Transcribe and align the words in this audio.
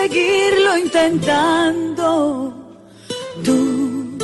Seguirlo 0.00 0.78
intentando. 0.78 2.54
Tú 3.44 4.18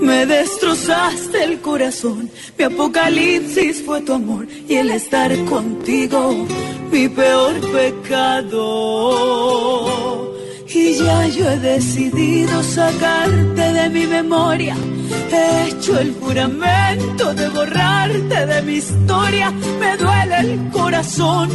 me 0.00 0.26
destrozaste 0.26 1.44
el 1.44 1.60
corazón, 1.60 2.30
mi 2.56 2.64
apocalipsis 2.64 3.82
fue 3.84 4.00
tu 4.02 4.12
amor 4.14 4.46
y 4.68 4.74
el 4.76 4.90
estar 4.90 5.32
contigo 5.44 6.46
mi 6.90 7.08
peor 7.08 7.54
pecado. 7.72 8.60
Y 10.72 10.94
ya 10.94 11.26
yo 11.26 11.50
he 11.50 11.58
decidido 11.58 12.62
sacarte 12.62 13.72
de 13.72 13.90
mi 13.90 14.06
memoria. 14.06 14.76
He 15.32 15.68
hecho 15.68 15.98
el 15.98 16.14
juramento 16.14 17.34
de 17.34 17.48
borrarte 17.48 18.46
de 18.46 18.62
mi 18.62 18.74
historia. 18.74 19.50
Me 19.78 19.96
duele 19.96 20.38
el 20.40 20.70
corazón, 20.70 21.48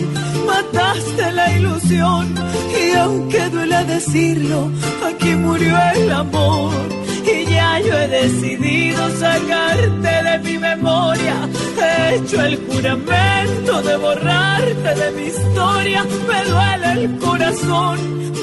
mataste 0.46 1.32
la 1.32 1.52
ilusión. 1.58 2.36
Y 2.84 2.96
aunque 2.98 3.50
duele 3.50 3.84
decirlo, 3.86 4.72
aquí 5.08 5.36
murió 5.36 5.78
el 5.96 6.12
amor. 6.12 6.95
Y 7.26 7.46
ya 7.46 7.80
yo 7.80 7.94
he 7.98 8.08
decidido 8.08 9.10
sacarte 9.18 10.14
de 10.28 10.40
mi 10.44 10.58
memoria. 10.58 11.36
He 11.82 12.16
hecho 12.16 12.42
el 12.42 12.56
juramento 12.68 13.82
de 13.82 13.96
borrarte 13.98 14.96
de 15.02 15.12
mi 15.12 15.28
historia. 15.28 16.04
Me 16.28 16.40
duele 16.50 16.92
el 17.04 17.20
corazón, 17.20 17.98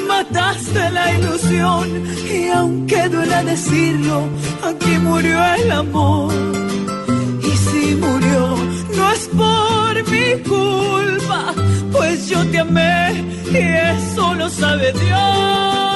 mataste 0.08 0.91
la 0.91 1.12
ilusión. 1.19 1.86
Y 2.28 2.48
aunque 2.48 3.08
duele 3.08 3.44
decirlo, 3.44 4.28
aquí 4.64 4.98
murió 4.98 5.38
el 5.55 5.70
amor. 5.72 6.34
Y 7.42 7.56
si 7.56 7.94
murió, 7.97 8.56
no 8.97 9.12
es 9.12 9.28
por 9.28 10.10
mi 10.10 10.42
culpa, 10.42 11.55
pues 11.92 12.28
yo 12.28 12.44
te 12.50 12.58
amé 12.58 13.25
y 13.53 13.56
eso 13.58 14.34
lo 14.34 14.48
sabe 14.48 14.92
Dios. 14.92 15.92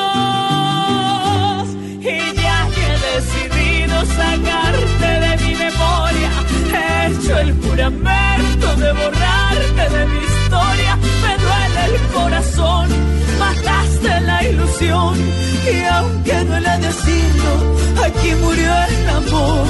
Sacarte 4.05 5.11
de 5.25 5.37
mi 5.45 5.55
memoria, 5.55 6.31
he 6.75 7.07
hecho 7.07 7.39
el 7.39 7.53
juramento 7.63 8.77
de 8.77 8.93
borrarte 8.93 9.85
de 9.97 10.07
mi 10.07 10.19
historia. 10.25 10.97
Me 11.23 11.33
duele 11.45 11.83
el 11.87 12.01
corazón, 12.13 12.89
mataste 13.39 14.21
la 14.21 14.45
ilusión. 14.45 15.15
Y 15.73 15.85
aunque 15.85 16.45
duele 16.45 16.79
decirlo, 16.79 17.53
aquí 18.05 18.31
murió 18.43 18.73
el 18.89 19.09
amor. 19.09 19.67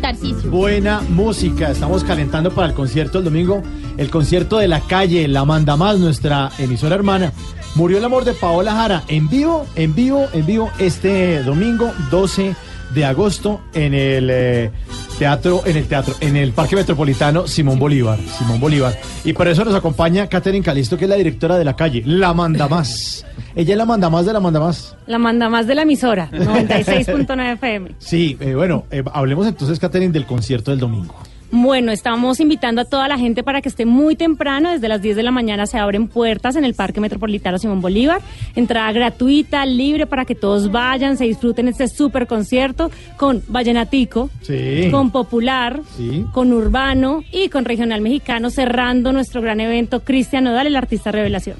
Tarcisio. 0.00 0.50
buena 0.50 1.00
música. 1.02 1.70
Estamos 1.70 2.04
calentando 2.04 2.50
para 2.50 2.68
el 2.68 2.74
concierto 2.74 3.18
el 3.18 3.24
domingo. 3.24 3.62
El 3.96 4.10
concierto 4.10 4.58
de 4.58 4.68
la 4.68 4.80
calle, 4.80 5.28
la 5.28 5.44
manda 5.44 5.76
más, 5.76 5.98
nuestra 5.98 6.50
emisora 6.58 6.94
hermana. 6.94 7.32
Murió 7.74 7.98
el 7.98 8.04
amor 8.04 8.24
de 8.24 8.32
Paola 8.32 8.72
Jara 8.72 9.02
en 9.08 9.28
vivo, 9.28 9.66
en 9.74 9.94
vivo, 9.94 10.26
en 10.32 10.46
vivo 10.46 10.70
este 10.78 11.42
domingo 11.42 11.92
12 12.10 12.54
de 12.94 13.04
agosto 13.04 13.60
en 13.74 13.92
el 13.94 14.30
eh, 14.30 14.70
teatro, 15.14 15.62
en 15.64 15.76
el 15.76 15.86
teatro, 15.86 16.14
en 16.20 16.36
el 16.36 16.52
Parque 16.52 16.76
Metropolitano 16.76 17.46
Simón 17.46 17.78
Bolívar, 17.78 18.18
Simón 18.38 18.60
Bolívar. 18.60 18.96
Y 19.24 19.32
por 19.32 19.48
eso 19.48 19.64
nos 19.64 19.74
acompaña 19.74 20.28
Catherine 20.28 20.64
Calisto, 20.64 20.96
que 20.96 21.04
es 21.04 21.10
la 21.10 21.16
directora 21.16 21.56
de 21.56 21.64
la 21.64 21.74
calle, 21.76 22.02
la 22.04 22.34
manda 22.34 22.68
más. 22.68 23.24
Ella 23.54 23.74
es 23.74 23.78
la 23.78 23.86
manda 23.86 24.10
más 24.10 24.26
de 24.26 24.32
la 24.32 24.40
manda 24.40 24.60
más. 24.60 24.96
La 25.06 25.18
manda 25.18 25.48
más 25.48 25.66
de 25.66 25.74
la 25.74 25.82
emisora, 25.82 26.28
96.9 26.32 27.52
FM. 27.54 27.90
Sí, 27.98 28.36
eh, 28.40 28.54
bueno, 28.54 28.84
eh, 28.90 29.02
hablemos 29.12 29.46
entonces, 29.46 29.78
Catherine, 29.78 30.12
del 30.12 30.26
concierto 30.26 30.70
del 30.70 30.80
domingo. 30.80 31.14
Bueno, 31.56 31.92
estamos 31.92 32.40
invitando 32.40 32.80
a 32.80 32.84
toda 32.84 33.06
la 33.06 33.16
gente 33.16 33.44
para 33.44 33.62
que 33.62 33.68
esté 33.68 33.86
muy 33.86 34.16
temprano, 34.16 34.72
desde 34.72 34.88
las 34.88 35.00
10 35.00 35.14
de 35.14 35.22
la 35.22 35.30
mañana 35.30 35.66
se 35.66 35.78
abren 35.78 36.08
puertas 36.08 36.56
en 36.56 36.64
el 36.64 36.74
Parque 36.74 36.98
Metropolitano 37.00 37.58
Simón 37.58 37.80
Bolívar, 37.80 38.20
entrada 38.56 38.90
gratuita, 38.90 39.64
libre 39.64 40.06
para 40.06 40.24
que 40.24 40.34
todos 40.34 40.72
vayan, 40.72 41.16
se 41.16 41.26
disfruten 41.26 41.68
este 41.68 41.86
súper 41.86 42.26
concierto 42.26 42.90
con 43.16 43.40
Vallenatico, 43.46 44.30
Sí. 44.40 44.88
con 44.90 45.12
Popular, 45.12 45.78
Sí. 45.96 46.26
con 46.32 46.52
Urbano 46.52 47.22
y 47.30 47.48
con 47.50 47.64
Regional 47.64 48.00
Mexicano, 48.00 48.50
cerrando 48.50 49.12
nuestro 49.12 49.40
gran 49.40 49.60
evento 49.60 50.00
Cristian 50.02 50.42
Nodal, 50.42 50.66
el 50.66 50.74
artista 50.74 51.12
revelación. 51.12 51.56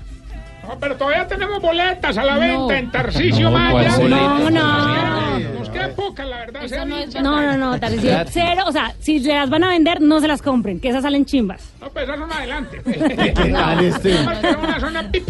No, 0.66 0.76
pero 0.81 0.97
todavía 0.97 1.28
tenemos 1.28 1.61
boletas 1.62 2.19
a 2.19 2.25
la 2.25 2.34
No. 2.34 2.66
venta 2.66 2.78
en 2.81 2.91
Tarcisio 2.91 3.49
No. 3.49 4.09
No, 4.09 4.50
no. 4.50 5.04
La 6.19 6.39
verdad. 6.39 6.63
No, 7.23 7.43
no, 7.43 7.57
no, 7.57 7.81
Tarcisio, 7.81 8.25
cero, 8.29 8.65
o 8.67 8.73
sea, 8.73 8.95
si 9.01 9.21
se 9.21 9.33
las 9.33 9.51
van 9.51 9.65
a 9.65 9.69
vender, 9.69 10.01
no 10.01 10.21
se 10.21 10.29
las 10.29 10.43
compren, 10.43 10.81
que 10.81 10.89
esas 10.89 11.03
salen 11.03 11.25
chimbas. 11.25 11.73
No, 11.81 11.89
pues 11.91 12.05
esas 12.05 12.19
son 12.19 12.33
adelante. 12.33 12.81
tal 13.53 13.85
este? 13.85 14.11
Nada 14.15 14.25
más 14.25 14.39
que 14.39 14.53
son 14.53 14.61
una 14.65 14.81
zona 14.81 15.11
pip. 15.11 15.29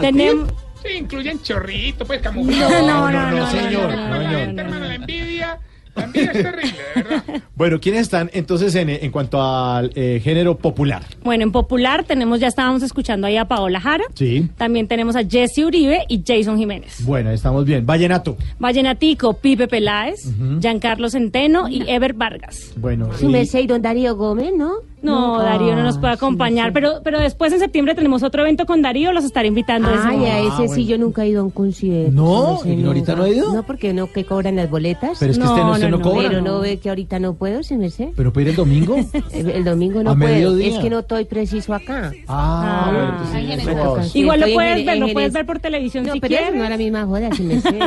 Tenemos... 0.00 0.48
Sí, 0.82 0.92
incluyen 0.96 1.42
chorrito, 1.42 2.04
pues 2.04 2.20
camuflaje. 2.22 2.82
No, 2.82 3.10
no, 3.10 3.10
no, 3.10 3.30
no, 3.30 3.36
no, 3.38 3.50
señor, 3.50 3.90
no, 3.90 4.08
no, 4.08 4.10
la 4.10 4.22
señor. 4.22 4.40
gente, 4.46 4.60
hermano, 4.62 4.84
la 4.86 4.94
envidia. 4.94 5.58
La 5.98 6.04
envidia 6.04 6.32
es 6.32 6.42
terrible, 6.42 6.78
de 6.94 7.02
verdad. 7.02 7.24
Bueno, 7.58 7.80
¿quiénes 7.80 8.02
están 8.02 8.30
entonces 8.34 8.72
en, 8.76 8.88
en 8.88 9.10
cuanto 9.10 9.42
al 9.42 9.90
eh, 9.96 10.20
género 10.22 10.56
popular? 10.58 11.02
Bueno, 11.24 11.42
en 11.42 11.50
Popular 11.50 12.04
tenemos, 12.04 12.38
ya 12.38 12.46
estábamos 12.46 12.84
escuchando 12.84 13.26
ahí 13.26 13.36
a 13.36 13.46
Paola 13.46 13.80
Jara. 13.80 14.04
Sí. 14.14 14.48
También 14.56 14.86
tenemos 14.86 15.16
a 15.16 15.24
Jesse 15.24 15.58
Uribe 15.58 16.04
y 16.08 16.22
Jason 16.24 16.56
Jiménez. 16.56 17.04
Bueno, 17.04 17.30
estamos 17.32 17.64
bien. 17.64 17.84
Vallenato. 17.84 18.36
Vallenatico, 18.60 19.34
Pipe 19.34 19.66
Peláez, 19.66 20.20
Giancarlo 20.60 21.10
Centeno 21.10 21.68
y 21.68 21.82
Ever 21.90 22.12
Vargas. 22.12 22.72
Bueno, 22.76 23.12
Su 23.18 23.28
y- 23.28 23.32
merced 23.32 23.58
y 23.58 23.66
don 23.66 23.82
Darío 23.82 24.14
Gómez, 24.14 24.52
¿no? 24.56 24.74
No, 25.00 25.38
Darío 25.38 25.76
no 25.76 25.82
nos 25.84 25.96
puede 25.98 26.12
acompañar, 26.14 26.72
pero, 26.72 27.00
pero 27.04 27.20
después 27.20 27.52
en 27.52 27.60
septiembre 27.60 27.94
tenemos 27.94 28.22
otro 28.22 28.42
evento 28.42 28.66
con 28.66 28.82
Darío, 28.82 29.12
los 29.12 29.24
estaré 29.24 29.48
invitando. 29.48 29.88
ese 29.90 30.02
Ay, 30.08 30.24
a 30.24 30.38
ese 30.40 30.64
Ah, 30.64 30.68
sí 30.74 30.86
yo 30.86 30.98
nunca 30.98 31.22
he 31.24 31.28
ido 31.28 31.40
a 31.40 31.44
un 31.44 31.50
concierto. 31.50 32.10
¿No? 32.12 32.58
sé, 32.62 32.74
¿Y 32.74 32.84
ahorita 32.84 33.14
no 33.14 33.22
ha 33.24 33.28
ido? 33.28 33.52
No, 33.54 33.62
porque 33.62 33.92
no, 33.92 34.10
que 34.10 34.24
cobran 34.24 34.56
las 34.56 34.68
boletas. 34.68 35.18
pero 35.20 35.30
es 35.32 35.38
que 35.38 35.44
No, 35.44 35.50
usted 35.50 35.62
no, 35.64 35.72
usted 35.72 35.84
no, 35.90 35.98
no 35.98 35.98
no, 35.98 36.10
cobra. 36.10 36.28
Pero 36.28 36.40
no 36.42 36.60
ve 36.60 36.78
que 36.78 36.88
ahorita 36.88 37.18
no 37.20 37.34
puedo, 37.34 37.62
se 37.62 37.76
me 37.76 37.90
sé. 37.90 38.12
¿Pero 38.16 38.32
puede 38.32 38.46
ir 38.46 38.50
el 38.50 38.56
domingo? 38.56 38.96
El, 39.32 39.50
el 39.50 39.64
domingo 39.64 40.02
no 40.02 40.10
¿A 40.10 40.14
puedo. 40.16 40.32
mediodía? 40.32 40.68
Es 40.68 40.78
que 40.78 40.90
no 40.90 40.98
estoy 41.00 41.24
preciso 41.26 41.74
acá. 41.74 42.12
Ah, 42.26 42.84
Ah. 42.86 42.90
bueno, 42.92 43.08
entonces 43.10 43.68
Ay, 43.68 43.76
toca. 43.76 44.02
Sí, 44.02 44.18
Igual 44.20 44.40
lo 44.40 44.46
en 44.46 44.54
puedes 44.54 44.84
ver, 44.86 44.98
lo 44.98 45.06
en 45.06 45.12
puedes 45.12 45.32
ver 45.32 45.46
por 45.46 45.58
televisión 45.60 46.04
No, 46.06 46.12
si 46.14 46.20
pero 46.20 46.36
quieres. 46.36 46.54
no 46.54 46.64
es 46.64 46.70
la 46.70 46.76
misma 46.76 47.06
joda, 47.06 47.30
si 47.32 47.42
me 47.44 47.60
sé. 47.60 47.78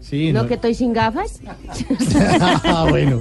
Sí, 0.00 0.32
no 0.32 0.42
no. 0.42 0.48
que 0.48 0.54
estoy 0.54 0.74
sin 0.74 0.92
gafas. 0.92 1.40
Ah, 2.64 2.86
bueno. 2.88 3.20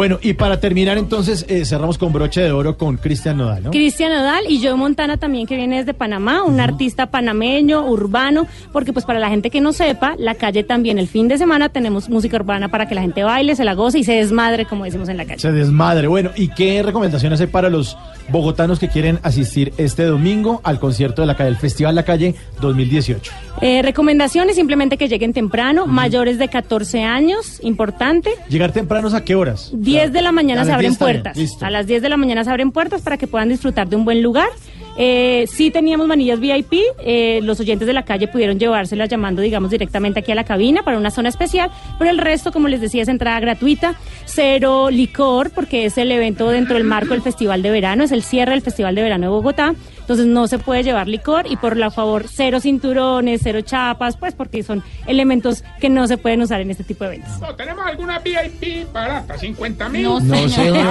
Bueno, 0.00 0.18
y 0.22 0.32
para 0.32 0.58
terminar 0.60 0.96
entonces 0.96 1.44
eh, 1.46 1.66
cerramos 1.66 1.98
con 1.98 2.10
broche 2.10 2.40
de 2.40 2.52
oro 2.52 2.78
con 2.78 2.96
Cristian 2.96 3.36
Nodal, 3.36 3.64
¿no? 3.64 3.70
Cristian 3.70 4.10
Nodal 4.10 4.44
y 4.48 4.64
Joe 4.64 4.74
Montana 4.74 5.18
también 5.18 5.46
que 5.46 5.56
viene 5.56 5.76
desde 5.76 5.92
Panamá, 5.92 6.42
un 6.42 6.58
artista 6.58 7.10
panameño, 7.10 7.84
urbano, 7.84 8.46
porque 8.72 8.94
pues 8.94 9.04
para 9.04 9.18
la 9.18 9.28
gente 9.28 9.50
que 9.50 9.60
no 9.60 9.74
sepa, 9.74 10.14
la 10.16 10.36
calle 10.36 10.64
también 10.64 10.98
el 10.98 11.06
fin 11.06 11.28
de 11.28 11.36
semana 11.36 11.68
tenemos 11.68 12.08
música 12.08 12.38
urbana 12.38 12.68
para 12.68 12.88
que 12.88 12.94
la 12.94 13.02
gente 13.02 13.24
baile, 13.24 13.54
se 13.56 13.62
la 13.62 13.74
goce 13.74 13.98
y 13.98 14.04
se 14.04 14.14
desmadre 14.14 14.64
como 14.64 14.86
decimos 14.86 15.10
en 15.10 15.18
la 15.18 15.26
calle. 15.26 15.38
Se 15.38 15.52
desmadre. 15.52 16.06
Bueno, 16.06 16.30
¿y 16.34 16.48
qué 16.48 16.82
recomendaciones 16.82 17.38
hay 17.42 17.48
para 17.48 17.68
los 17.68 17.98
bogotanos 18.30 18.78
que 18.78 18.88
quieren 18.88 19.18
asistir 19.22 19.74
este 19.76 20.04
domingo 20.04 20.62
al 20.64 20.80
concierto 20.80 21.20
de 21.20 21.26
la 21.26 21.36
calle, 21.36 21.50
el 21.50 21.56
Festival 21.56 21.94
La 21.94 22.06
Calle 22.06 22.34
2018? 22.62 23.32
Eh, 23.60 23.82
recomendaciones 23.82 24.56
simplemente 24.56 24.96
que 24.96 25.08
lleguen 25.08 25.34
temprano, 25.34 25.86
mayores 25.86 26.38
de 26.38 26.48
14 26.48 27.02
años, 27.02 27.60
importante. 27.62 28.30
¿Llegar 28.48 28.72
tempranos 28.72 29.12
a 29.12 29.24
qué 29.24 29.34
horas? 29.34 29.70
10 29.74 29.89
de 29.96 30.22
la 30.22 30.32
mañana 30.32 30.64
se 30.64 30.72
abren 30.72 30.90
10 30.92 30.98
puertas. 30.98 31.38
A 31.62 31.70
las 31.70 31.86
10 31.86 32.02
de 32.02 32.08
la 32.08 32.16
mañana 32.16 32.44
se 32.44 32.50
abren 32.50 32.72
puertas 32.72 33.02
para 33.02 33.18
que 33.18 33.26
puedan 33.26 33.48
disfrutar 33.48 33.88
de 33.88 33.96
un 33.96 34.04
buen 34.04 34.22
lugar. 34.22 34.48
Eh, 34.96 35.46
sí 35.48 35.70
teníamos 35.70 36.06
manillas 36.06 36.40
VIP, 36.40 36.74
eh, 36.98 37.40
los 37.42 37.60
oyentes 37.60 37.86
de 37.86 37.92
la 37.92 38.04
calle 38.04 38.28
pudieron 38.28 38.58
llevárselas 38.58 39.08
llamando, 39.08 39.40
digamos, 39.40 39.70
directamente 39.70 40.20
aquí 40.20 40.32
a 40.32 40.34
la 40.34 40.44
cabina 40.44 40.82
para 40.82 40.98
una 40.98 41.10
zona 41.10 41.28
especial, 41.28 41.70
pero 41.98 42.10
el 42.10 42.18
resto, 42.18 42.52
como 42.52 42.68
les 42.68 42.80
decía, 42.80 43.02
es 43.02 43.08
entrada 43.08 43.40
gratuita, 43.40 43.94
cero 44.26 44.90
licor, 44.90 45.50
porque 45.50 45.86
es 45.86 45.96
el 45.96 46.10
evento 46.12 46.50
dentro 46.50 46.74
del 46.74 46.84
marco 46.84 47.14
del 47.14 47.22
Festival 47.22 47.62
de 47.62 47.70
Verano, 47.70 48.04
es 48.04 48.12
el 48.12 48.22
cierre 48.22 48.52
del 48.52 48.62
Festival 48.62 48.94
de 48.94 49.02
Verano 49.02 49.26
de 49.26 49.30
Bogotá, 49.30 49.74
entonces 50.10 50.26
no 50.26 50.48
se 50.48 50.58
puede 50.58 50.82
llevar 50.82 51.06
licor 51.06 51.46
y 51.48 51.56
por 51.56 51.76
la 51.76 51.92
favor, 51.92 52.24
cero 52.28 52.58
cinturones, 52.58 53.42
cero 53.44 53.60
chapas, 53.60 54.16
pues 54.16 54.34
porque 54.34 54.64
son 54.64 54.82
elementos 55.06 55.62
que 55.80 55.88
no 55.88 56.08
se 56.08 56.18
pueden 56.18 56.42
usar 56.42 56.60
en 56.60 56.72
este 56.72 56.82
tipo 56.82 57.04
de 57.04 57.14
eventos. 57.14 57.38
No, 57.38 57.54
tenemos 57.54 57.86
alguna 57.86 58.18
VIP 58.18 58.92
barata, 58.92 59.38
50 59.38 59.88
mil. 59.88 60.02
No, 60.02 60.18
No, 60.18 60.48
señor. 60.48 60.84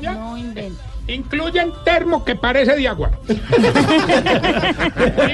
No. 0.00 0.38
Incluyen 1.08 1.72
termo 1.84 2.24
que 2.24 2.36
parece 2.36 2.76
de 2.76 2.86
agua. 2.86 3.10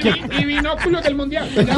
y, 0.03 0.09
y 0.41 0.45
binóculos 0.47 1.05
del 1.05 1.17
mundial. 1.17 1.50
No, 1.55 1.77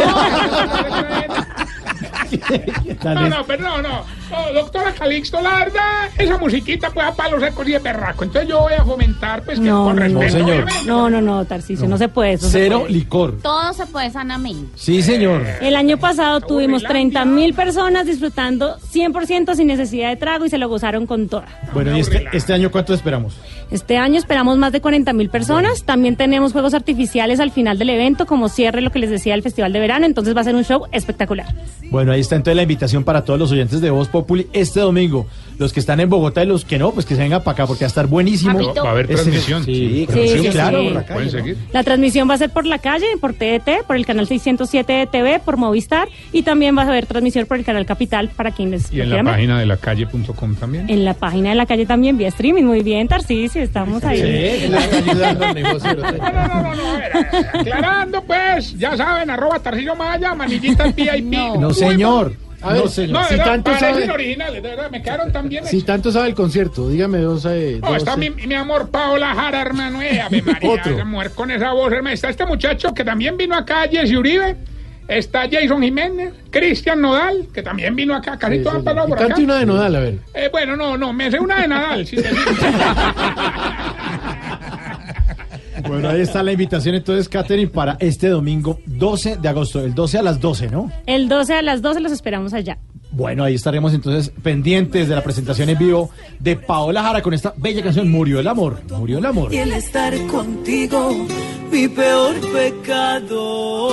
no, 3.31 3.45
pero 3.47 3.63
no, 3.63 3.83
no. 3.83 4.21
No, 4.31 4.53
doctora 4.55 4.93
Calixto, 4.93 5.41
la 5.41 5.59
verdad, 5.59 6.09
esa 6.17 6.39
musiquita 6.39 6.91
pues 6.91 7.05
a 7.07 7.13
palos 7.15 7.43
secos 7.43 7.67
y 7.69 7.73
de 7.73 7.81
perraco. 7.81 8.23
Entonces 8.25 8.49
yo 8.49 8.61
voy 8.61 8.75
a 8.75 8.85
fomentar 8.85 9.43
pues 9.43 9.59
que 9.59 9.65
No, 9.67 9.85
con 9.85 9.97
no, 9.97 10.03
respeto. 10.03 10.23
no, 10.25 10.31
señor. 10.47 10.67
No, 10.87 11.11
no, 11.11 11.21
no, 11.21 11.45
Tarcisio, 11.45 11.89
no, 11.89 11.99
se 11.99 12.09
puede. 12.09 12.35
eso 12.35 12.47
se 12.47 12.53
Cero 12.61 12.81
puede. 12.81 12.93
licor. 12.93 13.39
Todo 13.43 13.73
se 13.73 13.87
puede 13.87 14.11
sanamente. 14.11 14.71
Sí, 14.77 15.03
señor. 15.03 15.45
El 15.61 15.75
año 15.75 15.97
pasado 15.99 16.41
tuvimos 16.41 16.83
Burrilandia. 16.83 17.23
30 17.23 17.25
mil 17.25 17.55
personas 17.55 18.07
disfrutando 18.07 18.77
100% 18.79 19.55
sin 19.57 19.67
necesidad 19.67 20.11
de 20.11 20.17
trago 20.17 20.45
y 20.45 20.51
se 20.51 20.59
lo 20.59 20.69
gozaron 20.69 21.07
con 21.07 21.29
toda. 21.29 21.47
Bueno, 21.73 21.97
¿y 21.97 22.01
este, 22.01 22.27
este 22.33 22.53
año 22.53 22.71
cuánto 22.71 22.95
esperamos? 22.95 23.37
Este 23.73 23.99
año 23.99 24.19
esperamos 24.19 24.59
más 24.59 24.71
de 24.73 24.81
40 24.81 25.13
mil 25.13 25.29
personas. 25.29 25.83
También 25.85 26.17
tenemos 26.17 26.53
juegos 26.53 26.75
artificiales 26.75 27.41
al 27.41 27.51
final 27.51 27.79
del 27.79 27.91
evento, 27.91 28.27
como 28.27 28.49
cierre 28.49 28.81
lo 28.81 28.91
que 28.91 28.99
les 29.01 29.11
decía 29.11 29.35
el 29.35 29.43
Festival 29.43 29.73
de 29.73 29.81
Verano. 29.81 30.07
Entonces 30.07 30.37
va 30.37 30.41
a 30.41 30.45
ser 30.45 30.55
un 30.55 30.65
show 30.65 30.87
espectacular. 30.93 31.47
Bueno, 31.91 32.13
ahí 32.13 32.20
está 32.21 32.37
entonces 32.37 32.57
la 32.57 32.63
invitación 32.63 33.05
para 33.05 33.25
todos 33.25 33.39
los 33.39 33.51
oyentes 33.53 33.81
de 33.81 33.91
Voz 33.91 34.09
Populi 34.09 34.47
este 34.53 34.81
domingo. 34.81 35.27
Los 35.59 35.73
que 35.75 35.81
están 35.81 36.01
en 36.01 36.09
Bogotá 36.09 36.43
y 36.43 36.47
los 36.47 36.65
que 36.65 36.79
no, 36.79 36.91
pues 36.93 37.05
que 37.05 37.15
se 37.15 37.21
vengan 37.21 37.43
para 37.43 37.53
acá 37.53 37.67
porque 37.67 37.85
va 37.85 37.87
a 37.87 37.89
estar 37.89 38.07
buenísimo. 38.07 38.73
Va 38.75 38.89
a 38.89 38.91
haber 38.93 39.05
Este- 39.11 39.17
transmisión. 39.17 39.65
Sí, 39.65 40.07
claro, 40.51 40.83
por 40.83 40.93
la 40.93 41.03
calle. 41.05 41.13
Pueden 41.15 41.27
¿no? 41.27 41.31
seguir. 41.39 41.57
La 41.73 41.83
transmisión 41.85 42.31
va 42.31 42.35
a 42.35 42.39
ser 42.39 42.51
por 42.51 42.65
la 42.67 42.79
calle, 42.79 43.07
por 43.21 43.35
TDT, 43.35 43.85
por 43.87 43.97
el 43.97 44.07
canal 44.07 44.27
607 44.27 44.93
de 44.93 45.07
TV, 45.07 45.39
por 45.45 45.57
Movistar 45.59 46.09
y 46.33 46.43
también 46.43 46.77
va 46.79 46.83
a 46.83 46.87
haber 46.89 47.05
transmisión 47.07 47.45
por 47.47 47.59
el 47.59 47.65
canal 47.65 47.85
Capital 47.85 48.31
para 48.31 48.53
quienes 48.53 48.91
Y 48.93 49.01
en 49.03 49.11
la 49.11 49.23
página 49.23 49.59
de 49.59 49.67
la 49.67 49.77
calle.com 49.77 50.55
también. 50.57 50.89
En 50.89 51.05
la 51.05 51.15
página 51.15 51.51
de 51.51 51.57
la 51.57 51.67
calle 51.67 51.85
también 51.85 52.17
vía 52.17 52.29
streaming. 52.29 52.65
Muy 52.65 52.83
bien, 52.83 53.07
Tarcisio, 53.09 53.63
estamos 53.63 54.03
ahí. 54.05 54.61
Sí, 54.61 54.67
claro, 54.69 54.97
ayudando 55.11 55.45
al 55.45 55.55
negocio. 55.55 55.95
No, 55.95 56.03
no, 56.03 56.49
no, 56.49 56.63
no, 56.63 56.75
no, 56.75 56.89
a 56.91 56.99
ver, 56.99 57.17
a 57.17 57.21
ver, 57.21 57.47
aclarando 57.61 58.23
pues, 58.25 58.79
ya 58.79 58.97
saben, 58.97 59.29
arroba 59.31 59.59
Tarcillo 59.59 59.95
Maya, 59.95 60.35
manillitas 60.35 60.95
VIP. 60.95 61.25
No. 61.35 61.57
No, 61.57 61.69
Muy 61.69 61.75
señor. 62.11 62.33
A 62.63 62.73
ver, 62.75 62.83
no, 62.83 62.89
señor. 62.89 63.23
No, 63.23 63.25
Si 63.29 63.37
tanto 63.37 63.75
sabe- 63.79 64.11
originales, 64.11 64.63
de 64.63 64.69
verdad, 64.69 64.91
me 64.91 65.01
quedaron 65.03 65.33
tan 65.33 65.49
bien 65.49 65.65
Si 65.65 65.81
tanto 65.83 66.13
sabe 66.13 66.29
el 66.29 66.35
concierto, 66.35 66.91
dígame 66.91 67.19
dos. 67.19 67.47
Eh, 67.49 67.79
No, 67.81 67.89
dos, 67.89 67.97
está 67.97 68.15
eh. 68.15 68.17
mi, 68.19 68.31
mi 68.47 68.55
amor 68.55 68.91
Paola 68.91 69.35
Jara, 69.35 69.63
hermano, 69.63 70.03
eh, 70.03 70.21
Ave 70.21 70.43
María, 70.47 70.71
Otro. 70.71 70.93
esa 70.95 71.05
mujer 71.07 71.31
con 71.33 71.51
esa 71.51 71.73
voz, 71.73 71.91
hermano. 71.93 72.13
Está 72.13 72.29
este 72.29 72.45
muchacho 72.45 72.93
que 72.93 73.03
también 73.03 73.37
vino 73.39 73.57
acá, 73.57 73.87
Jesse 73.91 74.13
Uribe. 74.15 74.57
Está 75.09 75.49
Jason 75.51 75.83
Jiménez, 75.83 76.33
Cristian 76.51 77.01
Nodal, 77.01 77.49
que 77.53 77.63
también 77.65 77.97
vino 77.97 78.15
acá, 78.15 78.39
casi 78.39 78.59
Sí, 78.59 78.63
todo 78.63 78.75
sí, 78.75 78.79
han 78.79 78.85
pasado 78.85 79.07
sí. 79.07 79.13
por 79.13 79.23
acá. 79.25 79.35
una 79.41 79.57
de 79.59 79.67
Nodal, 79.67 79.97
a 79.97 80.01
ver. 80.01 80.15
Eh, 80.35 80.49
bueno, 80.53 80.77
no, 80.77 80.97
no, 80.97 81.13
me 81.13 81.31
sé 81.33 81.41
una 81.41 81.63
de 81.63 81.67
Nadal, 81.69 82.07
sin 82.07 82.23
decir. 82.23 82.37
Bueno, 85.87 86.09
ahí 86.09 86.21
está 86.21 86.43
la 86.43 86.53
invitación 86.53 86.95
entonces, 86.95 87.29
Catherine, 87.29 87.71
para 87.71 87.97
este 88.01 88.29
domingo 88.29 88.79
12 88.87 89.37
de 89.37 89.49
agosto, 89.49 89.81
el 89.85 89.95
12 89.95 90.19
a 90.19 90.23
las 90.23 90.41
12, 90.41 90.69
¿no? 90.69 90.91
El 91.07 91.29
12 91.29 91.55
a 91.55 91.63
las 91.63 91.83
12 91.83 92.01
los 92.01 92.13
esperamos 92.13 92.53
allá. 92.55 92.79
Bueno, 93.13 93.43
ahí 93.43 93.55
estaremos 93.57 93.93
entonces 93.93 94.33
pendientes 94.43 95.09
de 95.09 95.15
la 95.17 95.23
presentación 95.23 95.69
en 95.69 95.79
vivo 95.79 96.11
de 96.39 96.55
Paola 96.57 97.03
Jara 97.03 97.23
con 97.23 97.35
esta 97.35 97.53
bella 97.57 97.83
canción 97.83 98.09
Murió 98.11 98.39
el 98.39 98.47
amor. 98.47 98.81
Murió 98.89 99.19
el 99.19 99.27
amor. 99.27 99.53
y 99.53 99.59
el 99.59 99.73
estar 99.73 100.15
contigo 100.27 101.11
mi 101.73 101.89
peor 101.89 102.35
pecado. 102.53 103.89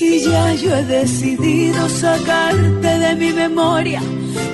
Y 0.00 0.20
ya 0.20 0.54
yo 0.54 0.76
he 0.76 0.84
decidido 0.84 1.88
sacarte 1.88 2.98
de 2.98 3.16
mi 3.16 3.32
memoria. 3.32 4.00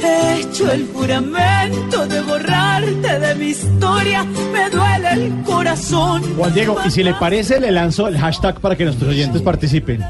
He 0.03 0.41
hecho 0.41 0.71
el 0.71 0.87
juramento 0.93 2.07
de 2.07 2.21
borrarte 2.23 3.19
de 3.19 3.35
mi 3.35 3.47
historia. 3.47 4.25
Me 4.25 4.71
duele 4.71 5.13
el 5.13 5.43
corazón. 5.45 6.23
Juan 6.37 6.55
Diego, 6.55 6.77
y 6.87 6.91
si 6.91 7.03
le 7.03 7.15
parece, 7.15 7.61
le 7.61 7.71
lanzo 7.71 8.09
el 8.09 8.19
hashtag 8.19 8.61
para 8.61 8.77
que 8.77 8.85
nuestros 8.85 9.11
oyentes 9.11 9.43
participen. 9.43 10.01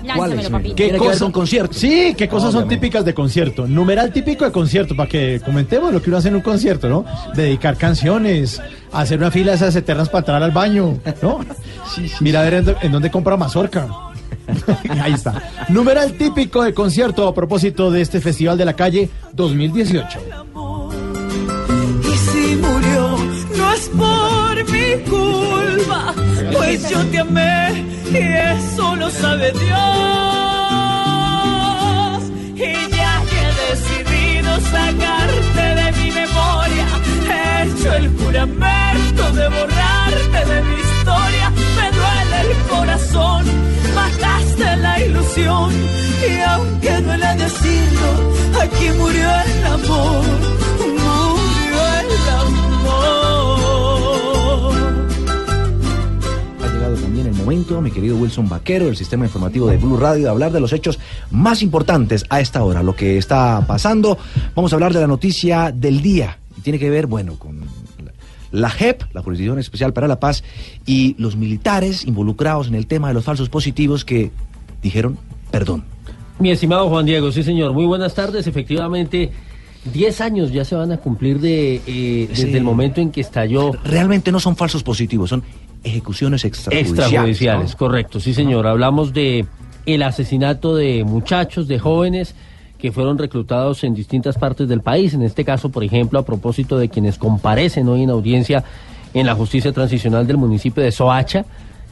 Papito. 0.51 0.75
¿Qué 0.75 0.97
cosas 0.97 1.21
con 1.21 1.33
concierto. 1.33 1.75
Sí, 1.75 2.15
¿qué 2.17 2.29
cosas 2.29 2.53
son 2.53 2.69
típicas 2.69 3.05
de 3.05 3.15
concierto? 3.15 3.67
Numeral 3.67 4.13
típico 4.13 4.45
de 4.45 4.53
concierto, 4.53 4.95
para 4.97 5.09
que 5.09 5.41
comentemos 5.45 5.93
lo 5.93 6.03
que 6.03 6.11
uno 6.11 6.19
hace 6.19 6.29
en 6.29 6.37
un 6.37 6.43
concierto, 6.43 6.89
¿no? 6.89 7.05
Dedicar 7.35 7.77
canciones, 7.77 8.61
hacer 8.93 9.19
una 9.19 9.31
fila 9.31 9.53
de 9.53 9.57
esas 9.57 9.77
eternas 9.77 10.09
para 10.09 10.21
entrar 10.21 10.43
al 10.43 10.53
baño, 10.53 10.99
¿no? 11.23 11.41
Mira 12.21 12.41
a 12.41 12.45
ver 12.45 12.55
en, 12.55 12.77
en 12.83 12.93
dónde 12.93 13.11
compra 13.11 13.37
mazorca. 13.37 13.89
Ahí 15.03 15.13
está. 15.13 15.43
Numeral 15.69 16.13
típico 16.15 16.63
de 16.63 16.75
concierto 16.75 17.27
a 17.27 17.35
propósito 17.35 17.91
de 17.91 18.01
este 18.03 18.21
Festival 18.21 18.57
de 18.59 18.65
la 18.65 18.75
Calle 18.75 19.09
2018. 19.33 20.19
Y 22.03 22.17
si 22.17 22.57
murió, 22.57 23.19
no 23.57 23.73
es 23.73 23.89
por 23.89 24.71
mi 24.71 24.95
culpa, 25.09 26.15
pues 26.53 26.89
yo 26.89 27.05
te 27.07 27.19
amé 27.19 27.85
y 28.11 28.17
eso 28.17 28.97
lo 28.97 29.11
sabe 29.11 29.53
Dios. 29.53 29.65
Y 32.57 32.73
ya 32.97 33.23
que 33.29 33.39
he 33.41 33.53
decidido 33.71 34.51
sacarte 34.61 35.65
de 35.81 35.93
mi 35.99 36.11
memoria, 36.13 36.87
he 37.31 37.33
hecho 37.65 37.93
el 37.95 38.09
juramento 38.17 39.23
de 39.33 39.49
borrarte 39.49 40.41
de 40.53 40.63
mi 40.63 40.75
historia. 40.75 40.94
Me 40.94 40.94
duele 40.94 40.94
el 42.51 42.57
corazón, 42.69 43.45
mataste 43.95 44.77
la 44.77 45.01
ilusión. 45.01 45.73
Y 46.29 46.41
aunque 46.41 46.91
decirlo, 47.37 48.09
aquí 48.61 48.89
murió 48.99 49.29
el 49.47 49.67
amor, 49.67 50.25
murió 50.79 51.81
el 52.01 52.11
amor. 52.41 53.25
Ha 56.63 56.67
llegado 56.73 56.97
también 56.97 57.27
el 57.27 57.35
momento, 57.35 57.81
mi 57.81 57.91
querido 57.91 58.17
Wilson 58.17 58.49
Vaquero, 58.49 58.87
del 58.87 58.97
sistema 58.97 59.27
informativo 59.27 59.67
de 59.69 59.77
Blue 59.77 59.97
Radio, 59.97 60.25
de 60.25 60.31
hablar 60.31 60.53
de 60.53 60.61
los 60.61 60.73
hechos 60.73 60.99
más 61.31 61.63
importantes 61.63 62.25
a 62.31 62.41
esta 62.41 62.63
hora, 62.65 62.83
lo 62.83 62.95
que 62.97 63.19
está 63.19 63.65
pasando. 63.67 64.19
Vamos 64.55 64.73
a 64.73 64.77
hablar 64.77 64.93
de 64.93 65.01
la 65.01 65.07
noticia 65.07 65.73
del 65.73 66.01
día. 66.03 66.39
Y 66.57 66.61
tiene 66.61 66.79
que 66.79 66.91
ver, 66.91 67.07
bueno, 67.07 67.35
con 67.39 67.63
la- 68.55 68.71
JEP, 68.71 69.03
la 69.13 69.23
Jurisdicción 69.23 69.59
Especial 69.59 69.93
para 69.93 70.09
la 70.09 70.19
Paz, 70.21 70.43
y 70.87 71.15
los 71.19 71.37
militares 71.37 72.05
involucrados 72.07 72.69
en 72.69 72.75
el 72.75 72.87
tema 72.87 73.09
de 73.09 73.15
los 73.15 73.25
falsos 73.25 73.49
positivos 73.49 74.05
que 74.05 74.31
dijeron 74.83 75.19
perdón. 75.51 75.85
Mi 76.39 76.51
estimado 76.51 76.89
Juan 76.89 77.07
Diego, 77.07 77.31
sí 77.31 77.43
señor, 77.43 77.73
muy 77.73 77.85
buenas 77.87 78.15
tardes. 78.15 78.47
Efectivamente, 78.49 79.31
10 79.93 80.21
años 80.21 80.51
ya 80.53 80.65
se 80.65 80.75
van 80.75 80.91
a 80.91 80.97
cumplir 80.97 81.39
de, 81.41 81.81
eh, 81.87 82.27
desde 82.29 82.57
el 82.59 82.65
momento 82.65 83.01
en 83.01 83.11
que 83.13 83.21
estalló 83.21 83.71
Realmente 83.85 84.33
no 84.33 84.41
son 84.41 84.57
falsos 84.57 84.83
positivos, 84.83 85.31
son 85.31 85.45
ejecuciones 85.85 86.45
extrajudiciales. 86.45 86.99
extrajudiciales, 87.01 87.71
¿no? 87.73 87.77
correcto, 87.77 88.19
sí 88.19 88.35
señor. 88.35 88.67
Hablamos 88.67 89.13
de 89.13 89.47
el 89.87 90.03
asesinato 90.03 90.75
de 90.75 91.05
muchachos, 91.05 91.69
de 91.69 91.79
jóvenes 91.79 92.35
que 92.79 92.93
fueron 92.93 93.19
reclutados 93.19 93.85
en 93.85 93.95
distintas 93.95 94.37
partes 94.37 94.69
del 94.69 94.81
país. 94.81 95.15
En 95.15 95.23
este 95.23 95.45
caso, 95.45 95.71
por 95.71 95.85
ejemplo, 95.85 96.19
a 96.19 96.25
propósito 96.25 96.79
de 96.79 96.89
quienes 96.89 97.19
comparecen 97.19 97.89
hoy 97.89 98.03
en 98.03 98.11
audiencia 98.11 98.65
en 99.15 99.27
la 99.27 99.35
justicia 99.35 99.73
transicional 99.73 100.27
del 100.27 100.37
municipio 100.37 100.83
de 100.83 100.93
Soacha, 100.93 101.45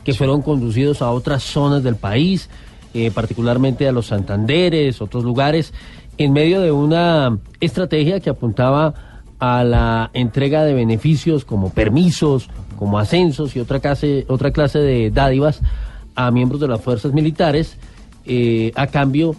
que 0.04 0.12
fueron 0.12 0.42
conducidos 0.42 1.00
a 1.02 1.10
otras 1.10 1.42
zonas 1.42 1.82
del 1.82 1.96
país, 1.96 2.50
eh, 2.94 3.10
particularmente 3.10 3.88
a 3.88 3.92
los 3.92 4.06
Santanderes, 4.06 5.00
otros 5.00 5.24
lugares, 5.24 5.72
en 6.18 6.32
medio 6.32 6.60
de 6.60 6.72
una 6.72 7.38
estrategia 7.60 8.20
que 8.20 8.28
apuntaba 8.28 8.94
a 9.38 9.64
la 9.64 10.10
entrega 10.12 10.64
de 10.64 10.74
beneficios 10.74 11.44
como 11.44 11.70
permisos, 11.70 12.48
como 12.78 12.98
ascensos 12.98 13.56
y 13.56 13.60
otra 13.60 13.80
clase, 13.80 14.26
otra 14.28 14.50
clase 14.50 14.78
de 14.78 15.10
dádivas 15.10 15.60
a 16.14 16.30
miembros 16.30 16.60
de 16.60 16.68
las 16.68 16.80
fuerzas 16.80 17.12
militares 17.12 17.78
eh, 18.24 18.72
a 18.76 18.86
cambio 18.88 19.34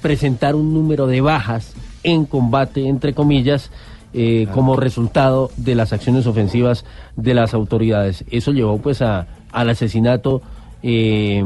presentar 0.00 0.54
un 0.54 0.74
número 0.74 1.06
de 1.06 1.20
bajas 1.20 1.74
en 2.02 2.24
combate, 2.24 2.88
entre 2.88 3.14
comillas, 3.14 3.70
eh, 4.14 4.46
como 4.54 4.76
resultado 4.76 5.50
de 5.56 5.74
las 5.74 5.92
acciones 5.92 6.26
ofensivas 6.26 6.84
de 7.16 7.34
las 7.34 7.54
autoridades. 7.54 8.24
Eso 8.30 8.52
llevó 8.52 8.78
pues 8.78 9.02
a, 9.02 9.26
al 9.52 9.70
asesinato 9.70 10.40
eh, 10.82 11.44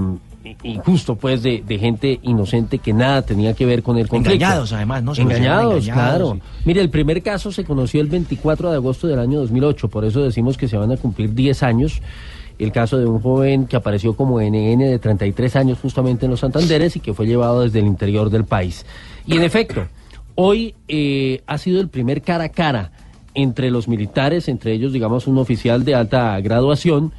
injusto, 0.63 1.17
pues, 1.17 1.43
de, 1.43 1.63
de 1.67 1.79
gente 1.79 2.21
inocente 2.23 2.79
que 2.79 2.93
nada 2.93 3.23
tenía 3.23 3.55
que 3.55 3.67
ver 3.67 3.83
con 3.83 3.99
el 3.99 4.09
conflicto. 4.09 4.35
Engañados, 4.35 4.73
además, 4.73 5.03
¿no? 5.03 5.15
Se 5.15 5.23
Engañados, 5.23 5.87
engañados, 5.87 6.29
claro. 6.29 6.39
Mire, 6.65 6.81
el 6.81 6.91
primer 6.91 7.23
caso 7.23 7.53
se 7.53 7.65
conoció 7.65 8.01
el 8.01 8.09
24 8.09 8.71
de 8.71 8.77
agosto 8.77 9.07
del 9.07 9.19
año 9.19 9.41
2008, 9.41 9.89
por 9.89 10.05
eso 10.05 10.23
decimos 10.23 10.57
que 10.57 10.69
se 10.69 10.77
van 10.77 10.93
a 10.93 10.97
cumplir 10.97 11.35
10 11.35 11.63
años. 11.63 12.01
El 12.63 12.71
caso 12.71 12.97
de 12.97 13.07
un 13.07 13.21
joven 13.21 13.67
que 13.67 13.75
apareció 13.75 14.15
como 14.15 14.41
NN 14.41 14.79
de 14.79 15.01
33 15.01 15.57
años 15.57 15.79
justamente 15.83 16.27
en 16.27 16.31
los 16.31 16.39
Santanderes 16.39 16.95
y 16.95 17.01
que 17.01 17.13
fue 17.13 17.27
llevado 17.27 17.63
desde 17.63 17.81
el 17.81 17.87
interior 17.87 18.31
del 18.31 18.45
país. 18.45 18.87
Y 19.27 19.37
en 19.37 19.43
efecto, 19.43 19.89
hoy 20.37 20.77
eh, 20.87 21.43
ha 21.49 21.59
sido 21.59 21.81
el 21.81 21.89
primer 21.89 22.23
cara 22.23 22.45
a 22.45 22.49
cara 22.51 22.93
entre 23.35 23.73
los 23.73 23.89
militares, 23.89 24.47
entre 24.47 24.75
ellos, 24.75 24.93
digamos, 24.93 25.27
un 25.27 25.39
oficial 25.39 25.85
de 25.85 25.97
alta 25.97 26.39
graduación 26.41 27.13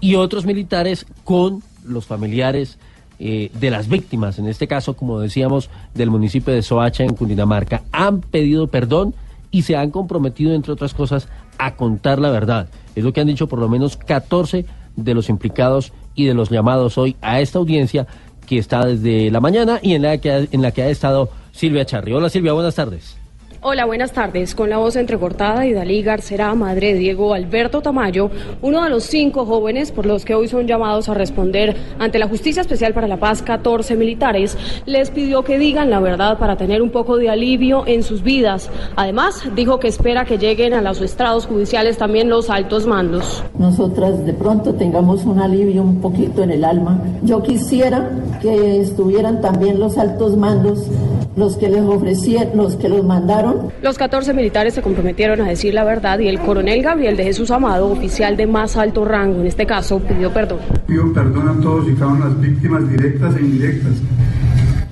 y 0.00 0.14
otros 0.14 0.46
militares 0.46 1.06
con 1.24 1.64
los 1.84 2.06
familiares 2.06 2.78
eh, 3.18 3.50
de 3.52 3.70
las 3.70 3.88
víctimas, 3.88 4.38
en 4.38 4.46
este 4.46 4.68
caso, 4.68 4.94
como 4.94 5.18
decíamos, 5.18 5.70
del 5.94 6.10
municipio 6.10 6.54
de 6.54 6.62
Soacha 6.62 7.02
en 7.02 7.16
Cundinamarca. 7.16 7.82
Han 7.90 8.20
pedido 8.20 8.68
perdón 8.68 9.12
y 9.50 9.62
se 9.62 9.74
han 9.74 9.90
comprometido, 9.90 10.54
entre 10.54 10.72
otras 10.72 10.94
cosas, 10.94 11.26
a 11.58 11.74
contar 11.74 12.20
la 12.20 12.30
verdad. 12.30 12.68
Es 12.94 13.02
lo 13.02 13.12
que 13.12 13.20
han 13.20 13.26
dicho 13.26 13.48
por 13.48 13.58
lo 13.58 13.68
menos 13.68 13.96
14 13.96 14.64
de 14.96 15.14
los 15.14 15.28
implicados 15.28 15.92
y 16.14 16.26
de 16.26 16.34
los 16.34 16.50
llamados 16.50 16.98
hoy 16.98 17.16
a 17.20 17.40
esta 17.40 17.58
audiencia 17.58 18.06
que 18.46 18.58
está 18.58 18.84
desde 18.84 19.30
la 19.30 19.40
mañana 19.40 19.80
y 19.82 19.94
en 19.94 20.02
la 20.02 20.18
que 20.18 20.30
ha, 20.30 20.38
en 20.38 20.62
la 20.62 20.70
que 20.70 20.82
ha 20.82 20.88
estado 20.88 21.30
Silvia 21.52 21.84
Charri. 21.84 22.12
Hola 22.12 22.28
Silvia, 22.28 22.52
buenas 22.52 22.74
tardes. 22.74 23.16
Hola, 23.66 23.86
buenas 23.86 24.12
tardes. 24.12 24.54
Con 24.54 24.68
la 24.68 24.76
voz 24.76 24.94
entrecortada 24.94 25.64
y 25.64 25.72
Dalí 25.72 26.02
Garcera, 26.02 26.54
madre 26.54 26.92
de 26.92 26.98
Diego 26.98 27.32
Alberto 27.32 27.80
Tamayo, 27.80 28.30
uno 28.60 28.84
de 28.84 28.90
los 28.90 29.04
cinco 29.04 29.46
jóvenes 29.46 29.90
por 29.90 30.04
los 30.04 30.26
que 30.26 30.34
hoy 30.34 30.48
son 30.48 30.66
llamados 30.66 31.08
a 31.08 31.14
responder 31.14 31.74
ante 31.98 32.18
la 32.18 32.28
Justicia 32.28 32.60
Especial 32.60 32.92
para 32.92 33.08
la 33.08 33.16
Paz, 33.16 33.40
14 33.40 33.96
militares, 33.96 34.58
les 34.84 35.10
pidió 35.10 35.44
que 35.44 35.58
digan 35.58 35.88
la 35.88 35.98
verdad 36.00 36.38
para 36.38 36.56
tener 36.56 36.82
un 36.82 36.90
poco 36.90 37.16
de 37.16 37.30
alivio 37.30 37.84
en 37.86 38.02
sus 38.02 38.22
vidas. 38.22 38.68
Además, 38.96 39.42
dijo 39.56 39.80
que 39.80 39.88
espera 39.88 40.26
que 40.26 40.36
lleguen 40.36 40.74
a 40.74 40.82
los 40.82 41.00
estrados 41.00 41.46
judiciales 41.46 41.96
también 41.96 42.28
los 42.28 42.50
altos 42.50 42.86
mandos. 42.86 43.42
nosotras 43.58 44.26
de 44.26 44.34
pronto 44.34 44.74
tengamos 44.74 45.24
un 45.24 45.38
alivio 45.38 45.80
un 45.80 46.02
poquito 46.02 46.42
en 46.42 46.50
el 46.50 46.66
alma. 46.66 47.02
Yo 47.22 47.42
quisiera 47.42 48.10
que 48.42 48.82
estuvieran 48.82 49.40
también 49.40 49.80
los 49.80 49.96
altos 49.96 50.36
mandos, 50.36 50.86
los 51.34 51.56
que 51.56 51.70
les 51.70 51.82
ofrecieron, 51.82 52.58
los 52.58 52.76
que 52.76 52.90
los 52.90 53.02
mandaron. 53.02 53.53
Los 53.82 53.98
14 53.98 54.32
militares 54.34 54.74
se 54.74 54.82
comprometieron 54.82 55.40
a 55.40 55.48
decir 55.48 55.74
la 55.74 55.84
verdad 55.84 56.18
y 56.18 56.28
el 56.28 56.40
coronel 56.40 56.82
Gabriel 56.82 57.16
de 57.16 57.24
Jesús 57.24 57.50
Amado, 57.50 57.90
oficial 57.90 58.36
de 58.36 58.46
más 58.46 58.76
alto 58.76 59.04
rango 59.04 59.40
en 59.40 59.46
este 59.46 59.66
caso, 59.66 60.00
pidió 60.00 60.32
perdón. 60.32 60.60
Pido 60.86 61.12
perdón 61.12 61.48
a 61.48 61.60
todos 61.60 61.88
y 61.88 61.94
cada 61.94 62.08
una 62.08 62.26
de 62.26 62.30
las 62.30 62.40
víctimas 62.40 62.88
directas 62.88 63.36
e 63.36 63.40
indirectas 63.40 63.92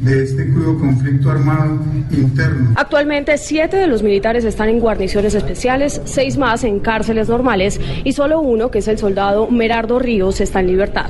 de 0.03 0.23
este 0.25 0.51
crudo 0.51 0.79
conflicto 0.79 1.31
armado 1.31 1.79
interno. 2.11 2.73
Actualmente, 2.77 3.39
siete 3.39 3.77
de 3.77 3.87
los 3.87 4.03
militares 4.03 4.45
están 4.45 4.69
en 4.69 4.81
guarniciones 4.81 5.35
especiales, 5.35 6.01
seis 6.05 6.37
más 6.37 6.65
en 6.65 6.81
cárceles 6.81 7.29
normales 7.29 7.81
y 8.05 8.13
solo 8.13 8.41
uno, 8.41 8.71
que 8.71 8.81
es 8.81 8.89
el 8.89 8.99
soldado 8.99 9.49
Merardo 9.49 9.99
Ríos, 9.99 10.41
está 10.41 10.61
en 10.61 10.67
libertad. 10.67 11.07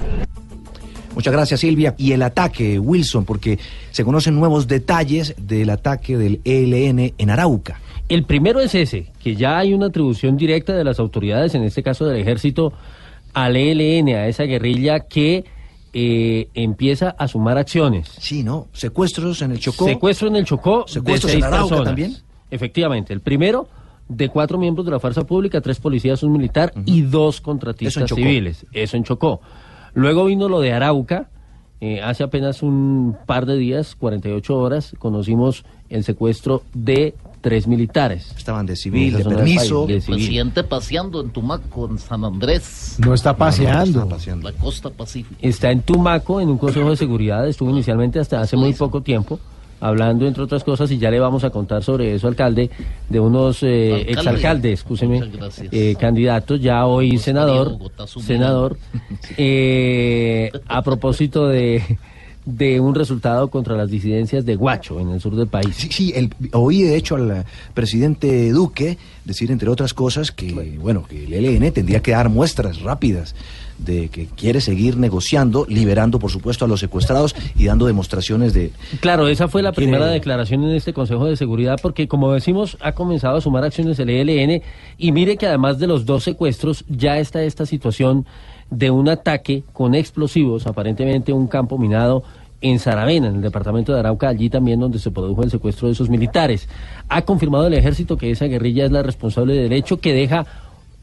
Muchas 1.14 1.33
gracias, 1.33 1.61
Silvia. 1.61 1.95
Y 1.99 2.12
el 2.12 2.23
ataque, 2.23 2.78
Wilson, 2.78 3.25
porque 3.25 3.59
se 3.90 4.04
conocen 4.04 4.35
nuevos 4.35 4.66
detalles 4.66 5.35
del 5.38 5.71
ataque 5.71 6.16
del 6.16 6.40
ELN 6.45 7.14
en 7.19 7.31
Arauca. 7.31 7.81
El 8.09 8.25
primero 8.25 8.61
es 8.61 8.75
ese, 8.75 9.07
que 9.23 9.37
ya 9.37 9.59
hay 9.59 9.73
una 9.75 9.87
atribución 9.87 10.37
directa 10.37 10.75
de 10.75 10.85
las 10.85 10.99
autoridades, 10.99 11.54
en 11.54 11.64
este 11.64 11.83
caso 11.83 12.07
del 12.07 12.21
ejército, 12.21 12.73
al 13.33 13.57
ELN, 13.57 14.09
a 14.09 14.26
esa 14.26 14.45
guerrilla 14.45 15.00
que 15.00 15.45
eh, 15.95 16.49
empieza 16.54 17.11
a 17.11 17.28
sumar 17.28 17.59
acciones. 17.59 18.09
Sí, 18.19 18.42
¿no? 18.42 18.69
Secuestros 18.73 19.42
en 19.42 19.52
el 19.52 19.59
Chocó. 19.59 19.87
Secuestro 19.87 20.28
en 20.28 20.37
el 20.37 20.45
Chocó 20.45 20.85
Secuestros 20.88 21.33
de 21.33 21.38
en 21.38 21.45
Arauca 21.45 21.61
personas. 21.61 21.85
también. 21.85 22.16
Efectivamente, 22.50 23.12
el 23.12 23.21
primero 23.21 23.69
de 24.09 24.28
cuatro 24.28 24.59
miembros 24.59 24.85
de 24.85 24.92
la 24.92 25.00
fuerza 25.00 25.25
pública, 25.25 25.61
tres 25.61 25.78
policías, 25.78 26.23
un 26.23 26.33
militar 26.33 26.73
y 26.85 27.02
dos 27.02 27.40
contratistas 27.40 28.11
civiles. 28.11 28.66
Eso 28.73 28.97
en 28.97 29.04
Chocó. 29.04 29.40
Luego 29.95 30.25
vino 30.27 30.49
lo 30.49 30.61
de 30.61 30.73
Arauca. 30.73 31.29
eh, 31.81 32.01
hace 32.01 32.23
apenas 32.23 32.63
un 32.63 33.17
par 33.27 33.45
de 33.45 33.57
días, 33.57 33.97
48 33.97 34.57
horas, 34.57 34.95
conocimos 35.01 35.65
el 35.89 36.05
secuestro 36.05 36.63
de 36.75 37.15
tres 37.41 37.67
militares. 37.67 38.33
Estaban 38.37 38.65
de 38.67 38.77
civil, 38.77 39.17
de 39.17 39.25
permiso. 39.25 39.87
país, 39.87 39.97
de 39.97 40.01
civil. 40.01 40.17
Presidente 40.21 40.63
paseando 40.65 41.21
en 41.21 41.31
Tumaco, 41.31 41.89
en 41.91 41.99
San 41.99 42.25
Andrés. 42.25 42.97
No 42.99 43.13
está 43.13 43.37
paseando. 43.37 44.09
La 44.43 44.53
costa 44.53 44.91
pacífica. 44.91 45.37
Está 45.43 45.73
en 45.73 45.83
Tumaco, 45.83 46.41
en 46.41 46.49
un 46.49 46.57
consejo 46.59 46.91
de 46.91 46.97
seguridad. 46.97 47.47
Estuvo 47.49 47.71
inicialmente 47.71 48.21
hasta 48.21 48.41
hace 48.41 48.57
muy 48.57 48.73
poco 48.75 49.03
tiempo, 49.03 49.41
hablando, 49.83 50.27
entre 50.29 50.45
otras 50.45 50.62
cosas, 50.62 50.91
y 50.93 50.99
ya 50.99 51.11
le 51.11 51.19
vamos 51.19 51.43
a 51.43 51.51
contar 51.51 51.83
sobre 51.83 52.15
eso, 52.15 52.29
alcalde, 52.29 52.71
de 53.09 53.19
unos 53.21 53.62
eh, 53.65 53.93
Alcalde. 53.93 54.12
exalcaldes, 54.12 54.73
escúcheme, 54.79 55.21
eh, 55.73 55.97
candidatos, 55.99 56.61
ya 56.61 56.87
hoy 56.87 57.19
senador, 57.19 57.71
Bogotá 57.73 58.07
subió. 58.07 58.27
senador, 58.27 58.77
eh, 59.37 60.51
a 60.69 60.83
propósito 60.83 61.49
de, 61.49 61.99
de 62.47 62.79
un 62.81 62.95
resultado 62.95 63.49
contra 63.51 63.77
las 63.77 63.91
disidencias 63.91 64.45
de 64.47 64.55
Guacho, 64.55 65.01
en 65.01 65.11
el 65.11 65.21
sur 65.21 65.35
del 65.35 65.49
país. 65.49 65.75
Sí, 65.75 65.89
sí, 65.91 66.12
el- 66.15 66.31
oí 66.53 66.83
de 66.83 66.97
hecho 66.97 67.17
al 67.17 67.45
presidente 67.75 68.51
Duque 68.53 68.99
decir, 69.25 69.51
entre 69.51 69.69
otras 69.69 69.95
cosas, 69.95 70.31
que 70.31 70.53
bueno, 70.81 71.05
que 71.09 71.25
el 71.25 71.33
ELN 71.35 71.73
tendría 71.73 72.01
que 72.01 72.12
dar 72.12 72.29
muestras 72.29 72.81
rápidas 72.83 73.35
de 73.85 74.09
que 74.09 74.27
quiere 74.27 74.61
seguir 74.61 74.97
negociando, 74.97 75.67
liberando, 75.69 76.19
por 76.19 76.31
supuesto, 76.31 76.65
a 76.65 76.69
los 76.69 76.81
secuestrados 76.81 77.35
y 77.57 77.67
dando 77.67 77.87
demostraciones 77.87 78.53
de... 78.55 78.71
Claro, 79.01 79.29
esa 79.29 79.49
fue 79.49 79.62
la 79.62 79.73
Quiere- 79.73 79.91
primera 79.91 80.07
declaración 80.11 80.65
en 80.65 80.71
este 80.75 80.93
Consejo 80.93 81.25
de 81.27 81.37
Seguridad 81.37 81.79
porque, 81.83 82.09
como 82.09 82.33
decimos, 82.33 82.77
ha 82.81 82.93
comenzado 82.93 83.37
a 83.37 83.41
sumar 83.41 83.65
acciones 83.65 83.99
el 83.99 84.11
ELN 84.11 84.62
y 84.99 85.12
mire 85.12 85.37
que 85.37 85.47
además 85.47 85.79
de 85.79 85.87
los 85.87 86.07
dos 86.07 86.25
secuestros 86.25 86.85
ya 86.89 87.19
está 87.19 87.43
esta 87.43 87.67
situación 87.67 88.27
de 88.71 88.91
un 88.91 89.09
ataque 89.09 89.65
con 89.73 89.95
explosivos, 89.95 90.67
aparentemente 90.67 91.33
un 91.33 91.47
campo 91.47 91.77
minado 91.79 92.23
en 92.62 92.79
Saravena, 92.79 93.27
en 93.27 93.35
el 93.37 93.43
departamento 93.43 93.93
de 93.93 93.99
Arauca, 93.99 94.29
allí 94.29 94.49
también 94.49 94.79
donde 94.79 95.01
se 95.01 95.11
produjo 95.11 95.43
el 95.43 95.51
secuestro 95.51 95.89
de 95.89 95.95
esos 95.95 96.09
militares. 96.09 96.69
Ha 97.09 97.23
confirmado 97.23 97.67
el 97.67 97.75
ejército 97.75 98.17
que 98.17 98.31
esa 98.31 98.47
guerrilla 98.47 98.85
es 98.85 98.93
la 98.93 99.03
responsable 99.03 99.55
del 99.55 99.73
hecho 99.73 99.99
que 100.01 100.12
deja 100.15 100.47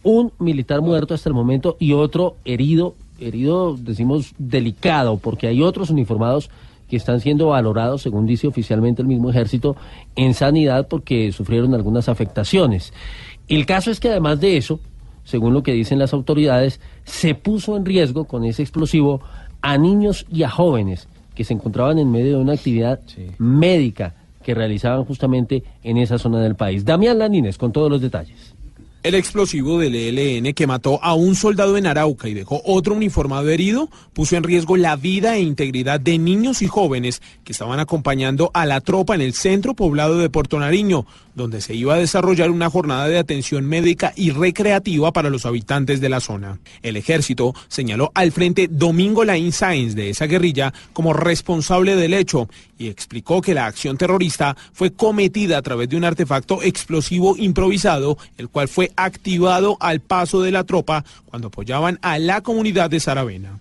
un 0.03 0.32
militar 0.39 0.82
muerto 0.82 1.13
hasta 1.13 1.29
el 1.29 1.36
momento 1.36 1.77
y 1.79 1.94
otro 1.94 2.38
herido, 2.46 2.96
herido 3.20 3.75
decimos 3.77 4.34
delicado, 4.38 5.18
porque 5.18 5.48
hay 5.48 5.62
otros 5.62 5.89
uniformados 5.89 6.50
que 6.89 6.96
están 6.96 7.20
siendo 7.20 7.48
valorados, 7.48 8.01
según 8.01 8.25
dice 8.25 8.48
oficialmente 8.48 9.01
el 9.01 9.08
mismo 9.08 9.29
ejército, 9.29 9.75
en 10.15 10.34
sanidad 10.34 10.88
porque 10.88 11.32
sufrieron 11.32 11.75
algunas 11.75 12.10
afectaciones. 12.10 12.94
El 13.48 13.65
caso 13.65 13.91
es 13.91 14.00
que 14.00 14.10
además 14.10 14.39
de 14.39 14.58
eso, 14.58 14.79
según 15.24 15.53
lo 15.53 15.63
que 15.63 15.74
dicen 15.74 16.00
las 16.00 16.13
autoridades, 16.13 16.79
se 17.03 17.36
puso 17.36 17.77
en 17.77 17.86
riesgo 17.86 18.25
con 18.25 18.44
ese 18.44 18.63
explosivo 18.63 19.22
a 19.62 19.77
niños 19.77 20.25
y 20.32 20.44
a 20.44 20.50
jóvenes 20.50 21.08
que 21.36 21.44
se 21.44 21.53
encontraban 21.53 22.00
en 22.00 22.12
medio 22.12 22.38
de 22.38 22.44
una 22.44 22.53
actividad 22.53 23.00
médica 23.38 24.15
que 24.44 24.56
realizaban 24.56 25.06
justamente 25.06 25.63
en 25.84 25.98
esa 25.98 26.18
zona 26.18 26.41
del 26.41 26.56
país. 26.56 26.86
Damián 26.86 27.20
Landines 27.20 27.58
con 27.58 27.72
todos 27.72 27.89
los 27.89 28.01
detalles. 28.01 28.56
El 29.01 29.15
explosivo 29.15 29.79
del 29.79 29.96
ELN 29.96 30.53
que 30.53 30.68
mató 30.68 31.01
a 31.01 31.13
un 31.13 31.34
soldado 31.34 31.77
en 31.77 31.88
Arauca 31.88 32.27
y 32.27 32.34
dejó 32.34 32.62
otro 32.65 32.96
uniformado 32.96 33.48
herido 33.50 33.89
puso 34.12 34.36
en 34.36 34.44
riesgo 34.44 34.75
la 34.75 34.98
vida 34.98 35.38
e 35.38 35.41
integridad 35.41 36.01
de 36.01 36.18
niños 36.18 36.62
y 36.62 36.68
jóvenes 36.68 37.22
que 37.46 37.53
estaban 37.53 37.79
acompañando 37.79 38.51
a 38.53 38.65
la 38.65 38.82
tropa 38.82 39.15
en 39.15 39.22
el 39.22 39.34
centro 39.34 39.74
poblado 39.74 40.18
de 40.18 40.29
Puerto 40.29 40.60
Nariño, 40.60 41.06
donde 41.34 41.62
se 41.62 41.75
iba 41.75 41.94
a 41.94 42.00
desarrollar 42.00 42.51
una 42.51 42.70
jornada 42.70 43.08
de 43.08 43.18
atención 43.18 43.65
médica 43.65 44.12
y 44.18 44.32
recreativa 44.32 45.13
para 45.13 45.29
los 45.29 45.46
habitantes 45.46 46.01
de 46.01 46.10
la 46.10 46.20
zona. 46.20 46.60
El 46.82 46.98
ejército 46.98 47.56
señaló 47.70 48.12
al 48.13 48.34
frente 48.34 48.68
Domingo 48.70 49.24
Laín 49.24 49.53
Sáenz 49.53 49.96
de 49.96 50.10
esa 50.10 50.25
guerrilla 50.25 50.74
como 50.91 51.13
responsable 51.13 51.96
del 51.96 52.13
hecho 52.13 52.50
y 52.77 52.88
explicó 52.88 53.41
que 53.41 53.53
la 53.53 53.65
acción 53.65 53.98
terrorista 53.98 54.58
fue 54.74 54.91
cometida 54.91 55.58
a 55.58 55.62
través 55.62 55.88
de 55.88 55.96
un 55.96 56.03
artefacto 56.03 56.62
explosivo 56.62 57.36
improvisado, 57.38 58.18
el 58.38 58.50
cual 58.50 58.68
fue 58.68 58.88
activado 58.96 59.77
al 59.79 60.00
paso 60.00 60.41
de 60.41 60.51
la 60.51 60.63
tropa 60.63 61.03
cuando 61.25 61.48
apoyaban 61.48 62.00
a 62.01 62.19
la 62.19 62.41
comunidad 62.41 62.89
de 62.89 63.00
Saravena. 63.00 63.60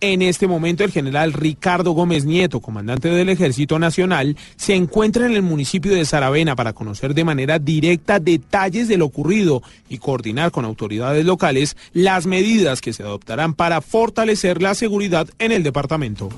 En 0.00 0.20
este 0.20 0.46
momento 0.46 0.84
el 0.84 0.90
general 0.90 1.32
Ricardo 1.32 1.92
Gómez 1.92 2.26
Nieto, 2.26 2.60
comandante 2.60 3.08
del 3.08 3.30
Ejército 3.30 3.78
Nacional, 3.78 4.36
se 4.56 4.74
encuentra 4.74 5.24
en 5.24 5.32
el 5.32 5.40
municipio 5.40 5.94
de 5.94 6.04
Saravena 6.04 6.54
para 6.54 6.74
conocer 6.74 7.14
de 7.14 7.24
manera 7.24 7.58
directa 7.58 8.20
detalles 8.20 8.88
de 8.88 8.98
lo 8.98 9.06
ocurrido 9.06 9.62
y 9.88 9.96
coordinar 9.96 10.50
con 10.50 10.66
autoridades 10.66 11.24
locales 11.24 11.78
las 11.94 12.26
medidas 12.26 12.82
que 12.82 12.92
se 12.92 13.04
adoptarán 13.04 13.54
para 13.54 13.80
fortalecer 13.80 14.60
la 14.60 14.74
seguridad 14.74 15.28
en 15.38 15.52
el 15.52 15.62
departamento. 15.62 16.28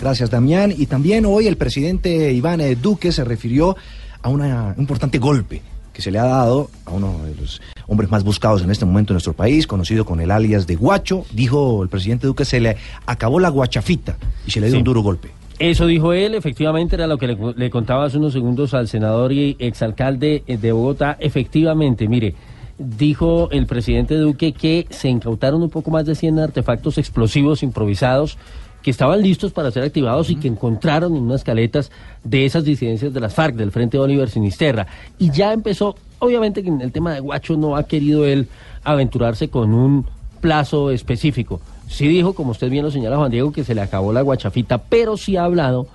Gracias, 0.00 0.30
Damián. 0.30 0.72
Y 0.76 0.86
también 0.86 1.26
hoy 1.26 1.48
el 1.48 1.56
presidente 1.56 2.32
Iván 2.32 2.60
Duque 2.80 3.10
se 3.10 3.24
refirió 3.24 3.76
a 4.22 4.28
un 4.28 4.42
importante 4.78 5.18
golpe 5.18 5.60
que 5.92 6.02
se 6.02 6.12
le 6.12 6.20
ha 6.20 6.24
dado 6.24 6.70
a 6.84 6.92
uno 6.92 7.24
de 7.24 7.34
los 7.34 7.60
hombres 7.88 8.10
más 8.10 8.22
buscados 8.22 8.62
en 8.62 8.70
este 8.70 8.84
momento 8.84 9.12
en 9.12 9.14
nuestro 9.16 9.32
país, 9.32 9.66
conocido 9.66 10.04
con 10.04 10.20
el 10.20 10.30
alias 10.30 10.66
de 10.66 10.76
Guacho. 10.76 11.24
Dijo 11.32 11.82
el 11.82 11.88
presidente 11.88 12.26
Duque, 12.26 12.44
se 12.44 12.60
le 12.60 12.76
acabó 13.06 13.40
la 13.40 13.48
guachafita 13.48 14.16
y 14.46 14.50
se 14.52 14.60
le 14.60 14.66
dio 14.66 14.74
Sí. 14.74 14.78
un 14.78 14.84
duro 14.84 15.00
golpe. 15.00 15.30
Eso 15.58 15.86
dijo 15.86 16.12
él, 16.12 16.34
efectivamente 16.36 16.94
era 16.94 17.08
lo 17.08 17.18
que 17.18 17.26
le, 17.26 17.36
le 17.56 17.70
contaba 17.70 18.04
hace 18.04 18.18
unos 18.18 18.32
segundos 18.32 18.74
al 18.74 18.86
senador 18.86 19.32
y 19.32 19.56
exalcalde 19.58 20.44
eh, 20.46 20.56
de 20.56 20.70
Bogotá. 20.70 21.16
Efectivamente, 21.18 22.06
mire, 22.06 22.34
dijo 22.78 23.48
el 23.50 23.66
presidente 23.66 24.14
Duque 24.16 24.52
que 24.52 24.86
se 24.90 25.08
incautaron 25.08 25.62
un 25.62 25.70
poco 25.70 25.90
más 25.90 26.06
de 26.06 26.14
100 26.14 26.38
artefactos 26.38 26.96
explosivos 26.98 27.62
improvisados 27.64 28.38
que 28.82 28.90
estaban 28.92 29.20
listos 29.20 29.50
para 29.52 29.72
ser 29.72 29.82
activados 29.82 30.30
y 30.30 30.36
que 30.36 30.46
encontraron 30.46 31.16
en 31.16 31.22
unas 31.22 31.42
caletas 31.42 31.90
de 32.22 32.44
esas 32.46 32.62
disidencias 32.64 33.12
de 33.12 33.18
las 33.18 33.34
FARC, 33.34 33.56
del 33.56 33.72
Frente 33.72 33.98
Oliver 33.98 34.30
Sinisterra. 34.30 34.86
Y 35.18 35.32
ya 35.32 35.52
empezó, 35.52 35.96
obviamente 36.20 36.62
que 36.62 36.68
en 36.68 36.80
el 36.80 36.92
tema 36.92 37.12
de 37.14 37.20
Guacho 37.20 37.56
no 37.56 37.76
ha 37.76 37.84
querido 37.84 38.24
él 38.26 38.48
aventurarse 38.84 39.48
con 39.48 39.74
un 39.74 40.06
plazo 40.40 40.90
específico. 40.90 41.60
Sí 41.88 42.06
dijo, 42.08 42.34
como 42.34 42.50
usted 42.52 42.70
bien 42.70 42.84
lo 42.84 42.90
señala 42.90 43.16
Juan 43.16 43.30
Diego, 43.30 43.52
que 43.52 43.64
se 43.64 43.74
le 43.74 43.80
acabó 43.80 44.12
la 44.12 44.22
guachafita, 44.22 44.78
pero 44.78 45.16
sí 45.16 45.36
ha 45.36 45.44
hablado 45.44 45.86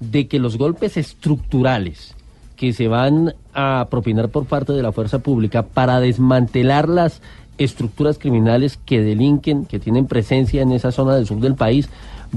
de 0.00 0.28
que 0.28 0.38
los 0.38 0.56
golpes 0.58 0.96
estructurales 0.96 2.14
que 2.56 2.72
se 2.72 2.88
van 2.88 3.34
a 3.54 3.86
propinar 3.90 4.28
por 4.30 4.44
parte 4.46 4.72
de 4.72 4.82
la 4.82 4.92
fuerza 4.92 5.20
pública 5.20 5.62
para 5.62 6.00
desmantelar 6.00 6.88
las 6.88 7.20
estructuras 7.56 8.18
criminales 8.18 8.78
que 8.84 9.00
delinquen, 9.00 9.64
que 9.64 9.78
tienen 9.78 10.06
presencia 10.06 10.62
en 10.62 10.72
esa 10.72 10.90
zona 10.92 11.14
del 11.16 11.26
sur 11.26 11.38
del 11.40 11.54
país, 11.54 11.88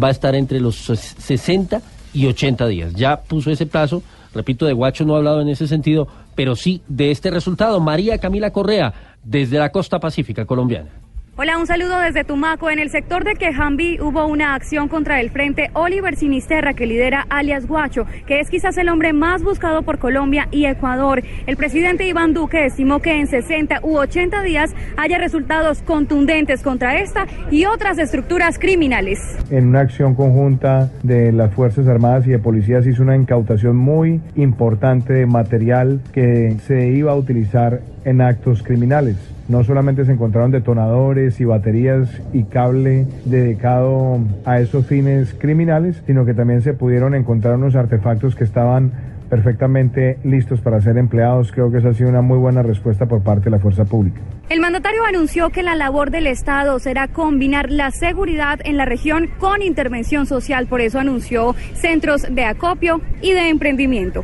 va 0.02 0.08
a 0.08 0.12
estar 0.12 0.36
entre 0.36 0.60
los 0.60 0.90
ses- 0.90 1.16
60 1.20 1.82
y 2.14 2.28
80 2.28 2.68
días. 2.68 2.94
Ya 2.94 3.22
puso 3.22 3.52
ese 3.52 3.66
plazo, 3.66 4.04
repito, 4.34 4.66
de 4.66 4.74
Guacho 4.74 5.06
no 5.06 5.16
ha 5.16 5.18
hablado 5.18 5.42
en 5.42 5.50
ese 5.50 5.68
sentido, 5.68 6.08
pero 6.36 6.56
sí 6.56 6.82
de 6.88 7.12
este 7.12 7.32
resultado. 7.32 7.80
María 7.80 8.18
Camila 8.18 8.52
Correa, 8.52 8.94
desde 9.24 9.60
la 9.60 9.72
costa 9.72 10.00
pacífica 10.00 10.46
colombiana. 10.46 11.01
Hola, 11.44 11.58
un 11.58 11.66
saludo 11.66 11.98
desde 11.98 12.24
Tumaco. 12.24 12.70
En 12.70 12.78
el 12.78 12.92
sector 12.92 13.24
de 13.24 13.34
Quejambi 13.34 14.00
hubo 14.00 14.28
una 14.28 14.54
acción 14.54 14.88
contra 14.88 15.20
el 15.20 15.32
frente 15.32 15.72
Oliver 15.74 16.16
Sinisterra 16.16 16.76
que 16.76 16.86
lidera 16.86 17.26
alias 17.32 17.66
Guacho, 17.66 18.06
que 18.28 18.42
es 18.42 18.52
quizás 18.52 18.78
el 18.78 18.90
hombre 18.90 19.12
más 19.12 19.42
buscado 19.42 19.82
por 19.82 19.98
Colombia 19.98 20.48
y 20.52 20.66
Ecuador. 20.66 21.24
El 21.48 21.58
presidente 21.58 22.08
Iván 22.08 22.36
Duque 22.36 22.68
estimó 22.68 23.00
que 23.00 23.20
en 23.20 23.26
60 23.26 23.80
u 23.82 23.98
80 23.98 24.44
días 24.44 24.76
haya 24.98 25.18
resultados 25.18 25.82
contundentes 25.82 26.62
contra 26.62 27.00
esta 27.00 27.26
y 27.50 27.66
otras 27.66 27.98
estructuras 27.98 28.60
criminales. 28.60 29.18
En 29.50 29.70
una 29.70 29.80
acción 29.80 30.14
conjunta 30.14 30.92
de 31.02 31.32
las 31.32 31.52
Fuerzas 31.56 31.88
Armadas 31.88 32.28
y 32.28 32.30
de 32.30 32.38
Policías 32.38 32.86
hizo 32.86 33.02
una 33.02 33.16
incautación 33.16 33.78
muy 33.78 34.22
importante 34.36 35.14
de 35.14 35.26
material 35.26 36.02
que 36.14 36.56
se 36.68 36.90
iba 36.90 37.14
a 37.14 37.16
utilizar 37.16 37.82
en 38.06 38.22
actos 38.22 38.62
criminales. 38.62 39.31
No 39.52 39.66
solamente 39.66 40.06
se 40.06 40.14
encontraron 40.14 40.52
detonadores 40.52 41.42
y 41.42 41.44
baterías 41.44 42.08
y 42.32 42.44
cable 42.44 43.06
dedicado 43.26 44.20
a 44.46 44.62
esos 44.62 44.88
fines 44.88 45.34
criminales, 45.38 46.02
sino 46.08 46.26
que 46.26 46.34
también 46.34 46.62
se 46.62 46.74
pudieron 46.74 47.16
encontrar 47.16 47.56
unos 47.56 47.76
artefactos 47.76 48.34
que 48.34 48.46
estaban 48.46 48.94
perfectamente 49.30 50.18
listos 50.24 50.62
para 50.62 50.80
ser 50.80 50.98
empleados. 50.98 51.52
Creo 51.52 51.70
que 51.70 51.80
esa 51.80 51.90
ha 51.90 51.94
sido 51.94 52.08
una 52.08 52.22
muy 52.22 52.38
buena 52.38 52.64
respuesta 52.64 53.08
por 53.08 53.24
parte 53.24 53.46
de 53.46 53.52
la 53.52 53.60
fuerza 53.60 53.84
pública. 53.84 54.22
El 54.48 54.62
mandatario 54.62 55.04
anunció 55.04 55.50
que 55.50 55.64
la 55.64 55.76
labor 55.76 56.12
del 56.12 56.28
Estado 56.28 56.80
será 56.80 57.10
combinar 57.10 57.70
la 57.72 57.92
seguridad 57.92 58.62
en 58.64 58.78
la 58.78 58.86
región 58.86 59.28
con 59.38 59.62
intervención 59.62 60.28
social. 60.28 60.68
Por 60.68 60.80
eso 60.80 60.98
anunció 60.98 61.56
centros 61.74 62.26
de 62.34 62.46
acopio 62.46 63.02
y 63.22 63.34
de 63.34 63.50
emprendimiento. 63.50 64.24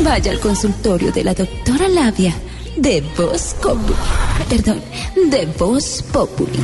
Vaya 0.00 0.30
al 0.30 0.40
consultorio 0.40 1.10
de 1.10 1.24
la 1.24 1.32
doctora 1.34 1.88
Labia 1.88 2.34
de 2.76 3.02
Voz 3.16 3.54
Populi. 3.62 3.94
Perdón, 4.48 4.80
de 5.30 5.46
Voz 5.58 6.04
Populi. 6.12 6.58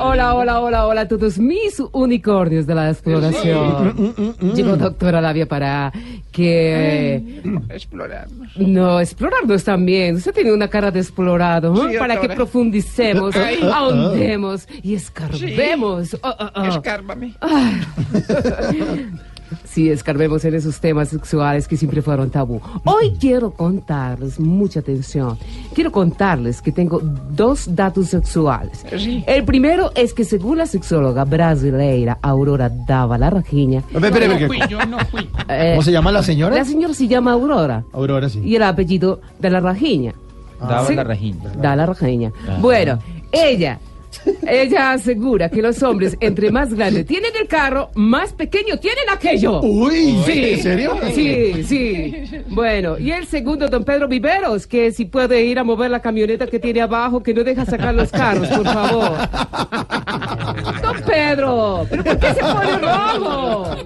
Hola, 0.00 0.34
hola, 0.34 0.60
hola, 0.60 0.86
hola 0.86 1.00
a 1.00 1.08
todos 1.08 1.38
mis 1.38 1.82
unicornios 1.92 2.66
de 2.66 2.74
la 2.74 2.90
exploración. 2.90 4.36
Llegó 4.54 4.76
doctora 4.76 5.20
Labia 5.20 5.46
para 5.46 5.92
que... 6.30 7.40
Explorarnos. 7.68 8.56
No, 8.56 9.00
explorarnos 9.00 9.64
también. 9.64 10.16
Usted 10.16 10.32
tiene 10.32 10.52
una 10.52 10.68
cara 10.68 10.90
de 10.90 11.00
explorado. 11.00 11.74
¿eh? 11.74 11.92
Sí, 11.92 11.98
para 11.98 12.20
que 12.20 12.28
profundicemos, 12.28 13.34
Ay. 13.34 13.58
ahondemos 13.62 14.68
y 14.82 14.94
escarbemos. 14.94 16.14
Oh, 16.22 16.34
oh, 16.38 16.50
oh. 16.54 16.64
Escárbame. 16.66 17.34
Sí, 19.64 19.90
escarbemos 19.90 20.44
en 20.44 20.54
esos 20.54 20.80
temas 20.80 21.08
sexuales 21.08 21.66
que 21.68 21.76
siempre 21.76 22.02
fueron 22.02 22.30
tabú. 22.30 22.60
Hoy 22.84 23.12
quiero 23.20 23.50
contarles, 23.52 24.38
mucha 24.40 24.80
atención, 24.80 25.38
quiero 25.74 25.90
contarles 25.92 26.60
que 26.62 26.72
tengo 26.72 27.00
dos 27.02 27.74
datos 27.74 28.08
sexuales. 28.08 28.84
El 29.26 29.44
primero 29.44 29.90
es 29.94 30.12
que 30.14 30.24
según 30.24 30.58
la 30.58 30.66
sexóloga 30.66 31.24
brasileira 31.24 32.18
Aurora 32.22 32.68
Dava 32.68 33.18
la 33.18 33.30
Rajiña... 33.30 33.78
Espera, 33.90 34.06
espera, 34.08 34.26
No 34.28 34.32
espera. 34.34 34.48
fui, 34.48 34.60
yo 34.68 34.86
no 34.86 34.98
fui. 35.06 35.28
eh, 35.48 35.70
¿Cómo 35.74 35.82
se 35.82 35.92
llama 35.92 36.12
la 36.12 36.22
señora? 36.22 36.54
La 36.56 36.64
señora 36.64 36.94
se 36.94 37.08
llama 37.08 37.32
Aurora 37.32 37.84
Aurora, 37.92 38.28
sí. 38.28 38.40
y 38.44 38.56
el 38.56 38.62
apellido 38.62 39.20
de 39.38 39.50
la 39.50 39.60
Rajiña. 39.60 40.14
Daba 40.60 40.86
Sí. 40.86 40.94
la 40.94 41.04
rajina. 41.04 41.52
Da 41.56 41.74
la 41.74 41.86
Rajiña. 41.86 42.32
Ah. 42.48 42.58
Bueno, 42.60 42.98
ella... 43.32 43.78
Ella 44.46 44.92
asegura 44.92 45.48
que 45.48 45.62
los 45.62 45.82
hombres, 45.82 46.16
entre 46.20 46.50
más 46.50 46.74
grande 46.74 47.04
tienen 47.04 47.30
el 47.40 47.46
carro, 47.46 47.90
más 47.94 48.32
pequeño 48.32 48.76
tienen 48.78 49.04
aquello. 49.10 49.60
Uy, 49.60 50.20
sí. 50.26 50.50
¿en 50.54 50.62
serio? 50.62 50.96
Sí, 51.14 51.64
sí. 51.64 52.14
Bueno, 52.48 52.98
y 52.98 53.12
el 53.12 53.26
segundo, 53.26 53.68
don 53.68 53.84
Pedro 53.84 54.08
Viveros, 54.08 54.66
que 54.66 54.90
si 54.92 55.04
puede 55.04 55.44
ir 55.44 55.58
a 55.58 55.64
mover 55.64 55.90
la 55.90 56.00
camioneta 56.00 56.46
que 56.46 56.58
tiene 56.58 56.80
abajo, 56.80 57.22
que 57.22 57.32
no 57.34 57.44
deja 57.44 57.64
sacar 57.64 57.94
los 57.94 58.10
carros, 58.10 58.48
por 58.48 58.64
favor. 58.64 59.12
Don 60.82 61.02
Pedro, 61.06 61.86
¿pero 61.88 62.04
por 62.04 62.18
qué 62.18 62.34
se 62.34 62.40
pone 62.40 62.78
rojo? 62.78 63.76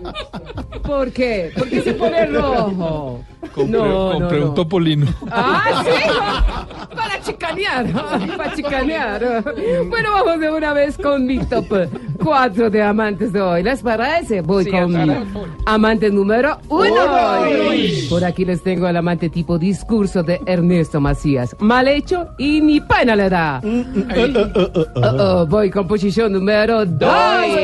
¿Por 0.83 1.13
qué? 1.13 1.53
¿Por 1.57 1.69
qué 1.69 1.83
se 1.83 1.93
pone 1.95 2.27
rojo? 2.27 3.25
Compré, 3.55 3.79
No, 3.79 4.13
no, 4.13 4.19
compré 4.19 4.41
no. 4.41 4.49
un 4.49 4.55
topolino. 4.55 5.07
Ah, 5.31 5.85
sí, 5.85 6.95
para 6.95 7.21
chicanear, 7.23 7.87
para 8.37 8.55
chicanear. 8.55 9.45
Bueno, 9.89 10.14
vamos 10.15 10.41
de 10.41 10.51
una 10.51 10.73
vez 10.73 10.97
con 10.97 11.27
mi 11.27 11.39
top 11.39 11.67
4 12.23 12.71
de 12.71 12.83
amantes 12.83 13.33
de 13.33 13.41
hoy. 13.41 13.63
¿Les 13.63 13.83
parece? 13.83 14.41
Voy 14.41 14.65
Sí, 14.65 14.71
con 14.71 14.93
mi 14.93 15.13
amante 15.67 16.11
número 16.11 16.59
uno. 16.69 16.85
Uy. 17.69 18.07
Por 18.09 18.25
aquí 18.25 18.45
les 18.45 18.63
tengo 18.63 18.87
el 18.89 18.97
amante 18.97 19.29
tipo 19.29 19.59
discurso 19.59 20.23
de 20.23 20.41
Ernesto 20.47 21.01
Macías. 21.01 21.57
Mal 21.59 21.89
hecho 21.89 22.29
y 22.39 22.61
ni 22.61 22.81
pena 22.81 23.17
le 23.17 23.29
da. 23.29 23.61
Voy 25.49 25.71
con 25.71 25.89
posición 25.89 26.33
número 26.33 26.87
2. 26.87 26.99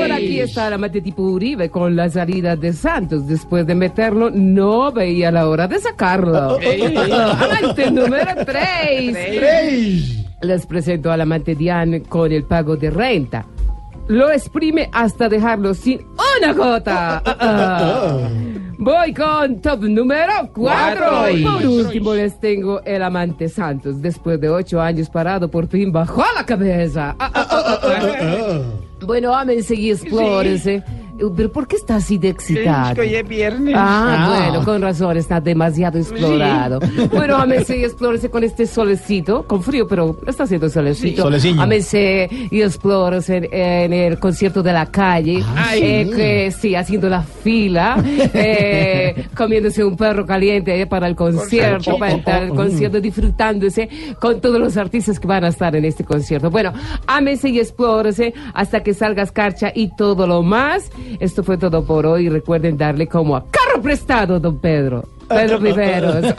Por 0.01 0.13
aquí 0.13 0.41
está 0.41 0.69
el 0.69 0.75
amante 0.75 1.01
tipo 1.01 1.23
Uribe 1.23 1.71
con 1.71 1.95
la 1.95 2.09
salida 2.11 2.57
de 2.57 2.73
Santos. 2.73 3.27
Después 3.29 3.67
de 3.67 3.75
meterlo, 3.75 4.31
no 4.31 4.91
veía 4.93 5.31
la 5.31 5.49
hora 5.49 5.69
de 5.69 5.79
sacarlo. 5.79 6.59
amante 6.59 7.91
número 7.91 8.45
3. 8.45 10.20
Les 10.43 10.67
presento 10.67 11.13
al 11.13 11.21
amante 11.21 11.55
Diane 11.55 12.03
con 12.03 12.33
el 12.33 12.45
pago 12.45 12.77
de 12.77 12.91
renta. 12.91 13.47
Lo 14.09 14.31
exprime 14.31 14.89
hasta 14.93 15.29
dejarlo 15.29 15.73
sin 15.75 16.01
una 16.41 16.53
gota. 16.53 17.23
Ah, 17.25 17.37
ah. 17.41 18.29
Voy 18.79 19.13
con 19.13 19.61
top 19.61 19.83
número 19.83 20.33
4. 20.53 20.55
Cuatro. 20.55 21.53
Por 21.53 21.67
último 21.67 22.15
les 22.15 22.41
tengo 22.41 22.81
el 22.83 23.03
amante 23.03 23.49
Santos. 23.49 24.01
Después 24.01 24.41
de 24.41 24.49
ocho 24.49 24.81
años 24.81 25.11
parado, 25.11 25.51
por 25.51 25.69
fin 25.69 25.93
bajó 25.93 26.25
la 26.35 26.47
cabeza. 26.47 27.15
Bueno, 29.07 29.35
ámense 29.35 29.75
y 29.75 29.91
explórense. 29.91 30.83
¿Pero 31.37 31.53
por 31.53 31.67
qué 31.69 31.77
está 31.77 31.97
así 31.97 32.19
de 32.19 32.29
excitado? 32.31 32.89
Es 32.91 32.95
que 32.95 33.01
hoy 33.03 33.15
es 33.15 33.29
viernes. 33.29 33.75
Ah, 33.77 34.17
Ah. 34.19 34.29
bueno, 34.51 34.65
con 34.65 34.83
razón, 34.83 35.17
está 35.17 35.41
demasiado 35.41 35.99
explorado. 35.99 36.81
Bueno, 37.13 37.37
ámese 37.37 37.79
y 37.79 37.85
explórese 37.85 38.31
con 38.31 38.45
este 38.45 38.67
solecito, 38.67 39.45
con 39.47 39.63
frío, 39.63 39.87
pero 39.89 40.17
está 40.27 40.45
haciendo 40.45 40.69
solecito. 40.69 41.39
Sí. 41.39 41.55
Ámese 41.59 42.29
y 42.51 42.63
explórese 42.63 43.37
en, 43.39 43.49
en 43.53 43.93
el 43.93 44.19
concierto 44.19 44.63
de 44.63 44.73
la 44.73 44.87
calle, 44.87 45.43
Ay. 45.57 45.81
eh, 45.83 46.11
que 46.15 46.51
sí, 46.51 46.75
haciendo 46.75 47.09
la 47.09 47.23
fila, 47.23 48.03
eh, 48.35 49.27
comiéndose 49.37 49.85
un 49.85 49.97
perro 49.97 50.25
caliente 50.27 50.81
eh, 50.81 50.87
para 50.87 51.07
el 51.07 51.15
concierto, 51.17 51.97
para 51.99 52.13
entrar 52.13 52.43
al 52.45 52.51
concierto, 52.51 53.01
disfrutándose 53.01 53.89
con 54.21 54.41
todos 54.41 54.59
los 54.61 54.77
artistas 54.77 55.19
que 55.21 55.27
van 55.27 55.45
a 55.45 55.49
estar 55.49 55.75
en 55.77 55.85
este 55.85 56.05
concierto. 56.05 56.51
Bueno, 56.51 56.73
ámese 57.07 57.49
y 57.51 57.59
explórese 57.59 58.33
hasta 58.55 58.83
que 58.83 58.95
salga 58.95 59.23
escarcha 59.23 59.73
y 59.75 59.95
todo 59.97 60.27
lo 60.27 60.43
más. 60.43 60.91
Esto 61.19 61.43
fue 61.43 61.59
todo 61.59 61.85
por 61.85 62.07
hoy. 62.07 62.29
Recuerden 62.29 62.77
darle 62.77 63.07
como 63.07 63.37
a 63.37 63.45
carro 63.51 63.83
prestado, 63.83 64.39
don 64.39 64.59
Pedro. 64.59 65.05
Pedro 65.29 65.59
Riveros. 65.61 66.35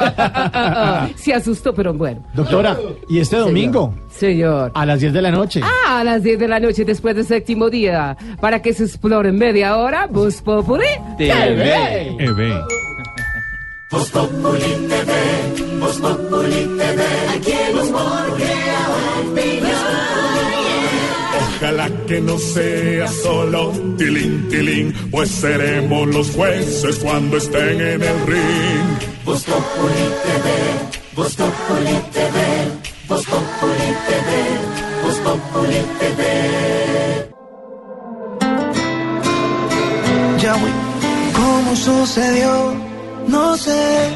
Se 1.15 1.33
asustó, 1.33 1.73
pero 1.73 1.93
bueno. 1.93 2.25
Doctora, 2.33 2.77
¿y 3.09 3.19
este 3.19 3.37
domingo? 3.37 3.93
Señor. 4.09 4.71
A 4.75 4.85
las 4.85 4.99
10 4.99 5.13
de 5.13 5.21
la 5.21 5.31
noche. 5.31 5.61
Ah, 5.63 5.99
a 5.99 6.03
las 6.03 6.23
10 6.23 6.39
de 6.39 6.47
la 6.47 6.59
noche 6.59 6.85
después 6.85 7.15
del 7.15 7.25
séptimo 7.25 7.69
día. 7.69 8.17
Para 8.39 8.61
que 8.61 8.73
se 8.73 8.83
explore 8.83 9.29
en 9.29 9.37
media 9.37 9.77
hora, 9.77 10.07
Bus 10.07 10.41
Populi 10.41 10.85
TV. 11.17 12.61
Voz 13.91 14.09
Populi 14.09 14.87
TV, 14.87 15.79
Voz 15.79 15.97
Populi 15.99 16.77
TV, 16.77 17.03
aquí 17.35 17.51
en 17.51 17.75
Voz 17.75 17.91
Ojalá 21.61 21.87
que 22.07 22.19
no 22.19 22.39
sea 22.39 23.07
solo 23.07 23.71
tilín, 23.95 24.49
tilín, 24.49 24.91
pues 25.11 25.29
seremos 25.29 26.07
los 26.07 26.31
jueces 26.31 26.97
cuando 26.97 27.37
estén 27.37 27.79
en 27.79 28.01
el 28.01 28.25
ring. 28.25 28.97
Voz 29.23 29.43
Populi 29.43 30.07
TV, 30.23 30.49
Voz 31.15 31.35
Populi 31.35 31.99
TV, 32.13 32.37
Voz 33.07 33.23
Populi 33.27 33.89
TV, 34.07 34.29
Voz 35.03 35.17
Populi 35.19 35.81
TV. 35.99 36.21
Ya, 40.41 40.53
güey. 40.53 40.73
¿Cómo 41.35 41.75
sucedió? 41.75 42.73
No 43.27 43.55
sé. 43.55 44.09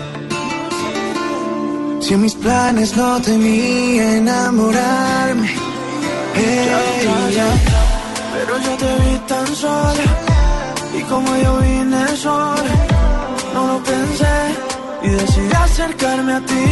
Si 1.99 2.15
en 2.15 2.21
mis 2.23 2.33
planes 2.33 2.97
no 2.97 3.21
tenía 3.21 4.17
enamorarme. 4.17 5.64
Ella. 6.35 7.47
Pero 8.33 8.59
yo 8.59 8.71
te 8.77 8.95
vi 9.01 9.17
tan 9.27 9.47
sola. 9.55 10.05
Y 10.97 11.01
como 11.03 11.35
yo 11.37 11.57
vine 11.59 12.07
sola, 12.17 12.75
no 13.53 13.67
lo 13.67 13.83
pensé. 13.83 14.35
Y 15.03 15.09
decidí 15.09 15.53
acercarme 15.53 16.33
a 16.33 16.41
ti. 16.41 16.65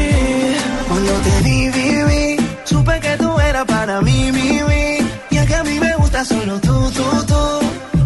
Cuando 0.88 1.14
te 1.26 1.42
vi, 1.44 1.70
viví. 1.70 2.38
Supe 2.66 3.00
que 3.00 3.18
tú 3.18 3.40
eras 3.40 3.66
para 3.66 4.02
mí, 4.02 4.32
mi, 4.32 4.62
mi. 4.70 4.98
Y 5.32 5.38
es 5.38 5.48
que 5.48 5.56
a 5.56 5.64
mí 5.64 5.80
me 5.80 5.96
gusta 5.96 6.26
solo 6.26 6.60
tú, 6.60 6.92
tú, 6.92 7.26
tú. 7.26 7.44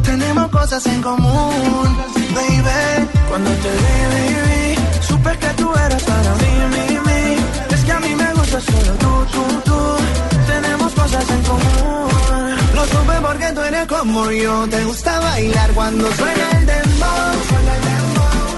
Tenemos 0.04 0.48
cosas 0.50 0.86
en 0.86 1.02
común, 1.02 1.98
baby. 2.36 3.08
Cuando 3.30 3.52
te 3.64 3.72
vi, 3.82 3.98
vi, 4.14 4.26
vi, 4.48 5.06
supe 5.08 5.32
que 5.38 5.50
tú 5.60 5.74
eras 5.86 6.04
para 6.04 6.32
mí, 6.42 6.52
mi, 6.74 7.00
mi. 7.08 7.76
Es 7.76 7.84
que 7.84 7.92
a 7.92 8.00
mí 8.00 8.16
me 8.16 8.34
gusta 8.34 8.60
solo 8.62 8.92
tú, 9.04 9.26
tú, 9.32 9.62
tú. 9.66 9.67
Cosas 11.08 11.30
en 11.30 11.42
común. 11.44 12.58
Lo 12.76 12.84
supe 12.84 13.14
porque 13.22 13.54
tú 13.56 13.62
eres 13.62 13.88
como 13.88 14.30
yo. 14.30 14.68
Te 14.68 14.84
gusta 14.84 15.20
bailar 15.22 15.72
cuando 15.72 16.12
suena 16.12 16.52
el 16.60 16.66
dembow. 16.66 17.32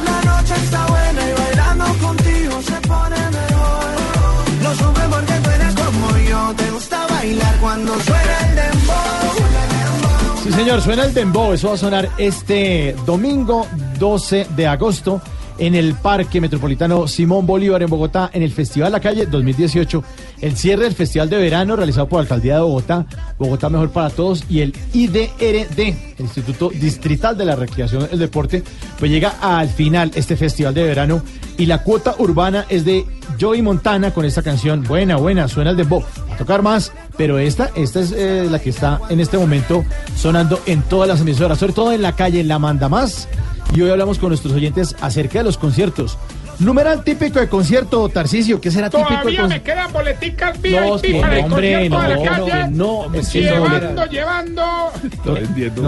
La 0.04 0.32
noche 0.32 0.56
está 0.56 0.86
buena 0.88 1.30
y 1.30 1.34
bailando 1.42 1.86
contigo 2.08 2.62
se 2.64 2.88
pone 2.88 3.18
mejor. 3.18 4.64
Lo 4.64 4.74
supe 4.74 5.02
porque 5.12 5.34
tú 5.44 5.50
eres 5.52 5.76
como 5.76 6.18
yo. 6.28 6.54
Te 6.56 6.72
gusta 6.72 7.06
bailar 7.08 7.56
cuando 7.62 8.00
suena 8.00 8.48
el 8.50 8.56
dembow. 8.56 10.44
Sí, 10.44 10.52
señor, 10.52 10.82
suena 10.82 11.06
el 11.06 11.14
dembow. 11.14 11.54
Eso 11.54 11.68
va 11.68 11.76
a 11.76 11.78
sonar 11.78 12.10
este 12.18 12.96
domingo 13.06 13.68
12 14.00 14.48
de 14.56 14.66
agosto 14.66 15.22
en 15.60 15.76
el 15.76 15.94
Parque 15.94 16.42
Metropolitano 16.42 17.08
Simón 17.08 17.46
Bolívar 17.46 17.84
en 17.84 17.90
Bogotá, 17.90 18.32
en 18.34 18.42
el 18.42 18.52
Festival 18.52 18.92
La 18.92 19.00
Calle 19.00 19.28
2018. 19.28 20.04
El 20.42 20.56
cierre 20.56 20.84
del 20.84 20.96
Festival 20.96 21.30
de 21.30 21.38
Verano 21.38 21.76
realizado 21.76 22.08
por 22.08 22.18
la 22.18 22.22
Alcaldía 22.24 22.56
de 22.56 22.62
Bogotá, 22.62 23.06
Bogotá 23.38 23.70
Mejor 23.70 23.92
para 23.92 24.10
Todos 24.10 24.46
y 24.50 24.62
el 24.62 24.74
IDRD, 24.94 25.80
el 25.80 26.26
Instituto 26.26 26.70
Distrital 26.70 27.38
de 27.38 27.46
la 27.46 27.56
Recreación 27.56 28.08
del 28.10 28.20
Deporte, 28.20 28.64
pues 28.98 29.12
llega 29.12 29.36
al 29.42 29.70
final 29.70 30.12
este 30.16 30.38
Festival 30.38 30.74
de 30.74 30.84
Verano 30.84 31.22
y 31.58 31.66
la 31.66 31.84
cuota 31.84 32.16
urbana 32.20 32.66
es 32.70 32.86
de 32.86 33.06
Joey 33.40 33.62
Montana 33.62 34.14
con 34.14 34.24
esta 34.24 34.42
canción. 34.42 34.84
Buena, 34.84 35.18
buena, 35.18 35.48
suena 35.50 35.72
el 35.72 35.78
dembow. 35.78 36.04
Va 36.30 36.36
a 36.36 36.38
tocar 36.38 36.62
más, 36.62 36.94
pero 37.18 37.38
esta, 37.38 37.70
esta 37.76 38.00
es 38.00 38.14
eh, 38.14 38.48
la 38.50 38.60
que 38.60 38.70
está 38.70 39.02
en 39.10 39.20
este 39.20 39.38
momento 39.38 39.84
sonando 40.16 40.62
en 40.66 40.82
todas 40.84 41.10
las 41.10 41.22
emisoras, 41.22 41.60
sobre 41.60 41.74
todo 41.74 41.92
en 41.92 42.02
la 42.02 42.16
calle 42.16 42.44
La 42.46 42.60
Manda 42.60 42.88
Más. 42.88 43.28
Y 43.74 43.82
hoy 43.82 43.90
hablamos 43.90 44.18
con 44.20 44.30
nuestros 44.30 44.54
oyentes 44.54 44.96
acerca 45.02 45.40
de 45.40 45.46
los 45.46 45.58
conciertos. 45.58 46.18
Numeral 46.60 47.04
típico 47.06 47.40
de 47.40 47.48
concierto, 47.48 48.10
Tarcisio, 48.10 48.60
¿qué 48.60 48.70
será 48.70 48.90
típico 48.90 49.08
de 49.10 49.16
Todavía 49.16 49.32
me 49.44 49.62
concierto? 49.62 49.64
quedan 49.66 49.94
boleticas 49.94 50.56
No, 50.58 50.62
VIP 50.98 51.06
sí, 51.06 51.20
para 51.22 51.38
el 51.40 51.44
hombre, 51.46 51.72
concierto 51.74 51.80
de 51.80 51.90
no, 51.90 52.00
la 52.02 52.16
no, 52.18 52.24
calle. 52.46 52.68
no, 52.70 53.14
es 53.16 53.30
que 53.30 53.42
no, 53.42 53.48
llevando, 53.66 54.06
llevando. 54.08 54.92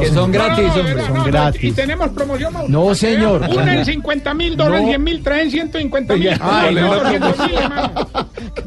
Que 0.01 0.07
son 0.07 0.31
gratis, 0.31 0.65
No, 0.67 0.73
no, 0.75 0.79
hombre, 0.79 1.01
son 1.03 1.13
No, 1.13 1.17
no, 1.17 1.23
gratis. 1.25 1.63
Y 1.63 1.71
tenemos 1.73 2.09
promoción. 2.11 2.53
No, 2.69 2.95
señor. 2.95 3.41
Una 3.53 3.75
en 3.79 3.85
50 3.85 4.33
mil 4.33 4.55
dólares, 4.55 4.81
No. 4.83 4.87
100 4.87 5.03
mil, 5.03 5.23
traen 5.23 5.51
150 5.51 6.15
mil. 6.15 6.29
Ay, 6.39 6.75
no, 6.75 7.03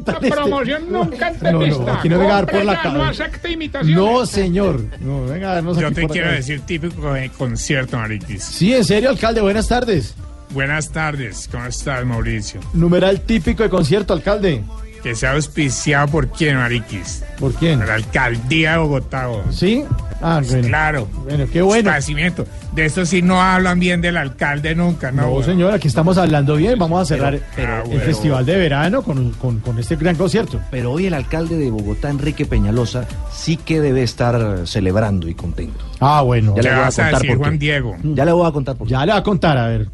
La 0.05 0.19
promoción 0.19 0.83
nunca 0.91 1.31
No, 1.41 1.51
no, 1.51 1.63
entrevista. 1.63 1.95
aquí 1.97 2.09
no 2.09 2.19
venga 2.19 2.31
a 2.33 2.35
dar 2.35 2.45
por 2.51 2.65
la 2.65 2.83
ya, 2.83 2.91
No 2.91 3.03
acepte 3.03 3.51
imitaciones. 3.51 3.95
No, 3.97 4.25
señor. 4.27 4.81
No, 4.99 5.25
venga 5.25 5.51
a 5.51 5.55
darnos 5.55 5.77
Yo 5.79 5.91
te 5.91 6.07
quiero 6.07 6.27
acá. 6.27 6.35
decir 6.35 6.61
típico 6.61 7.13
de 7.13 7.29
concierto, 7.31 7.97
Mariquis. 7.97 8.43
Sí, 8.43 8.73
en 8.75 8.85
serio, 8.85 9.09
alcalde, 9.09 9.41
buenas 9.41 9.67
tardes. 9.67 10.13
Buenas 10.51 10.89
tardes, 10.89 11.49
¿cómo 11.51 11.65
estás, 11.65 12.05
Mauricio? 12.05 12.61
Numeral 12.73 13.21
típico 13.21 13.63
de 13.63 13.69
concierto, 13.69 14.13
alcalde. 14.13 14.63
Que 15.03 15.13
sea 15.13 15.33
auspiciado 15.33 16.07
por 16.07 16.29
quién, 16.29 16.57
Mariquis. 16.57 17.23
¿Por 17.39 17.53
quién? 17.53 17.77
Por 17.77 17.89
la 17.89 17.93
alcaldía 17.95 18.71
de 18.71 18.77
Bogotá. 18.79 19.27
¿Sí? 19.51 19.83
Ah, 20.19 20.41
bueno. 20.47 20.67
Claro. 20.67 21.07
Bueno, 21.25 21.45
qué 21.51 21.61
bueno. 21.61 21.89
Esparcimiento. 21.89 22.45
De 22.73 22.85
eso 22.85 23.05
sí 23.05 23.21
no 23.21 23.39
hablan 23.39 23.79
bien 23.79 24.01
del 24.01 24.17
alcalde 24.17 24.73
nunca, 24.73 25.11
¿no? 25.11 25.23
No, 25.23 25.29
güey? 25.31 25.43
señor, 25.45 25.73
aquí 25.73 25.87
estamos 25.87 26.17
hablando 26.17 26.55
bien. 26.55 26.79
Vamos 26.79 27.01
a 27.03 27.05
cerrar 27.05 27.39
pero, 27.55 27.83
el 27.83 27.87
bueno. 27.89 28.01
festival 28.01 28.45
de 28.47 28.55
verano 28.57 29.03
con, 29.03 29.31
con- 29.33 29.59
con 29.59 29.77
este 29.77 29.95
gran 29.95 30.15
concierto. 30.15 30.59
Pero 30.71 30.93
hoy 30.93 31.05
el 31.05 31.13
alcalde 31.13 31.55
de 31.57 31.69
Bogotá, 31.69 32.09
Enrique 32.09 32.45
Peñalosa, 32.47 33.05
sí 33.31 33.57
que 33.57 33.81
debe 33.81 34.01
estar 34.01 34.65
celebrando 34.65 35.27
y 35.27 35.35
contento. 35.35 35.85
Ah, 35.99 36.21
bueno. 36.23 36.55
Ya 36.55 36.61
le 36.63 36.69
¿Qué 36.69 36.75
voy 36.75 36.81
a 36.83 36.85
contar 36.87 37.11
decir, 37.13 37.27
por 37.29 37.37
Juan 37.37 37.51
qué. 37.51 37.57
Diego? 37.59 37.95
Ya 38.03 38.25
le 38.25 38.31
voy 38.31 38.47
a 38.47 38.51
contar 38.51 38.75
por 38.75 38.87
qué. 38.87 38.91
Ya 38.93 39.05
le 39.05 39.11
va 39.11 39.19
a 39.19 39.23
contar, 39.23 39.57
a 39.59 39.67
ver, 39.67 39.87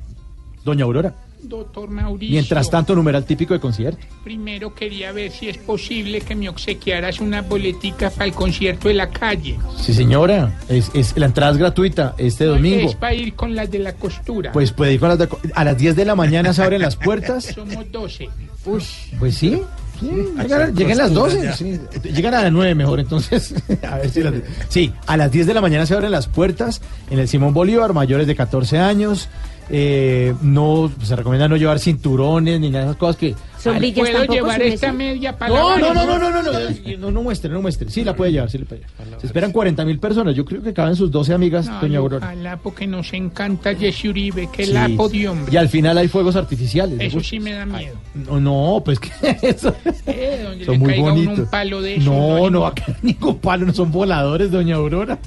doña 0.64 0.84
Aurora. 0.86 1.14
Doctor 1.44 1.90
Mauricio. 1.90 2.34
Mientras 2.34 2.70
tanto, 2.70 2.94
numeral 2.94 3.26
típico 3.26 3.56
de 3.56 3.60
concierto. 3.60 4.00
Primero 4.24 4.76
quería 4.76 5.12
ver 5.12 5.32
si 5.32 5.50
es 5.50 5.58
posible 5.58 6.22
que 6.22 6.36
me 6.36 6.48
obsequiaras 6.48 7.20
una 7.20 7.42
boletica 7.42 8.12
para 8.12 8.26
el 8.26 8.34
concierto 8.34 8.90
de 8.90 8.94
la 8.94 9.10
calle. 9.10 9.58
Sí, 9.80 9.92
señora. 9.92 10.60
Es, 10.70 10.92
es- 10.94 11.18
la 11.18 11.26
entrada 11.26 11.52
es 11.54 11.58
gratuita 11.58 12.14
este 12.20 12.46
domingo. 12.46 12.88
Es 12.90 12.96
para 12.96 13.16
ir 13.16 13.34
con 13.34 13.56
las 13.56 13.72
de 13.72 13.80
la 13.80 13.94
costura. 13.94 14.52
Pues 14.52 14.72
puede 14.72 14.94
ir 14.94 15.00
con 15.00 15.10
las 15.10 15.18
de- 15.18 15.30
a 15.56 15.64
las 15.64 15.76
10 15.80 15.96
de 15.96 16.06
la 16.06 16.14
mañana 16.16 16.54
se 16.54 16.62
abren 16.62 16.82
las 16.84 16.96
puertas. 16.96 17.46
Somos 17.56 17.92
12. 17.92 18.30
Pues 18.64 19.36
sí. 19.36 19.60
sí, 20.00 20.10
llegan, 20.44 20.76
llegan 20.76 20.98
las 21.00 21.12
12. 21.12 21.54
sí. 21.54 21.80
Llegan 22.14 22.36
a 22.36 22.44
las 22.44 22.52
9 22.52 22.76
mejor, 22.76 23.00
entonces. 23.00 23.56
a 23.90 23.96
ver 23.98 24.12
si 24.12 24.22
las- 24.22 24.34
sí, 24.70 24.94
a 25.08 25.18
las 25.18 25.32
10 25.32 25.48
de 25.48 25.56
la 25.56 25.62
mañana 25.62 25.88
se 25.88 25.96
abren 25.96 26.12
las 26.12 26.28
puertas 26.28 26.84
en 27.10 27.18
el 27.18 27.28
Simón 27.28 27.52
Bolívar, 27.56 27.94
mayores 27.94 28.28
de 28.28 28.36
14 28.36 28.78
años. 28.78 29.28
Eh, 29.70 30.34
no 30.42 30.92
se 31.02 31.16
recomienda 31.16 31.48
no 31.48 31.56
llevar 31.56 31.80
cinturones 31.80 32.60
ni 32.60 32.70
nada 32.70 32.86
de 32.86 32.90
esas 32.92 32.98
cosas 32.98 33.16
que 33.16 33.36
Sombrillas 33.58 34.00
¿Puedo 34.00 34.18
tampoco, 34.18 34.34
llevar 34.34 34.62
esta 34.64 34.88
eso? 34.88 34.96
media 34.96 35.38
para 35.38 35.54
no, 35.54 35.78
no, 35.78 35.94
no, 35.94 36.04
no, 36.06 36.18
no, 36.18 36.30
no, 36.32 36.42
no, 36.42 36.52
no, 36.98 37.12
no 37.12 37.22
muestre, 37.22 37.52
no 37.52 37.62
muestre. 37.62 37.92
Sí, 37.92 38.04
la 38.04 38.16
puede 38.16 38.32
llevar, 38.32 38.50
sí 38.50 38.58
la 38.58 38.66
puede 38.66 38.82
llevar. 38.82 39.20
Se 39.22 39.28
esperan 39.28 39.52
40 39.52 39.86
mil 39.86 40.00
personas. 40.00 40.36
Yo 40.36 40.44
creo 40.46 40.64
que 40.64 40.74
caben 40.74 40.96
sus 40.96 41.12
12 41.12 41.34
amigas, 41.36 41.68
Ay, 41.70 41.78
doña 41.82 42.00
Aurora. 42.00 42.26
Ojalá, 42.26 42.58
porque 42.58 42.88
nos 42.88 43.14
encanta 43.14 43.76
Jesse 43.76 44.06
Uribe, 44.06 44.50
que 44.52 44.66
Sí. 44.66 44.74
la 44.74 44.88
de 44.88 45.28
hombre. 45.30 45.54
Y 45.54 45.58
al 45.58 45.70
final 45.70 45.96
hay 46.00 46.08
fuegos 46.08 46.36
artificiales. 46.36 46.98
¿le 46.98 47.06
Eso 47.06 47.20
sí 47.20 47.40
me 47.40 47.52
da 47.54 47.68
miedo. 47.68 47.96
No, 48.16 48.40
no, 48.40 48.82
pues 48.84 49.00
que 49.00 49.12
eso. 49.44 49.76
Eh, 50.08 50.42
donde 50.44 50.66
Son 50.66 50.74
le 50.74 50.80
muy 50.80 51.00
bonitos. 51.00 51.40
un 51.40 51.46
palo 51.46 51.82
de 51.84 51.96
eso. 51.98 52.12
No, 52.12 52.50
no, 52.50 52.66
acá 52.66 52.86
ningún 53.04 53.38
palo, 53.38 53.68
no 53.68 53.74
son 53.74 53.92
voladores, 53.92 54.50
doña 54.50 54.76
Aurora. 54.78 55.20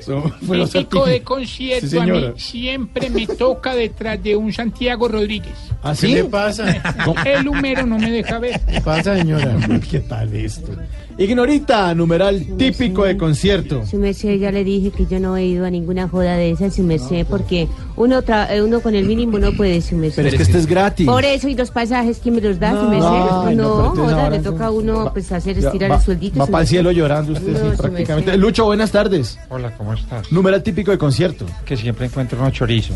Típico 0.00 1.06
de 1.06 1.22
concierto, 1.22 1.86
Sí, 1.86 1.98
a 1.98 2.04
mí 2.04 2.32
siempre 2.36 3.10
me 3.10 3.26
toca 3.26 3.74
detrás 3.74 4.22
de 4.22 4.36
un 4.36 4.52
Santiago 4.52 5.08
Rodríguez. 5.08 5.54
¿Ah, 5.82 5.94
sí? 5.94 6.14
El 7.24 7.48
humero 7.48 7.86
no 7.86 7.98
me 7.98 8.10
deja 8.10 8.38
ver. 8.38 8.60
¿Qué 8.60 8.80
pasa, 8.80 9.16
señora? 9.16 9.56
¿Qué 9.90 10.00
tal 10.00 10.34
esto? 10.34 10.72
Ignorita, 11.18 11.94
numeral 11.94 12.44
típico 12.56 13.04
de 13.04 13.16
concierto. 13.16 13.84
Su 13.86 13.98
merced, 13.98 14.38
ya 14.38 14.50
le 14.50 14.64
dije 14.64 14.90
que 14.90 15.06
yo 15.06 15.20
no 15.20 15.36
he 15.36 15.44
ido 15.44 15.66
a 15.66 15.70
ninguna 15.70 16.08
joda 16.08 16.36
de 16.36 16.50
esas, 16.50 16.74
su 16.74 16.82
merced, 16.82 17.26
porque 17.28 17.68
uno 17.96 18.22
tra- 18.22 18.50
eh, 18.50 18.62
uno 18.62 18.80
con 18.80 18.94
el 18.94 19.04
mínimo 19.06 19.38
no 19.38 19.52
puede, 19.52 19.80
su 19.82 19.96
merced. 19.96 20.16
Pero 20.16 20.28
es 20.28 20.34
que 20.36 20.42
este 20.44 20.58
es 20.58 20.66
gratis. 20.66 21.06
Por 21.06 21.24
eso, 21.24 21.48
y 21.48 21.54
los 21.54 21.70
pasajes, 21.70 22.20
¿quién 22.22 22.36
me 22.36 22.40
los 22.40 22.58
da, 22.58 22.70
su 22.70 22.88
merced? 22.88 23.00
No, 23.00 23.32
no, 23.32 23.44
pero 23.44 23.50
entonces 23.90 24.14
joda, 24.14 24.30
le 24.30 24.38
toca 24.38 24.66
a 24.66 24.70
uno 24.70 25.10
pues 25.12 25.30
hacer 25.32 25.58
estirar 25.58 25.90
va, 25.90 25.96
el 25.96 26.02
sueldito. 26.02 26.38
Va 26.38 26.46
para 26.46 26.62
el 26.62 26.68
cielo 26.68 26.90
llorando 26.90 27.32
usted, 27.32 27.52
No, 27.52 27.70
sí, 27.72 27.76
prácticamente. 27.76 28.36
Lucho, 28.38 28.64
buenas 28.64 28.90
tardes. 28.90 29.38
Hola, 29.50 29.76
¿cómo 29.76 29.92
estás? 29.94 30.32
Numeral 30.32 30.62
típico 30.62 30.90
de 30.90 30.98
concierto. 30.98 31.44
Que 31.64 31.76
siempre 31.76 32.06
encuentro 32.06 32.38
uno 32.40 32.50
chorizo. 32.50 32.94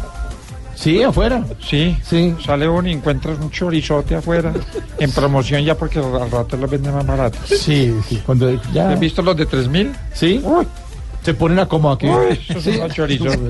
Sí, 0.75 1.03
afuera. 1.03 1.45
Sí, 1.61 1.97
sí. 2.03 2.35
Sale 2.45 2.69
uno 2.69 2.89
y 2.89 2.93
encuentras 2.93 3.39
un 3.39 3.51
chorizote 3.51 4.15
afuera. 4.17 4.53
En 4.99 5.11
promoción 5.13 5.63
ya 5.65 5.77
porque 5.77 5.99
al 5.99 6.31
rato 6.31 6.57
los 6.57 6.71
venden 6.71 6.95
más 6.95 7.07
baratos. 7.07 7.41
Sí, 7.49 7.95
sí. 8.09 8.21
Cuando 8.27 8.51
ya. 8.73 8.91
¿Has 8.91 9.01
visto 9.01 9.23
los 9.23 9.37
de 9.37 9.47
3000? 9.47 9.93
Sí. 10.13 10.43
Se 11.23 11.33
ponen 11.35 11.59
a 11.59 11.67
como 11.67 11.91
aquí. 11.91 12.07
Uy, 12.07 12.39
esos 12.49 12.63
son 12.63 12.77
los 12.79 12.93
chorizos. 12.93 13.35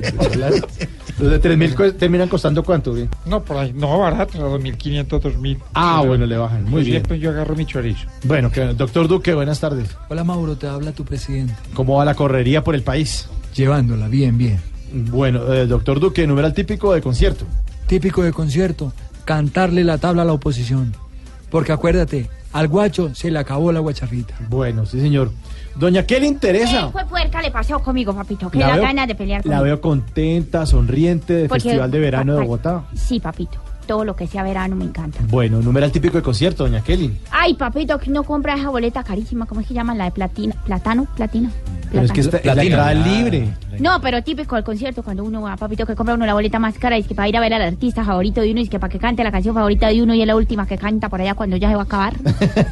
Los 1.16 1.30
de 1.30 1.38
3000 1.38 1.74
cu- 1.76 1.92
terminan 1.92 2.28
costando 2.28 2.64
cuánto, 2.64 2.92
bien? 2.92 3.08
No, 3.24 3.40
por 3.40 3.56
ahí, 3.58 3.72
no 3.72 4.00
barato, 4.00 4.44
a 4.44 4.48
2500, 4.50 5.22
2000. 5.22 5.58
Ah, 5.72 6.02
bueno, 6.04 6.26
le 6.26 6.36
bajan. 6.36 6.64
Muy 6.64 6.72
Pues 6.72 6.84
bien. 6.86 6.96
Siempre 6.96 7.18
yo 7.20 7.30
agarro 7.30 7.54
mi 7.54 7.64
chorizo. 7.66 8.08
Bueno, 8.24 8.50
que, 8.50 8.60
doctor 8.74 9.06
Duque, 9.06 9.32
buenas 9.32 9.60
tardes. 9.60 9.88
Hola 10.08 10.24
Mauro, 10.24 10.56
te 10.56 10.66
habla 10.66 10.90
tu 10.90 11.04
presidente. 11.04 11.54
¿Cómo 11.72 11.98
va 11.98 12.04
la 12.04 12.14
correría 12.16 12.64
por 12.64 12.74
el 12.74 12.82
país? 12.82 13.28
Llevándola, 13.54 14.08
bien, 14.08 14.36
bien. 14.36 14.60
Bueno, 14.94 15.52
eh, 15.52 15.66
doctor 15.66 15.98
Duque, 15.98 16.26
numeral 16.26 16.54
típico 16.54 16.94
de 16.94 17.02
concierto. 17.02 17.44
Típico 17.88 18.22
de 18.22 18.32
concierto, 18.32 18.92
cantarle 19.24 19.82
la 19.84 19.98
tabla 19.98 20.22
a 20.22 20.24
la 20.24 20.32
oposición. 20.32 20.94
Porque 21.50 21.72
acuérdate, 21.72 22.30
al 22.52 22.68
guacho 22.68 23.12
se 23.14 23.30
le 23.30 23.38
acabó 23.40 23.72
la 23.72 23.80
guacharrita. 23.80 24.34
Bueno, 24.48 24.86
sí, 24.86 25.00
señor. 25.00 25.32
Doña, 25.76 26.06
¿qué 26.06 26.20
le 26.20 26.26
interesa? 26.28 26.90
Fue 26.90 27.04
puerca 27.06 27.42
le 27.42 27.50
pasó 27.50 27.80
conmigo, 27.80 28.14
papito. 28.14 28.48
Que 28.48 28.58
La 28.60 28.68
la 28.68 28.74
veo- 28.74 28.82
ganas 28.84 29.08
de 29.08 29.14
pelear 29.16 29.38
La 29.38 29.42
conmigo. 29.42 29.64
veo 29.64 29.80
contenta, 29.80 30.64
sonriente 30.66 31.32
del 31.34 31.48
Porque- 31.48 31.64
Festival 31.64 31.90
de 31.90 31.98
Verano 31.98 32.34
de 32.36 32.40
Bogotá. 32.42 32.84
Sí, 32.94 33.18
papito. 33.18 33.58
Todo 33.86 34.04
lo 34.04 34.16
que 34.16 34.26
sea 34.26 34.42
verano 34.42 34.76
me 34.76 34.84
encanta. 34.84 35.18
Bueno, 35.28 35.60
numeral 35.60 35.92
típico 35.92 36.16
de 36.16 36.22
concierto, 36.22 36.64
doña 36.64 36.80
Kelly. 36.82 37.14
Ay, 37.30 37.54
papito, 37.54 37.98
que 37.98 38.10
no 38.10 38.22
compra 38.22 38.54
esa 38.54 38.70
boleta 38.70 39.02
carísima. 39.04 39.46
¿Cómo 39.46 39.60
es 39.60 39.66
que 39.66 39.74
llaman? 39.74 39.98
La 39.98 40.04
de 40.06 40.10
platina. 40.12 40.54
¿Platano? 40.64 41.06
¿Platino? 41.16 41.50
Pero 41.90 42.06
es 42.06 42.12
que 42.12 42.20
esta, 42.22 42.38
es 42.38 42.44
la 42.46 42.54
Platina. 42.54 42.76
entrada 42.76 42.88
Ah. 42.90 42.94
libre. 43.08 43.48
No, 43.78 44.00
pero 44.00 44.22
típico 44.22 44.54
del 44.56 44.64
concierto 44.64 45.02
cuando 45.02 45.22
uno 45.24 45.42
va, 45.42 45.56
papito, 45.56 45.84
que 45.86 45.94
compra 45.94 46.14
uno 46.14 46.26
la 46.26 46.34
boleta 46.34 46.58
más 46.58 46.76
cara 46.78 46.96
y 46.96 47.00
es 47.02 47.06
que 47.06 47.14
para 47.14 47.28
ir 47.28 47.36
a 47.36 47.40
ver 47.40 47.54
al 47.54 47.62
artista 47.62 48.04
favorito 48.04 48.40
de 48.40 48.50
uno 48.50 48.60
y 48.60 48.64
es 48.64 48.70
que 48.70 48.78
para 48.80 48.90
que 48.90 48.98
cante 48.98 49.22
la 49.22 49.30
canción 49.30 49.54
favorita 49.54 49.88
de 49.88 50.02
uno 50.02 50.12
y 50.14 50.20
es 50.20 50.26
la 50.26 50.34
última 50.34 50.66
que 50.66 50.76
canta 50.78 51.08
por 51.08 51.20
allá 51.20 51.34
cuando 51.34 51.56
ya 51.56 51.68
se 51.68 51.74
va 51.76 51.82
a 51.82 51.84
acabar. 51.84 52.14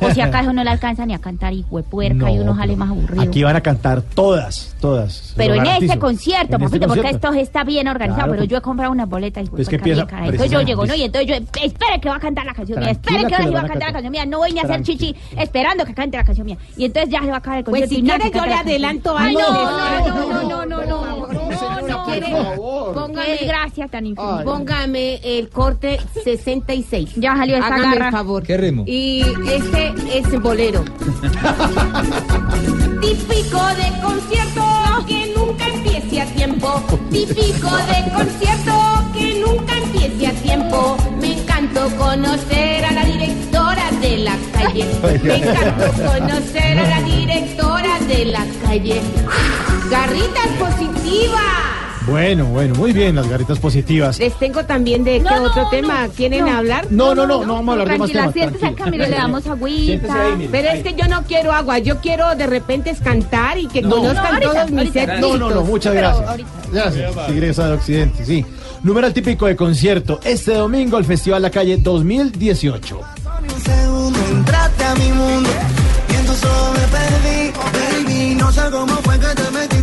o 0.01 0.11
si 0.11 0.21
acaso 0.21 0.53
no 0.53 0.65
le 0.65 0.71
alcanza 0.71 1.05
ni 1.07 1.15
a 1.15 1.19
cantar 1.19 1.53
y 1.53 1.65
huepuerca 1.71 2.31
y 2.33 2.39
uno 2.39 2.57
sale 2.57 2.75
más 2.77 2.91
aburrido. 2.91 3.23
Aquí 3.23 3.43
van 3.45 3.55
a 3.57 3.61
cantar 3.61 4.03
todas, 4.03 4.75
todas. 4.81 5.35
Pero 5.37 5.55
en 5.55 5.67
este 5.67 5.99
concierto, 5.99 6.57
En 6.57 6.63
este 6.63 6.79
papito, 6.79 6.87
porque 6.89 7.03
concierto. 7.03 7.29
esto 7.29 7.41
está 7.41 7.65
bien 7.65 7.87
organizado, 7.89 8.17
Claro, 8.25 8.33
pero 8.33 8.41
pues- 8.43 8.51
yo 8.51 8.57
he 8.59 8.61
comprado 8.63 8.93
una 8.93 9.07
boleta 9.07 9.41
y 9.41 9.49
Es 9.59 9.69
que 9.69 9.77
empieza 9.77 10.07
cara. 10.07 10.25
Entonces 10.27 10.51
yo 10.51 10.63
llego, 10.63 10.85
¿no? 10.87 10.95
Y 11.03 11.07
entonces 11.07 11.29
yo, 11.29 11.35
espere 11.61 12.01
que 12.01 12.09
va 12.09 12.15
a 12.17 12.21
cantar 12.21 12.47
la 12.47 12.55
canción 12.55 12.79
mía, 12.79 12.91
espere 12.93 13.27
que 13.27 13.35
ahora 13.35 13.45
que 13.47 13.51
va 13.51 13.61
a 13.61 13.67
cantar 13.67 13.89
la 13.89 13.93
canción 13.93 14.13
mía, 14.13 14.25
no 14.25 14.39
voy 14.39 14.53
ni 14.53 14.61
a 14.61 14.63
hacer 14.63 14.83
chichi 14.83 15.15
esperando 15.37 15.85
que 15.85 15.93
cante 15.95 16.17
la 16.17 16.23
canción 16.25 16.47
mía. 16.47 16.57
Y 16.77 16.85
entonces 16.85 17.11
ya 17.11 17.21
se 17.21 17.27
va 17.27 17.35
a 17.35 17.39
acabar 17.39 17.59
el 17.59 17.65
Pues 17.65 17.83
concierto. 17.83 18.07
si 18.07 18.11
quiere 18.19 18.31
que 18.31 18.39
yo 18.39 18.47
le 18.47 18.55
adelanto 18.55 19.19
algo. 19.19 19.41
no, 19.41 19.53
no, 19.53 20.05
no, 20.05 20.45
no, 20.45 20.67
no, 20.67 20.85
no, 20.85 20.87
no. 20.87 21.03
Póngame, 22.95 23.37
Qué 23.39 23.47
gracia 23.47 23.89
tan 23.89 24.07
infinita. 24.07 24.45
póngame 24.45 25.17
el 25.25 25.49
corte 25.51 25.99
66. 26.25 27.15
Ya 27.17 27.35
salió 27.37 27.57
esta 27.57 27.67
Hágame 27.75 27.95
garra. 27.95 28.07
el 28.07 28.13
favor. 28.13 28.43
¿Qué 28.45 28.57
ritmo? 28.57 28.85
Y 28.87 29.25
este 29.51 29.93
es 30.15 30.41
bolero. 30.41 30.85
Típico 33.01 33.61
de 33.75 34.01
concierto 34.03 34.63
que 35.07 35.33
nunca 35.37 35.67
empiece 35.69 36.21
a 36.21 36.27
tiempo. 36.27 36.83
Típico 37.11 37.71
de 37.77 38.13
concierto 38.15 38.73
nunca 39.45 39.77
empiece 39.77 40.27
a 40.27 40.33
tiempo. 40.33 40.97
Me 41.21 41.39
encantó 41.39 41.89
conocer 41.97 42.85
a 42.85 42.93
la 42.93 43.05
directora 43.05 43.91
de 44.01 44.19
la 44.19 44.37
calle. 44.53 44.87
Me 45.23 45.37
encantó 45.37 45.93
conocer 45.93 46.79
a 46.79 46.89
la 46.89 47.03
directora 47.03 47.99
de 48.01 48.25
la 48.27 48.45
calle. 48.65 49.01
Garritas 49.91 50.49
positivas. 50.59 51.82
Bueno, 52.07 52.47
bueno, 52.47 52.75
muy 52.75 52.93
bien, 52.93 53.15
las 53.15 53.29
garritas 53.29 53.59
positivas. 53.61 54.19
Les 54.19 54.37
tengo 54.39 54.65
también 54.65 55.05
de 55.05 55.21
qué 55.23 55.35
otro 55.39 55.69
tema. 55.71 56.09
¿Quieren 56.09 56.49
hablar? 56.49 56.87
No, 56.91 57.15
no, 57.15 57.27
no, 57.27 57.45
no 57.47 57.55
vamos 57.55 57.69
a 57.69 57.73
hablar 57.83 57.89
de 57.93 57.99
más 57.99 58.11
Tranquila, 58.11 58.21
temas. 58.21 58.35
siéntese 58.35 58.67
acá, 58.67 58.91
mire, 58.91 59.09
le 59.09 59.17
damos 59.17 59.47
agüita. 59.47 60.23
ahí, 60.25 60.37
mire. 60.37 60.49
Pero 60.51 60.69
es 60.71 60.83
que 60.83 60.95
yo 60.95 61.07
no 61.09 61.23
quiero 61.23 61.53
agua, 61.53 61.79
yo 61.79 61.99
quiero 62.01 62.35
de 62.35 62.47
repente 62.47 62.91
es 62.91 63.01
cantar 63.01 63.57
y 63.59 63.67
que 63.69 63.83
No. 63.83 63.97
conozcan 63.97 64.25
No, 64.25 64.31
ahorita, 64.35 64.53
todos 64.53 64.71
mis 64.73 64.97
éxitos. 64.97 65.21
No, 65.21 65.37
no, 65.37 65.51
no, 65.51 65.63
muchas 65.63 65.95
gracias. 65.95 66.29
ahorita. 66.29 66.49
Gracias, 66.73 67.27
Tigresa 67.27 67.67
de 67.69 67.73
Occidente, 67.75 68.25
sí. 68.25 68.45
Numeral 68.83 69.13
típico 69.15 69.47
de 69.47 69.55
concierto. 69.55 70.19
Este 70.25 70.55
domingo 70.55 70.99
el 70.99 71.05
Festival 71.05 71.41
La 71.43 71.51
Calle 71.51 71.77
2018. 71.77 72.99
un 72.99 73.61
segundo 73.63 74.19
entraste 74.29 74.85
a 74.85 74.95
mi 74.97 75.13
mundo 75.13 75.51
y 76.11 76.15
en 76.17 76.27
tus 76.27 76.45
ojos 76.45 76.79
me 76.79 76.87
perdí, 76.89 77.53
baby. 78.09 78.35
No 78.35 78.51
sé 78.51 78.61
cómo 78.73 78.95
fue 78.97 79.19
que 79.21 79.27
te 79.27 79.51
metiste 79.53 79.82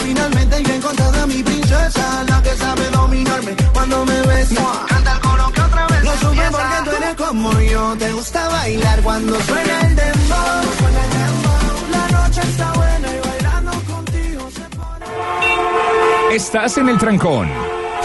finalmente 0.00 0.62
yo 0.62 0.72
he 0.72 0.76
encontrado 0.76 1.22
a 1.22 1.26
mi 1.26 1.42
princesa, 1.42 2.24
la 2.28 2.42
que 2.42 2.50
sabe 2.56 2.90
dominarme 2.90 3.56
cuando 3.72 4.04
me 4.04 4.20
besa. 4.22 4.84
Canta 4.88 5.12
el 5.12 5.20
coro 5.20 5.52
que 5.52 5.60
otra 5.60 5.86
vez 5.86 6.04
Lo 6.04 6.12
supe 6.16 6.42
porque 6.50 6.76
tú 6.84 6.90
eres 6.96 7.14
como 7.16 7.60
yo, 7.60 7.96
te 7.98 8.12
gusta 8.12 8.48
bailar 8.48 9.02
cuando 9.02 9.40
suena 9.40 9.80
el 9.80 9.96
dembow. 9.96 10.62
Suena 10.78 11.04
el 11.04 11.10
dembow. 11.10 11.90
La 11.90 12.08
noche 12.18 12.40
está 12.42 12.72
buena 12.72 13.08
y 13.08 13.28
bailando 13.28 13.72
contigo 13.92 14.50
se 14.50 14.76
pone. 14.76 16.34
Estás 16.34 16.78
en 16.78 16.88
el 16.88 16.98
trancón. 16.98 17.48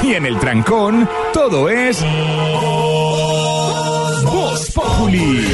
Y 0.02 0.16
en 0.16 0.26
el 0.26 0.38
trancón, 0.38 1.10
todo 1.34 1.70
es. 1.70 2.02
Voz 4.26 4.72
Populi. 4.72 5.48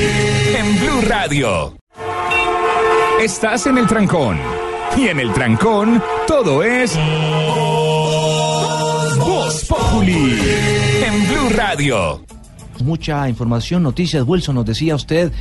En 0.55 0.79
Blue 0.79 1.01
Radio. 1.07 1.77
Estás 3.19 3.67
en 3.67 3.77
el 3.77 3.85
trancón. 3.85 4.58
Y 4.97 5.07
en 5.07 5.19
el 5.19 5.33
trancón, 5.33 6.01
todo 6.27 6.63
es. 6.63 6.97
Voz 9.17 9.65
Populi. 9.65 10.39
En 11.05 11.27
Blue 11.27 11.49
Radio. 11.55 12.21
Mucha 12.83 13.29
información, 13.29 13.83
noticias. 13.83 14.23
Wilson, 14.25 14.55
nos 14.55 14.65
decía 14.65 14.95
usted 14.95 15.31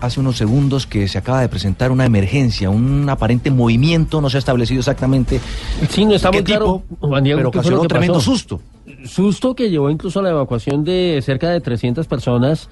hace 0.00 0.20
unos 0.20 0.36
segundos 0.36 0.86
que 0.86 1.08
se 1.08 1.18
acaba 1.18 1.40
de 1.40 1.48
presentar 1.48 1.90
una 1.90 2.04
emergencia, 2.04 2.68
un 2.68 3.08
aparente 3.08 3.50
movimiento, 3.50 4.20
no 4.20 4.28
se 4.28 4.36
ha 4.36 4.40
establecido 4.40 4.80
exactamente. 4.80 5.40
Sí, 5.88 6.04
no 6.04 6.14
está 6.14 6.30
muy 6.30 6.44
claro, 6.44 6.82
Juan 7.00 7.24
Diego, 7.24 7.38
pero 7.38 7.48
ocasionó 7.48 7.82
que 7.82 7.88
tremendo 7.88 8.14
pasó. 8.14 8.32
susto. 8.32 8.60
Susto 9.04 9.54
que 9.54 9.70
llevó 9.70 9.90
incluso 9.90 10.20
a 10.20 10.22
la 10.22 10.30
evacuación 10.30 10.84
de 10.84 11.20
cerca 11.24 11.50
de 11.50 11.60
300 11.60 12.06
personas 12.06 12.68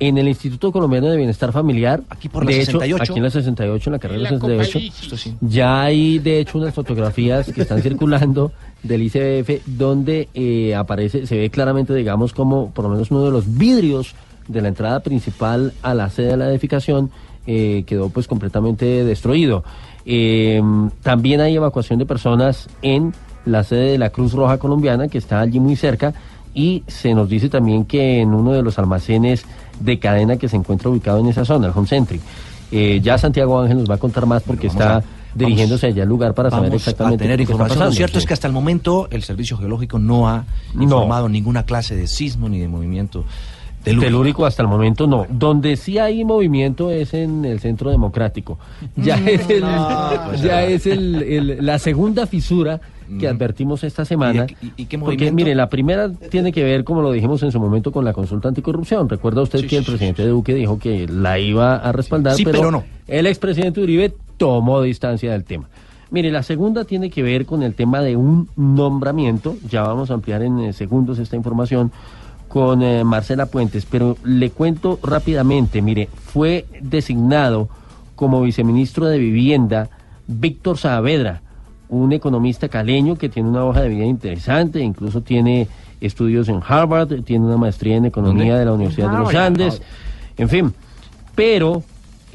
en 0.00 0.18
el 0.18 0.28
Instituto 0.28 0.70
Colombiano 0.72 1.08
de 1.08 1.16
Bienestar 1.16 1.52
Familiar. 1.52 2.02
Aquí 2.08 2.28
por 2.28 2.44
la 2.44 2.50
de 2.50 2.64
68. 2.64 3.02
Hecho, 3.02 3.12
aquí 3.12 3.18
en 3.18 3.24
la 3.24 3.30
68, 3.30 3.90
en 3.90 3.92
la 3.92 3.98
carrera 3.98 4.18
En 4.18 4.22
la 4.24 4.30
68. 4.30 4.68
Copalisis. 4.72 5.02
Esto 5.02 5.16
sí. 5.16 5.34
Ya 5.40 5.82
hay, 5.82 6.18
de 6.18 6.40
hecho, 6.40 6.58
unas 6.58 6.74
fotografías 6.74 7.50
que 7.52 7.62
están 7.62 7.82
circulando 7.82 8.52
del 8.82 9.02
ICBF 9.02 9.66
donde 9.66 10.28
eh, 10.34 10.74
aparece, 10.74 11.26
se 11.26 11.36
ve 11.36 11.50
claramente, 11.50 11.94
digamos, 11.94 12.32
como 12.32 12.70
por 12.70 12.84
lo 12.84 12.90
menos 12.90 13.10
uno 13.10 13.24
de 13.24 13.30
los 13.30 13.56
vidrios 13.56 14.14
de 14.46 14.62
la 14.62 14.68
entrada 14.68 15.00
principal 15.00 15.72
a 15.82 15.94
la 15.94 16.08
sede 16.10 16.28
de 16.28 16.36
la 16.36 16.50
edificación 16.50 17.10
eh, 17.46 17.84
quedó 17.86 18.08
pues 18.08 18.26
completamente 18.28 19.04
destruido. 19.04 19.64
Eh, 20.04 20.62
también 21.02 21.40
hay 21.40 21.56
evacuación 21.56 21.98
de 21.98 22.06
personas 22.06 22.68
en 22.82 23.12
la 23.44 23.64
sede 23.64 23.92
de 23.92 23.98
la 23.98 24.10
Cruz 24.10 24.32
Roja 24.32 24.58
Colombiana, 24.58 25.08
que 25.08 25.18
está 25.18 25.40
allí 25.40 25.58
muy 25.60 25.76
cerca, 25.76 26.14
y 26.54 26.82
se 26.86 27.14
nos 27.14 27.28
dice 27.28 27.48
también 27.48 27.84
que 27.84 28.20
en 28.20 28.34
uno 28.34 28.52
de 28.52 28.62
los 28.62 28.78
almacenes 28.78 29.44
de 29.80 29.98
cadena 29.98 30.36
que 30.36 30.48
se 30.48 30.56
encuentra 30.56 30.88
ubicado 30.90 31.18
en 31.20 31.26
esa 31.28 31.44
zona, 31.44 31.66
el 31.68 31.72
Home 31.74 31.86
Centric. 31.88 32.20
Eh, 32.70 33.00
ya 33.02 33.16
Santiago 33.18 33.58
Ángel 33.60 33.78
nos 33.78 33.90
va 33.90 33.94
a 33.94 33.98
contar 33.98 34.26
más 34.26 34.42
porque 34.42 34.68
Vamos 34.68 34.80
está 34.82 34.96
a- 34.98 35.02
dirigiéndose 35.34 35.86
allá 35.86 36.02
al 36.02 36.08
lugar 36.08 36.34
para 36.34 36.50
saber 36.50 36.70
Vamos 36.70 36.82
exactamente 36.82 37.22
a 37.22 37.24
tener 37.24 37.36
qué 37.38 37.42
está 37.44 37.52
información. 37.52 37.78
Lo 37.78 37.84
pasando. 37.86 37.96
cierto 37.96 38.12
Sí. 38.14 38.18
es 38.18 38.26
que 38.26 38.34
hasta 38.34 38.46
el 38.46 38.52
momento 38.52 39.08
el 39.10 39.22
Servicio 39.22 39.56
Geológico 39.56 39.98
no 39.98 40.28
ha 40.28 40.44
No. 40.74 40.82
informado 40.82 41.28
ninguna 41.28 41.64
clase 41.64 41.94
de 41.96 42.06
sismo 42.06 42.48
ni 42.48 42.58
de 42.58 42.68
movimiento 42.68 43.24
telúrico. 43.84 44.04
Telúrico 44.06 44.46
hasta 44.46 44.62
el 44.62 44.68
momento 44.68 45.06
no. 45.06 45.26
Donde 45.30 45.76
sí 45.76 45.98
hay 45.98 46.24
movimiento 46.24 46.90
es 46.90 47.14
en 47.14 47.44
el 47.44 47.60
Centro 47.60 47.90
Democrático. 47.90 48.58
Ya 48.96 49.16
es, 49.16 49.48
el, 49.50 49.64
pues 50.28 50.42
ya 50.42 50.64
es 50.64 50.86
el- 50.86 51.22
el- 51.22 51.66
la 51.66 51.78
segunda 51.78 52.26
fisura 52.26 52.80
que 53.18 53.26
advertimos 53.26 53.84
esta 53.84 54.04
semana. 54.04 54.46
¿Y- 54.60 54.66
y- 54.66 54.72
y 54.76 54.84
qué 54.84 54.98
Porque 54.98 55.32
mire, 55.32 55.54
la 55.54 55.70
primera 55.70 56.10
tiene 56.12 56.52
que 56.52 56.62
ver, 56.62 56.84
como 56.84 57.00
lo 57.00 57.10
dijimos 57.10 57.42
en 57.42 57.50
su 57.52 57.58
momento, 57.58 57.90
con 57.90 58.04
la 58.04 58.12
consulta 58.12 58.48
anticorrupción. 58.48 59.08
Recuerda 59.08 59.40
usted 59.40 59.66
que 59.66 59.78
el 59.78 59.84
presidente 59.84 60.26
Duque 60.26 60.54
dijo 60.54 60.78
que 60.78 61.06
la 61.08 61.38
iba 61.38 61.76
a 61.76 61.90
respaldar, 61.92 62.34
Sí, 62.34 62.44
pero 62.44 62.70
no. 62.70 62.84
el 63.06 63.26
expresidente 63.26 63.80
Uribe 63.80 64.12
tomó 64.36 64.82
distancia 64.82 65.32
del 65.32 65.44
tema. 65.44 65.68
Mire, 66.10 66.30
la 66.30 66.42
segunda 66.42 66.84
tiene 66.84 67.08
que 67.10 67.22
ver 67.22 67.46
con 67.46 67.62
el 67.62 67.74
tema 67.74 68.00
de 68.00 68.16
un 68.16 68.48
nombramiento. 68.56 69.56
Ya 69.70 69.82
vamos 69.82 70.10
a 70.10 70.14
ampliar 70.14 70.42
en 70.42 70.58
eh, 70.58 70.72
segundos 70.72 71.18
esta 71.18 71.36
información 71.36 71.92
con 72.48 72.82
eh, 72.82 73.04
Marcela 73.04 73.46
Puentes, 73.46 73.86
pero 73.86 74.16
le 74.24 74.50
cuento 74.50 74.98
rápidamente. 75.02 75.82
Mire, 75.82 76.08
fue 76.32 76.66
designado 76.80 77.68
como 78.16 78.40
viceministro 78.42 79.06
de 79.06 79.18
Vivienda 79.18 79.90
Víctor 80.26 80.76
Saavedra, 80.78 81.42
un 81.88 82.12
economista 82.12 82.68
caleño 82.68 83.16
que 83.16 83.28
tiene 83.28 83.48
una 83.48 83.64
hoja 83.64 83.82
de 83.82 83.88
vida 83.90 84.04
interesante, 84.04 84.80
incluso 84.80 85.20
tiene 85.22 85.68
estudios 86.00 86.48
en 86.48 86.60
Harvard, 86.66 87.22
tiene 87.22 87.46
una 87.46 87.56
maestría 87.56 87.96
en 87.96 88.06
economía 88.06 88.44
¿Dónde? 88.52 88.58
de 88.58 88.64
la 88.64 88.72
Universidad 88.72 89.10
de 89.10 89.16
Ah, 89.16 89.20
los. 89.20 89.34
Andes, 89.34 89.82
en 90.36 90.48
fin. 90.48 90.74
Pero 91.34 91.82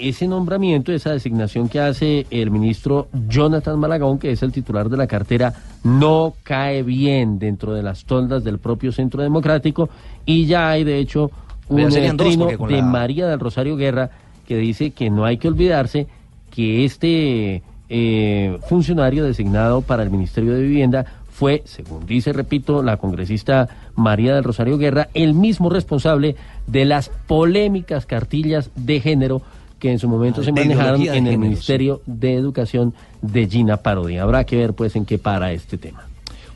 ese 0.09 0.27
nombramiento, 0.27 0.91
esa 0.91 1.11
designación 1.11 1.69
que 1.69 1.79
hace 1.79 2.25
el 2.29 2.51
ministro 2.51 3.07
Jonathan 3.29 3.79
Malagón, 3.79 4.19
que 4.19 4.31
es 4.31 4.43
el 4.43 4.51
titular 4.51 4.89
de 4.89 4.97
la 4.97 5.07
cartera, 5.07 5.53
no 5.83 6.33
cae 6.43 6.83
bien 6.83 7.39
dentro 7.39 7.73
de 7.73 7.83
las 7.83 8.05
toldas 8.05 8.43
del 8.43 8.59
propio 8.59 8.91
Centro 8.91 9.21
Democrático. 9.23 9.89
Y 10.25 10.45
ya 10.45 10.69
hay 10.69 10.83
de 10.83 10.99
hecho 10.99 11.31
un 11.69 11.89
trino 12.17 12.47
de 12.47 12.77
la- 12.77 12.83
María 12.83 13.27
del 13.27 13.39
Rosario 13.39 13.75
Guerra 13.75 14.09
que 14.47 14.57
dice 14.57 14.91
que 14.91 15.09
no 15.09 15.25
hay 15.25 15.37
que 15.37 15.47
olvidarse 15.47 16.07
que 16.51 16.85
este 16.85 17.63
eh, 17.89 18.57
funcionario 18.67 19.23
designado 19.23 19.81
para 19.81 20.03
el 20.03 20.09
Ministerio 20.09 20.53
de 20.53 20.61
Vivienda 20.61 21.05
fue, 21.29 21.63
según 21.65 22.05
dice, 22.05 22.31
repito, 22.33 22.83
la 22.83 22.97
congresista 22.97 23.67
María 23.95 24.35
del 24.35 24.43
Rosario 24.43 24.77
Guerra, 24.77 25.09
el 25.13 25.33
mismo 25.33 25.69
responsable 25.69 26.35
de 26.67 26.85
las 26.85 27.09
polémicas 27.27 28.05
cartillas 28.05 28.69
de 28.75 28.99
género 28.99 29.41
que 29.83 29.91
en 29.91 29.99
su 29.99 30.07
momento 30.07 30.39
Ah, 30.39 30.45
se 30.45 30.53
manejaron 30.53 31.01
en 31.01 31.07
el 31.09 31.13
género, 31.13 31.39
Ministerio 31.39 32.01
de 32.05 32.35
Educación 32.35 32.93
de 33.21 33.47
Gina 33.49 33.75
Parodi. 33.75 34.17
Habrá 34.17 34.45
que 34.45 34.55
ver 34.55 34.71
pues 34.71 34.95
en 34.95 35.03
qué 35.03 35.17
para 35.17 35.51
este 35.51 35.77
tema. 35.77 36.03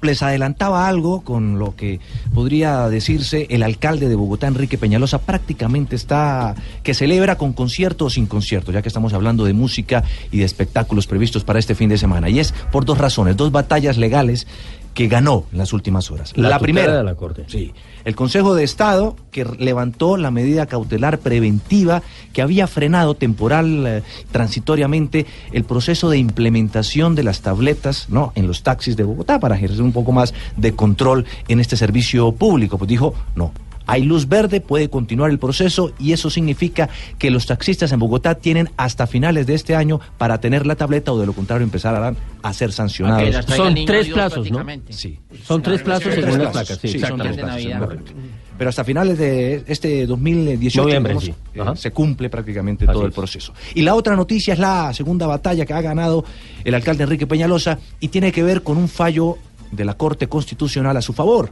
Les 0.01 0.23
adelantaba 0.23 0.87
algo 0.87 1.25
con 1.25 1.59
lo 1.59 1.75
que 1.75 1.99
podría 2.33 2.87
decirse 2.87 3.45
el 3.49 3.63
alcalde 3.63 4.07
de 4.07 4.15
Bogotá, 4.15 4.47
Enrique 4.47 4.77
Peñalosa, 4.77 5.17
prácticamente 5.17 5.97
está 5.97 6.55
que 6.83 6.93
celebra 6.93 7.35
con 7.37 7.51
concierto 7.51 8.05
o 8.05 8.09
sin 8.09 8.27
concierto, 8.27 8.71
ya 8.71 8.81
que 8.81 8.87
estamos 8.87 9.11
hablando 9.11 9.43
de 9.43 9.51
música 9.51 10.05
y 10.31 10.37
de 10.37 10.45
espectáculos 10.45 11.05
previstos 11.05 11.43
para 11.43 11.59
este 11.59 11.75
fin 11.75 11.89
de 11.89 11.97
semana. 11.97 12.29
Y 12.29 12.39
es 12.39 12.53
por 12.71 12.85
dos 12.85 12.97
razones, 12.97 13.35
dos 13.35 13.51
batallas 13.51 13.97
legales 13.97 14.47
que 14.93 15.09
ganó 15.09 15.43
en 15.51 15.57
las 15.57 15.73
últimas 15.73 16.09
horas. 16.11 16.31
La 16.37 16.47
La, 16.47 16.59
primera, 16.59 16.95
de 16.95 17.03
la 17.03 17.15
Corte. 17.15 17.43
sí, 17.47 17.73
el 18.07 18.15
Consejo 18.15 18.55
de 18.55 18.63
Estado 18.63 19.17
que 19.31 19.43
levantó 19.43 20.15
la 20.15 20.31
medida 20.31 20.65
cautelar 20.65 21.19
preventiva 21.19 22.01
que 22.31 22.41
había 22.41 22.65
frenado 22.65 23.15
temporal 23.15 23.85
eh, 23.85 24.03
transitoriamente 24.31 25.25
el 25.51 25.65
proceso 25.65 26.09
de 26.09 26.17
implementación 26.17 27.15
de 27.15 27.23
las 27.23 27.41
tabletas, 27.41 28.07
¿no? 28.07 28.31
en 28.35 28.47
los 28.47 28.63
taxis 28.63 28.95
de 28.95 29.03
Bogotá 29.03 29.41
para 29.41 29.57
ejercer 29.57 29.81
un 29.81 29.91
poco 29.91 30.13
más 30.13 30.33
de 30.55 30.71
control 30.71 31.25
en 31.49 31.59
este 31.59 31.75
servicio 31.75 32.31
público. 32.31 32.77
Pues 32.77 32.87
dijo, 32.87 33.13
no, 33.35 33.51
hay 33.87 34.03
luz 34.03 34.27
verde, 34.27 34.61
puede 34.61 34.89
continuar 34.89 35.31
el 35.31 35.39
proceso 35.39 35.91
y 35.97 36.11
eso 36.11 36.29
significa 36.29 36.89
que 37.17 37.31
los 37.31 37.45
taxistas 37.47 37.91
en 37.91 37.99
Bogotá 37.99 38.35
tienen 38.35 38.69
hasta 38.77 39.07
finales 39.07 39.47
de 39.47 39.55
este 39.55 39.75
año 39.75 39.99
para 40.17 40.39
tener 40.39 40.67
la 40.67 40.75
tableta 40.75 41.11
o 41.13 41.19
de 41.19 41.25
lo 41.25 41.33
contrario 41.33 41.63
empezarán 41.63 42.15
a 42.43 42.53
ser 42.53 42.71
sancionados. 42.71 43.45
Son 43.45 43.73
tres 43.85 44.05
Dios 44.05 44.13
plazos, 44.15 44.51
¿no? 44.51 44.63
Sí. 44.89 45.19
Son 45.45 45.61
tres 45.61 45.81
plazos 45.81 46.13
Tres 46.13 46.25
según 46.25 46.43
las 46.43 46.51
placas, 46.51 46.77
sí, 46.79 46.87
sí, 46.89 46.99
son 46.99 47.19
exactamente. 47.19 47.33
tres 47.33 47.45
plazos, 47.45 47.63
Navidad. 47.63 47.79
correcto. 47.87 48.11
Pero 48.57 48.69
hasta 48.71 48.83
finales 48.83 49.17
de 49.19 49.63
este 49.67 50.07
2018 50.07 50.81
Noviembre, 50.81 51.13
digamos, 51.13 51.23
sí. 51.25 51.33
eh, 51.53 51.61
Ajá. 51.61 51.75
se 51.75 51.91
cumple 51.91 52.29
prácticamente 52.29 52.85
Así 52.85 52.91
todo 52.93 53.03
el 53.03 53.09
es. 53.09 53.15
proceso. 53.15 53.53
Y 53.75 53.83
la 53.83 53.93
otra 53.93 54.15
noticia 54.15 54.53
es 54.53 54.59
la 54.59 54.91
segunda 54.93 55.27
batalla 55.27 55.65
que 55.65 55.73
ha 55.73 55.81
ganado 55.81 56.25
el 56.63 56.73
alcalde 56.73 57.03
Enrique 57.03 57.27
Peñalosa 57.27 57.77
y 57.99 58.07
tiene 58.07 58.31
que 58.31 58.41
ver 58.41 58.63
con 58.63 58.77
un 58.77 58.87
fallo 58.89 59.37
de 59.71 59.85
la 59.85 59.93
Corte 59.95 60.27
Constitucional 60.27 60.97
a 60.97 61.01
su 61.03 61.13
favor. 61.13 61.51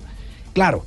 Claro, 0.54 0.84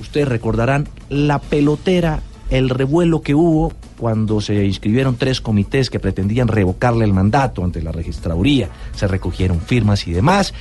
ustedes 0.00 0.28
recordarán 0.28 0.88
la 1.08 1.38
pelotera, 1.38 2.20
el 2.50 2.68
revuelo 2.70 3.22
que 3.22 3.34
hubo 3.34 3.72
cuando 3.98 4.40
se 4.40 4.64
inscribieron 4.64 5.16
tres 5.16 5.40
comités 5.40 5.90
que 5.90 5.98
pretendían 5.98 6.48
revocarle 6.48 7.04
el 7.04 7.12
mandato 7.12 7.64
ante 7.64 7.82
la 7.82 7.92
registraduría, 7.92 8.68
se 8.94 9.08
recogieron 9.08 9.60
firmas 9.60 10.06
y 10.06 10.12
demás, 10.12 10.54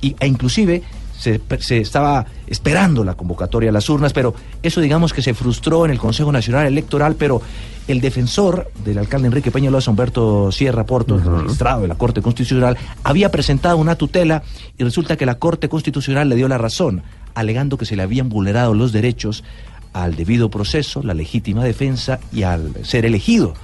y, 0.00 0.14
e 0.20 0.26
inclusive 0.26 0.82
se, 1.18 1.40
se 1.60 1.78
estaba 1.78 2.26
esperando 2.46 3.04
la 3.04 3.14
convocatoria 3.14 3.70
a 3.70 3.72
las 3.72 3.88
urnas, 3.88 4.12
pero 4.12 4.34
eso 4.62 4.80
digamos 4.80 5.12
que 5.12 5.22
se 5.22 5.34
frustró 5.34 5.84
en 5.84 5.92
el 5.92 5.98
Consejo 5.98 6.32
Nacional 6.32 6.66
Electoral, 6.66 7.14
pero 7.16 7.40
el 7.88 8.00
defensor 8.00 8.70
del 8.84 8.98
alcalde 8.98 9.28
Enrique 9.28 9.50
Peñalosa, 9.50 9.90
Humberto 9.90 10.50
Sierra 10.52 10.84
Porto, 10.84 11.18
registrado 11.18 11.82
de 11.82 11.88
la 11.88 11.94
Corte 11.94 12.22
Constitucional, 12.22 12.76
había 13.04 13.30
presentado 13.30 13.76
una 13.76 13.96
tutela 13.96 14.42
y 14.76 14.84
resulta 14.84 15.16
que 15.16 15.26
la 15.26 15.38
Corte 15.38 15.68
Constitucional 15.68 16.28
le 16.28 16.36
dio 16.36 16.48
la 16.48 16.58
razón, 16.58 17.02
alegando 17.34 17.78
que 17.78 17.86
se 17.86 17.96
le 17.96 18.02
habían 18.02 18.28
vulnerado 18.28 18.74
los 18.74 18.92
derechos 18.92 19.44
al 19.92 20.16
debido 20.16 20.50
proceso, 20.50 21.02
la 21.02 21.14
legítima 21.14 21.64
defensa 21.64 22.20
y 22.32 22.42
al 22.42 22.72
ser 22.84 23.04
elegido. 23.04 23.54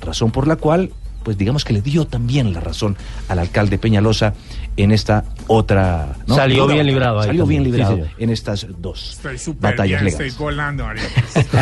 Razón 0.00 0.30
por 0.30 0.46
la 0.46 0.56
cual, 0.56 0.90
pues 1.24 1.36
digamos 1.36 1.64
que 1.64 1.72
le 1.72 1.82
dio 1.82 2.06
también 2.06 2.52
la 2.52 2.60
razón 2.60 2.96
al 3.28 3.38
alcalde 3.40 3.78
Peñalosa 3.78 4.34
en 4.76 4.92
esta 4.92 5.24
otra... 5.46 6.16
¿no? 6.26 6.36
Salió 6.36 6.66
bien 6.66 6.86
librado 6.86 7.20
ahí 7.20 7.28
Salió 7.28 7.46
bien 7.46 7.64
también, 7.64 7.88
librado 7.88 8.08
en 8.18 8.30
estas 8.30 8.66
dos 8.78 9.12
Estoy 9.12 9.38
súper 9.38 9.70
batallas 9.72 10.02
bien, 10.02 10.12
legales. 10.12 10.32
estoy 10.32 10.44
volando, 10.44 10.84
María. 10.84 11.02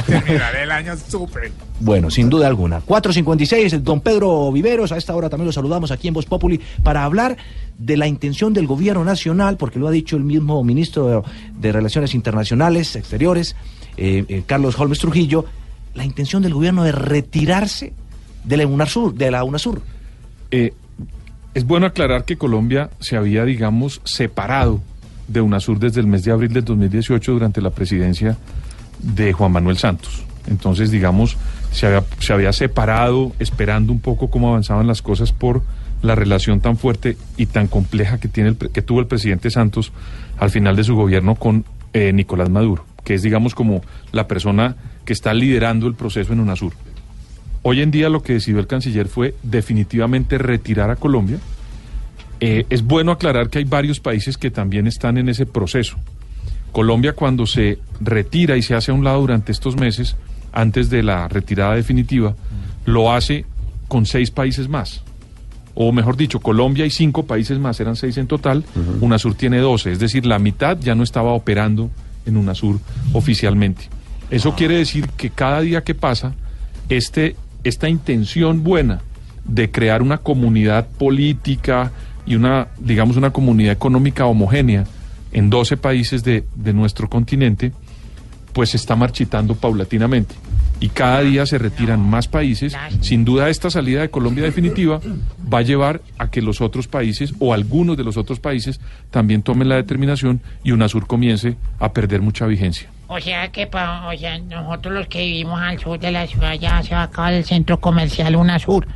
Terminaré 0.07 0.63
el 0.65 0.71
año 0.71 0.95
súper. 0.97 1.53
Bueno, 1.81 2.11
sin 2.11 2.29
duda 2.29 2.47
alguna. 2.47 2.81
456, 2.81 3.83
don 3.83 4.01
Pedro 4.01 4.53
Viveros, 4.53 4.93
a 4.93 4.97
esta 4.97 5.15
hora 5.15 5.29
también 5.29 5.47
lo 5.47 5.53
saludamos 5.53 5.91
aquí 5.91 6.09
en 6.09 6.15
Voz 6.15 6.27
Populi 6.27 6.61
para 6.83 7.05
hablar 7.05 7.37
de 7.79 7.97
la 7.97 8.07
intención 8.07 8.53
del 8.53 8.67
gobierno 8.67 9.05
nacional, 9.05 9.57
porque 9.57 9.79
lo 9.79 9.89
ha 9.89 9.91
dicho 9.91 10.17
el 10.17 10.25
mismo 10.25 10.63
ministro 10.63 11.25
de 11.59 11.73
Relaciones 11.73 12.15
Internacionales, 12.15 12.95
Exteriores, 12.97 13.57
eh, 13.97 14.25
eh, 14.29 14.43
Carlos 14.47 14.79
Holmes 14.79 14.99
Trujillo, 14.99 15.45
la 15.95 16.05
intención 16.05 16.43
del 16.43 16.55
gobierno 16.55 16.85
de 16.85 16.93
retirarse 16.93 17.93
de 18.45 18.57
la 18.57 19.45
UNASUR. 19.45 19.83
Eh, 20.51 20.73
es 21.55 21.65
bueno 21.65 21.87
aclarar 21.87 22.25
que 22.25 22.37
Colombia 22.37 22.91
se 23.01 23.17
había, 23.17 23.45
digamos, 23.45 24.01
separado 24.05 24.81
de 25.29 25.41
UNASUR 25.41 25.79
desde 25.79 26.01
el 26.01 26.07
mes 26.07 26.25
de 26.25 26.33
abril 26.33 26.53
del 26.53 26.65
2018 26.65 27.33
durante 27.33 27.61
la 27.61 27.71
presidencia 27.71 28.37
de 28.99 29.33
Juan 29.33 29.53
Manuel 29.53 29.77
Santos. 29.77 30.25
Entonces, 30.47 30.91
digamos, 30.91 31.37
se 31.71 31.87
había, 31.87 32.05
se 32.19 32.33
había 32.33 32.53
separado 32.53 33.33
esperando 33.39 33.93
un 33.93 34.01
poco 34.01 34.31
cómo 34.31 34.49
avanzaban 34.49 34.87
las 34.87 35.03
cosas 35.03 35.33
por 35.33 35.63
la 36.03 36.15
relación 36.15 36.61
tan 36.61 36.77
fuerte 36.77 37.17
y 37.37 37.47
tan 37.47 37.69
compleja 37.69 38.19
que, 38.19 38.29
tiene 38.29 38.51
el 38.51 38.57
que 38.57 38.83
tuvo 38.83 39.01
el 39.01 39.07
presidente 39.07 39.51
Santos 39.51 39.93
al 40.39 40.51
final 40.51 40.75
de 40.75 40.85
su 40.85 40.97
gobierno 40.97 41.37
con 41.37 41.65
eh, 41.93 42.13
Nicolás 42.13 42.51
Maduro, 42.51 42.85
que 43.05 43.15
es, 43.15 43.23
digamos, 43.23 43.55
como 43.55 43.83
la 44.11 44.27
persona 44.27 44.77
que 45.05 45.13
está 45.13 45.33
liderando 45.33 45.87
el 45.87 45.95
proceso 45.95 46.33
en 46.33 46.41
UNASUR. 46.41 46.73
Hoy 47.63 47.81
en 47.81 47.91
día 47.91 48.09
lo 48.09 48.23
que 48.23 48.35
decidió 48.35 48.61
el 48.61 48.67
canciller 48.67 49.09
fue 49.09 49.35
definitivamente 49.43 50.37
retirar 50.39 50.91
a 50.91 50.97
Colombia. 50.97 51.39
Eh, 52.41 52.67
es 52.71 52.83
bueno 52.83 53.13
aclarar 53.13 53.51
que 53.51 53.59
hay 53.59 53.65
varios 53.65 54.01
países 54.01 54.37
que 54.37 54.51
también 54.51 54.89
están 54.89 55.17
en 55.17 55.29
ese 55.29 55.47
proceso. 55.47 55.97
Colombia 56.73 57.13
cuando 57.13 57.47
se 57.47 57.79
retira 58.01 58.57
y 58.57 58.63
se 58.63 58.75
hace 58.75 58.91
a 58.91 58.95
un 58.95 59.05
lado 59.05 59.21
durante 59.21 59.53
estos 59.53 59.77
meses, 59.77 60.17
antes 60.53 60.91
de 60.91 61.05
la 61.05 61.29
retirada 61.29 61.77
definitiva, 61.77 62.35
lo 62.85 63.13
hace 63.13 63.45
con 63.87 64.07
seis 64.07 64.31
países 64.31 64.69
más. 64.69 65.05
O 65.75 65.93
mejor 65.93 66.17
dicho, 66.17 66.41
Colombia 66.41 66.85
y 66.85 66.91
cinco 66.91 67.25
países 67.27 67.59
más, 67.59 67.79
eran 67.79 67.97
seis 67.97 68.17
en 68.19 68.27
total, 68.27 68.65
UNASUR 69.01 69.35
tiene 69.35 69.59
doce, 69.59 69.93
es 69.93 69.99
decir, 69.99 70.27
la 70.27 70.39
mitad 70.39 70.79
ya 70.79 70.95
no 70.95 71.03
estaba 71.03 71.33
operando 71.33 71.91
en 72.27 72.37
UNASUR 72.37 72.81
oficialmente. 73.13 73.89
Eso 74.31 74.55
quiere 74.55 74.77
decir 74.77 75.09
que 75.17 75.31
cada 75.31 75.61
día 75.61 75.85
que 75.85 75.95
pasa, 75.95 76.35
este, 76.89 77.37
esta 77.65 77.89
intención 77.89 78.63
buena 78.63 79.01
de 79.45 79.71
crear 79.71 80.03
una 80.03 80.19
comunidad 80.19 80.87
política 80.89 81.93
y 82.27 82.37
una, 82.37 82.69
digamos, 82.79 83.17
una 83.17 83.31
comunidad 83.31 83.73
económica 83.73 84.27
homogénea 84.27 84.85
en 85.33 85.51
12 85.51 85.77
países 85.77 86.23
de, 86.25 86.45
de 86.55 86.73
nuestro 86.73 87.09
continente, 87.09 87.73
pues 88.53 88.71
se 88.71 88.77
está 88.77 88.97
marchitando 88.97 89.55
paulatinamente. 89.55 90.35
Y 90.81 90.89
cada 90.89 91.21
día 91.21 91.47
se 91.47 91.59
retiran 91.59 92.01
más 92.01 92.27
países. 92.27 92.77
Sin 93.01 93.25
duda 93.25 93.49
esta 93.49 93.71
salida 93.71 94.01
de 94.01 94.11
Colombia 94.11 94.43
definitiva 94.43 95.01
va 95.53 95.59
a 95.59 95.63
llevar 95.63 96.03
a 96.19 96.29
que 96.29 96.43
los 96.43 96.61
otros 96.61 96.89
países 96.89 97.35
o 97.39 97.55
algunos 97.55 97.97
de 97.97 98.03
los 98.03 98.17
otros 98.17 98.41
países 98.41 98.81
también 99.13 99.43
tomen 99.43 99.69
la 99.69 99.77
determinación 99.77 100.41
y 100.65 100.73
UNASUR 100.73 101.07
comience 101.07 101.57
a 101.79 101.93
perder 101.93 102.21
mucha 102.21 102.47
vigencia. 102.47 102.91
O 103.15 103.21
sea 103.21 103.53
que 103.53 103.67
pa- 103.67 104.09
o 104.13 104.17
sea, 104.17 104.39
nosotros 104.39 104.95
los 104.95 105.07
que 105.07 105.19
vivimos 105.21 105.61
al 105.61 105.79
sur 105.79 105.99
de 105.99 106.11
la 106.13 106.27
ciudad 106.27 106.55
ya 106.55 106.83
se 106.83 106.95
va 106.95 107.03
a 107.03 107.05
acabar 107.05 107.35
el 107.35 107.45
centro 107.45 107.79
comercial 107.81 108.35
UNASUR. 108.37 108.87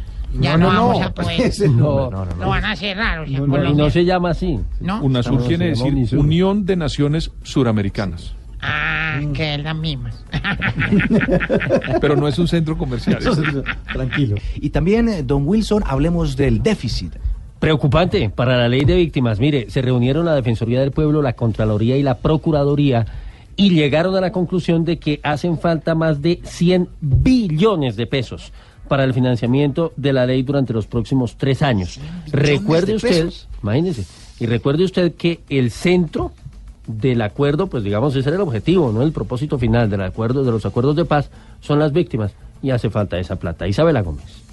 Ya 0.41 0.57
no, 0.57 0.67
No, 0.67 0.73
no, 0.73 0.89
vamos 0.89 1.01
no. 1.01 1.07
a 1.07 1.11
poder. 1.15 1.53
No. 1.71 2.11
No, 2.11 2.11
no, 2.11 2.25
no. 2.25 2.35
Lo 2.37 2.49
van 2.49 2.65
a 2.65 2.77
cerrar, 2.77 3.21
o 3.21 3.27
sea, 3.27 3.39
no 3.41 3.91
se 3.91 4.05
llama 4.05 4.31
así. 4.31 4.59
¿No? 4.81 5.03
UNASUR 5.03 5.47
quiere 5.47 5.69
decir 5.69 5.93
UNISUR. 5.93 6.19
Unión 6.19 6.67
de 6.67 6.77
Naciones 6.77 7.31
Suramericanas. 7.43 8.35
Ah, 8.61 9.21
que 9.35 9.55
es 9.55 9.63
la 9.63 9.75
misma. 9.75 10.11
Pero 12.01 12.17
no 12.17 12.29
es 12.29 12.39
un 12.39 12.49
centro 12.49 12.77
comercial. 12.77 13.19
Tranquilo. 13.93 14.37
Y 14.57 14.71
también, 14.71 15.09
eh, 15.09 15.23
don 15.23 15.47
Wilson, 15.47 15.85
hablemos 15.87 16.37
del 16.37 16.63
déficit. 16.63 17.15
Preocupante 17.59 18.29
para 18.31 18.57
la 18.57 18.69
ley 18.69 18.85
de 18.85 18.97
víctimas. 18.97 19.41
Mire, 19.41 19.71
se 19.71 19.81
reunieron 19.83 20.27
la 20.27 20.35
Defensoría 20.35 20.81
del 20.81 20.91
Pueblo, 20.91 21.23
la 21.23 21.33
Contraloría 21.35 21.97
y 21.97 22.03
la 22.03 22.19
Procuraduría 22.19 23.07
y 23.57 23.71
llegaron 23.71 24.15
a 24.17 24.21
la 24.21 24.33
conclusión 24.33 24.85
de 24.85 24.99
que 24.99 25.21
hacen 25.23 25.59
falta 25.59 25.95
más 25.95 26.21
de 26.21 26.41
100 26.45 26.89
billones 27.01 27.97
de 27.97 28.07
pesos 28.07 28.53
para 28.89 29.05
el 29.05 29.15
financiamiento 29.15 29.93
de 29.97 30.13
la 30.13 30.27
ley 30.27 30.43
durante 30.43 30.73
los 30.73 30.87
próximos 30.87 31.37
tres 31.37 31.63
años. 31.63 31.99
Recuerde 32.31 32.87
de 32.87 32.97
usted, 32.97 33.33
imagínese, 33.63 34.05
y 34.39 34.47
recuerde 34.47 34.85
usted 34.85 35.15
que 35.15 35.41
el 35.49 35.71
centro 35.71 36.33
del 36.87 37.23
acuerdo, 37.23 37.67
pues 37.67 37.83
digamos, 37.83 38.15
ese 38.15 38.29
era 38.29 38.37
el 38.37 38.43
objetivo, 38.43 38.93
no 38.93 39.03
el 39.03 39.13
propósito 39.13 39.59
final 39.59 39.91
del 39.91 40.03
acuerdo, 40.03 40.45
de 40.45 40.53
los 40.53 40.65
acuerdos 40.67 40.95
de 40.95 41.05
paz, 41.05 41.31
son 41.61 41.79
las 41.79 41.93
víctimas 41.93 42.33
y 42.63 42.71
hace 42.71 42.91
falta 42.91 43.19
esa 43.19 43.37
plata. 43.37 43.67
Isabela 43.67 44.03
Gómez. 44.03 44.46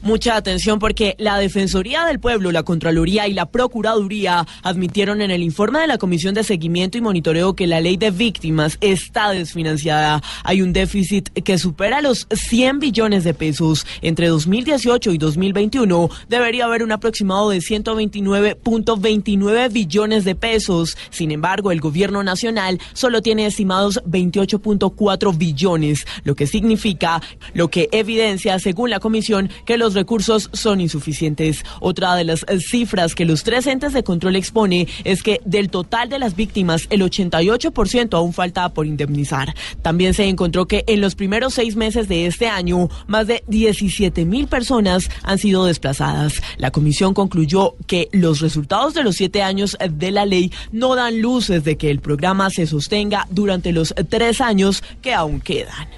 Mucha 0.00 0.36
atención 0.36 0.78
porque 0.78 1.16
la 1.18 1.38
Defensoría 1.38 2.04
del 2.04 2.20
Pueblo, 2.20 2.52
la 2.52 2.62
Contraloría 2.62 3.26
y 3.26 3.34
la 3.34 3.46
Procuraduría 3.46 4.46
admitieron 4.62 5.20
en 5.20 5.32
el 5.32 5.42
informe 5.42 5.80
de 5.80 5.88
la 5.88 5.98
Comisión 5.98 6.34
de 6.34 6.44
Seguimiento 6.44 6.96
y 6.96 7.00
Monitoreo 7.00 7.54
que 7.54 7.66
la 7.66 7.80
ley 7.80 7.96
de 7.96 8.12
víctimas 8.12 8.78
está 8.80 9.30
desfinanciada. 9.30 10.22
Hay 10.44 10.62
un 10.62 10.72
déficit 10.72 11.30
que 11.42 11.58
supera 11.58 12.00
los 12.00 12.28
100 12.30 12.78
billones 12.78 13.24
de 13.24 13.34
pesos. 13.34 13.84
Entre 14.00 14.28
2018 14.28 15.10
y 15.12 15.18
2021 15.18 16.08
debería 16.28 16.66
haber 16.66 16.84
un 16.84 16.92
aproximado 16.92 17.50
de 17.50 17.58
129.29 17.58 19.72
billones 19.72 20.24
de 20.24 20.36
pesos. 20.36 20.96
Sin 21.10 21.32
embargo, 21.32 21.72
el 21.72 21.80
gobierno 21.80 22.22
nacional 22.22 22.78
solo 22.92 23.20
tiene 23.20 23.46
estimados 23.46 24.00
28.4 24.04 25.36
billones, 25.36 26.06
lo 26.22 26.36
que 26.36 26.46
significa, 26.46 27.20
lo 27.52 27.68
que 27.68 27.88
evidencia, 27.90 28.60
según 28.60 28.90
la 28.90 29.00
comisión, 29.00 29.50
que 29.64 29.76
los 29.76 29.87
recursos 29.94 30.50
son 30.52 30.80
insuficientes. 30.80 31.64
Otra 31.80 32.14
de 32.14 32.24
las 32.24 32.44
eh, 32.48 32.60
cifras 32.60 33.14
que 33.14 33.24
los 33.24 33.42
tres 33.42 33.66
entes 33.66 33.92
de 33.92 34.02
control 34.02 34.36
expone 34.36 34.88
es 35.04 35.22
que 35.22 35.40
del 35.44 35.70
total 35.70 36.08
de 36.08 36.18
las 36.18 36.36
víctimas, 36.36 36.86
el 36.90 37.02
88% 37.02 38.14
aún 38.14 38.32
falta 38.32 38.68
por 38.70 38.86
indemnizar. 38.86 39.54
También 39.82 40.14
se 40.14 40.28
encontró 40.28 40.66
que 40.66 40.84
en 40.86 41.00
los 41.00 41.14
primeros 41.14 41.54
seis 41.54 41.76
meses 41.76 42.08
de 42.08 42.26
este 42.26 42.48
año, 42.48 42.88
más 43.06 43.26
de 43.26 43.44
17 43.48 44.24
mil 44.24 44.46
personas 44.46 45.08
han 45.22 45.38
sido 45.38 45.64
desplazadas. 45.64 46.42
La 46.56 46.70
comisión 46.70 47.14
concluyó 47.14 47.74
que 47.86 48.08
los 48.12 48.40
resultados 48.40 48.94
de 48.94 49.02
los 49.02 49.16
siete 49.16 49.42
años 49.42 49.76
de 49.90 50.10
la 50.10 50.26
ley 50.26 50.52
no 50.72 50.94
dan 50.94 51.20
luces 51.20 51.64
de 51.64 51.76
que 51.76 51.90
el 51.90 52.00
programa 52.00 52.50
se 52.50 52.66
sostenga 52.66 53.26
durante 53.30 53.72
los 53.72 53.94
tres 54.08 54.40
años 54.40 54.82
que 55.02 55.14
aún 55.14 55.40
quedan. 55.40 55.88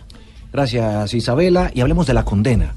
Gracias, 0.52 1.14
Isabela. 1.14 1.70
Y 1.74 1.80
hablemos 1.80 2.06
de 2.06 2.14
la 2.14 2.24
condena. 2.24 2.74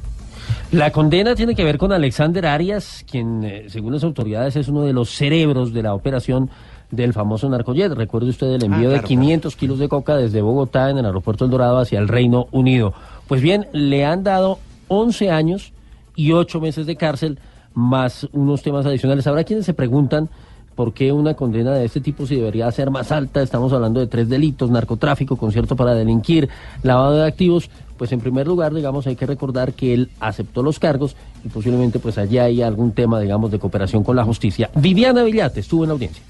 La 0.71 0.91
condena 0.91 1.35
tiene 1.35 1.55
que 1.55 1.63
ver 1.63 1.77
con 1.77 1.91
Alexander 1.91 2.45
Arias, 2.45 3.05
quien, 3.09 3.43
eh, 3.43 3.65
según 3.67 3.93
las 3.93 4.03
autoridades, 4.03 4.55
es 4.55 4.67
uno 4.67 4.81
de 4.83 4.93
los 4.93 5.09
cerebros 5.09 5.73
de 5.73 5.83
la 5.83 5.93
operación 5.93 6.49
del 6.89 7.13
famoso 7.13 7.49
narcojet. 7.49 7.91
Recuerde 7.93 8.29
usted 8.29 8.47
el 8.47 8.63
envío 8.63 8.89
Ah, 8.89 8.93
de 8.93 8.99
claro, 8.99 9.07
500 9.07 9.55
kilos 9.55 9.79
de 9.79 9.89
coca 9.89 10.15
desde 10.15 10.41
Bogotá 10.41 10.89
en 10.89 10.97
el 10.97 11.05
aeropuerto 11.05 11.45
El 11.45 11.51
Dorado 11.51 11.77
hacia 11.77 11.99
el 11.99 12.07
Reino 12.07 12.47
Unido. 12.51 12.93
Pues 13.27 13.41
bien, 13.41 13.67
le 13.71 14.05
han 14.05 14.23
dado 14.23 14.59
11 14.87 15.31
años 15.31 15.73
y 16.15 16.31
8 16.31 16.59
meses 16.59 16.85
de 16.85 16.95
cárcel, 16.95 17.39
más 17.73 18.27
unos 18.31 18.61
temas 18.61 18.85
adicionales. 18.85 19.25
Habrá 19.27 19.43
quienes 19.43 19.65
se 19.65 19.73
preguntan 19.73 20.29
por 20.75 20.93
qué 20.93 21.11
una 21.11 21.35
condena 21.35 21.73
de 21.73 21.85
este 21.85 22.01
tipo 22.01 22.25
si 22.25 22.35
debería 22.35 22.71
ser 22.71 22.89
más 22.91 23.11
alta. 23.11 23.41
Estamos 23.41 23.71
hablando 23.73 23.99
de 23.99 24.07
tres 24.07 24.29
delitos, 24.29 24.69
narcotráfico, 24.69 25.35
concierto 25.37 25.75
para 25.75 25.93
delinquir, 25.93 26.49
lavado 26.81 27.15
de 27.15 27.27
activos. 27.27 27.69
Pues 28.03 28.11
en 28.11 28.19
primer 28.19 28.45
lugar, 28.47 28.73
digamos, 28.73 29.07
hay 29.07 29.15
que 29.15 29.25
recordar 29.25 29.71
que 29.71 29.93
él 29.93 30.09
aceptó 30.19 30.61
los 30.61 30.77
cargos 30.77 31.15
y 31.45 31.47
posiblemente 31.47 31.99
pues 31.99 32.17
allá 32.17 32.43
hay 32.43 32.61
algún 32.61 32.91
tema, 32.91 33.17
digamos, 33.17 33.49
de 33.49 33.59
cooperación 33.59 34.03
con 34.03 34.17
la 34.17 34.25
justicia. 34.25 34.69
Viviana 34.75 35.23
Villate 35.23 35.61
estuvo 35.61 35.85
en 35.85 35.87
la 35.87 35.93
audiencia. 35.93 36.21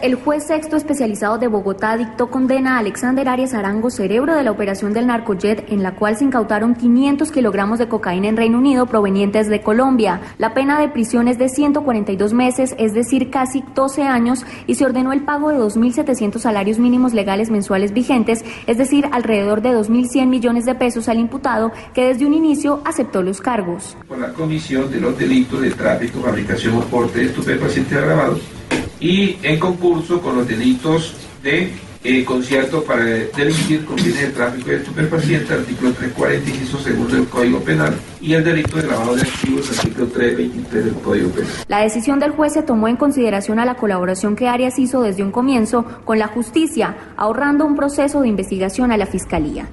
El 0.00 0.16
juez 0.16 0.46
sexto 0.46 0.76
especializado 0.76 1.38
de 1.38 1.46
Bogotá 1.46 1.96
dictó 1.96 2.28
condena 2.28 2.76
a 2.76 2.78
Alexander 2.78 3.28
Arias 3.28 3.54
Arango, 3.54 3.90
cerebro 3.90 4.34
de 4.34 4.42
la 4.42 4.50
operación 4.50 4.92
del 4.92 5.06
narcojet, 5.06 5.70
en 5.70 5.82
la 5.82 5.94
cual 5.94 6.16
se 6.16 6.24
incautaron 6.24 6.74
500 6.74 7.30
kilogramos 7.30 7.78
de 7.78 7.88
cocaína 7.88 8.28
en 8.28 8.36
Reino 8.36 8.58
Unido 8.58 8.86
provenientes 8.86 9.48
de 9.48 9.60
Colombia. 9.60 10.20
La 10.38 10.54
pena 10.54 10.80
de 10.80 10.88
prisión 10.88 11.28
es 11.28 11.38
de 11.38 11.48
142 11.48 12.32
meses, 12.32 12.74
es 12.78 12.94
decir, 12.94 13.30
casi 13.30 13.62
12 13.74 14.02
años, 14.02 14.44
y 14.66 14.74
se 14.74 14.84
ordenó 14.84 15.12
el 15.12 15.22
pago 15.22 15.50
de 15.50 15.58
2.700 15.58 16.38
salarios 16.38 16.78
mínimos 16.80 17.12
legales 17.12 17.50
mensuales 17.50 17.92
vigentes, 17.92 18.44
es 18.66 18.78
decir, 18.78 19.08
alrededor 19.12 19.62
de 19.62 19.70
2.100 19.70 20.26
millones 20.26 20.64
de 20.64 20.74
pesos 20.74 21.08
al 21.08 21.18
imputado, 21.18 21.70
que 21.94 22.06
desde 22.06 22.26
un 22.26 22.34
inicio 22.34 22.80
aceptó 22.84 23.22
los 23.22 23.40
cargos. 23.40 23.96
por 24.08 24.18
la 24.18 24.32
comisión 24.32 24.90
de 24.90 25.00
los 25.00 25.16
delitos 25.16 25.60
de 25.60 25.70
tráfico, 25.70 26.20
fabricación 26.20 26.76
o 26.76 26.80
porte 26.80 27.20
de 27.20 27.26
estupefacientes 27.26 27.96
agravados 27.96 28.61
y 29.00 29.36
en 29.42 29.58
concurso 29.58 30.20
con 30.20 30.36
los 30.36 30.46
delitos 30.46 31.14
de 31.42 31.72
eh, 32.04 32.24
concierto 32.24 32.82
para 32.82 33.04
delinquir 33.04 33.84
con 33.84 33.96
fines 33.96 34.20
de 34.20 34.28
tráfico 34.28 34.70
de 34.70 34.76
estupefacientes, 34.76 35.50
artículo 35.50 35.92
340, 35.92 36.50
inciso 36.50 36.78
segundo 36.78 37.14
del 37.14 37.28
Código 37.28 37.60
Penal, 37.60 37.94
y 38.20 38.32
el 38.32 38.42
delito 38.42 38.76
de 38.76 38.88
lavado 38.88 39.14
de 39.14 39.22
activos, 39.22 39.78
artículo 39.78 40.06
323 40.08 40.84
del 40.84 40.94
Código 40.94 41.30
Penal. 41.30 41.52
La 41.68 41.78
decisión 41.78 42.18
del 42.18 42.32
juez 42.32 42.54
se 42.54 42.62
tomó 42.62 42.88
en 42.88 42.96
consideración 42.96 43.60
a 43.60 43.64
la 43.64 43.76
colaboración 43.76 44.34
que 44.34 44.48
Arias 44.48 44.80
hizo 44.80 45.02
desde 45.02 45.22
un 45.22 45.30
comienzo 45.30 45.84
con 46.04 46.18
la 46.18 46.26
justicia, 46.26 46.96
ahorrando 47.16 47.64
un 47.64 47.76
proceso 47.76 48.20
de 48.20 48.28
investigación 48.28 48.90
a 48.90 48.96
la 48.96 49.06
fiscalía. 49.06 49.68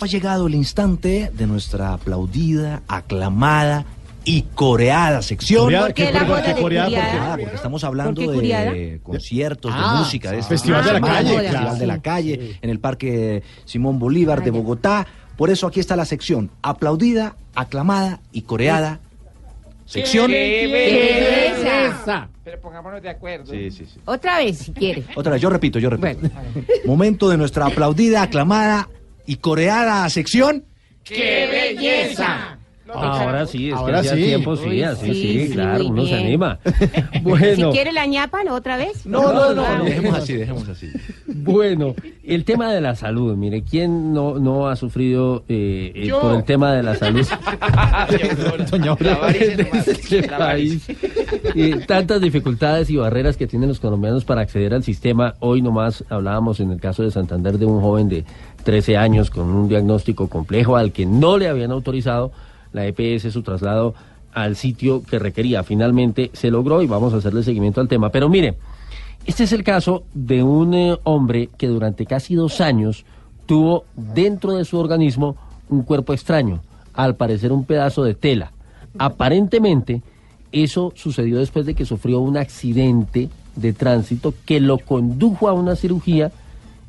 Ha 0.00 0.06
llegado 0.06 0.46
el 0.46 0.54
instante 0.54 1.30
de 1.34 1.46
nuestra 1.46 1.92
aplaudida, 1.92 2.82
aclamada 2.88 3.84
y 4.24 4.42
coreada 4.54 5.22
sección. 5.22 5.64
¿Coreada? 5.64 5.92
¿Qué, 5.92 6.04
¿Por 6.04 6.12
qué 6.12 6.12
la 6.12 6.18
perdón, 6.20 6.28
boda 6.28 6.42
qué 6.42 6.54
de 6.54 6.62
coreada? 6.62 7.32
Ah, 7.32 7.36
porque 7.38 7.54
estamos 7.56 7.84
hablando 7.84 8.22
¿Por 8.24 8.40
qué 8.42 8.48
de 8.48 9.00
conciertos, 9.02 9.72
Ah, 9.74 9.92
de 9.92 9.98
música, 10.00 10.30
de 10.30 10.38
ah, 10.38 10.42
Festival 10.42 10.84
de 10.84 10.92
la 10.92 10.98
semana, 10.98 11.14
Calle, 11.14 11.28
Festival 11.28 11.62
claro. 11.62 11.76
de 11.76 11.86
la 11.86 12.02
calle, 12.02 12.58
en 12.60 12.70
el 12.70 12.80
Parque 12.80 13.42
Simón 13.64 13.98
Bolívar 13.98 14.42
de 14.42 14.50
Bogotá. 14.50 15.06
Por 15.36 15.50
eso 15.50 15.66
aquí 15.66 15.80
está 15.80 15.96
la 15.96 16.04
sección 16.04 16.50
aplaudida, 16.62 17.36
aclamada 17.54 18.20
y 18.32 18.42
coreada. 18.42 19.00
Sección. 19.86 20.30
¡Qué 20.30 20.68
belleza! 20.72 22.28
Pero 22.42 22.60
pongámonos 22.60 23.02
de 23.02 23.10
acuerdo. 23.10 23.52
Sí, 23.52 23.70
sí, 23.70 23.84
sí. 23.84 24.00
Otra 24.04 24.38
vez, 24.38 24.58
si 24.58 24.72
quiere. 24.72 25.04
Otra 25.14 25.32
vez, 25.32 25.42
yo 25.42 25.50
repito, 25.50 25.78
yo 25.78 25.90
repito. 25.90 26.28
Momento 26.86 27.28
de 27.28 27.36
nuestra 27.36 27.66
aplaudida, 27.66 28.22
aclamada 28.22 28.88
y 29.26 29.36
coreada 29.36 30.08
sección. 30.08 30.64
¡Qué 31.02 31.46
belleza! 31.76 32.58
Ahora 32.94 33.46
sí, 33.46 33.68
es 33.70 33.74
Ahora 33.74 34.00
que 34.00 34.08
hacía 34.08 34.14
sí. 34.16 34.22
tiempo 34.24 34.56
sí, 34.56 34.68
Uy, 34.68 34.82
así 34.82 35.06
sí, 35.06 35.14
sí, 35.14 35.46
sí, 35.48 35.52
claro, 35.54 35.86
uno 35.86 36.06
se 36.06 36.14
anima. 36.14 36.58
Si 37.14 37.20
Bueno, 37.20 37.70
quiere 37.72 37.92
la 37.92 38.06
ñapa, 38.06 38.44
¿no? 38.44 38.54
¿Otra 38.54 38.76
vez? 38.76 39.06
No, 39.06 39.32
no, 39.32 39.54
no, 39.54 39.64
Ah, 39.64 39.80
dejemos 39.84 40.14
así, 40.18 40.34
dejemos 40.34 40.68
así. 40.68 40.90
bueno, 41.26 41.94
el 42.22 42.44
tema 42.44 42.72
de 42.72 42.80
la 42.80 42.94
salud, 42.94 43.34
mire, 43.36 43.62
¿quién 43.62 44.12
no, 44.12 44.38
no 44.38 44.68
ha 44.68 44.76
sufrido 44.76 45.44
eh, 45.48 45.92
eh, 45.94 46.10
por 46.10 46.34
el 46.34 46.44
tema 46.44 46.72
de 46.72 46.82
la 46.82 46.94
salud? 46.94 47.26
Doña 48.70 48.96
este 49.86 50.22
país. 50.28 50.86
Eh, 51.54 51.80
tantas 51.86 52.20
dificultades 52.20 52.90
y 52.90 52.96
barreras 52.96 53.36
que 53.36 53.46
tienen 53.46 53.68
los 53.68 53.80
colombianos 53.80 54.24
para 54.24 54.42
acceder 54.42 54.74
al 54.74 54.82
sistema. 54.82 55.34
Hoy 55.40 55.62
nomás 55.62 56.04
hablábamos 56.08 56.60
en 56.60 56.70
el 56.70 56.80
caso 56.80 57.02
de 57.02 57.10
Santander 57.10 57.58
de 57.58 57.66
un 57.66 57.80
joven 57.80 58.08
de 58.08 58.24
13 58.64 58.96
años 58.96 59.30
con 59.30 59.44
un 59.48 59.68
diagnóstico 59.68 60.28
complejo 60.28 60.76
al 60.76 60.92
que 60.92 61.06
no 61.06 61.38
le 61.38 61.48
habían 61.48 61.70
autorizado 61.70 62.32
la 62.74 62.86
EPS 62.86 63.32
su 63.32 63.42
traslado 63.42 63.94
al 64.34 64.56
sitio 64.56 65.02
que 65.02 65.18
requería. 65.18 65.62
Finalmente 65.62 66.30
se 66.34 66.50
logró 66.50 66.82
y 66.82 66.86
vamos 66.86 67.14
a 67.14 67.16
hacerle 67.16 67.42
seguimiento 67.42 67.80
al 67.80 67.88
tema. 67.88 68.10
Pero 68.10 68.28
mire, 68.28 68.56
este 69.24 69.44
es 69.44 69.52
el 69.52 69.64
caso 69.64 70.04
de 70.12 70.42
un 70.42 70.74
eh, 70.74 70.98
hombre 71.04 71.48
que 71.56 71.68
durante 71.68 72.04
casi 72.04 72.34
dos 72.34 72.60
años 72.60 73.06
tuvo 73.46 73.84
dentro 73.96 74.52
de 74.52 74.64
su 74.66 74.78
organismo 74.78 75.36
un 75.70 75.82
cuerpo 75.82 76.12
extraño, 76.12 76.60
al 76.92 77.16
parecer 77.16 77.52
un 77.52 77.64
pedazo 77.64 78.04
de 78.04 78.14
tela. 78.14 78.52
Aparentemente, 78.98 80.02
eso 80.52 80.92
sucedió 80.94 81.38
después 81.38 81.64
de 81.64 81.74
que 81.74 81.86
sufrió 81.86 82.20
un 82.20 82.36
accidente 82.36 83.30
de 83.56 83.72
tránsito 83.72 84.34
que 84.44 84.60
lo 84.60 84.78
condujo 84.78 85.48
a 85.48 85.52
una 85.52 85.76
cirugía 85.76 86.32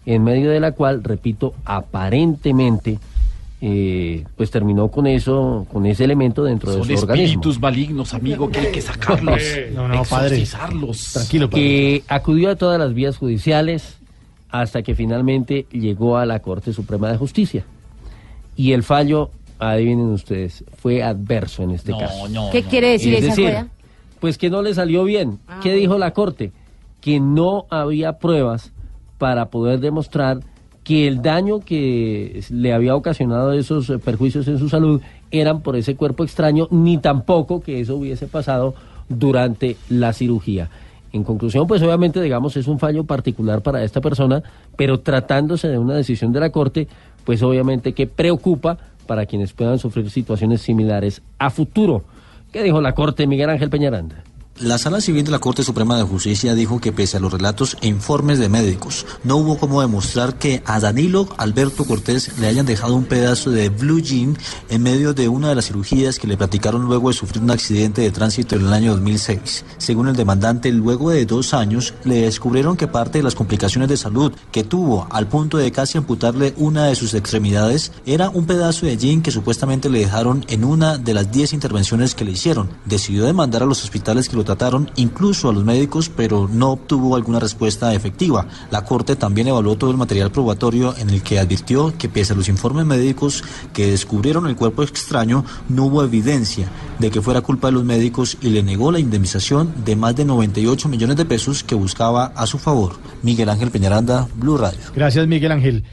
en 0.05 0.23
medio 0.23 0.51
de 0.51 0.59
la 0.59 0.73
cual, 0.73 1.03
repito, 1.03 1.53
aparentemente, 1.63 2.99
eh, 3.61 4.25
pues 4.35 4.51
terminó 4.51 4.89
con 4.89 5.07
eso, 5.07 5.65
con 5.71 5.85
ese 5.85 6.03
elemento 6.03 6.43
dentro 6.43 6.71
Son 6.71 6.87
de 6.87 6.97
su 6.97 7.03
organismo. 7.03 7.25
espíritus 7.25 7.59
malignos, 7.59 8.13
amigo, 8.13 8.49
que 8.49 8.59
hay 8.59 8.71
que 8.71 8.81
sacarlos. 8.81 9.41
No, 9.73 9.87
no, 9.87 10.03
padre. 10.03 10.43
Tranquilo, 10.45 11.49
padre. 11.49 11.61
que 11.63 12.03
acudió 12.07 12.51
a 12.51 12.55
todas 12.55 12.77
las 12.79 12.93
vías 12.93 13.17
judiciales 13.17 13.97
hasta 14.49 14.83
que 14.83 14.93
finalmente 14.95 15.65
llegó 15.71 16.17
a 16.17 16.25
la 16.25 16.39
Corte 16.39 16.73
Suprema 16.73 17.11
de 17.11 17.17
Justicia. 17.17 17.65
Y 18.55 18.71
el 18.73 18.83
fallo, 18.83 19.31
adivinen 19.59 20.07
ustedes, 20.11 20.63
fue 20.77 21.01
adverso 21.03 21.63
en 21.63 21.71
este 21.71 21.91
No, 21.91 21.99
caso. 21.99 22.27
no, 22.29 22.49
¿Qué 22.51 22.63
quiere 22.63 22.89
decir 22.91 23.13
Es 23.15 23.23
esa 23.23 23.29
decir, 23.41 23.65
pues 24.19 24.37
que 24.37 24.49
no 24.49 24.61
le 24.61 24.73
salió 24.73 25.03
bien. 25.03 25.39
Ah. 25.47 25.59
¿Qué 25.63 25.73
dijo 25.73 25.97
la 25.97 26.11
Corte? 26.11 26.51
Que 27.01 27.19
no 27.19 27.65
había 27.69 28.13
pruebas 28.19 28.71
para 29.17 29.49
poder 29.49 29.79
demostrar 29.79 30.39
que 30.85 31.07
el 31.07 31.23
daño 31.23 31.61
que 31.61 32.43
le 32.51 32.71
había 32.71 32.95
ocasionado 32.95 33.51
esos 33.53 33.89
eh, 33.89 33.97
perjuicios 33.97 34.47
en 34.47 34.59
su 34.59 34.69
salud 34.69 35.01
eran 35.31 35.61
por 35.61 35.75
ese 35.75 35.95
cuerpo 35.95 36.23
extraño, 36.23 36.67
ni 36.69 36.99
tampoco 36.99 37.59
que 37.59 37.81
eso 37.81 37.97
hubiese 37.97 38.27
pasado 38.27 38.75
durante 39.09 39.77
la 39.89 40.13
cirugía. 40.13 40.69
En 41.11 41.23
conclusión, 41.23 41.65
pues 41.65 41.81
obviamente, 41.81 42.21
digamos, 42.21 42.55
es 42.55 42.67
un 42.67 42.77
fallo 42.77 43.03
particular 43.03 43.61
para 43.61 43.83
esta 43.83 43.99
persona, 43.99 44.43
pero 44.75 44.99
tratándose 44.99 45.67
de 45.67 45.79
una 45.79 45.95
decisión 45.95 46.31
de 46.31 46.39
la 46.39 46.51
Corte, 46.51 46.87
pues 47.23 47.41
obviamente 47.41 47.93
que 47.93 48.05
preocupa 48.05 48.77
para 49.07 49.25
quienes 49.25 49.53
puedan 49.53 49.79
sufrir 49.79 50.11
situaciones 50.11 50.61
similares 50.61 51.23
a 51.39 51.49
futuro. 51.49 52.03
¿Qué 52.51 52.61
dijo 52.61 52.79
la 52.79 52.93
Corte 52.93 53.25
Miguel 53.25 53.49
Ángel 53.49 53.71
Peñaranda? 53.71 54.23
La 54.61 54.77
Sala 54.77 55.01
Civil 55.01 55.25
de 55.25 55.31
la 55.31 55.39
Corte 55.39 55.63
Suprema 55.63 55.97
de 55.97 56.03
Justicia 56.03 56.55
dijo 56.55 56.79
que 56.79 56.93
pese 56.93 57.17
a 57.17 57.19
los 57.19 57.33
relatos 57.33 57.75
e 57.81 57.87
informes 57.87 58.39
de 58.39 58.47
médicos, 58.47 59.05
no 59.25 59.35
hubo 59.35 59.57
como 59.57 59.81
demostrar 59.81 60.39
que 60.39 60.63
a 60.65 60.79
Danilo 60.79 61.27
Alberto 61.35 61.83
Cortés 61.83 62.39
le 62.39 62.47
hayan 62.47 62.65
dejado 62.65 62.95
un 62.95 63.03
pedazo 63.03 63.51
de 63.51 63.67
blue 63.67 63.99
jean 63.99 64.37
en 64.69 64.81
medio 64.81 65.13
de 65.13 65.27
una 65.27 65.49
de 65.49 65.55
las 65.55 65.65
cirugías 65.65 66.19
que 66.19 66.27
le 66.27 66.37
practicaron 66.37 66.85
luego 66.85 67.09
de 67.09 67.15
sufrir 67.15 67.43
un 67.43 67.51
accidente 67.51 68.01
de 68.01 68.11
tránsito 68.11 68.55
en 68.55 68.61
el 68.61 68.71
año 68.71 68.93
2006. 68.93 69.65
Según 69.77 70.07
el 70.07 70.15
demandante, 70.15 70.71
luego 70.71 71.09
de 71.09 71.25
dos 71.25 71.53
años 71.53 71.93
le 72.05 72.21
descubrieron 72.21 72.77
que 72.77 72.87
parte 72.87 73.17
de 73.17 73.25
las 73.25 73.35
complicaciones 73.35 73.89
de 73.89 73.97
salud 73.97 74.31
que 74.53 74.63
tuvo 74.63 75.05
al 75.11 75.27
punto 75.27 75.57
de 75.57 75.73
casi 75.73 75.97
amputarle 75.97 76.53
una 76.55 76.85
de 76.85 76.95
sus 76.95 77.13
extremidades 77.13 77.91
era 78.05 78.29
un 78.29 78.45
pedazo 78.45 78.85
de 78.85 78.95
jean 78.95 79.21
que 79.21 79.31
supuestamente 79.31 79.89
le 79.89 79.99
dejaron 79.99 80.45
en 80.47 80.63
una 80.63 80.97
de 80.97 81.13
las 81.13 81.29
10 81.29 81.51
intervenciones 81.51 82.15
que 82.15 82.23
le 82.23 82.31
hicieron. 82.31 82.69
Decidió 82.85 83.25
demandar 83.25 83.61
a 83.61 83.65
los 83.65 83.83
hospitales 83.83 84.29
que 84.29 84.37
lo 84.37 84.44
trataron, 84.45 84.89
incluso 84.95 85.49
a 85.49 85.53
los 85.53 85.65
médicos, 85.65 86.09
pero 86.09 86.49
no 86.51 86.71
obtuvo 86.71 87.15
alguna 87.15 87.39
respuesta 87.39 87.93
efectiva. 87.93 88.47
La 88.71 88.85
Corte 88.85 89.15
también 89.15 89.47
evaluó 89.47 89.75
todo 89.75 89.91
el 89.91 89.97
material 89.97 90.31
probatorio 90.31 90.95
en 90.97 91.09
el 91.09 91.21
que 91.21 91.39
advirtió 91.39 91.93
que 91.97 92.07
pese 92.07 92.33
a 92.33 92.35
los 92.35 92.47
informes 92.47 92.85
médicos 92.85 93.43
que 93.73 93.87
descubrieron 93.87 94.47
el 94.47 94.55
cuerpo 94.55 94.83
extraño, 94.83 95.43
no 95.67 95.85
hubo 95.85 96.03
evidencia 96.03 96.69
de 96.99 97.11
que 97.11 97.21
fuera 97.21 97.41
culpa 97.41 97.67
de 97.67 97.73
los 97.73 97.83
médicos 97.83 98.37
y 98.41 98.49
le 98.49 98.63
negó 98.63 98.91
la 98.91 98.99
indemnización 98.99 99.73
de 99.83 99.95
más 99.95 100.15
de 100.15 100.25
98 100.25 100.87
millones 100.87 101.17
de 101.17 101.25
pesos 101.25 101.63
que 101.63 101.75
buscaba 101.75 102.27
a 102.35 102.45
su 102.45 102.57
favor. 102.57 102.93
Miguel 103.23 103.49
Ángel 103.49 103.71
Peñaranda, 103.71 104.27
Blue 104.35 104.57
Radio. 104.57 104.79
Gracias, 104.95 105.27
Miguel 105.27 105.51
Ángel. 105.51 105.83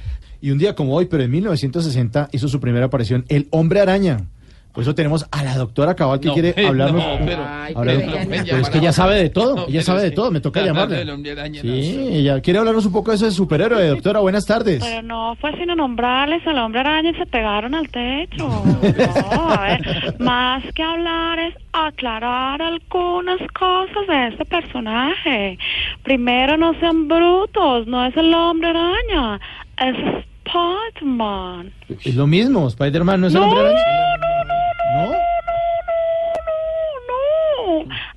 Y 0.40 0.50
un 0.50 0.59
día 0.59 0.74
como 0.74 0.94
hoy, 0.94 1.07
pero 1.07 1.22
en 1.22 1.30
1960, 1.30 2.28
hizo 2.32 2.48
su 2.48 2.61
primera 2.61 2.86
aparición 2.86 3.24
El 3.28 3.48
Hombre 3.50 3.80
Araña. 3.80 4.26
Por 4.73 4.83
eso 4.83 4.95
tenemos 4.95 5.27
a 5.31 5.45
la 5.45 5.55
doctora 5.57 5.95
Cabal 5.95 6.18
que 6.18 6.29
No, 6.29 6.33
quiere 6.35 6.55
eh, 6.57 6.66
hablarnos. 6.66 7.03
no, 7.05 7.27
pero- 7.27 7.45
Ay, 7.47 7.75
pero- 7.75 7.85
pero- 8.01 8.12
pero- 8.29 8.45
pero 8.45 8.57
es 8.59 8.70
que 8.70 8.79
ella 8.79 8.93
sabe 8.93 9.16
de 9.16 9.29
todo, 9.31 9.55
No, 9.57 9.66
ella 9.68 9.83
sabe 9.83 10.03
de 10.03 10.11
todo, 10.12 10.31
me 10.31 10.41
toca 10.41 10.62
llamarle. 10.62 10.97
del 10.97 11.11
hombre 11.11 11.33
araña, 11.33 11.61
Sí, 11.61 12.09
ella 12.11 12.41
quiere 12.41 12.59
hablarnos 12.59 12.87
un 12.87 12.93
poco 12.93 13.11
de 13.11 13.16
ese 13.18 13.31
superhéroe, 13.31 13.87
doctora. 13.89 14.20
Buenas 14.20 14.47
tardes. 14.47 14.83
Pero 14.83 15.03
no 15.03 15.37
fue 15.41 15.55
sino 15.59 15.75
nombrarles 15.77 16.47
al 16.47 16.59
hombre 16.59 16.81
araña 16.81 17.11
y 17.11 17.14
se 17.14 17.27
pegaron 17.27 17.75
al 17.75 17.89
techo. 17.91 18.49
No, 18.49 19.51
a 19.51 19.61
ver, 19.61 20.16
más 20.20 20.62
que 20.75 20.83
hablar 20.83 21.39
es 21.39 21.55
aclarar 21.75 22.62
algunas 22.62 23.39
cosas 23.53 24.07
de 24.09 24.29
este 24.29 24.45
personaje. 24.47 25.59
Primero, 26.03 26.57
no 26.57 26.73
sean 26.81 27.09
brutos, 27.09 27.87
no 27.87 28.07
es 28.07 28.16
el 28.16 28.33
hombre 28.33 28.70
araña, 28.70 29.39
es 29.79 30.25
Spider-Man. 30.47 31.73
Es 32.05 32.14
lo 32.14 32.27
mismo, 32.27 32.68
Spider-Man 32.68 33.20
no 33.20 33.27
es 33.29 33.35
el 33.35 33.43
hombre 33.43 33.61
araña. 33.61 33.79
¿No? 33.79 34.27
No, 34.27 34.32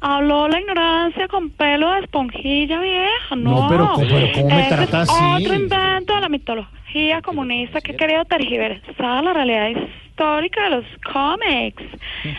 habló 0.01 0.47
la 0.47 0.59
ignorancia 0.59 1.27
con 1.27 1.49
pelo 1.51 1.91
de 1.93 1.99
esponjilla 2.01 2.79
vieja, 2.79 3.35
no. 3.35 3.61
No, 3.63 3.67
pero 3.69 3.91
¿cómo- 3.93 4.07
pero 4.07 4.27
cómo 4.33 4.49
me 4.49 4.59
Ese 4.61 4.75
trata 4.75 5.01
es 5.03 5.09
así? 5.09 5.43
otro 5.45 5.55
invento 5.55 6.15
de 6.15 6.21
la 6.21 6.29
mitología 6.29 7.21
comunista 7.21 7.81
que 7.81 7.93
ha 7.93 7.97
querido 7.97 8.25
tergiversar 8.25 9.23
la 9.23 9.33
realidad 9.33 9.69
histórica 10.15 10.63
de 10.63 10.69
los 10.69 10.85
cómics. 11.11 11.83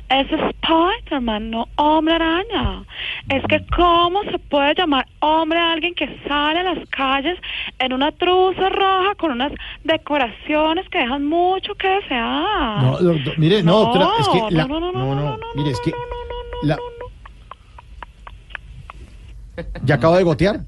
Es 0.08 0.26
Spider-Man, 0.32 1.50
no 1.50 1.68
hombre 1.76 2.14
araña. 2.14 2.84
Es 3.28 3.42
que 3.48 3.64
cómo 3.74 4.22
se 4.24 4.38
puede 4.38 4.74
llamar 4.74 5.06
hombre 5.20 5.58
a 5.58 5.72
alguien 5.72 5.94
que 5.94 6.08
sale 6.26 6.60
a 6.60 6.74
las 6.74 6.88
calles 6.88 7.38
en 7.78 7.92
una 7.92 8.12
truza 8.12 8.70
roja 8.70 9.14
con 9.16 9.32
unas 9.32 9.52
decoraciones 9.84 10.88
que 10.88 10.98
dejan 10.98 11.26
mucho 11.26 11.74
que 11.74 11.88
desear. 11.88 12.82
No, 12.82 12.98
mire, 13.36 13.62
no, 13.62 13.94
No, 13.94 14.18
es 14.18 14.28
que 14.28 14.54
la, 14.54 14.66
no, 14.66 14.80
no, 14.80 14.92
no, 14.92 15.14
no, 15.14 15.38
mire, 15.54 15.70
es 15.70 15.80
que 15.80 15.92
la, 16.62 16.78
ya 19.84 19.96
acabo 19.96 20.16
de 20.16 20.22
gotear. 20.22 20.60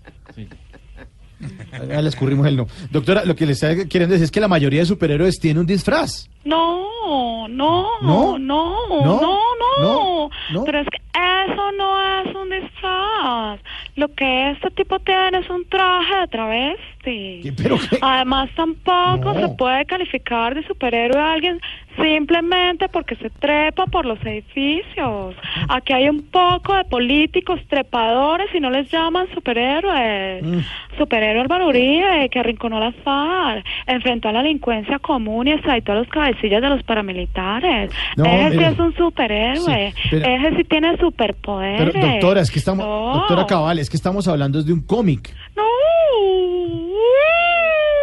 Ya 1.73 2.01
le 2.03 2.09
escurrimos 2.09 2.47
el 2.47 2.57
no. 2.57 2.67
Doctora, 2.91 3.25
lo 3.25 3.37
que 3.37 3.47
le 3.47 3.53
está 3.53 3.69
queriendo 3.89 4.13
decir 4.15 4.25
es 4.25 4.31
que 4.31 4.41
la 4.41 4.49
mayoría 4.49 4.81
de 4.81 4.87
superhéroes 4.87 5.39
tiene 5.39 5.61
un 5.61 5.67
disfraz. 5.67 6.29
No, 6.45 7.47
no, 7.49 7.87
¿No? 8.03 8.39
no, 8.39 8.39
no, 8.39 9.05
¿No? 9.05 9.41
no, 9.81 10.31
¿No? 10.53 10.65
Pero 10.65 10.81
es 10.81 10.87
que 10.89 10.97
eso 10.97 11.73
no 11.77 12.21
es 12.23 12.35
un 12.35 12.51
disfraz. 12.51 13.61
Lo 13.97 14.09
que 14.15 14.51
este 14.53 14.71
tipo 14.71 14.99
tiene 15.01 15.39
es 15.39 15.51
un 15.51 15.65
traje 15.69 16.21
de 16.21 16.29
travesti. 16.29 17.53
¿Pero 17.63 17.77
qué? 17.79 17.99
Además, 18.01 18.49
tampoco 18.57 19.35
No. 19.35 19.41
se 19.41 19.49
puede 19.55 19.85
calificar 19.87 20.55
de 20.55 20.67
superhéroe 20.67 21.21
a 21.21 21.33
alguien 21.33 21.61
simplemente 22.03 22.89
porque 22.89 23.17
se 23.17 23.31
trepa 23.31 23.87
por 23.87 24.07
los 24.07 24.19
edificios. 24.25 25.35
Aquí 25.69 25.93
hay 25.93 26.09
un 26.09 26.23
poco 26.31 26.75
de 26.75 26.85
políticos 26.85 27.61
trepadores 27.69 28.49
y 28.55 28.61
no 28.61 28.71
les 28.71 28.91
llaman 28.91 29.27
superhéroes. 29.35 30.43
Mm. 30.43 30.59
Superhéroe 30.99 31.41
Álvaro 31.43 31.69
Uribe, 31.69 32.29
que 32.31 32.39
arrinconó 32.41 32.81
las 32.81 32.95
FARC, 32.97 33.65
enfrentó 33.87 34.29
a 34.29 34.33
la 34.33 34.43
delincuencia 34.43 34.99
común 34.99 35.49
y 35.49 35.53
extraditó 35.53 35.93
a 35.93 35.97
los 35.97 36.09
cabecillas 36.09 36.61
de 36.63 36.69
los 36.69 36.83
paramilitares. 36.83 37.91
No, 38.17 38.25
Ese 38.25 38.59
sí 38.59 38.65
es 38.65 38.79
un 38.79 38.95
superhéroe. 38.97 39.93
Sí, 39.97 40.09
pero- 40.11 40.27
Ese 40.27 40.57
sí 40.57 40.65
tiene 40.65 40.97
superpoderes. 40.99 41.93
Pero 41.93 42.07
doctora, 42.07 42.41
es 42.41 42.51
que 42.51 42.59
estamos, 42.59 42.85
No. 42.87 43.15
doctora 43.15 43.47
Cabal, 43.47 43.79
es 43.79 43.89
que 43.91 43.97
estamos 43.97 44.27
hablando 44.29 44.63
de 44.63 44.73
un 44.73 44.81
cómic. 44.83 45.35
No. 45.57 45.63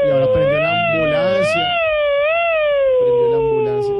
Y 0.08 0.12
ahora 0.12 0.28
prendió 0.34 0.60
la 0.60 0.72
ambulancia. 0.94 1.68
Prendió 3.02 3.30
la 3.32 3.38
ambulancia. 3.38 3.94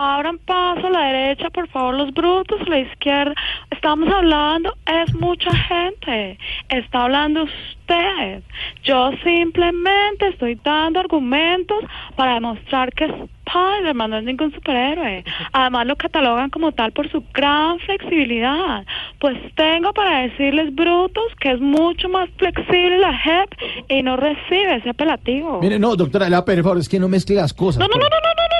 Abran 0.00 0.38
paso 0.38 0.86
a 0.86 0.90
la 0.90 1.06
derecha, 1.06 1.50
por 1.50 1.66
favor, 1.70 1.92
los 1.94 2.14
brutos, 2.14 2.60
a 2.60 2.70
la 2.70 2.78
izquierda. 2.78 3.34
Estamos 3.72 4.08
hablando, 4.08 4.72
es 4.86 5.12
mucha 5.12 5.50
gente. 5.52 6.38
Está 6.68 7.02
hablando 7.02 7.42
usted. 7.42 8.44
Yo 8.84 9.10
simplemente 9.24 10.28
estoy 10.28 10.54
dando 10.62 11.00
argumentos 11.00 11.82
para 12.14 12.34
demostrar 12.34 12.92
que 12.92 13.06
Spider-Man 13.06 14.10
no 14.10 14.18
es 14.18 14.24
ningún 14.24 14.52
superhéroe. 14.52 15.24
Además, 15.52 15.86
lo 15.88 15.96
catalogan 15.96 16.50
como 16.50 16.70
tal 16.70 16.92
por 16.92 17.10
su 17.10 17.24
gran 17.34 17.80
flexibilidad. 17.80 18.86
Pues 19.18 19.36
tengo 19.56 19.92
para 19.94 20.20
decirles, 20.20 20.72
brutos, 20.76 21.24
que 21.40 21.50
es 21.50 21.60
mucho 21.60 22.08
más 22.08 22.28
flexible 22.36 22.98
la 22.98 23.18
JEP 23.18 23.50
y 23.88 24.02
no 24.04 24.16
recibe 24.16 24.76
ese 24.76 24.90
apelativo. 24.90 25.58
Mire, 25.60 25.80
no, 25.80 25.96
doctora, 25.96 26.28
le 26.28 26.36
va 26.36 26.42
a 26.42 26.44
pedir 26.44 26.60
el 26.60 26.64
favor, 26.64 26.78
es 26.78 26.88
que 26.88 27.00
no 27.00 27.08
mezcle 27.08 27.34
las 27.34 27.52
cosas. 27.52 27.80
No, 27.80 27.88
no, 27.88 27.94
no, 27.94 28.00
no, 28.00 28.08
no, 28.08 28.10
no, 28.12 28.58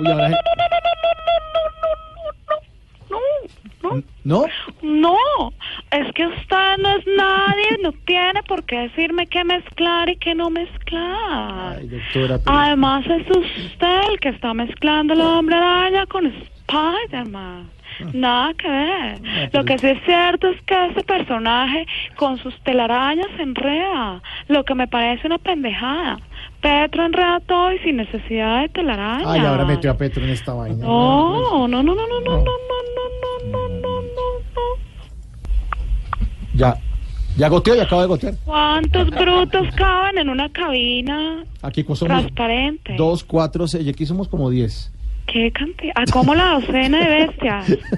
Uy, 0.00 0.06
ahora- 0.12 0.30
¿No? 4.24 4.44
No, 4.82 5.16
es 5.90 6.12
que 6.12 6.26
usted 6.26 6.76
no 6.82 6.96
es 6.98 7.06
nadie, 7.16 7.78
no 7.82 7.92
tiene 8.04 8.42
por 8.42 8.62
qué 8.64 8.80
decirme 8.80 9.26
qué 9.26 9.42
mezclar 9.44 10.10
y 10.10 10.16
qué 10.16 10.34
no 10.34 10.50
mezclar. 10.50 11.80
Doctora, 11.86 12.38
pero- 12.44 12.58
Además 12.58 13.06
es 13.06 13.30
usted 13.30 14.00
el 14.10 14.20
que 14.20 14.28
está 14.30 14.52
mezclando 14.52 15.14
el 15.14 15.22
hombre 15.22 15.56
araña 15.56 16.04
con 16.06 16.26
Spider-Man. 16.26 17.70
Nada 18.12 18.52
que 18.54 18.68
ver. 18.68 19.18
Lo 19.52 19.64
que 19.64 19.78
sí 19.78 19.86
es 19.88 19.98
cierto 20.04 20.48
es 20.48 20.60
que 20.62 20.86
ese 20.88 21.02
personaje 21.02 21.86
con 22.16 22.36
sus 22.38 22.54
telarañas 22.62 23.26
enreda. 23.38 24.20
Lo 24.48 24.64
que 24.64 24.74
me 24.74 24.86
parece 24.86 25.26
una 25.26 25.38
pendejada. 25.38 26.18
Petro 26.60 27.04
enreda 27.04 27.40
todo 27.46 27.72
y 27.72 27.78
sin 27.80 27.96
necesidad 27.96 28.62
de 28.62 28.68
telaraña. 28.70 29.30
Ay, 29.30 29.40
ahora 29.40 29.64
metió 29.64 29.90
a 29.90 29.96
Petro 29.96 30.24
en 30.24 30.30
esta 30.30 30.52
vaina. 30.54 30.84
No, 30.84 31.68
no, 31.68 31.82
no, 31.82 31.94
no, 31.94 32.06
no, 32.06 32.20
no, 32.20 32.20
no, 32.20 32.42
no. 32.42 33.88
Ya, 36.54 36.76
ya 37.36 37.48
goteó 37.48 37.76
y 37.76 37.80
acaba 37.80 38.02
de 38.02 38.08
gotear. 38.08 38.34
¿Cuántos 38.44 39.10
brutos 39.10 39.68
caben 39.76 40.18
en 40.18 40.28
una 40.28 40.48
cabina 40.50 41.44
Aquí 41.62 41.84
pues 41.84 42.00
somos 42.00 42.22
transparente? 42.22 42.96
dos, 42.96 43.22
cuatro, 43.22 43.68
seis, 43.68 43.86
y 43.86 43.90
aquí 43.90 44.04
somos 44.04 44.26
como 44.26 44.50
diez. 44.50 44.92
¿Qué 45.32 45.52
cantidad? 45.52 45.92
Ah, 45.96 46.04
¿Cómo 46.12 46.34
la 46.34 46.54
docena 46.60 46.98
de 46.98 47.26
bestias? 47.26 47.76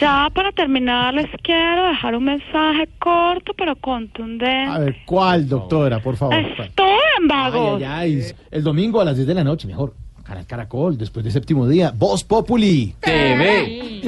Ya 0.00 0.28
para 0.34 0.50
terminar 0.50 1.14
les 1.14 1.30
quiero 1.42 1.86
dejar 1.86 2.16
un 2.16 2.24
mensaje 2.24 2.88
corto 2.98 3.52
pero 3.56 3.76
contundente. 3.76 4.66
A 4.68 4.78
ver, 4.80 4.96
¿cuál, 5.06 5.48
doctora, 5.48 6.00
por 6.00 6.16
favor? 6.16 6.34
Estoy 6.34 6.64
en 6.88 7.22
Ay, 7.22 7.28
vagos. 7.28 7.80
ay, 7.86 7.86
ay, 7.86 8.22
el 8.50 8.64
domingo 8.64 9.00
a 9.00 9.04
las 9.04 9.14
10 9.14 9.28
de 9.28 9.34
la 9.34 9.44
noche, 9.44 9.68
mejor. 9.68 9.94
Canal 10.24 10.46
Caracol, 10.46 10.98
después 10.98 11.24
de 11.24 11.30
séptimo 11.30 11.68
día. 11.68 11.92
Voz 11.94 12.24
Populi. 12.24 12.94
TV. 13.00 14.02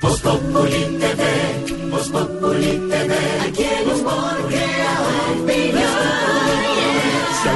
Voz 0.00 0.20
Populi 0.22 0.98
TV, 0.98 1.90
Voz 1.90 2.08
Populi 2.08 2.88
TV, 2.88 3.14
aquí 3.48 3.64
el 3.64 4.00
humor 4.00 4.36
al 4.48 5.85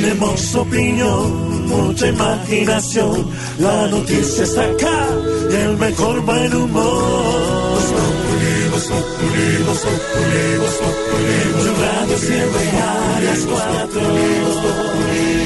tenemos 0.00 0.54
opinión, 0.54 1.66
mucha 1.68 2.06
imaginación. 2.08 3.28
La 3.58 3.88
noticia 3.88 4.44
está 4.44 4.62
acá 4.64 5.06
y 5.50 5.54
el 5.54 5.76
mejor 5.76 6.20
buen 6.24 6.54
humor. 6.54 7.72
Voz 7.72 7.84
Populi, 7.92 8.68
Voz 8.70 8.86
Populi, 8.86 9.64
Voz 9.66 9.78
Populi, 9.78 10.58
Voz 10.58 10.74
Populi. 10.74 11.38
Blue 11.62 11.74
Radio 11.82 12.18
siempre 12.18 12.70
a 12.80 13.20
las 13.24 13.40
cuatro. 13.40 14.00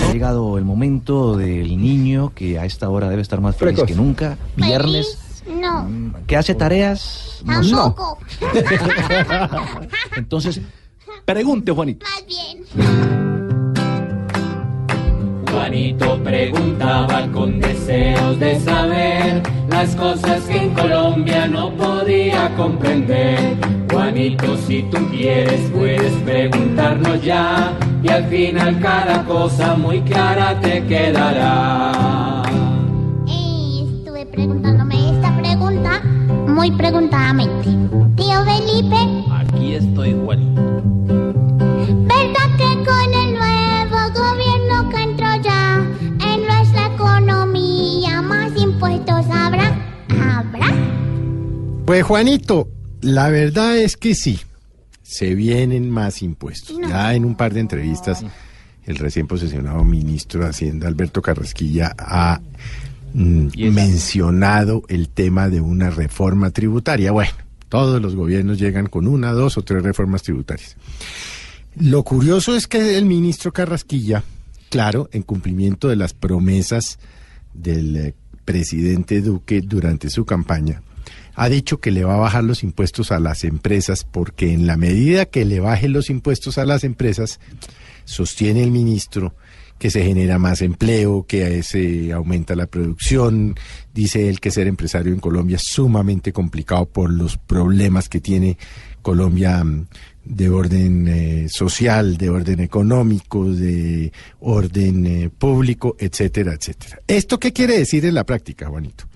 Ha 0.09 0.13
llegado 0.13 0.59
el 0.59 0.65
momento 0.65 1.37
del 1.37 1.81
niño 1.81 2.33
que 2.35 2.59
a 2.59 2.67
esta 2.67 2.89
hora 2.91 3.09
debe 3.09 3.23
estar 3.23 3.41
más 3.41 3.57
feliz 3.57 3.75
Precoz. 3.75 3.89
que 3.89 3.95
nunca. 3.95 4.37
Viernes. 4.57 5.19
No, 5.49 5.89
¿Que 6.29 6.37
hace 6.37 6.55
tareas? 6.55 7.43
No 7.45 7.61
tampoco. 7.61 8.19
Entonces, 10.17 10.61
pregunte, 11.25 11.73
Juanito. 11.73 12.07
Más 12.07 12.25
bien. 12.27 13.32
Juanito 15.63 16.21
preguntaba 16.25 17.29
con 17.29 17.61
deseos 17.61 18.37
de 18.41 18.59
saber 18.59 19.41
las 19.71 19.95
cosas 19.95 20.43
que 20.43 20.57
en 20.57 20.75
Colombia 20.75 21.47
no 21.47 21.71
podía 21.77 22.53
comprender. 22.57 23.39
Juanito, 23.89 24.57
si 24.57 24.83
tú 24.83 24.99
quieres, 25.09 25.61
puedes 25.71 26.13
preguntarnos 26.25 27.23
ya 27.23 27.73
y 28.03 28.09
al 28.09 28.25
final 28.25 28.81
cada 28.81 29.25
cosa 29.25 29.77
muy 29.77 30.01
clara 30.01 30.61
te 30.61 30.85
quedará. 30.85 32.43
Estuve 33.25 34.27
preguntándome 34.27 35.11
esta 35.11 35.39
pregunta 35.39 36.03
muy 36.49 36.73
preguntadamente. 36.73 37.69
Tío 38.17 38.45
Felipe, 38.45 38.97
Aquí 39.31 39.75
estoy, 39.75 40.13
Juanito. 40.25 41.22
Pues 51.93 52.05
Juanito, 52.05 52.71
la 53.03 53.29
verdad 53.29 53.77
es 53.77 53.99
que 53.99 54.15
sí, 54.15 54.41
se 55.03 55.35
vienen 55.35 55.91
más 55.91 56.23
impuestos. 56.23 56.79
Ya 56.89 57.15
en 57.15 57.27
un 57.27 57.35
par 57.35 57.53
de 57.53 57.61
entrevistas, 57.61 58.25
el 58.87 58.97
recién 58.97 59.27
posesionado 59.27 59.85
ministro 59.85 60.43
de 60.43 60.49
Hacienda, 60.49 60.89
Alberto 60.89 61.21
Carrasquilla, 61.21 61.95
ha 61.99 62.41
mm, 63.13 63.49
mencionado 63.75 64.85
el 64.89 65.11
tema 65.11 65.51
de 65.51 65.61
una 65.61 65.91
reforma 65.91 66.49
tributaria. 66.49 67.13
Bueno, 67.13 67.33
todos 67.69 68.01
los 68.01 68.17
gobiernos 68.17 68.59
llegan 68.59 68.87
con 68.87 69.07
una, 69.07 69.33
dos 69.33 69.59
o 69.59 69.63
tres 69.63 69.83
reformas 69.83 70.23
tributarias. 70.23 70.79
Lo 71.77 72.05
curioso 72.05 72.57
es 72.57 72.69
que 72.69 72.97
el 72.97 73.05
ministro 73.05 73.53
Carrasquilla, 73.53 74.25
claro, 74.71 75.11
en 75.13 75.25
cumplimiento 75.25 75.89
de 75.89 75.97
las 75.97 76.15
promesas 76.15 76.99
del 77.53 77.97
eh, 77.99 78.15
presidente 78.47 79.21
Duque 79.21 79.61
durante 79.61 80.09
su 80.09 80.25
campaña, 80.25 80.81
ha 81.35 81.49
dicho 81.49 81.81
que 81.81 81.91
le 81.91 82.05
va 82.05 82.15
a 82.15 82.21
bajar 82.21 82.45
los 82.45 82.63
impuestos 82.63 83.13
a 83.13 83.21
las 83.21 83.45
empresas 83.45 84.05
porque 84.05 84.53
en 84.53 84.67
la 84.67 84.77
medida 84.77 85.27
que 85.27 85.45
le 85.45 85.61
baje 85.61 85.89
los 85.89 86.11
impuestos 86.11 86.59
a 86.59 86.65
las 86.65 86.85
empresas, 86.85 87.41
sostiene 88.05 88.63
el 88.63 88.71
ministro 88.71 89.35
que 89.79 89.91
se 89.91 90.05
genera 90.05 90.39
más 90.39 90.63
empleo, 90.63 91.27
que 91.27 91.63
se 91.65 92.13
aumenta 92.13 92.55
la 92.55 92.69
producción. 92.69 93.57
Dice 93.93 94.29
él 94.29 94.39
que 94.39 94.53
ser 94.53 94.69
empresario 94.69 95.13
en 95.13 95.19
Colombia 95.19 95.57
es 95.57 95.65
sumamente 95.65 96.33
complicado 96.33 96.87
por 96.87 97.11
los 97.13 97.37
problemas 97.37 98.09
que 98.09 98.21
tiene 98.21 98.59
Colombia 99.03 99.65
mm, 99.65 99.87
de 100.25 100.49
orden 100.49 101.09
eh, 101.09 101.47
social, 101.49 102.17
de 102.17 102.31
orden 102.31 102.61
económico, 102.61 103.53
de 103.53 104.13
orden 104.39 105.05
eh, 105.05 105.31
público, 105.37 105.97
etcétera, 105.99 106.55
etcétera. 106.55 107.01
¿Esto 107.09 107.41
qué 107.41 107.53
quiere 107.53 107.77
decir 107.77 108.07
en 108.07 108.15
la 108.15 108.25
práctica, 108.25 108.69
Juanito? 108.69 109.09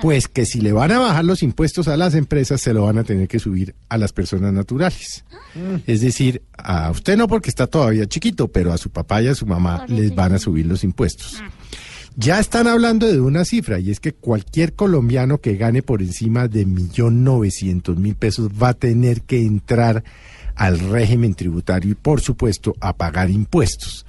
Pues 0.00 0.28
que 0.28 0.46
si 0.46 0.60
le 0.60 0.72
van 0.72 0.92
a 0.92 0.98
bajar 0.98 1.24
los 1.24 1.42
impuestos 1.42 1.88
a 1.88 1.96
las 1.96 2.14
empresas, 2.14 2.60
se 2.60 2.72
lo 2.72 2.84
van 2.84 2.98
a 2.98 3.04
tener 3.04 3.28
que 3.28 3.38
subir 3.38 3.74
a 3.88 3.98
las 3.98 4.12
personas 4.12 4.52
naturales. 4.52 5.24
Es 5.86 6.00
decir, 6.00 6.42
a 6.56 6.90
usted 6.90 7.16
no 7.16 7.28
porque 7.28 7.50
está 7.50 7.66
todavía 7.66 8.06
chiquito, 8.06 8.48
pero 8.48 8.72
a 8.72 8.78
su 8.78 8.90
papá 8.90 9.22
y 9.22 9.28
a 9.28 9.34
su 9.34 9.46
mamá 9.46 9.84
les 9.88 10.14
van 10.14 10.34
a 10.34 10.38
subir 10.38 10.66
los 10.66 10.84
impuestos. 10.84 11.42
Ya 12.14 12.38
están 12.38 12.66
hablando 12.66 13.06
de 13.06 13.20
una 13.20 13.44
cifra 13.44 13.78
y 13.78 13.90
es 13.90 13.98
que 13.98 14.12
cualquier 14.12 14.74
colombiano 14.74 15.38
que 15.38 15.56
gane 15.56 15.82
por 15.82 16.02
encima 16.02 16.46
de 16.46 16.66
millón 16.66 17.24
novecientos 17.24 17.96
mil 17.96 18.16
pesos 18.16 18.50
va 18.50 18.70
a 18.70 18.74
tener 18.74 19.22
que 19.22 19.40
entrar 19.40 20.04
al 20.54 20.78
régimen 20.78 21.34
tributario 21.34 21.92
y 21.92 21.94
por 21.94 22.20
supuesto 22.20 22.74
a 22.80 22.94
pagar 22.94 23.30
impuestos. 23.30 24.04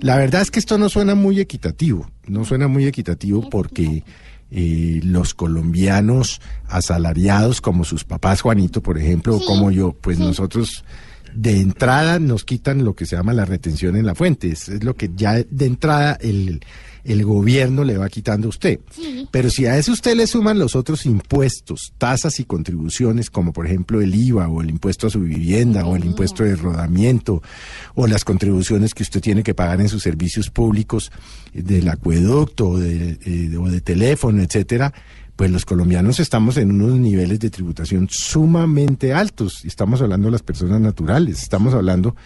La 0.00 0.16
verdad 0.16 0.42
es 0.42 0.50
que 0.50 0.58
esto 0.58 0.76
no 0.76 0.88
suena 0.88 1.14
muy 1.14 1.38
equitativo, 1.38 2.10
no 2.26 2.44
suena 2.44 2.66
muy 2.66 2.84
equitativo 2.84 3.48
porque 3.48 4.02
eh, 4.50 5.00
los 5.02 5.34
colombianos 5.34 6.40
asalariados 6.68 7.60
como 7.60 7.84
sus 7.84 8.04
papás, 8.04 8.40
Juanito, 8.40 8.82
por 8.82 8.98
ejemplo, 8.98 9.36
o 9.36 9.44
como 9.44 9.70
yo, 9.70 9.92
pues 9.92 10.18
nosotros 10.18 10.84
de 11.34 11.60
entrada 11.60 12.18
nos 12.18 12.44
quitan 12.44 12.84
lo 12.84 12.94
que 12.94 13.06
se 13.06 13.16
llama 13.16 13.34
la 13.34 13.44
retención 13.44 13.96
en 13.96 14.06
la 14.06 14.14
fuente. 14.14 14.50
Es, 14.50 14.68
es 14.68 14.82
lo 14.82 14.94
que 14.94 15.10
ya 15.14 15.34
de 15.34 15.66
entrada 15.66 16.16
el, 16.20 16.60
el 17.06 17.24
gobierno 17.24 17.84
le 17.84 17.96
va 17.96 18.08
quitando 18.08 18.48
a 18.48 18.50
usted. 18.50 18.80
Pero 19.30 19.50
si 19.50 19.66
a 19.66 19.76
eso 19.78 19.92
usted 19.92 20.16
le 20.16 20.26
suman 20.26 20.58
los 20.58 20.74
otros 20.74 21.06
impuestos, 21.06 21.92
tasas 21.98 22.40
y 22.40 22.44
contribuciones, 22.44 23.30
como 23.30 23.52
por 23.52 23.66
ejemplo 23.66 24.00
el 24.00 24.14
IVA 24.14 24.48
o 24.48 24.60
el 24.60 24.70
impuesto 24.70 25.06
a 25.06 25.10
su 25.10 25.20
vivienda 25.20 25.86
o 25.86 25.96
el 25.96 26.04
impuesto 26.04 26.44
de 26.44 26.56
rodamiento 26.56 27.42
o 27.94 28.06
las 28.06 28.24
contribuciones 28.24 28.94
que 28.94 29.02
usted 29.02 29.20
tiene 29.20 29.42
que 29.42 29.54
pagar 29.54 29.80
en 29.80 29.88
sus 29.88 30.02
servicios 30.02 30.50
públicos 30.50 31.12
del 31.52 31.88
acueducto 31.88 32.70
o 32.70 32.78
de, 32.78 33.18
eh, 33.24 33.56
o 33.56 33.70
de 33.70 33.80
teléfono, 33.80 34.42
etcétera, 34.42 34.92
pues 35.36 35.50
los 35.50 35.64
colombianos 35.64 36.18
estamos 36.18 36.56
en 36.56 36.72
unos 36.72 36.98
niveles 36.98 37.38
de 37.38 37.50
tributación 37.50 38.08
sumamente 38.10 39.12
altos. 39.12 39.64
Estamos 39.64 40.00
hablando 40.00 40.28
de 40.28 40.32
las 40.32 40.42
personas 40.42 40.80
naturales, 40.80 41.42
estamos 41.42 41.74
hablando 41.74 42.16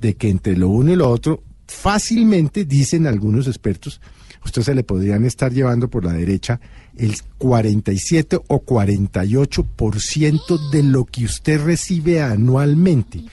de 0.00 0.14
que 0.14 0.30
entre 0.30 0.56
lo 0.56 0.68
uno 0.70 0.92
y 0.92 0.96
lo 0.96 1.08
otro, 1.08 1.42
fácilmente, 1.66 2.64
dicen 2.64 3.06
algunos 3.06 3.46
expertos, 3.46 4.00
usted 4.44 4.62
se 4.62 4.74
le 4.74 4.84
podrían 4.84 5.24
estar 5.24 5.52
llevando 5.52 5.88
por 5.88 6.04
la 6.04 6.12
derecha 6.12 6.60
el 6.96 7.16
47 7.38 8.40
o 8.46 8.64
48% 8.64 10.70
de 10.70 10.82
lo 10.82 11.04
que 11.04 11.24
usted 11.24 11.64
recibe 11.64 12.22
anualmente. 12.22 13.24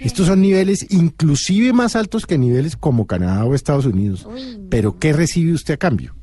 Estos 0.00 0.26
son 0.26 0.40
niveles 0.40 0.86
inclusive 0.90 1.72
más 1.72 1.96
altos 1.96 2.26
que 2.26 2.38
niveles 2.38 2.76
como 2.76 3.06
Canadá 3.06 3.44
o 3.44 3.54
Estados 3.54 3.86
Unidos. 3.86 4.26
Pero 4.68 4.98
¿qué 4.98 5.12
recibe 5.12 5.52
usted 5.52 5.74
a 5.74 5.78
cambio? 5.78 6.14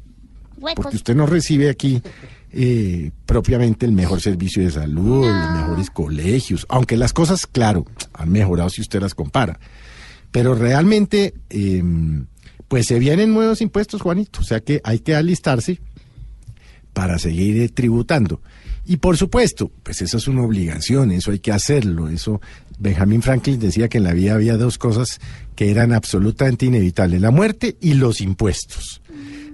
Porque 0.75 0.97
usted 0.97 1.15
no 1.15 1.25
recibe 1.25 1.69
aquí 1.69 2.01
eh, 2.51 3.11
propiamente 3.25 3.85
el 3.85 3.93
mejor 3.93 4.19
servicio 4.19 4.63
de 4.63 4.71
salud, 4.71 5.25
los 5.25 5.51
mejores 5.51 5.89
colegios, 5.89 6.65
aunque 6.69 6.97
las 6.97 7.13
cosas, 7.13 7.47
claro, 7.47 7.85
han 8.13 8.29
mejorado 8.29 8.69
si 8.69 8.81
usted 8.81 9.01
las 9.01 9.15
compara. 9.15 9.59
Pero 10.31 10.55
realmente, 10.55 11.33
eh, 11.49 11.83
pues 12.71 12.87
se 12.87 12.99
vienen 12.99 13.33
nuevos 13.33 13.59
impuestos, 13.59 14.01
Juanito, 14.01 14.39
o 14.39 14.43
sea 14.45 14.61
que 14.61 14.79
hay 14.85 14.99
que 14.99 15.13
alistarse 15.13 15.81
para 16.93 17.19
seguir 17.19 17.61
eh, 17.61 17.67
tributando. 17.67 18.39
Y 18.85 18.95
por 18.95 19.17
supuesto, 19.17 19.69
pues 19.83 20.01
eso 20.01 20.15
es 20.15 20.29
una 20.29 20.43
obligación, 20.43 21.11
eso 21.11 21.31
hay 21.31 21.39
que 21.39 21.51
hacerlo, 21.51 22.07
eso 22.07 22.39
Benjamin 22.79 23.21
Franklin 23.21 23.59
decía 23.59 23.89
que 23.89 23.97
en 23.97 24.05
la 24.05 24.13
vida 24.13 24.35
había 24.35 24.55
dos 24.55 24.77
cosas 24.77 25.19
que 25.53 25.69
eran 25.69 25.91
absolutamente 25.91 26.65
inevitables, 26.65 27.19
la 27.19 27.29
muerte 27.29 27.75
y 27.81 27.95
los 27.95 28.21
impuestos. 28.21 29.01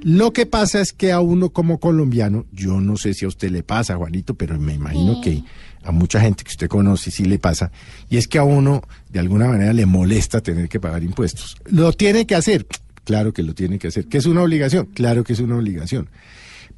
Lo 0.03 0.31
que 0.31 0.45
pasa 0.45 0.79
es 0.79 0.93
que 0.93 1.11
a 1.11 1.19
uno 1.19 1.49
como 1.49 1.79
colombiano, 1.79 2.45
yo 2.51 2.79
no 2.79 2.97
sé 2.97 3.15
si 3.15 3.25
a 3.25 3.29
usted 3.29 3.49
le 3.49 3.63
pasa, 3.63 3.95
Juanito, 3.95 4.35
pero 4.35 4.59
me 4.59 4.75
imagino 4.75 5.21
que 5.21 5.43
a 5.83 5.91
mucha 5.91 6.21
gente 6.21 6.43
que 6.43 6.51
usted 6.51 6.67
conoce 6.67 7.09
sí 7.09 7.25
le 7.25 7.39
pasa, 7.39 7.71
y 8.11 8.17
es 8.17 8.27
que 8.27 8.37
a 8.37 8.43
uno 8.43 8.83
de 9.09 9.17
alguna 9.17 9.47
manera 9.47 9.73
le 9.73 9.87
molesta 9.87 10.39
tener 10.39 10.69
que 10.69 10.79
pagar 10.79 11.01
impuestos. 11.01 11.57
¿Lo 11.65 11.91
tiene 11.93 12.27
que 12.27 12.35
hacer? 12.35 12.67
Claro 13.07 13.31
que 13.31 13.41
lo 13.41 13.55
tiene 13.55 13.79
que 13.79 13.87
hacer. 13.87 14.07
¿Que 14.07 14.17
es 14.17 14.25
una 14.25 14.43
obligación? 14.43 14.87
Claro 14.87 15.23
que 15.23 15.31
es 15.31 15.39
una 15.39 15.55
obligación. 15.55 16.09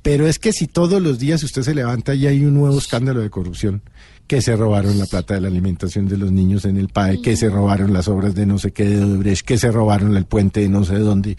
Pero 0.04 0.28
es 0.28 0.38
que 0.38 0.54
si 0.54 0.68
todos 0.68 1.02
los 1.02 1.18
días 1.18 1.42
usted 1.42 1.64
se 1.64 1.74
levanta 1.74 2.14
y 2.14 2.28
hay 2.28 2.46
un 2.46 2.54
nuevo 2.54 2.78
escándalo 2.78 3.22
de 3.22 3.32
corrupción, 3.32 3.82
que 4.28 4.44
se 4.44 4.56
robaron 4.56 5.00
la 5.00 5.08
plata 5.08 5.34
de 5.34 5.42
la 5.42 5.48
alimentación 5.48 6.08
de 6.08 6.18
los 6.18 6.32
niños 6.32 6.66
en 6.66 6.78
el 6.78 6.90
PAE, 6.90 7.20
que 7.24 7.36
se 7.36 7.50
robaron 7.50 7.94
las 7.94 8.08
obras 8.08 8.36
de 8.36 8.46
no 8.46 8.60
sé 8.60 8.70
qué 8.70 8.86
de 8.86 9.04
Odebrecht, 9.04 9.44
que 9.44 9.58
se 9.58 9.72
robaron 9.72 10.16
el 10.16 10.26
puente 10.26 10.60
de 10.60 10.70
no 10.70 10.86
sé 10.86 11.00
dónde, 11.00 11.36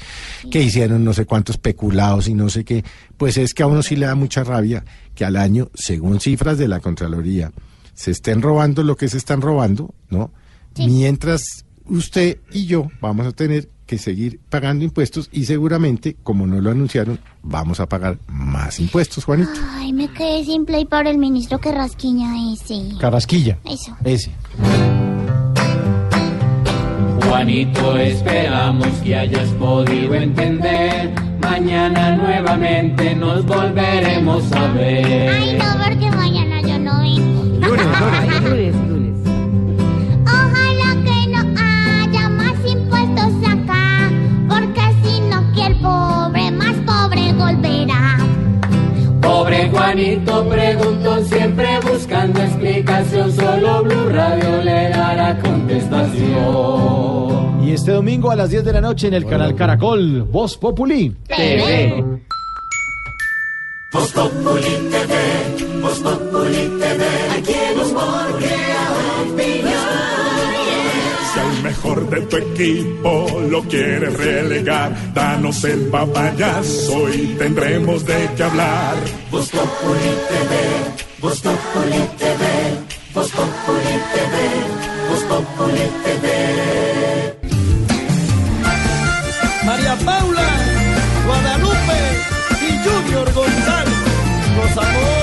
que 0.51 0.61
hicieron 0.61 1.05
no 1.05 1.13
sé 1.13 1.25
cuántos 1.25 1.57
peculados 1.57 2.27
y 2.27 2.35
no 2.35 2.51
sé 2.51 2.65
qué, 2.65 2.85
pues 3.17 3.37
es 3.37 3.55
que 3.55 3.63
a 3.63 3.69
uno 3.69 3.85
sí 3.85 3.95
le 3.95 4.07
da 4.07 4.17
mucha 4.17 4.43
rabia 4.43 4.85
que 5.15 5.25
al 5.25 5.37
año, 5.37 5.71
según 5.73 6.19
cifras 6.19 6.59
de 6.59 6.67
la 6.67 6.81
Contraloría, 6.81 7.53
se 7.95 8.11
estén 8.11 8.43
robando 8.43 8.83
lo 8.83 8.97
que 8.97 9.09
se 9.09 9.19
están 9.19 9.41
robando, 9.41 9.95
¿no? 10.09 10.33
Mientras 10.77 11.65
usted 11.85 12.39
y 12.51 12.67
yo 12.67 12.89
vamos 13.01 13.29
a 13.29 13.31
tener 13.31 13.69
que 13.91 13.99
seguir 13.99 14.39
pagando 14.49 14.85
impuestos 14.85 15.29
y 15.33 15.47
seguramente, 15.47 16.15
como 16.23 16.47
no 16.47 16.61
lo 16.61 16.71
anunciaron, 16.71 17.19
vamos 17.43 17.81
a 17.81 17.89
pagar 17.89 18.19
más 18.29 18.79
impuestos, 18.79 19.25
Juanito. 19.25 19.51
Ay, 19.69 19.93
me 19.93 20.07
quedé 20.07 20.45
sin 20.45 20.65
play 20.65 20.85
para 20.85 21.11
el 21.11 21.19
ministro 21.19 21.59
que 21.59 21.73
rasquiña 21.73 22.53
ese. 22.53 22.85
Carrasquilla. 23.01 23.59
Eso. 23.65 23.97
Ese. 24.05 24.31
Juanito, 27.27 27.97
esperamos 27.97 28.87
que 29.03 29.17
hayas 29.17 29.49
podido 29.55 30.15
entender. 30.15 31.13
Mañana 31.43 32.15
nuevamente 32.15 33.17
nos 33.17 33.45
volveremos 33.45 34.53
a 34.53 34.69
ver. 34.69 35.31
Ay, 35.31 35.59
no, 35.59 35.85
porque 35.85 36.11
mañana 36.13 36.63
yo 36.63 36.79
no 36.79 37.01
vengo. 37.01 37.45
Lunes, 37.67 37.87
lunes, 37.87 38.41
lunes. 38.41 38.75
Juanito 49.91 50.49
preguntó 50.49 51.21
siempre 51.25 51.81
buscando 51.81 52.41
explicación. 52.41 53.33
Solo 53.33 53.83
Blue 53.83 54.09
Radio 54.09 54.63
le 54.63 54.89
dará 54.89 55.37
contestación. 55.41 57.65
Y 57.65 57.73
este 57.73 57.91
domingo 57.91 58.31
a 58.31 58.37
las 58.37 58.51
10 58.51 58.67
de 58.67 58.73
la 58.73 58.81
noche 58.81 59.09
en 59.09 59.15
el 59.15 59.27
canal 59.27 59.57
Caracol, 59.57 60.23
Voz 60.23 60.57
Populi. 60.59 61.17
TV. 61.27 62.05
Voz 63.93 64.13
Populi 64.13 64.91
TV, 64.93 65.17
Voz 65.83 65.99
Populi 65.99 66.69
TV, 66.79 67.05
aquí 67.37 67.53
en 67.53 67.77
crea 68.37 68.37
opinión. 68.37 68.90
Si 71.33 71.39
al 71.39 71.63
mejor 71.63 72.11
de 72.11 72.21
tu 72.23 72.37
equipo 72.39 73.41
lo 73.49 73.63
quieres 73.63 74.17
relegar, 74.17 75.15
danos 75.15 75.63
el 75.63 75.87
papayazo 75.87 77.09
y 77.09 77.37
tendremos 77.39 78.05
de 78.05 78.29
qué 78.37 78.43
hablar. 78.43 78.97
Voz 79.31 79.49
Populi 79.51 80.13
TV, 80.29 80.53
Voz 81.21 81.41
Populi 81.41 82.03
TV, 82.19 82.45
Voz 83.15 83.31
Populi 83.31 83.97
TV, 84.13 84.35
Voz 85.09 85.23
Populi 85.25 85.87
TV. 86.05 86.27
María 89.65 89.97
Paula, 90.05 90.49
Guadalupe 91.27 92.01
y 92.61 92.71
Junior 92.83 93.33
González, 93.33 93.95
los 94.57 94.85
amores 94.85 95.20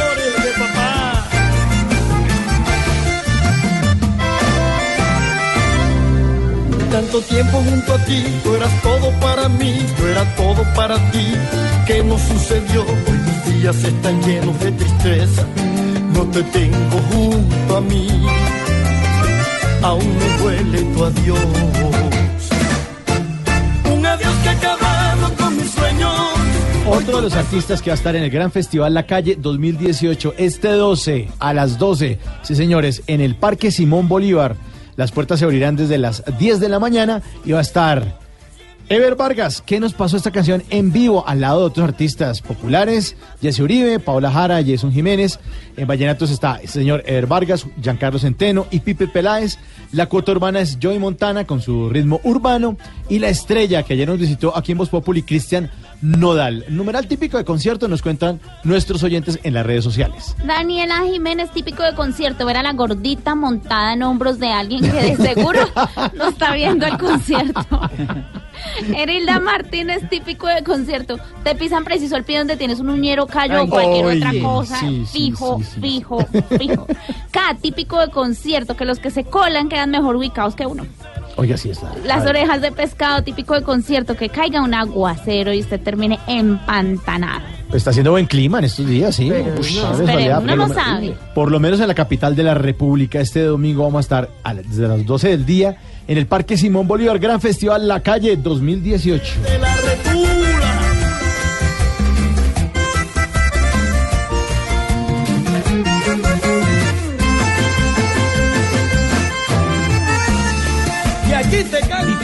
Tanto 7.09 7.21
tiempo 7.21 7.63
junto 7.63 7.93
a 7.93 7.97
ti, 7.99 8.21
tú 8.43 8.53
eras 8.53 8.81
todo 8.81 9.09
para 9.21 9.47
mí, 9.47 9.77
yo 9.97 10.09
era 10.09 10.35
todo 10.35 10.61
para 10.75 10.97
ti. 11.11 11.25
¿Qué 11.85 12.03
nos 12.03 12.19
sucedió? 12.19 12.81
Hoy 12.81 13.19
mis 13.25 13.61
días 13.61 13.81
están 13.81 14.21
llenos 14.23 14.59
de 14.59 14.73
tristeza, 14.73 15.45
no 16.13 16.25
te 16.25 16.43
tengo 16.43 16.97
junto 17.09 17.77
a 17.77 17.79
mí. 17.79 18.09
Aún 19.83 20.17
me 20.17 20.37
duele 20.37 20.81
tu 20.81 21.05
adiós. 21.05 21.39
Un 23.93 24.05
adiós 24.05 24.33
que 24.43 24.49
ha 24.49 24.51
acabado 24.51 25.33
con 25.37 25.55
mis 25.55 25.71
sueños. 25.71 26.13
Otro 26.87 27.15
de 27.17 27.21
los 27.21 27.35
artistas 27.35 27.81
que 27.81 27.89
va 27.89 27.93
a 27.93 27.99
estar 27.99 28.17
en 28.17 28.23
el 28.23 28.29
Gran 28.29 28.51
Festival 28.51 28.93
La 28.93 29.05
Calle 29.05 29.37
2018 29.39 30.33
este 30.37 30.67
12 30.67 31.29
a 31.39 31.53
las 31.53 31.77
12, 31.77 32.19
sí 32.41 32.55
señores, 32.55 33.03
en 33.07 33.21
el 33.21 33.35
Parque 33.35 33.71
Simón 33.71 34.09
Bolívar. 34.09 34.57
Las 34.97 35.11
puertas 35.11 35.39
se 35.39 35.45
abrirán 35.45 35.75
desde 35.75 35.97
las 35.97 36.23
10 36.39 36.59
de 36.59 36.69
la 36.69 36.79
mañana 36.79 37.21
y 37.45 37.53
va 37.53 37.59
a 37.59 37.61
estar 37.61 38.26
Ever 38.89 39.15
Vargas. 39.15 39.61
¿Qué 39.65 39.81
nos 39.81 39.93
pasó 39.93 40.15
esta 40.15 40.31
canción 40.31 40.63
en 40.69 40.93
vivo 40.93 41.27
al 41.27 41.41
lado 41.41 41.59
de 41.59 41.65
otros 41.65 41.89
artistas 41.89 42.41
populares? 42.41 43.17
Jesse 43.41 43.59
Uribe, 43.59 43.99
Paola 43.99 44.31
Jara, 44.31 44.63
Jason 44.65 44.93
Jiménez. 44.93 45.39
En 45.75 45.87
Vallenatos 45.87 46.31
está 46.31 46.55
el 46.55 46.69
señor 46.69 47.03
Ever 47.05 47.27
Vargas, 47.27 47.65
Giancarlo 47.81 48.17
Centeno 48.17 48.65
y 48.71 48.79
Pipe 48.79 49.07
Peláez. 49.07 49.59
La 49.91 50.05
cuota 50.05 50.31
urbana 50.31 50.61
es 50.61 50.77
Joey 50.81 50.99
Montana 50.99 51.45
con 51.45 51.61
su 51.61 51.89
ritmo 51.89 52.21
urbano. 52.23 52.77
Y 53.09 53.19
la 53.19 53.27
estrella 53.27 53.83
que 53.83 53.93
ayer 53.93 54.07
nos 54.07 54.19
visitó 54.19 54.55
aquí 54.55 54.71
en 54.71 54.77
Voz 54.77 54.89
Populi, 54.89 55.21
Cristian 55.21 55.69
Nodal. 56.01 56.63
Numeral 56.69 57.07
típico 57.07 57.37
de 57.37 57.43
concierto 57.43 57.89
nos 57.89 58.01
cuentan 58.01 58.39
nuestros 58.63 59.03
oyentes 59.03 59.37
en 59.43 59.53
las 59.53 59.65
redes 59.65 59.83
sociales. 59.83 60.33
Daniela 60.45 61.03
Jiménez, 61.03 61.51
típico 61.51 61.83
de 61.83 61.93
concierto, 61.93 62.45
ver 62.45 62.55
a 62.55 62.63
la 62.63 62.71
gordita 62.71 63.35
montada 63.35 63.93
en 63.93 64.03
hombros 64.03 64.39
de 64.39 64.47
alguien 64.47 64.81
que 64.81 65.01
de 65.01 65.17
seguro 65.17 65.59
no 66.15 66.29
está 66.29 66.53
viendo 66.53 66.85
el 66.85 66.97
concierto. 66.97 67.81
Erilda 68.95 69.39
Martínez, 69.39 70.07
típico 70.09 70.47
de 70.47 70.63
concierto. 70.63 71.17
Te 71.43 71.55
pisan 71.55 71.83
preciso 71.83 72.15
el 72.15 72.23
pie 72.23 72.39
donde 72.39 72.57
tienes 72.57 72.79
un 72.79 72.89
uñero, 72.89 73.27
callo 73.27 73.63
o 73.63 73.67
cualquier 73.69 74.05
oye, 74.05 74.17
otra 74.25 74.41
cosa. 74.41 74.79
sí, 74.79 75.05
fijo, 75.11 75.59
sí, 75.59 75.65
sí. 75.73 75.81
fijo, 75.81 76.25
fijo. 76.57 76.87
K, 77.31 77.57
típico 77.61 77.99
de 77.99 78.09
concierto, 78.09 78.75
que 78.75 78.85
los 78.85 78.99
que 78.99 79.11
se 79.11 79.23
colan 79.23 79.69
quedan 79.69 79.91
mejor 79.91 80.15
ubicados 80.15 80.55
que 80.55 80.65
uno. 80.65 80.85
Oiga, 81.39 81.55
sí 81.55 81.69
está. 81.69 81.91
Las 82.03 82.25
orejas 82.25 82.61
de 82.61 82.71
pescado, 82.71 83.23
típico 83.23 83.53
de 83.53 83.61
concierto, 83.61 84.15
que 84.17 84.29
caiga 84.29 84.59
un 84.61 84.73
aguacero 84.73 85.53
y 85.53 85.59
usted 85.59 85.79
termine 85.79 86.17
empantanado. 86.25 87.45
Pues 87.69 87.81
está 87.81 87.91
haciendo 87.91 88.11
buen 88.11 88.25
clima 88.25 88.57
en 88.59 88.65
estos 88.65 88.87
días, 88.87 89.15
sí. 89.15 89.31
Ush, 89.59 89.81
no. 89.81 90.39
uno 90.39 90.55
no 90.55 90.69
sabe. 90.69 91.15
Por 91.35 91.51
lo 91.51 91.59
menos 91.59 91.79
en 91.79 91.87
la 91.89 91.93
capital 91.93 92.35
de 92.35 92.41
la 92.43 92.55
República, 92.55 93.19
este 93.19 93.41
domingo 93.43 93.83
vamos 93.83 93.97
a 93.97 94.01
estar 94.01 94.29
a 94.43 94.53
las- 94.53 94.67
desde 94.67 94.87
las 94.87 95.05
12 95.05 95.29
del 95.29 95.45
día 95.45 95.77
en 96.07 96.17
el 96.17 96.25
Parque 96.25 96.57
Simón 96.57 96.87
Bolívar, 96.87 97.19
Gran 97.19 97.41
Festival 97.41 97.87
La 97.87 98.01
Calle 98.01 98.37
2018. 98.37 99.33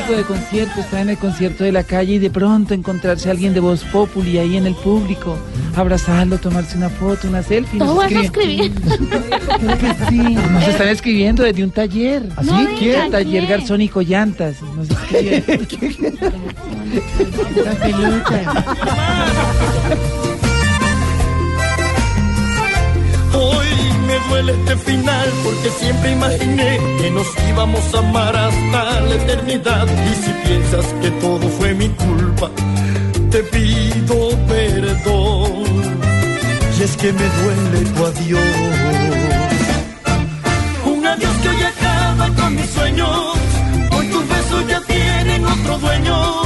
Típico 0.03 0.17
de 0.17 0.25
concierto, 0.25 0.81
estar 0.81 0.99
en 0.99 1.09
el 1.09 1.17
concierto 1.17 1.63
de 1.63 1.71
la 1.71 1.83
calle 1.83 2.15
y 2.15 2.19
de 2.19 2.29
pronto 2.29 2.73
encontrarse 2.73 3.29
a 3.29 3.31
alguien 3.31 3.53
de 3.53 3.61
Voz 3.61 3.85
Populi 3.85 4.37
ahí 4.37 4.57
en 4.57 4.65
el 4.65 4.75
público, 4.75 5.37
abrazarlo, 5.77 6.37
tomarse 6.37 6.75
una 6.75 6.89
foto, 6.89 7.29
una 7.29 7.41
selfie. 7.41 7.79
Todo 7.79 7.95
vas 7.95 8.11
que 8.11 8.27
sí, 10.09 10.35
nos 10.51 10.67
están 10.67 10.89
escribiendo 10.89 11.43
desde 11.43 11.63
un 11.63 11.71
taller. 11.71 12.27
¿Así? 12.35 12.49
No 12.49 12.65
¿Quién? 12.77 12.79
diga, 12.79 13.09
Taller. 13.11 13.47
Garzón 13.47 13.81
y 13.81 13.87
Collantas. 13.87 14.57
Nos 14.75 14.89
escriben. 14.89 15.43
duele 24.29 24.53
este 24.53 24.75
final 24.77 25.29
porque 25.43 25.69
siempre 25.79 26.11
imaginé 26.11 26.79
que 26.99 27.11
nos 27.11 27.27
íbamos 27.49 27.93
a 27.93 27.99
amar 27.99 28.35
hasta 28.35 29.01
la 29.01 29.15
eternidad. 29.15 29.87
Y 30.11 30.15
si 30.23 30.31
piensas 30.47 30.85
que 31.01 31.11
todo 31.11 31.47
fue 31.49 31.73
mi 31.73 31.89
culpa, 31.89 32.49
te 33.31 33.43
pido 33.43 34.29
perdón. 34.47 35.63
Y 36.77 36.83
es 36.83 36.97
que 36.97 37.13
me 37.13 37.27
duele 37.39 37.79
tu 37.95 38.05
adiós. 38.05 38.41
Un 40.85 41.07
adiós 41.07 41.35
que 41.41 41.49
hoy 41.49 41.63
acaba 41.63 42.27
con 42.35 42.55
mis 42.55 42.69
sueños. 42.69 43.33
Hoy 43.91 44.07
tus 44.07 44.27
besos 44.27 44.67
ya 44.67 44.81
tienen 44.81 45.45
otro 45.45 45.77
dueño. 45.79 46.43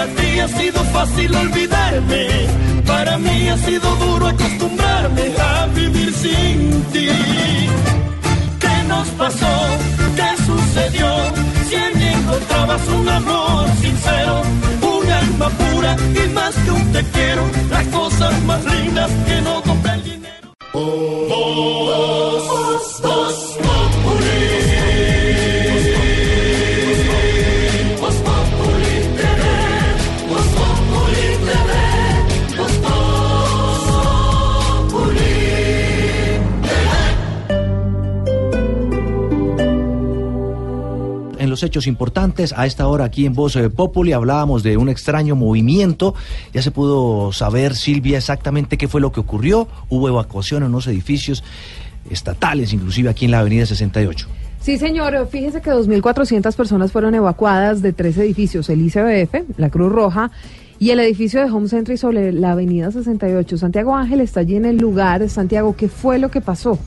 Para 0.00 0.14
ti 0.14 0.40
ha 0.40 0.48
sido 0.48 0.82
fácil 0.84 1.34
olvidarme. 1.36 2.26
Para 2.86 3.18
mí 3.18 3.50
ha 3.50 3.58
sido 3.58 3.94
duro 3.96 4.28
acostumbrarme 4.28 5.24
a 5.38 5.66
vivir 5.74 6.10
sin 6.14 6.82
ti. 6.84 7.08
¿Qué 8.58 8.84
nos 8.88 9.06
pasó? 9.08 9.54
¿Qué 10.16 10.42
sucedió? 10.46 11.06
Si 11.68 11.74
en 11.74 12.00
encontrabas 12.00 12.80
un 12.88 13.08
amor 13.10 13.68
sincero, 13.82 14.40
un 14.80 15.12
alma 15.12 15.50
pura 15.50 15.94
y 16.14 16.28
más 16.30 16.54
que 16.54 16.70
un 16.70 16.92
te 16.92 17.02
quiero, 17.10 17.42
las 17.68 17.86
cosas 17.88 18.42
más 18.44 18.64
lindas 18.64 19.10
que 19.26 19.42
no 19.42 19.62
compra 19.62 19.96
el 19.96 20.04
dinero. 20.04 20.54
Voz, 20.72 22.48
voz, 22.48 23.02
voz, 23.02 23.58
Hechos 41.62 41.86
importantes, 41.86 42.52
a 42.56 42.66
esta 42.66 42.86
hora 42.86 43.04
aquí 43.04 43.26
en 43.26 43.34
Voz 43.34 43.56
eh, 43.56 43.70
Populi 43.70 44.12
hablábamos 44.12 44.62
de 44.62 44.76
un 44.76 44.88
extraño 44.88 45.36
movimiento. 45.36 46.14
Ya 46.52 46.62
se 46.62 46.70
pudo 46.70 47.32
saber, 47.32 47.74
Silvia, 47.74 48.18
exactamente 48.18 48.78
qué 48.78 48.88
fue 48.88 49.00
lo 49.00 49.12
que 49.12 49.20
ocurrió. 49.20 49.68
Hubo 49.88 50.08
evacuación 50.08 50.62
en 50.62 50.70
unos 50.70 50.86
edificios 50.86 51.44
estatales, 52.10 52.72
inclusive 52.72 53.10
aquí 53.10 53.26
en 53.26 53.32
la 53.32 53.40
Avenida 53.40 53.66
68. 53.66 54.26
Sí, 54.60 54.76
señor. 54.76 55.28
Fíjese 55.28 55.60
que 55.60 55.70
2.400 55.70 56.54
personas 56.54 56.92
fueron 56.92 57.14
evacuadas 57.14 57.82
de 57.82 57.92
tres 57.92 58.18
edificios, 58.18 58.68
el 58.68 58.82
ICBF, 58.82 59.58
la 59.58 59.70
Cruz 59.70 59.90
Roja 59.90 60.30
y 60.78 60.90
el 60.90 61.00
edificio 61.00 61.40
de 61.40 61.50
Home 61.50 61.68
Century 61.68 61.96
sobre 61.96 62.32
la 62.32 62.52
Avenida 62.52 62.90
68. 62.90 63.58
Santiago 63.58 63.96
Ángel 63.96 64.20
está 64.20 64.40
allí 64.40 64.56
en 64.56 64.66
el 64.66 64.76
lugar. 64.76 65.28
Santiago, 65.28 65.76
¿qué 65.76 65.88
fue 65.88 66.18
lo 66.18 66.30
que 66.30 66.40
pasó? 66.40 66.78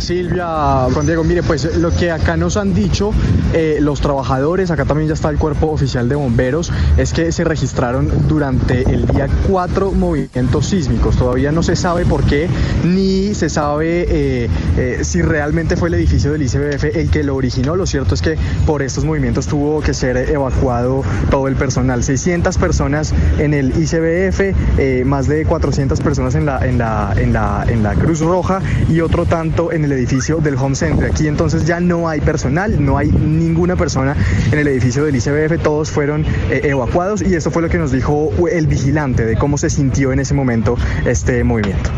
Silvia, 0.00 0.86
Juan 0.92 1.06
Diego, 1.06 1.24
mire, 1.24 1.42
pues 1.42 1.76
lo 1.76 1.90
que 1.94 2.10
acá 2.10 2.36
nos 2.36 2.56
han 2.56 2.74
dicho 2.74 3.12
eh, 3.52 3.78
los 3.80 4.00
trabajadores, 4.00 4.70
acá 4.70 4.84
también 4.84 5.08
ya 5.08 5.14
está 5.14 5.28
el 5.30 5.38
cuerpo 5.38 5.68
oficial 5.68 6.08
de 6.08 6.14
bomberos, 6.14 6.72
es 6.96 7.12
que 7.12 7.32
se 7.32 7.44
registraron 7.44 8.28
durante 8.28 8.82
el 8.82 9.06
día 9.06 9.28
cuatro 9.48 9.92
movimientos 9.92 10.66
sísmicos. 10.66 11.16
Todavía 11.16 11.52
no 11.52 11.62
se 11.62 11.76
sabe 11.76 12.04
por 12.06 12.24
qué, 12.24 12.48
ni 12.84 13.34
se 13.34 13.48
sabe 13.48 14.06
eh, 14.08 14.48
eh, 14.76 15.00
si 15.02 15.22
realmente 15.22 15.76
fue 15.76 15.88
el 15.88 15.94
edificio 15.94 16.32
del 16.32 16.42
ICBF 16.42 16.96
el 16.96 17.10
que 17.10 17.22
lo 17.22 17.36
originó. 17.36 17.76
Lo 17.76 17.86
cierto 17.86 18.14
es 18.14 18.22
que 18.22 18.36
por 18.66 18.82
estos 18.82 19.04
movimientos 19.04 19.46
tuvo 19.46 19.80
que 19.80 19.94
ser 19.94 20.16
evacuado 20.16 21.02
todo 21.30 21.48
el 21.48 21.56
personal. 21.56 22.02
600 22.02 22.56
personas 22.58 23.12
en 23.38 23.54
el 23.54 23.72
ICBF, 23.76 25.04
más 25.04 25.28
de 25.28 25.44
400 25.44 26.00
personas 26.00 26.34
en 26.34 26.46
la, 26.46 26.66
en, 26.66 26.78
la, 26.78 27.14
en, 27.16 27.32
la, 27.32 27.64
en 27.68 27.82
la 27.82 27.94
Cruz 27.94 28.20
Roja 28.20 28.60
y 28.88 29.00
otro 29.00 29.26
tanto 29.26 29.72
en 29.72 29.84
el 29.84 29.89
edificio 29.92 30.38
del 30.38 30.56
Home 30.56 30.74
Center. 30.74 31.10
Aquí 31.10 31.28
entonces 31.28 31.66
ya 31.66 31.80
no 31.80 32.08
hay 32.08 32.20
personal, 32.20 32.84
no 32.84 32.98
hay 32.98 33.08
ninguna 33.08 33.76
persona 33.76 34.16
en 34.50 34.58
el 34.58 34.68
edificio 34.68 35.04
del 35.04 35.16
ICBF, 35.16 35.62
todos 35.62 35.90
fueron 35.90 36.24
eh, 36.50 36.60
evacuados 36.64 37.22
y 37.22 37.34
eso 37.34 37.50
fue 37.50 37.62
lo 37.62 37.68
que 37.68 37.78
nos 37.78 37.92
dijo 37.92 38.30
el 38.50 38.66
vigilante 38.66 39.24
de 39.24 39.36
cómo 39.36 39.58
se 39.58 39.70
sintió 39.70 40.12
en 40.12 40.20
ese 40.20 40.34
momento 40.34 40.76
este 41.06 41.44
movimiento. 41.44 41.90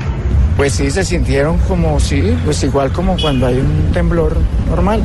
Pues 0.56 0.74
sí, 0.74 0.90
se 0.90 1.04
sintieron 1.04 1.58
como, 1.66 1.98
sí, 1.98 2.36
pues 2.44 2.62
igual 2.62 2.92
como 2.92 3.16
cuando 3.16 3.46
hay 3.46 3.56
un 3.58 3.92
temblor 3.92 4.36
normal. 4.68 5.02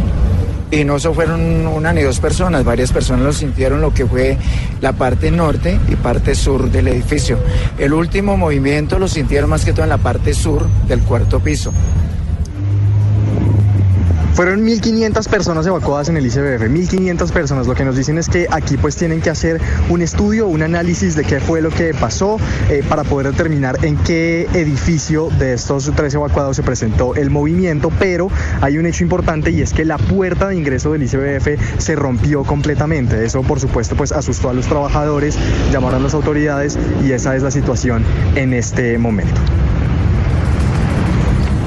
Y 0.69 0.83
no 0.83 0.99
solo 0.99 1.15
fueron 1.15 1.65
una 1.65 1.93
ni 1.93 2.01
dos 2.01 2.19
personas, 2.19 2.65
varias 2.65 2.91
personas 2.91 3.23
lo 3.23 3.31
sintieron 3.31 3.79
lo 3.79 3.93
que 3.93 4.05
fue 4.05 4.37
la 4.81 4.91
parte 4.91 5.31
norte 5.31 5.79
y 5.87 5.95
parte 5.95 6.35
sur 6.35 6.69
del 6.69 6.89
edificio. 6.89 7.39
El 7.77 7.93
último 7.93 8.35
movimiento 8.35 8.99
lo 8.99 9.07
sintieron 9.07 9.49
más 9.49 9.63
que 9.63 9.71
todo 9.71 9.83
en 9.83 9.89
la 9.89 9.97
parte 9.97 10.33
sur 10.33 10.67
del 10.89 10.99
cuarto 11.03 11.39
piso. 11.39 11.71
Fueron 14.37 14.63
1.500 14.67 15.27
personas 15.29 15.65
evacuadas 15.65 16.09
en 16.09 16.17
el 16.17 16.27
ICBF, 16.27 16.69
1.500 16.69 17.31
personas. 17.31 17.65
Lo 17.65 17.73
que 17.73 17.83
nos 17.83 17.95
dicen 17.95 18.19
es 18.19 18.29
que 18.29 18.45
aquí 18.51 18.77
pues 18.77 18.95
tienen 18.95 19.19
que 19.19 19.31
hacer 19.31 19.59
un 19.89 20.03
estudio, 20.03 20.45
un 20.45 20.61
análisis 20.61 21.15
de 21.15 21.23
qué 21.23 21.39
fue 21.39 21.59
lo 21.59 21.71
que 21.71 21.95
pasó 21.95 22.37
eh, 22.69 22.83
para 22.87 23.03
poder 23.03 23.31
determinar 23.31 23.83
en 23.83 23.97
qué 23.97 24.47
edificio 24.53 25.31
de 25.39 25.53
estos 25.53 25.91
tres 25.95 26.13
evacuados 26.13 26.55
se 26.55 26.61
presentó 26.61 27.15
el 27.15 27.31
movimiento, 27.31 27.91
pero 27.97 28.29
hay 28.61 28.77
un 28.77 28.85
hecho 28.85 29.03
importante 29.03 29.49
y 29.49 29.63
es 29.63 29.73
que 29.73 29.85
la 29.85 29.97
puerta 29.97 30.49
de 30.49 30.55
ingreso 30.55 30.91
del 30.91 31.01
ICBF 31.01 31.79
se 31.79 31.95
rompió 31.95 32.43
completamente. 32.43 33.25
Eso 33.25 33.41
por 33.41 33.59
supuesto 33.59 33.95
pues 33.95 34.11
asustó 34.11 34.51
a 34.51 34.53
los 34.53 34.67
trabajadores, 34.67 35.35
llamaron 35.71 36.01
a 36.01 36.03
las 36.03 36.13
autoridades 36.13 36.77
y 37.03 37.11
esa 37.11 37.35
es 37.35 37.41
la 37.41 37.49
situación 37.49 38.03
en 38.35 38.53
este 38.53 38.99
momento. 38.99 39.41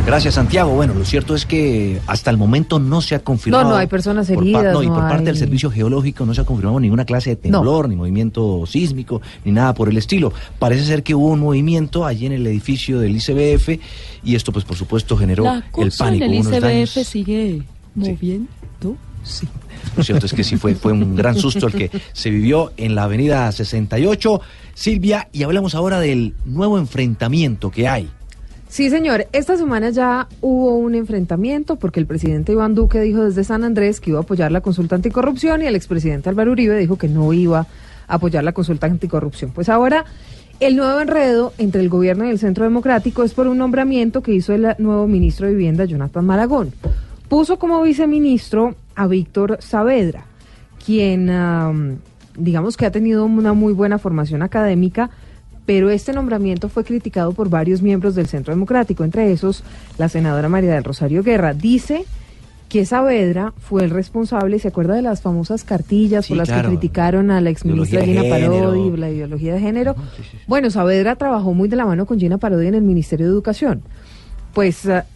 Gracias, 0.06 0.34
Santiago. 0.34 0.72
Bueno, 0.74 0.94
lo 0.94 1.04
cierto 1.04 1.34
es 1.36 1.46
que 1.46 2.00
hasta 2.06 2.30
el 2.30 2.36
momento 2.36 2.80
no 2.80 3.00
se 3.00 3.14
ha 3.14 3.20
confirmado. 3.20 3.64
No, 3.64 3.70
no 3.70 3.76
hay 3.76 3.86
personas 3.86 4.28
por 4.28 4.42
heridas. 4.42 4.72
no, 4.72 4.82
y 4.82 4.86
no 4.88 4.94
por 4.94 5.02
parte 5.04 5.18
hay- 5.18 5.24
del 5.26 5.36
Servicio 5.36 5.70
Geológico 5.70 6.26
no 6.26 6.34
se 6.34 6.40
ha 6.40 6.44
confirmado 6.44 6.80
ninguna 6.80 7.04
clase 7.04 7.30
de 7.30 7.36
temblor, 7.36 7.88
ni 7.88 7.94
movimiento 7.96 8.64
sísmico, 8.66 9.20
ni 9.44 9.52
nada 9.52 9.72
por 9.74 9.88
el 9.88 9.96
estilo. 9.98 10.32
Parece 10.58 10.84
ser 10.84 11.02
que 11.04 11.14
hubo 11.14 11.28
un 11.28 11.40
movimiento 11.40 12.06
allí 12.06 12.26
en 12.26 12.32
el 12.32 12.46
edificio 12.46 12.98
del 12.98 13.14
ICBF 13.16 13.78
y 14.24 14.34
esto, 14.34 14.52
pues, 14.52 14.64
por 14.64 14.76
supuesto, 14.76 15.16
generó 15.16 15.44
La 15.44 15.64
el 15.76 15.92
pánico. 15.96 16.24
el 16.24 16.60
daños. 16.60 16.96
ICBF 16.96 17.04
sigue 17.06 17.62
moviendo. 17.94 18.48
Sí. 19.22 19.46
Lo 19.96 20.02
cierto 20.02 20.26
es 20.26 20.32
que 20.32 20.42
sí 20.44 20.56
fue, 20.56 20.74
fue 20.74 20.92
un 20.92 21.14
gran 21.14 21.36
susto 21.36 21.66
el 21.68 21.74
que 21.74 21.90
se 22.12 22.30
vivió 22.30 22.72
en 22.78 22.94
la 22.94 23.04
avenida 23.04 23.52
68. 23.52 24.40
Silvia, 24.74 25.28
y 25.32 25.42
hablamos 25.42 25.74
ahora 25.74 26.00
del 26.00 26.34
nuevo 26.46 26.78
enfrentamiento 26.78 27.70
que 27.70 27.86
hay. 27.86 28.08
Sí, 28.70 28.88
señor. 28.88 29.26
Esta 29.32 29.56
semana 29.56 29.90
ya 29.90 30.28
hubo 30.40 30.76
un 30.76 30.94
enfrentamiento 30.94 31.74
porque 31.74 31.98
el 31.98 32.06
presidente 32.06 32.52
Iván 32.52 32.76
Duque 32.76 33.00
dijo 33.00 33.24
desde 33.24 33.42
San 33.42 33.64
Andrés 33.64 34.00
que 34.00 34.10
iba 34.10 34.20
a 34.20 34.22
apoyar 34.22 34.52
la 34.52 34.60
consulta 34.60 34.94
anticorrupción 34.94 35.60
y 35.60 35.66
el 35.66 35.74
expresidente 35.74 36.28
Álvaro 36.28 36.52
Uribe 36.52 36.78
dijo 36.78 36.96
que 36.96 37.08
no 37.08 37.32
iba 37.32 37.66
a 38.06 38.14
apoyar 38.14 38.44
la 38.44 38.52
consulta 38.52 38.86
anticorrupción. 38.86 39.50
Pues 39.50 39.68
ahora 39.68 40.04
el 40.60 40.76
nuevo 40.76 41.00
enredo 41.00 41.52
entre 41.58 41.80
el 41.80 41.88
gobierno 41.88 42.24
y 42.24 42.30
el 42.30 42.38
Centro 42.38 42.62
Democrático 42.62 43.24
es 43.24 43.34
por 43.34 43.48
un 43.48 43.58
nombramiento 43.58 44.22
que 44.22 44.34
hizo 44.34 44.52
el 44.52 44.76
nuevo 44.78 45.08
ministro 45.08 45.48
de 45.48 45.54
Vivienda, 45.54 45.84
Jonathan 45.84 46.24
Malagón. 46.24 46.72
Puso 47.28 47.58
como 47.58 47.82
viceministro 47.82 48.76
a 48.94 49.08
Víctor 49.08 49.58
Saavedra, 49.60 50.26
quien 50.86 51.28
am, 51.28 51.96
digamos 52.38 52.76
que 52.76 52.86
ha 52.86 52.92
tenido 52.92 53.24
una 53.24 53.52
muy 53.52 53.72
buena 53.72 53.98
formación 53.98 54.42
académica, 54.42 55.10
pero 55.70 55.88
este 55.88 56.12
nombramiento 56.12 56.68
fue 56.68 56.82
criticado 56.82 57.30
por 57.30 57.48
varios 57.48 57.80
miembros 57.80 58.16
del 58.16 58.26
Centro 58.26 58.52
Democrático, 58.52 59.04
entre 59.04 59.30
esos 59.30 59.62
la 59.98 60.08
senadora 60.08 60.48
María 60.48 60.74
del 60.74 60.82
Rosario 60.82 61.22
Guerra. 61.22 61.54
Dice 61.54 62.06
que 62.68 62.84
Saavedra 62.84 63.52
fue 63.56 63.84
el 63.84 63.90
responsable, 63.90 64.58
¿se 64.58 64.66
acuerda 64.66 64.96
de 64.96 65.02
las 65.02 65.22
famosas 65.22 65.62
cartillas 65.62 66.26
Sí, 66.26 66.30
por 66.30 66.38
las 66.38 66.48
claro. 66.48 66.70
que 66.70 66.76
criticaron 66.76 67.30
a 67.30 67.40
la 67.40 67.50
exministra 67.50 68.04
Gina. 68.04 68.24
Parodi, 68.28 68.96
la 68.96 69.10
ideología 69.10 69.54
de 69.54 69.60
género? 69.60 69.94
Bueno, 70.48 70.70
Saavedra 70.70 71.14
trabajó 71.14 71.54
muy 71.54 71.68
de 71.68 71.76
la 71.76 71.86
mano 71.86 72.04
con 72.04 72.18
Gina 72.18 72.38
Parodi 72.38 72.66
en 72.66 72.74
el 72.74 72.82
Ministerio 72.82 73.26
de 73.26 73.32
Educación. 73.32 73.82
Pues 74.52 74.88
ah, 74.88 75.06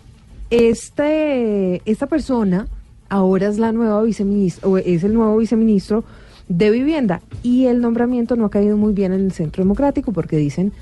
este, 0.50 1.82
esta 1.84 2.06
persona 2.06 2.68
ahora 3.08 3.48
es 3.48 3.58
la 3.58 3.72
nueva 3.72 4.00
viceministra, 4.04 4.68
o 4.68 4.78
es 4.78 5.02
el 5.02 5.14
nuevo 5.14 5.36
viceministro 5.36 6.04
de 6.48 6.70
Vivienda 6.70 7.20
y 7.42 7.66
el 7.66 7.80
nombramiento 7.80 8.36
no 8.36 8.44
ha 8.46 8.50
caído 8.50 8.76
muy 8.76 8.92
bien 8.92 9.12
en 9.12 9.20
el 9.20 9.32
Centro 9.32 9.62
Democrático 9.62 10.12
porque 10.12 10.36
dicen 10.36 10.72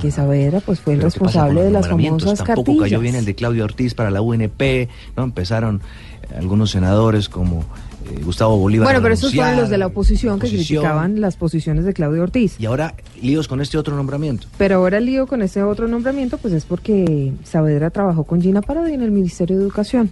que 0.00 0.10
Saavedra 0.10 0.60
pues 0.60 0.80
fue 0.80 0.94
el 0.94 0.98
Pero 1.00 1.10
¿qué 1.12 1.20
pasa 1.20 1.40
con 1.40 1.54
responsable 1.54 1.62
de 1.62 1.70
las 1.70 1.88
famosas 1.88 2.38
Tampoco 2.38 2.64
cartillas. 2.64 2.82
cayó 2.82 3.00
bien 3.00 3.14
el 3.14 3.24
de 3.24 3.34
Claudio 3.34 3.64
Ortiz 3.64 3.94
para 3.94 4.10
la 4.10 4.20
UNP, 4.20 4.88
¿no? 5.16 5.22
Empezaron 5.22 5.80
eh, 6.22 6.34
algunos 6.36 6.72
senadores 6.72 7.28
como 7.28 7.60
eh, 7.60 8.20
Gustavo 8.24 8.56
Bolívar. 8.56 8.86
Bueno, 8.86 9.00
pero 9.00 9.14
esos 9.14 9.32
fueron 9.32 9.56
los 9.56 9.68
de 9.70 9.78
la 9.78 9.86
oposición 9.86 10.40
que 10.40 10.46
oposición. 10.46 10.82
criticaban 10.82 11.20
las 11.20 11.36
posiciones 11.36 11.84
de 11.84 11.92
Claudio 11.92 12.22
Ortiz. 12.24 12.56
Y 12.58 12.66
ahora 12.66 12.94
líos 13.22 13.46
con 13.46 13.60
este 13.60 13.78
otro 13.78 13.94
nombramiento. 13.94 14.48
Pero 14.58 14.76
ahora 14.76 14.98
el 14.98 15.06
lío 15.06 15.26
con 15.28 15.40
ese 15.42 15.62
otro 15.62 15.86
nombramiento 15.86 16.38
pues 16.38 16.52
es 16.52 16.64
porque 16.64 17.32
Saavedra 17.44 17.90
trabajó 17.90 18.24
con 18.24 18.42
Gina 18.42 18.62
Parodi 18.62 18.92
en 18.92 19.02
el 19.02 19.12
Ministerio 19.12 19.56
de 19.56 19.62
Educación. 19.62 20.10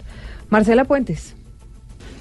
Marcela 0.49 0.85
Puentes. 0.85 1.35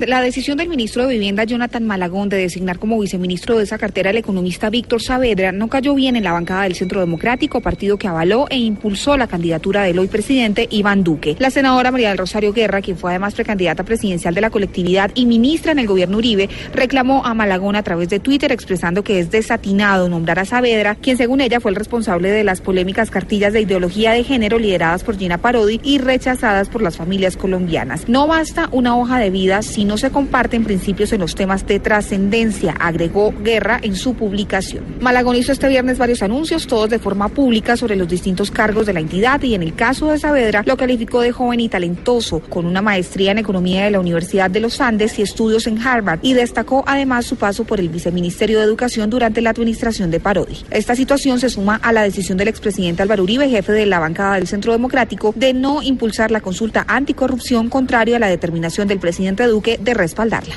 La 0.01 0.20
decisión 0.20 0.59
del 0.59 0.68
ministro 0.68 1.07
de 1.07 1.14
Vivienda, 1.14 1.45
Jonathan 1.45 1.86
Malagón, 1.86 2.28
de 2.28 2.36
designar 2.36 2.80
como 2.80 2.99
viceministro 2.99 3.57
de 3.57 3.62
esa 3.62 3.78
cartera 3.78 4.11
al 4.11 4.16
economista 4.16 4.68
Víctor 4.68 5.01
Saavedra 5.01 5.53
no 5.53 5.68
cayó 5.68 5.95
bien 5.95 6.16
en 6.16 6.24
la 6.24 6.32
bancada 6.32 6.64
del 6.64 6.74
Centro 6.74 6.99
Democrático, 6.99 7.61
partido 7.61 7.97
que 7.97 8.09
avaló 8.09 8.47
e 8.51 8.57
impulsó 8.57 9.16
la 9.16 9.28
candidatura 9.28 9.84
del 9.84 10.01
hoy 10.01 10.09
presidente 10.09 10.66
Iván 10.68 11.05
Duque. 11.05 11.36
La 11.38 11.51
senadora 11.51 11.92
María 11.92 12.09
del 12.09 12.18
Rosario 12.18 12.53
Guerra, 12.53 12.82
quien 12.82 12.99
fue 12.99 13.12
además 13.12 13.34
precandidata 13.34 13.84
presidencial 13.84 14.34
de 14.34 14.40
la 14.40 14.51
colectividad 14.51 15.12
y 15.14 15.26
ministra 15.26 15.70
en 15.70 15.78
el 15.78 15.86
gobierno 15.86 16.18
Uribe, 16.18 16.49
reclamó 16.72 17.24
a 17.24 17.32
Malagón 17.32 17.76
a 17.76 17.84
través 17.84 18.09
de 18.09 18.18
Twitter 18.18 18.51
expresando 18.51 19.05
que 19.05 19.20
es 19.20 19.30
desatinado 19.30 20.09
nombrar 20.09 20.40
a 20.40 20.45
Saavedra, 20.45 20.97
quien 20.97 21.16
según 21.16 21.40
ella 21.40 21.61
fue 21.61 21.70
el 21.70 21.76
responsable 21.76 22.32
de 22.32 22.42
las 22.42 22.61
polémicas 22.61 23.12
cartillas 23.12 23.53
de 23.53 23.61
ideología 23.61 24.11
de 24.11 24.24
género 24.24 24.59
lideradas 24.59 25.05
por 25.05 25.16
Gina 25.16 25.38
Parodi 25.38 25.80
y 25.84 25.99
rechazadas 25.99 26.68
por 26.68 26.82
las 26.82 26.97
familias 26.97 27.36
colombianas. 27.36 28.09
No 28.09 28.26
basta 28.26 28.68
una 28.72 28.99
hoja 28.99 29.20
de 29.20 29.30
vida 29.30 29.62
no 29.85 29.99
se 29.99 30.11
comparten 30.11 30.64
principios 30.64 31.12
en 31.12 31.20
los 31.20 31.35
temas 31.35 31.66
de 31.66 31.80
trascendencia, 31.80 32.72
agregó 32.78 33.32
Guerra 33.43 33.78
en 33.82 33.97
su 33.97 34.14
publicación. 34.14 34.85
Malagón 35.01 35.37
hizo 35.37 35.53
este 35.53 35.68
viernes 35.68 35.99
varios 35.99 36.22
anuncios, 36.22 36.66
todos 36.66 36.91
de 36.91 36.99
forma 36.99 37.28
pública, 37.28 37.76
sobre 37.76 37.97
los 37.97 38.09
distintos 38.09 38.51
cargos 38.51 38.87
de 38.87 38.93
la 38.93 39.01
entidad 39.01 39.43
y 39.43 39.55
en 39.55 39.62
el 39.62 39.74
caso 39.74 40.09
de 40.09 40.18
Saavedra 40.18 40.62
lo 40.66 40.76
calificó 40.76 41.20
de 41.20 41.32
joven 41.32 41.61
y 41.61 41.68
talentoso, 41.68 42.41
con 42.41 42.66
una 42.66 42.82
maestría 42.82 43.32
en 43.32 43.39
economía 43.39 43.85
de 43.85 43.91
la 43.91 44.01
Universidad 44.01 44.51
de 44.51 44.61
los 44.61 44.80
Andes 44.80 45.18
y 45.18 45.22
estudios 45.22 45.66
en 45.66 45.78
Harvard, 45.78 46.20
y 46.22 46.32
destacó 46.32 46.85
además 46.87 47.26
su 47.26 47.37
paso 47.37 47.64
por 47.64 47.80
el 47.80 47.89
viceministerio 47.89 48.59
de 48.59 48.64
Educación 48.64 49.11
durante 49.11 49.41
la 49.41 49.51
administración 49.51 50.11
de 50.11 50.20
Parodi. 50.20 50.59
Esta 50.70 50.95
situación 50.95 51.41
se 51.41 51.51
suma 51.51 51.76
a 51.82 51.93
la 51.93 52.03
decisión 52.03 52.39
del 52.39 52.49
expresidente 52.49 53.03
Álvaro 53.03 53.22
Uribe, 53.22 53.49
jefe 53.49 53.72
de 53.72 53.87
la 53.87 53.99
bancada 53.99 54.35
del 54.35 54.47
Centro 54.47 54.72
Democrático, 54.72 55.32
de 55.37 55.53
no 55.53 55.82
impulsar 55.82 56.30
la 56.30 56.41
consulta 56.41 56.85
anticorrupción 56.89 57.68
contrario 57.68 58.16
a 58.16 58.18
la 58.18 58.28
determinación 58.28 58.89
del 58.89 58.99
presidente 58.99 59.47
Duque 59.47 59.74
de 59.81 59.95
respaldarla. 59.95 60.55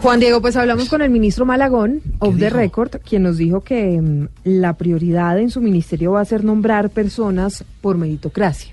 Juan 0.00 0.20
Diego, 0.20 0.40
pues 0.40 0.54
hablamos 0.54 0.88
con 0.88 1.02
el 1.02 1.10
ministro 1.10 1.44
Malagón, 1.44 2.02
off 2.20 2.38
the 2.38 2.50
record, 2.50 3.00
quien 3.02 3.24
nos 3.24 3.36
dijo 3.36 3.62
que 3.62 4.00
mm, 4.00 4.28
la 4.44 4.74
prioridad 4.74 5.40
en 5.40 5.50
su 5.50 5.60
ministerio 5.60 6.12
va 6.12 6.20
a 6.20 6.24
ser 6.24 6.44
nombrar 6.44 6.90
personas 6.90 7.64
por 7.80 7.98
meritocracia, 7.98 8.72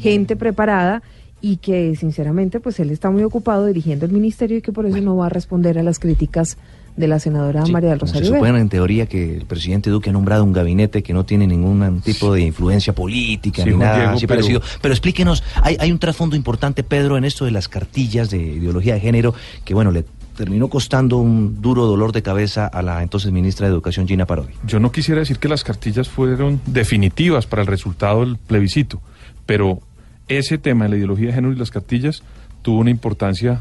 gente 0.00 0.36
preparada 0.36 1.02
y 1.40 1.56
que 1.56 1.96
sinceramente 1.96 2.60
pues 2.60 2.78
él 2.80 2.90
está 2.90 3.10
muy 3.10 3.24
ocupado 3.24 3.64
dirigiendo 3.66 4.04
el 4.04 4.12
ministerio 4.12 4.58
y 4.58 4.62
que 4.62 4.72
por 4.72 4.84
eso 4.84 5.00
no 5.00 5.16
va 5.16 5.26
a 5.26 5.30
responder 5.30 5.78
a 5.78 5.82
las 5.82 5.98
críticas 5.98 6.58
de 6.96 7.08
la 7.08 7.18
senadora 7.18 7.64
María 7.66 7.90
del 7.90 8.00
Se 8.00 8.06
Rosario. 8.06 8.26
supone 8.26 8.52
Vera. 8.52 8.60
en 8.60 8.68
teoría 8.68 9.06
que 9.06 9.36
el 9.38 9.46
presidente 9.46 9.88
Duque 9.90 10.10
ha 10.10 10.12
nombrado 10.12 10.44
un 10.44 10.52
gabinete 10.52 11.02
que 11.02 11.12
no 11.14 11.24
tiene 11.24 11.46
ningún 11.46 12.00
tipo 12.02 12.34
de 12.34 12.42
influencia 12.42 12.94
política 12.94 13.64
Sí, 13.64 13.70
ni 13.70 13.76
nada 13.76 13.96
Diego, 13.96 14.10
así 14.12 14.26
pero- 14.26 14.40
parecido. 14.40 14.62
Pero 14.82 14.92
explíquenos, 14.94 15.42
hay, 15.62 15.76
hay 15.80 15.90
un 15.90 15.98
trasfondo 15.98 16.36
importante, 16.36 16.82
Pedro, 16.82 17.16
en 17.16 17.24
esto 17.24 17.44
de 17.46 17.50
las 17.50 17.68
cartillas 17.68 18.28
de 18.30 18.38
ideología 18.38 18.94
de 18.94 19.00
género, 19.00 19.34
que 19.64 19.72
bueno, 19.74 19.90
le 19.90 20.04
terminó 20.36 20.68
costando 20.68 21.18
un 21.18 21.60
duro 21.62 21.86
dolor 21.86 22.12
de 22.12 22.22
cabeza 22.22 22.66
a 22.66 22.82
la 22.82 23.02
entonces 23.02 23.30
ministra 23.32 23.66
de 23.66 23.72
Educación, 23.72 24.06
Gina 24.08 24.26
Parodi. 24.26 24.52
Yo 24.66 24.80
no 24.80 24.90
quisiera 24.92 25.20
decir 25.20 25.38
que 25.38 25.48
las 25.48 25.62
cartillas 25.64 26.08
fueron 26.08 26.60
definitivas 26.66 27.46
para 27.46 27.62
el 27.62 27.68
resultado 27.68 28.20
del 28.20 28.36
plebiscito, 28.38 29.00
pero 29.46 29.80
ese 30.28 30.56
tema 30.58 30.84
de 30.84 30.90
la 30.90 30.96
ideología 30.96 31.28
de 31.28 31.32
género 31.34 31.52
y 31.52 31.56
las 31.56 31.70
cartillas 31.70 32.22
tuvo 32.62 32.78
una 32.80 32.90
importancia 32.90 33.60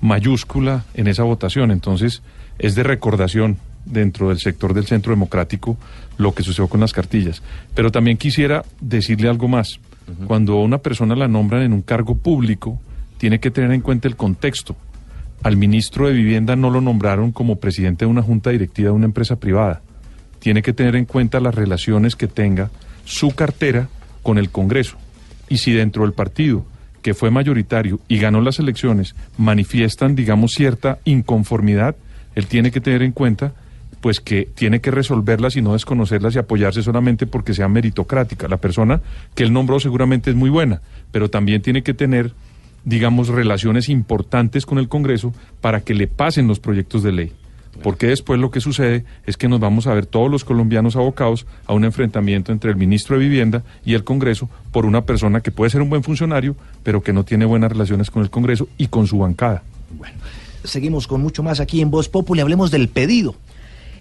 mayúscula 0.00 0.84
en 0.94 1.08
esa 1.08 1.22
votación. 1.22 1.70
Entonces, 1.70 2.22
es 2.58 2.74
de 2.74 2.82
recordación 2.82 3.58
dentro 3.84 4.28
del 4.28 4.38
sector 4.38 4.74
del 4.74 4.86
centro 4.86 5.12
democrático 5.12 5.76
lo 6.16 6.34
que 6.34 6.42
sucedió 6.42 6.68
con 6.68 6.80
las 6.80 6.92
cartillas. 6.92 7.42
Pero 7.74 7.90
también 7.90 8.16
quisiera 8.16 8.64
decirle 8.80 9.28
algo 9.28 9.48
más. 9.48 9.80
Cuando 10.26 10.54
a 10.54 10.62
una 10.62 10.78
persona 10.78 11.16
la 11.16 11.28
nombran 11.28 11.62
en 11.62 11.72
un 11.72 11.82
cargo 11.82 12.14
público, 12.14 12.80
tiene 13.18 13.40
que 13.40 13.50
tener 13.50 13.72
en 13.72 13.80
cuenta 13.80 14.08
el 14.08 14.16
contexto. 14.16 14.76
Al 15.42 15.56
ministro 15.56 16.06
de 16.06 16.12
Vivienda 16.12 16.56
no 16.56 16.70
lo 16.70 16.80
nombraron 16.80 17.32
como 17.32 17.56
presidente 17.56 18.04
de 18.04 18.10
una 18.10 18.22
junta 18.22 18.50
directiva 18.50 18.90
de 18.90 18.94
una 18.94 19.06
empresa 19.06 19.36
privada. 19.36 19.80
Tiene 20.38 20.62
que 20.62 20.72
tener 20.72 20.94
en 20.96 21.06
cuenta 21.06 21.40
las 21.40 21.54
relaciones 21.54 22.16
que 22.16 22.28
tenga 22.28 22.70
su 23.04 23.30
cartera 23.30 23.88
con 24.22 24.38
el 24.38 24.50
Congreso. 24.50 24.96
Y 25.48 25.58
si 25.58 25.72
dentro 25.72 26.02
del 26.02 26.12
partido, 26.12 26.64
que 27.02 27.14
fue 27.14 27.30
mayoritario 27.30 28.00
y 28.08 28.18
ganó 28.18 28.40
las 28.40 28.58
elecciones, 28.58 29.14
manifiestan, 29.36 30.14
digamos, 30.14 30.52
cierta 30.52 30.98
inconformidad, 31.04 31.96
él 32.34 32.46
tiene 32.46 32.70
que 32.70 32.80
tener 32.80 33.02
en 33.02 33.12
cuenta 33.12 33.52
pues 34.04 34.20
que 34.20 34.46
tiene 34.54 34.80
que 34.82 34.90
resolverlas 34.90 35.56
y 35.56 35.62
no 35.62 35.72
desconocerlas 35.72 36.34
y 36.34 36.38
apoyarse 36.38 36.82
solamente 36.82 37.26
porque 37.26 37.54
sea 37.54 37.68
meritocrática. 37.68 38.48
La 38.48 38.58
persona 38.58 39.00
que 39.34 39.44
él 39.44 39.52
nombró 39.52 39.80
seguramente 39.80 40.28
es 40.28 40.36
muy 40.36 40.50
buena, 40.50 40.82
pero 41.10 41.30
también 41.30 41.62
tiene 41.62 41.82
que 41.82 41.94
tener, 41.94 42.32
digamos, 42.84 43.28
relaciones 43.28 43.88
importantes 43.88 44.66
con 44.66 44.78
el 44.78 44.88
Congreso 44.88 45.32
para 45.62 45.80
que 45.80 45.94
le 45.94 46.06
pasen 46.06 46.46
los 46.46 46.60
proyectos 46.60 47.02
de 47.02 47.12
ley. 47.12 47.32
Porque 47.82 48.08
después 48.08 48.38
lo 48.38 48.50
que 48.50 48.60
sucede 48.60 49.06
es 49.24 49.38
que 49.38 49.48
nos 49.48 49.58
vamos 49.58 49.86
a 49.86 49.94
ver 49.94 50.04
todos 50.04 50.30
los 50.30 50.44
colombianos 50.44 50.96
abocados 50.96 51.46
a 51.66 51.72
un 51.72 51.86
enfrentamiento 51.86 52.52
entre 52.52 52.70
el 52.70 52.76
ministro 52.76 53.16
de 53.16 53.24
Vivienda 53.24 53.62
y 53.86 53.94
el 53.94 54.04
Congreso 54.04 54.50
por 54.70 54.84
una 54.84 55.06
persona 55.06 55.40
que 55.40 55.50
puede 55.50 55.70
ser 55.70 55.80
un 55.80 55.88
buen 55.88 56.02
funcionario, 56.02 56.56
pero 56.82 57.02
que 57.02 57.14
no 57.14 57.24
tiene 57.24 57.46
buenas 57.46 57.72
relaciones 57.72 58.10
con 58.10 58.22
el 58.22 58.28
Congreso 58.28 58.68
y 58.76 58.88
con 58.88 59.06
su 59.06 59.16
bancada. 59.16 59.62
Seguimos 60.64 61.06
con 61.06 61.20
mucho 61.20 61.42
más 61.42 61.60
aquí 61.60 61.80
en 61.80 61.90
Voz 61.90 62.08
Populi. 62.08 62.40
Hablemos 62.40 62.70
del 62.70 62.88
pedido. 62.88 63.34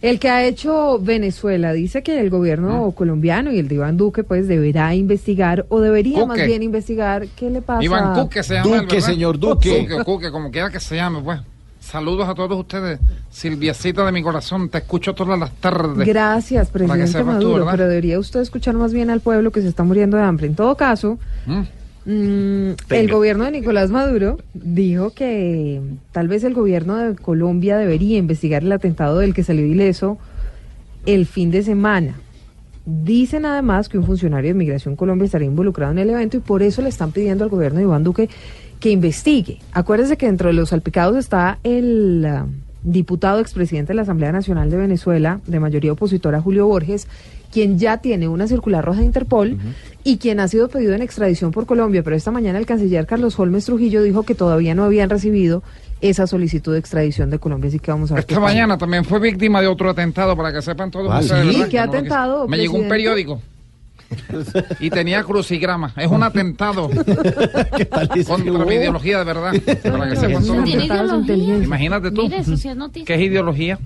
El 0.02 0.20
que 0.20 0.30
ha 0.30 0.44
hecho 0.44 1.00
Venezuela 1.00 1.72
dice 1.72 2.04
que 2.04 2.20
el 2.20 2.30
gobierno 2.30 2.92
colombiano 2.92 3.54
y 3.54 3.60
el 3.60 3.70
de 3.70 3.76
Iván 3.76 3.96
Duque 3.96 4.24
pues 4.26 4.50
deberá 4.50 4.94
investigar 4.96 5.66
o 5.70 5.80
debería 5.80 6.26
más 6.26 6.46
bien 6.46 6.62
investigar 6.62 7.28
qué 7.38 7.50
le 7.50 7.62
pasa. 7.62 7.84
Iván 7.84 8.14
Cuque 8.14 8.44
se 8.44 8.56
llama. 8.56 8.66
Duque, 8.82 8.96
¿verdad? 8.96 9.08
señor 9.08 9.40
Duque. 9.40 9.88
Cuque, 9.88 10.04
Cuque, 10.04 10.32
como 10.32 10.52
quiera 10.52 10.70
que 10.70 10.80
se 10.82 10.98
llame, 10.98 11.22
pues. 11.22 11.40
Saludos 11.80 12.28
a 12.28 12.36
todos 12.36 12.58
ustedes. 12.60 13.00
Silviacita 13.30 14.06
de 14.06 14.12
mi 14.12 14.22
corazón, 14.24 14.68
te 14.70 14.78
escucho 14.80 15.14
todas 15.14 15.38
las 15.40 15.52
tardes. 15.52 16.06
Gracias, 16.08 16.70
Para 16.70 16.86
que 16.86 16.88
presidente 16.90 17.20
tú, 17.20 17.26
Maduro, 17.26 17.54
¿verdad? 17.66 17.72
pero 17.72 17.88
debería 17.90 18.20
usted 18.20 18.42
escuchar 18.42 18.76
más 18.76 18.94
bien 18.94 19.10
al 19.10 19.20
pueblo 19.22 19.52
que 19.52 19.62
se 19.62 19.68
está 19.70 19.84
muriendo 19.84 20.18
de 20.18 20.24
hambre. 20.24 20.48
En 20.48 20.56
todo 20.56 20.76
caso, 20.76 21.18
Mm. 21.46 21.62
Mm, 22.06 22.72
el 22.90 23.12
gobierno 23.12 23.46
de 23.46 23.52
Nicolás 23.52 23.92
Maduro 23.92 24.40
dijo 24.54 25.12
que 25.12 25.82
tal 26.12 26.28
vez 26.28 26.44
el 26.44 26.54
gobierno 26.54 26.98
de 26.98 27.16
Colombia 27.16 27.78
debería 27.78 28.18
investigar 28.18 28.64
el 28.64 28.72
atentado 28.72 29.20
del 29.20 29.34
que 29.34 29.44
salió 29.44 29.66
ileso 29.66 30.18
el 31.06 31.26
fin 31.26 31.52
de 31.52 31.64
semana. 31.64 32.16
Dicen 32.86 33.46
además 33.46 33.88
que 33.88 33.98
un 33.98 34.06
funcionario 34.06 34.50
de 34.50 34.56
Migración 34.56 34.96
Colombia 34.96 35.26
estaría 35.26 35.48
involucrado 35.48 35.94
en 35.94 36.00
el 36.00 36.10
evento 36.10 36.38
y 36.38 36.42
por 36.42 36.62
eso 36.64 36.82
le 36.82 36.90
están 36.90 37.12
pidiendo 37.12 37.46
al 37.46 37.50
gobierno 37.50 37.78
de 37.78 37.84
Iván 37.84 38.04
Duque 38.04 38.30
que 38.80 38.92
investigue. 38.92 39.60
Acuérdese 39.72 40.18
que 40.18 40.26
dentro 40.26 40.50
de 40.50 40.54
los 40.54 40.70
salpicados 40.70 41.16
está 41.16 41.60
el 41.64 42.26
ah, 42.26 42.46
diputado 42.84 43.40
expresidente 43.40 43.94
de 43.94 43.96
la 43.96 44.02
Asamblea 44.02 44.34
Nacional 44.34 44.70
de 44.70 44.76
Venezuela, 44.76 45.40
de 45.48 45.62
mayoría 45.62 45.94
opositora, 45.94 46.42
Julio 46.42 46.68
Borges, 46.68 47.08
quien 47.54 47.78
ya 47.78 47.98
tiene 47.98 48.28
una 48.28 48.48
circular 48.48 48.84
roja 48.84 49.00
de 49.02 49.06
Interpol 49.06 49.58
y 50.04 50.18
quien 50.18 50.40
ha 50.40 50.48
sido 50.48 50.68
pedido 50.70 50.94
en 50.94 51.02
extradición 51.02 51.52
por 51.52 51.66
Colombia. 51.66 52.02
Pero 52.04 52.16
esta 52.16 52.32
mañana 52.32 52.58
el 52.60 52.66
canciller 52.66 53.06
Carlos 53.06 53.38
Holmes 53.40 53.66
Trujillo 53.66 54.02
dijo 54.02 54.24
que 54.24 54.34
todavía 54.36 54.74
no 54.76 54.84
habían 54.84 55.10
recibido 55.10 55.62
esa 56.02 56.28
solicitud 56.28 56.74
de 56.74 56.80
extradición 56.80 57.30
de 57.30 57.40
Colombia. 57.40 57.70
Así 57.70 57.80
que 57.80 57.92
vamos 57.92 58.12
a 58.12 58.16
ver. 58.16 58.22
Esta 58.22 58.36
pasa. 58.36 58.48
mañana 58.48 58.78
también 58.78 59.06
fue 59.06 59.20
víctima 59.20 59.62
de 59.62 59.68
otro 59.68 59.90
atentado, 59.90 60.36
para 60.36 60.52
que 60.52 60.62
sepan 60.62 60.92
todos. 60.92 61.24
Sí. 61.26 61.30
¿qué 61.32 61.44
No 61.44 61.64
lo 61.64 61.70
que- 61.70 61.80
atentado, 61.80 62.48
Me 62.48 62.58
llegó 62.58 62.78
un 62.78 62.90
periódico. 62.90 63.42
Y 64.80 64.90
tenía 64.90 65.24
crucigrama. 65.24 65.94
Es 65.98 66.08
un 66.08 66.24
atentado 66.24 66.90
contra 68.28 68.66
mi 68.66 68.76
ideología 68.76 69.20
de 69.20 69.24
verdad. 69.24 69.54
Para 69.84 70.10
que 70.10 70.16
sepan 70.16 70.46
todos. 70.46 70.64
Tiene 70.64 70.86
ideología. 70.86 71.58
Imagínate 71.58 72.12
tú. 72.12 72.24
Mire, 72.24 72.38
eso 72.38 72.58
sí 72.58 72.70
es 72.70 72.76
noticia. 72.76 73.06
¿Qué 73.06 73.16
es 73.16 73.22
ideología? 73.22 73.80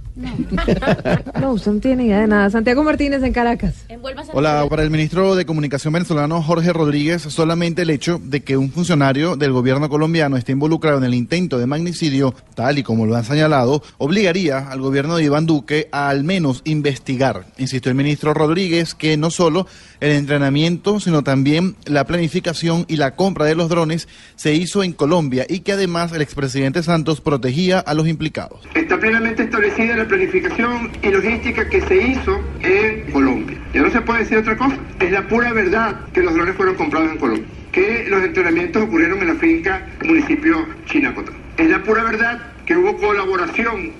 No, 1.40 1.52
usted 1.52 1.72
no 1.72 1.80
tiene 1.80 2.06
idea 2.06 2.22
de 2.22 2.28
nada. 2.28 2.50
Santiago 2.50 2.84
Martínez 2.84 3.24
en 3.24 3.34
Caracas. 3.34 3.86
Hola, 4.34 4.66
para 4.70 4.84
el 4.84 4.90
ministro 4.90 5.36
de 5.36 5.46
Comunicación 5.46 5.94
venezolano 5.94 6.42
Jorge 6.42 6.74
Rodríguez, 6.74 7.22
solamente 7.22 7.84
el 7.84 7.90
hecho 7.90 8.20
de 8.24 8.42
que 8.42 8.58
un 8.58 8.72
funcionario 8.72 9.36
del 9.36 9.52
gobierno 9.52 9.90
colombiano 9.90 10.38
esté 10.38 10.54
involucrado 10.54 10.98
en 10.98 11.04
el 11.04 11.14
intento 11.14 11.58
de 11.58 11.66
magnicidio, 11.68 12.34
tal 12.56 12.80
y 12.80 12.84
como 12.84 13.06
lo 13.06 13.16
han 13.16 13.26
señalado, 13.26 13.84
obligaría 13.98 14.70
al 14.70 14.82
gobierno 14.82 15.18
de 15.18 15.26
Iván 15.26 15.46
Duque 15.46 15.88
a 15.92 16.10
al 16.10 16.24
menos 16.24 16.62
investigar. 16.66 17.46
Insistió 17.58 17.90
el 17.90 17.98
ministro 17.98 18.34
Rodríguez 18.34 18.96
que 18.96 19.18
no 19.18 19.30
solo 19.30 19.68
el 20.00 20.12
entrenamiento, 20.18 21.00
sino 21.00 21.24
también 21.24 21.76
la 21.86 22.06
planificación 22.06 22.86
y 22.88 22.98
la 22.98 23.16
compra 23.16 23.46
de 23.46 23.56
los 23.56 23.70
drones 23.70 24.08
se 24.36 24.54
hizo 24.54 24.84
en 24.84 24.94
Colombia 24.94 25.46
y 25.48 25.62
que 25.62 25.74
además 25.74 26.12
el 26.12 26.22
expresidente 26.22 26.84
Santos 26.84 27.22
protegía 27.22 27.80
a 27.80 27.94
los 27.94 28.08
implicados. 28.08 28.62
Está 28.74 29.00
plenamente 29.00 29.44
establecida 29.44 29.96
la 29.96 30.08
planificación 30.08 30.92
y 31.02 31.10
logística 31.10 31.68
que 31.70 31.82
se 31.82 31.96
hizo 31.96 32.40
en 32.62 33.12
Colombia. 33.12 33.58
Ya 33.74 33.82
no 33.82 33.92
se 33.92 34.02
puede 34.02 34.20
decir 34.20 34.38
otra 34.38 34.58
cosa. 34.58 34.78
Es 35.00 35.12
la 35.12 35.28
pura 35.28 35.54
verdad 35.54 36.00
que 36.14 36.22
los 36.22 36.34
drones 36.34 36.56
fueron 36.56 36.76
comprados 36.76 37.12
en 37.12 37.18
Colombia. 37.18 37.48
Que 37.72 38.06
los 38.10 38.24
entrenamientos 38.24 38.84
ocurrieron 38.84 39.20
en 39.20 39.28
la 39.28 39.36
finca 39.36 39.88
municipio 40.04 40.66
Chinacota. 40.86 41.32
Es 41.58 41.70
la 41.70 41.84
pura 41.84 42.04
verdad 42.04 42.40
que 42.66 42.76
hubo 42.76 42.98
colaboración 42.98 43.92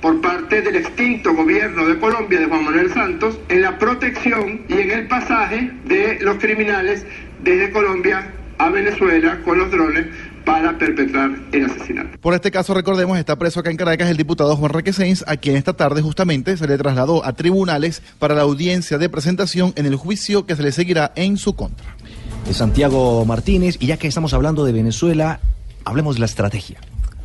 por 0.00 0.20
parte 0.20 0.62
del 0.62 0.76
extinto 0.76 1.34
gobierno 1.34 1.86
de 1.86 1.98
Colombia 1.98 2.40
de 2.40 2.46
Juan 2.46 2.64
Manuel 2.64 2.92
Santos 2.92 3.38
en 3.48 3.62
la 3.62 3.78
protección 3.78 4.62
y 4.68 4.74
en 4.74 4.90
el 4.90 5.08
pasaje 5.08 5.72
de 5.86 6.18
los 6.20 6.38
criminales 6.38 7.04
desde 7.42 7.70
Colombia 7.70 8.32
a 8.58 8.70
Venezuela 8.70 9.40
con 9.44 9.58
los 9.58 9.70
drones 9.70 10.06
para 10.44 10.78
perpetrar 10.78 11.30
el 11.52 11.66
asesinato. 11.66 12.18
Por 12.20 12.32
este 12.32 12.50
caso, 12.50 12.72
recordemos, 12.72 13.18
está 13.18 13.36
preso 13.36 13.60
acá 13.60 13.70
en 13.70 13.76
Caracas 13.76 14.08
el 14.08 14.16
diputado 14.16 14.56
Juan 14.56 14.72
Requesens, 14.72 15.22
a 15.26 15.36
quien 15.36 15.56
esta 15.56 15.74
tarde 15.74 16.00
justamente 16.00 16.56
se 16.56 16.66
le 16.66 16.78
trasladó 16.78 17.24
a 17.24 17.34
tribunales 17.34 18.02
para 18.18 18.34
la 18.34 18.42
audiencia 18.42 18.96
de 18.96 19.10
presentación 19.10 19.74
en 19.76 19.84
el 19.84 19.96
juicio 19.96 20.46
que 20.46 20.56
se 20.56 20.62
le 20.62 20.72
seguirá 20.72 21.12
en 21.16 21.36
su 21.36 21.54
contra. 21.54 21.94
de 22.46 22.54
Santiago 22.54 23.24
Martínez. 23.26 23.76
Y 23.78 23.88
ya 23.88 23.98
que 23.98 24.08
estamos 24.08 24.32
hablando 24.32 24.64
de 24.64 24.72
Venezuela, 24.72 25.40
hablemos 25.84 26.16
de 26.16 26.20
la 26.20 26.26
estrategia. 26.26 26.78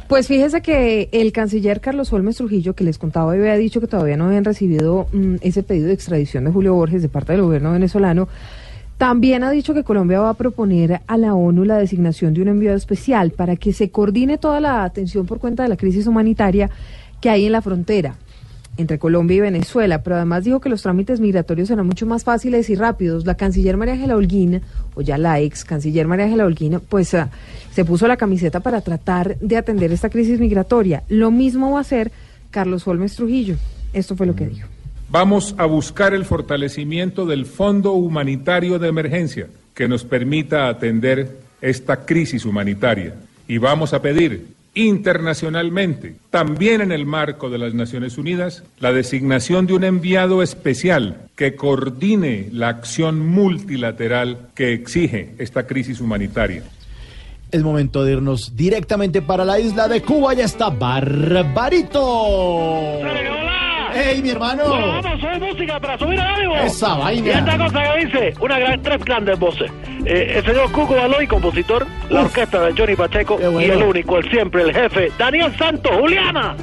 Pues 0.07 0.27
fíjese 0.27 0.61
que 0.61 1.09
el 1.11 1.31
canciller 1.31 1.79
Carlos 1.79 2.11
Holmes 2.11 2.35
Trujillo, 2.35 2.75
que 2.75 2.83
les 2.83 2.97
contaba, 2.97 3.31
había 3.31 3.55
dicho 3.55 3.79
que 3.79 3.87
todavía 3.87 4.17
no 4.17 4.25
habían 4.25 4.43
recibido 4.43 5.07
mm, 5.11 5.35
ese 5.41 5.63
pedido 5.63 5.87
de 5.87 5.93
extradición 5.93 6.43
de 6.43 6.51
Julio 6.51 6.73
Borges 6.73 7.01
de 7.01 7.09
parte 7.09 7.33
del 7.33 7.41
gobierno 7.41 7.71
venezolano. 7.71 8.27
También 8.97 9.43
ha 9.43 9.51
dicho 9.51 9.73
que 9.73 9.83
Colombia 9.83 10.19
va 10.19 10.29
a 10.29 10.33
proponer 10.35 11.01
a 11.07 11.17
la 11.17 11.33
ONU 11.33 11.63
la 11.65 11.77
designación 11.77 12.33
de 12.33 12.41
un 12.41 12.49
enviado 12.49 12.77
especial 12.77 13.31
para 13.31 13.55
que 13.55 13.73
se 13.73 13.89
coordine 13.89 14.37
toda 14.37 14.59
la 14.59 14.83
atención 14.83 15.25
por 15.25 15.39
cuenta 15.39 15.63
de 15.63 15.69
la 15.69 15.77
crisis 15.77 16.05
humanitaria 16.05 16.69
que 17.19 17.29
hay 17.29 17.45
en 17.45 17.53
la 17.53 17.61
frontera 17.61 18.17
entre 18.77 18.97
Colombia 18.97 19.37
y 19.37 19.41
Venezuela, 19.41 20.01
pero 20.01 20.15
además 20.15 20.43
dijo 20.43 20.59
que 20.59 20.69
los 20.69 20.81
trámites 20.81 21.19
migratorios 21.19 21.67
serán 21.67 21.85
mucho 21.85 22.05
más 22.05 22.23
fáciles 22.23 22.69
y 22.69 22.75
rápidos. 22.75 23.25
La 23.25 23.35
canciller 23.35 23.77
María 23.77 23.93
Ángela 23.93 24.15
Holguín, 24.15 24.61
o 24.95 25.01
ya 25.01 25.17
la 25.17 25.39
ex 25.39 25.63
canciller 25.63 26.07
María 26.07 26.25
Ángela 26.25 26.45
Holguín, 26.45 26.79
pues 26.89 27.13
ah, 27.13 27.29
se 27.71 27.85
puso 27.85 28.07
la 28.07 28.17
camiseta 28.17 28.61
para 28.61 28.81
tratar 28.81 29.37
de 29.39 29.57
atender 29.57 29.91
esta 29.91 30.09
crisis 30.09 30.39
migratoria. 30.39 31.03
Lo 31.09 31.29
mismo 31.29 31.71
va 31.71 31.79
a 31.79 31.81
hacer 31.81 32.11
Carlos 32.49 32.87
Holmes 32.87 33.15
Trujillo. 33.15 33.57
Esto 33.93 34.15
fue 34.15 34.25
lo 34.25 34.35
que 34.35 34.47
dijo. 34.47 34.67
Vamos 35.09 35.53
a 35.59 35.65
buscar 35.65 36.15
el 36.15 36.25
fortalecimiento 36.25 37.27
del 37.27 37.45
Fondo 37.45 37.91
Humanitario 37.93 38.79
de 38.79 38.87
Emergencia 38.87 39.47
que 39.75 39.87
nos 39.87 40.03
permita 40.03 40.67
atender 40.67 41.37
esta 41.61 42.05
crisis 42.05 42.45
humanitaria. 42.45 43.13
Y 43.47 43.59
vamos 43.59 43.93
a 43.93 44.01
pedir 44.01 44.47
internacionalmente, 44.75 46.15
también 46.29 46.81
en 46.81 46.91
el 46.91 47.05
marco 47.05 47.49
de 47.49 47.57
las 47.57 47.73
Naciones 47.73 48.17
Unidas, 48.17 48.63
la 48.79 48.91
designación 48.91 49.67
de 49.67 49.73
un 49.73 49.83
enviado 49.83 50.41
especial 50.41 51.29
que 51.35 51.55
coordine 51.55 52.49
la 52.51 52.69
acción 52.69 53.19
multilateral 53.19 54.49
que 54.55 54.73
exige 54.73 55.35
esta 55.37 55.67
crisis 55.67 56.01
humanitaria. 56.01 56.63
Es 57.51 57.61
momento 57.61 58.03
de 58.03 58.13
irnos 58.13 58.55
directamente 58.55 59.21
para 59.21 59.45
la 59.45 59.59
isla 59.59 59.87
de 59.87 60.01
Cuba. 60.01 60.33
Ya 60.33 60.45
está 60.45 60.71
Barbarito. 60.71 62.01
¡Ey, 63.93 64.21
mi 64.21 64.29
hermano! 64.31 64.63
Vamos, 64.69 65.21
soy 65.21 65.39
música 65.39 65.79
para 65.79 65.97
subir 65.97 66.19
a 66.19 66.35
ánimo. 66.35 66.55
Esa 66.55 66.95
vaina. 66.95 67.27
Y 67.27 67.29
esta 67.29 67.57
cosa 67.57 67.83
que 67.83 68.05
dice, 68.05 68.33
una 68.39 68.59
gran, 68.59 68.81
tres 68.81 69.03
grandes 69.05 69.39
voces. 69.39 69.71
Eh, 70.05 70.33
el 70.37 70.45
señor 70.45 70.71
Cuco 70.71 70.95
Baloy, 70.95 71.27
compositor, 71.27 71.85
la 72.09 72.21
orquesta 72.21 72.61
de 72.61 72.73
Johnny 72.73 72.95
Pacheco 72.95 73.39
y 73.39 73.45
bueno. 73.45 73.73
el 73.73 73.83
único, 73.83 74.17
el 74.17 74.29
siempre, 74.29 74.63
el 74.63 74.73
jefe, 74.73 75.11
Daniel 75.17 75.55
Santos, 75.57 75.91
Juliana. 75.99 76.55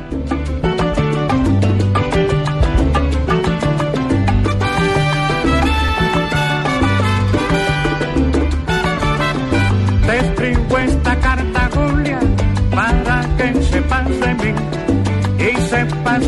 Sepas. 15.86 16.26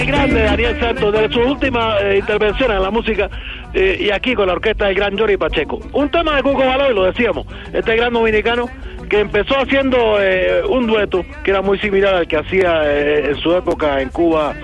El 0.00 0.06
grande 0.06 0.42
Daniel 0.42 0.80
Santos, 0.80 1.12
de 1.12 1.28
su 1.30 1.40
última 1.40 2.00
eh, 2.00 2.18
intervención 2.18 2.70
en 2.72 2.82
la 2.82 2.90
música, 2.90 3.28
eh, 3.74 3.98
y 4.00 4.10
aquí 4.10 4.34
con 4.34 4.46
la 4.46 4.54
orquesta 4.54 4.86
del 4.86 4.94
gran 4.94 5.18
Johnny 5.18 5.36
Pacheco. 5.36 5.80
Un 5.92 6.10
tema 6.10 6.36
de 6.36 6.42
Cuco 6.42 6.64
Baloy, 6.64 6.94
lo 6.94 7.04
decíamos, 7.04 7.46
este 7.72 7.96
gran 7.96 8.12
dominicano 8.12 8.66
que 9.08 9.20
empezó 9.20 9.58
haciendo 9.58 10.20
eh, 10.20 10.62
un 10.68 10.86
dueto 10.86 11.24
que 11.44 11.50
era 11.50 11.60
muy 11.60 11.78
similar 11.78 12.14
al 12.14 12.26
que 12.26 12.38
hacía 12.38 12.82
eh, 12.84 13.30
en 13.30 13.36
su 13.36 13.54
época 13.54 14.00
en 14.00 14.08
Cuba 14.08 14.54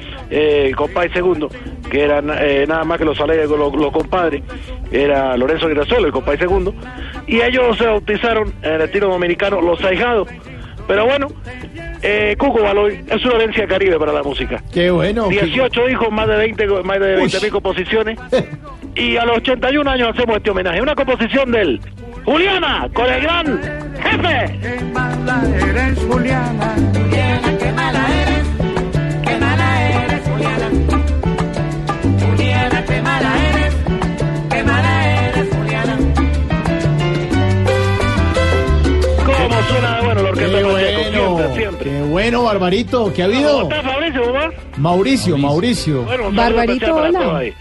con 0.76 0.93
Pai 0.93 1.09
Segundo, 1.11 1.49
que 1.89 2.03
era 2.05 2.22
eh, 2.41 2.64
nada 2.68 2.84
más 2.84 2.99
que 2.99 3.05
los 3.05 3.20
alegres 3.20 3.49
los, 3.51 3.74
los 3.74 3.91
compadres, 3.93 4.43
era 4.91 5.36
Lorenzo 5.36 5.68
Girasolo 5.68 6.09
y 6.09 6.11
Compay 6.11 6.39
Segundo, 6.39 6.74
y 7.26 7.41
ellos 7.41 7.76
se 7.78 7.86
bautizaron 7.86 8.53
en 8.62 8.72
el 8.74 8.80
estilo 8.82 9.09
dominicano 9.09 9.61
Los 9.61 9.82
Ahijados. 9.84 10.28
Pero 10.86 11.05
bueno, 11.05 11.26
eh, 12.01 12.34
Cuco 12.39 12.62
Baloy 12.62 13.05
es 13.09 13.22
una 13.24 13.34
herencia 13.34 13.66
caribe 13.66 13.99
para 13.99 14.11
la 14.12 14.22
música. 14.22 14.62
Qué 14.72 14.91
bueno. 14.91 15.28
18 15.28 15.89
hijos, 15.91 16.11
más 16.11 16.26
de 16.28 16.36
20, 16.36 16.66
co- 16.66 16.82
más 16.82 16.99
de 16.99 17.16
20 17.16 17.41
mil 17.43 17.51
composiciones. 17.51 18.18
y 18.95 19.16
a 19.18 19.26
los 19.26 19.36
81 19.36 19.91
años 19.91 20.09
hacemos 20.14 20.36
este 20.39 20.51
homenaje. 20.51 20.80
Una 20.80 20.95
composición 20.95 21.51
del 21.53 21.78
Juliana 22.24 22.89
con 22.95 23.05
el 23.07 23.20
gran 23.22 23.61
jefe. 24.01 24.59
Qué 24.62 24.84
mala 24.95 25.43
eres, 25.61 25.99
Juliana. 26.09 26.74
Juliana, 26.95 27.59
suena 39.69 40.01
bueno 40.03 40.23
la 40.23 40.29
orquesta 40.31 40.59
Qué 40.59 40.64
Pacheco? 40.64 40.71
bueno, 40.71 41.37
Siempre, 41.39 41.55
siempre. 41.57 41.91
qué 41.91 42.03
bueno, 42.03 42.43
Barbarito, 42.45 43.12
¿qué 43.12 43.23
ha 43.23 43.27
¿Cómo 43.27 43.37
habido? 43.37 43.62
está 43.62 43.83
Fabricio, 43.83 44.33
mamá? 44.33 44.51
Mauricio, 44.77 45.39
Mauricio. 45.39 46.03
Bueno, 46.03 46.25
especial 46.25 46.95
para 46.95 47.12
todos 47.12 47.35
ahí. 47.37 47.55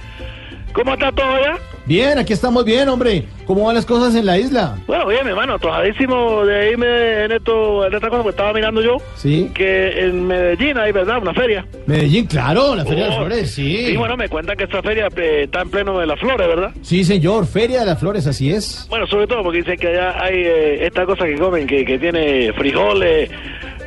¿Cómo 0.74 0.94
está 0.94 1.12
todo 1.12 1.28
allá? 1.28 1.58
Bien, 1.88 2.18
aquí 2.18 2.34
estamos 2.34 2.66
bien, 2.66 2.90
hombre. 2.90 3.24
¿Cómo 3.46 3.64
van 3.66 3.76
las 3.76 3.86
cosas 3.86 4.14
en 4.14 4.26
la 4.26 4.38
isla? 4.38 4.76
Bueno, 4.88 5.08
bien, 5.08 5.24
mi 5.24 5.30
hermano, 5.30 5.58
tojadísimo 5.58 6.44
de 6.46 6.72
irme 6.72 7.24
en 7.24 7.32
esto, 7.32 7.86
en 7.88 7.94
esta 7.94 8.10
cosa 8.10 8.24
que 8.24 8.30
estaba 8.30 8.52
mirando 8.52 8.82
yo, 8.82 8.98
Sí. 9.16 9.50
que 9.54 10.04
en 10.06 10.28
Medellín 10.28 10.78
hay, 10.78 10.92
¿verdad? 10.92 11.20
Una 11.22 11.34
feria. 11.34 11.66
Medellín, 11.86 12.26
claro, 12.26 12.76
la 12.76 12.84
Feria 12.84 13.06
de 13.06 13.10
las 13.12 13.20
Oh, 13.20 13.22
Flores, 13.26 13.52
sí. 13.52 13.88
Y 13.92 13.96
bueno, 13.96 14.18
me 14.18 14.28
cuentan 14.28 14.58
que 14.58 14.66
esta 14.66 14.82
feria 14.84 15.08
eh, 15.16 15.44
está 15.46 15.62
en 15.62 15.70
pleno 15.70 15.98
de 15.98 16.08
las 16.08 16.20
flores, 16.20 16.46
¿verdad? 16.46 16.72
Sí, 16.82 17.06
señor, 17.06 17.48
Feria 17.48 17.80
de 17.80 17.86
las 17.86 18.00
Flores, 18.00 18.28
así 18.28 18.52
es. 18.52 18.86
Bueno, 18.90 19.08
sobre 19.08 19.26
todo 19.28 19.44
porque 19.44 19.60
dicen 19.60 19.78
que 19.78 19.88
allá 19.88 20.22
hay 20.22 20.36
eh, 20.40 20.86
esta 20.88 21.06
cosa 21.06 21.24
que 21.26 21.36
comen, 21.36 21.66
que, 21.68 21.86
que 21.86 21.98
tiene 21.98 22.52
frijoles, 22.52 23.30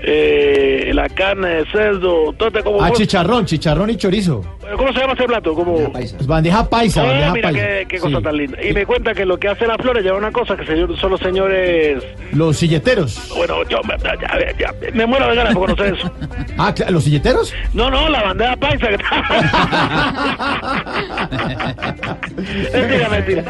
eh, 0.03 0.91
la 0.95 1.09
carne 1.11 1.49
de 1.49 1.67
cerdo, 1.67 2.33
todo 2.33 2.49
este 2.49 2.63
como... 2.63 2.83
Ah, 2.83 2.91
chicharrón, 2.93 3.45
chicharrón 3.45 3.91
y 3.91 3.97
chorizo. 3.97 4.43
¿Cómo 4.77 4.93
se 4.93 5.01
llama 5.01 5.13
ese 5.15 5.25
plato? 5.25 5.55
Como... 5.55 5.93
Pues 5.93 6.27
bandeja 6.27 6.69
paisa, 6.69 7.03
Oh, 7.03 7.07
bandeja 7.07 7.33
mira 7.33 7.49
paisa. 7.51 7.67
qué, 7.67 7.87
qué 7.89 7.97
Sí. 7.99 8.03
cosa 8.03 8.21
tan 8.21 8.37
linda. 8.37 8.59
Y 8.65 8.73
me 8.73 8.87
cuenta 8.87 9.15
que 9.15 9.25
lo 9.27 9.39
que 9.39 9.49
hace 9.49 9.67
las 9.67 9.77
flores 9.79 10.05
lleva 10.05 10.17
una 10.19 10.31
cosa 10.33 10.57
que 10.57 10.65
se- 10.67 10.97
son 10.97 11.11
los 11.11 11.21
señores... 11.21 12.03
Los 12.33 12.57
silleteros. 12.59 13.31
Bueno, 13.37 13.63
yo 13.69 13.81
me, 13.83 13.97
ya- 13.99 14.15
ya- 14.21 14.57
ya- 14.59 14.75
me 14.93 15.07
muero 15.07 15.29
de 15.29 15.37
ganas 15.37 15.55
por 15.55 15.75
conocer 15.75 15.95
eso. 15.95 16.11
Ah, 16.63 16.75
¿los 16.91 17.05
silleteros? 17.05 17.55
No, 17.73 17.91
no, 17.91 18.07
la 18.11 18.23
bandeja 18.23 18.55
paisa 18.57 18.89
que 18.89 18.99
mentira, 22.73 23.09
mentira. 23.09 23.45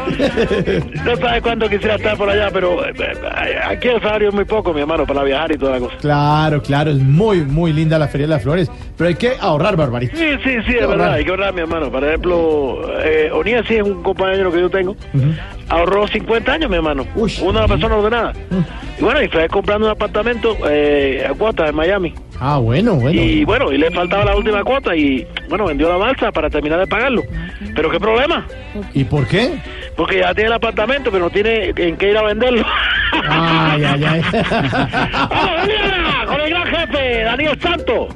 No 1.04 1.16
sabes 1.16 1.42
cuánto 1.42 1.68
quisiera 1.68 1.96
estar 1.96 2.16
por 2.16 2.30
allá, 2.30 2.50
pero 2.52 2.84
eh, 2.86 2.92
eh, 2.98 3.58
aquí 3.66 3.88
el 3.88 4.00
salario 4.00 4.28
es 4.28 4.34
muy 4.34 4.44
poco, 4.44 4.72
mi 4.72 4.80
hermano, 4.80 5.04
para 5.06 5.24
viajar 5.24 5.50
y 5.52 5.58
toda 5.58 5.72
la 5.72 5.78
cosa. 5.80 5.96
Claro, 6.00 6.62
claro, 6.62 6.90
es 6.92 6.98
muy, 6.98 7.40
muy 7.42 7.72
linda 7.72 7.98
la 7.98 8.06
Feria 8.08 8.26
de 8.28 8.34
las 8.34 8.42
Flores. 8.42 8.70
Pero 8.96 9.08
hay 9.08 9.14
que 9.16 9.32
ahorrar, 9.40 9.76
Barbarito. 9.76 10.16
Sí, 10.16 10.26
sí, 10.44 10.56
sí, 10.66 10.74
es 10.78 10.86
verdad, 10.88 11.09
hay 11.10 11.24
que 11.24 11.30
ahorrar, 11.30 11.52
mi 11.54 11.60
hermano. 11.60 11.90
Por 11.90 12.04
ejemplo, 12.04 12.82
eh, 13.02 13.30
Onía 13.32 13.62
sí 13.64 13.76
es 13.76 13.82
un 13.82 14.02
compañero 14.02 14.50
que 14.52 14.60
yo 14.60 14.70
tengo. 14.70 14.96
Ahorró 15.68 16.06
50 16.08 16.52
años, 16.52 16.70
mi 16.70 16.76
hermano. 16.76 17.06
Una 17.42 17.66
persona 17.66 17.96
ordenada. 17.96 18.32
Y 18.98 19.02
bueno, 19.02 19.22
y 19.22 19.28
fue 19.28 19.48
comprando 19.48 19.86
un 19.86 19.92
apartamento 19.92 20.56
eh, 20.68 21.26
a 21.28 21.34
cuotas 21.34 21.70
en 21.70 21.76
Miami. 21.76 22.14
Ah, 22.42 22.56
bueno, 22.58 22.94
bueno. 22.94 23.20
Y 23.20 23.44
bueno, 23.44 23.70
y 23.70 23.76
le 23.76 23.90
faltaba 23.90 24.24
la 24.24 24.34
última 24.36 24.64
cuota 24.64 24.96
y 24.96 25.26
bueno, 25.50 25.66
vendió 25.66 25.90
la 25.90 25.96
balsa 25.96 26.32
para 26.32 26.48
terminar 26.48 26.78
de 26.80 26.86
pagarlo. 26.86 27.22
Pero 27.74 27.90
qué 27.90 28.00
problema, 28.00 28.46
¿Y 28.94 29.04
por 29.04 29.26
qué? 29.26 29.58
porque 29.94 30.20
ya 30.20 30.32
tiene 30.32 30.48
el 30.48 30.54
apartamento, 30.54 31.10
pero 31.10 31.24
no 31.26 31.30
tiene 31.30 31.74
en 31.76 31.96
qué 31.98 32.10
ir 32.10 32.16
a 32.16 32.22
venderlo. 32.22 32.64
Ay, 33.28 33.84
ay, 33.84 34.04
ay. 34.04 34.22
¡Vamos! 35.30 36.26
Con 36.26 36.40
el 36.40 36.50
gran 36.50 36.66
jefe, 36.66 37.22
Daniel 37.24 37.58
Santos. 37.60 38.08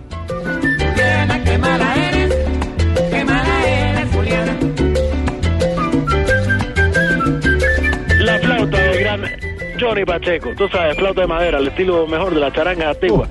Johnny 9.84 10.04
Pacheco. 10.04 10.50
Tú 10.56 10.68
sabes, 10.68 10.96
flauta 10.96 11.20
de 11.22 11.26
madera, 11.26 11.58
el 11.58 11.68
estilo 11.68 12.06
mejor 12.06 12.34
de 12.34 12.40
la 12.40 12.52
charanga 12.52 12.90
antigua. 12.90 13.28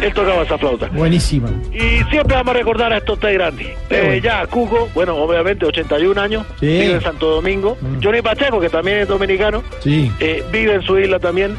Él 0.00 0.12
tocaba 0.12 0.42
esa 0.42 0.58
flauta. 0.58 0.88
Buenísima. 0.92 1.48
Y 1.72 2.02
siempre 2.10 2.34
vamos 2.36 2.54
a 2.54 2.58
recordar 2.58 2.92
a 2.92 2.98
estos 2.98 3.18
tres 3.18 3.34
grandes. 3.34 3.68
Eh, 3.90 4.20
ya, 4.22 4.46
Cuco, 4.46 4.88
bueno, 4.94 5.16
obviamente 5.16 5.64
81 5.66 6.20
años, 6.20 6.44
Sí. 6.60 6.66
vive 6.66 6.92
en 6.94 7.00
Santo 7.00 7.26
Domingo. 7.30 7.76
Johnny 8.02 8.20
Pacheco, 8.22 8.60
que 8.60 8.68
también 8.68 8.98
es 8.98 9.08
dominicano, 9.08 9.62
Sí. 9.80 10.10
eh, 10.20 10.42
vive 10.52 10.74
en 10.74 10.82
su 10.82 10.98
isla 10.98 11.18
también. 11.18 11.56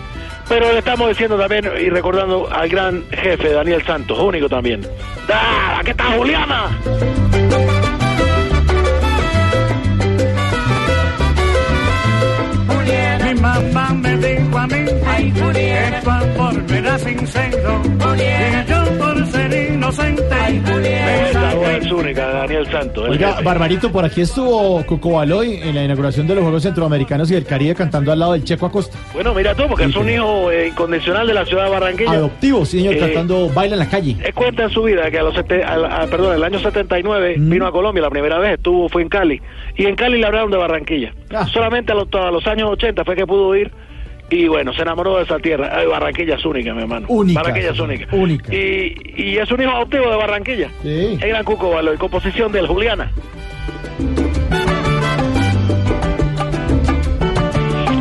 Pero 0.48 0.72
le 0.72 0.78
estamos 0.78 1.10
diciendo 1.10 1.38
también 1.40 1.66
y 1.80 1.90
recordando 1.90 2.48
al 2.52 2.70
gran 2.70 3.04
jefe 3.10 3.50
Daniel 3.50 3.84
Santos, 3.84 4.20
único 4.20 4.48
también. 4.48 4.82
¡Ah! 5.34 5.82
¿Qué 5.84 5.94
tal, 5.96 6.18
Juliana? 6.18 6.70
Que 15.36 16.02
tu 16.04 16.10
amor 16.10 16.54
me 16.70 17.00
sincero 17.00 17.82
y 18.16 18.70
yo 18.70 18.98
por 18.98 19.26
ser 19.28 19.72
inocente 19.74 20.24
es 21.78 21.92
única, 21.92 22.26
Daniel 22.28 22.66
Santos. 22.72 23.06
el 23.06 23.12
Oiga, 23.12 23.32
jefe. 23.34 23.44
Barbarito, 23.44 23.92
por 23.92 24.06
aquí 24.06 24.22
estuvo 24.22 24.84
Coco 24.86 25.12
Baloy 25.14 25.60
en 25.62 25.76
la 25.76 25.84
inauguración 25.84 26.26
de 26.28 26.36
los 26.36 26.44
Juegos 26.44 26.64
Centroamericanos 26.64 27.30
y 27.32 27.34
del 27.36 27.46
Caribe 27.46 27.76
cantando 27.76 28.12
al 28.12 28.20
lado 28.20 28.34
del 28.34 28.44
Checo 28.44 28.66
Acosta. 28.68 28.98
Bueno, 29.14 29.34
mira 29.34 29.54
tú, 29.56 29.64
porque 29.68 29.86
es 29.86 29.96
un 29.96 30.10
hijo 30.10 30.50
eh, 30.52 30.70
incondicional 30.70 31.28
de 31.28 31.34
la 31.34 31.46
ciudad 31.46 31.66
de 31.66 31.70
Barranquilla. 31.72 32.12
Adoptivo, 32.12 32.66
sí, 32.66 32.80
señor, 32.80 32.96
Eh, 32.96 33.00
cantando 33.00 33.50
Baila 33.50 33.76
en 33.76 33.80
la 33.80 33.90
calle. 33.90 34.16
Él 34.24 34.34
cuenta 34.34 34.64
en 34.64 34.70
su 34.70 34.84
vida 34.84 35.12
que 35.12 35.20
a 35.20 35.24
los 35.24 35.36
sete- 35.36 35.64
al- 35.64 35.86
a- 35.86 36.08
perdón, 36.08 36.36
el 36.36 36.44
año 36.44 36.60
79 36.60 37.36
Mm. 37.38 37.50
vino 37.50 37.68
a 37.68 37.72
Colombia 37.72 38.02
la 38.02 38.10
primera 38.10 38.40
vez, 38.40 38.54
estuvo 38.54 38.88
fue 38.90 39.02
en 39.02 39.10
Cali 39.10 39.42
y 39.76 39.86
en 39.86 39.96
Cali 39.96 40.18
le 40.20 40.26
hablaron 40.26 40.52
de 40.52 40.58
Barranquilla. 40.58 41.14
Ah. 41.34 41.46
Solamente 41.52 41.92
a 41.92 41.96
los, 41.96 42.08
a 42.14 42.32
los 42.32 42.46
años 42.48 42.70
80 42.72 43.04
fue 43.04 43.16
que 43.16 43.28
pudo 43.28 43.54
ir 43.56 43.72
y 44.30 44.48
bueno, 44.48 44.74
se 44.74 44.82
enamoró 44.82 45.18
de 45.18 45.24
esa 45.24 45.38
tierra. 45.40 45.70
Ay, 45.72 45.86
Barranquilla 45.88 46.36
es 46.36 46.46
única, 46.46 46.74
mi 46.74 46.82
hermano. 46.82 47.06
Única, 47.10 47.42
Barranquilla 47.42 47.70
es 47.72 47.76
sí, 47.78 47.82
única. 47.82 48.16
única. 48.16 48.54
Y, 48.56 48.96
y 49.16 49.38
es 49.38 49.52
un 49.52 49.62
hijo 49.62 49.72
adoptivo 49.72 50.10
de 50.10 50.18
Barranquilla. 50.18 50.70
Sí. 50.82 51.18
El 51.22 51.30
gran 51.30 51.44
Cuco 51.44 51.70
Baloy, 51.72 51.98
composición 51.98 52.52
del 52.52 52.68
Juliana. 52.68 53.12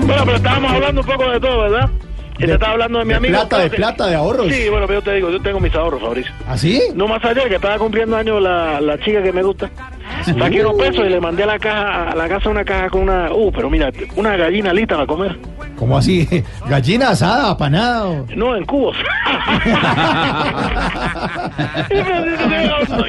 Bueno, 0.07 0.23
pero 0.25 0.37
estábamos 0.37 0.73
hablando 0.73 1.01
un 1.01 1.07
poco 1.07 1.31
de 1.31 1.41
todo, 1.41 1.63
¿verdad? 1.63 1.91
Y 2.39 2.47
te 2.47 2.53
estaba 2.53 2.73
hablando 2.73 2.99
de 2.99 3.05
mi 3.05 3.11
de 3.11 3.17
amigo. 3.17 3.33
plata, 3.35 3.59
de 3.61 3.71
plata, 3.71 4.07
de 4.09 4.15
ahorros. 4.17 4.49
Sí, 4.53 4.69
bueno, 4.69 4.87
pero 4.89 4.99
yo 5.01 5.05
te 5.05 5.15
digo, 5.15 5.31
yo 5.31 5.41
tengo 5.41 5.61
mis 5.61 5.75
ahorros, 5.75 6.01
Fabricio. 6.03 6.33
¿Así? 6.49 6.83
No 6.95 7.07
más 7.07 7.25
allá 7.25 7.49
que 7.49 7.55
estaba 7.55 7.79
cumpliendo 7.79 8.17
años 8.17 8.43
la, 8.43 8.81
la 8.81 8.99
chica 8.99 9.23
que 9.23 9.33
me 9.33 9.43
gusta. 9.43 9.71
Saqué 10.25 10.61
unos 10.65 10.75
pesos 10.75 11.05
y 11.07 11.11
le 11.11 11.21
mandé 11.21 11.43
a 11.43 11.47
la 11.47 11.59
caja, 11.59 12.11
a 12.11 12.15
la 12.15 12.29
casa 12.29 12.49
una 12.49 12.65
caja 12.65 12.89
con 12.89 13.03
una, 13.03 13.31
uh, 13.33 13.53
pero 13.53 13.69
mira, 13.69 13.91
una 14.17 14.37
gallina 14.37 14.73
lista 14.73 14.95
para 14.95 15.07
comer. 15.07 15.37
¿Cómo 15.77 15.99
así? 15.99 16.27
Gallina 16.69 17.11
asada, 17.11 17.51
apanado. 17.51 18.25
No, 18.37 18.57
en 18.57 18.65
cubos. 18.65 18.97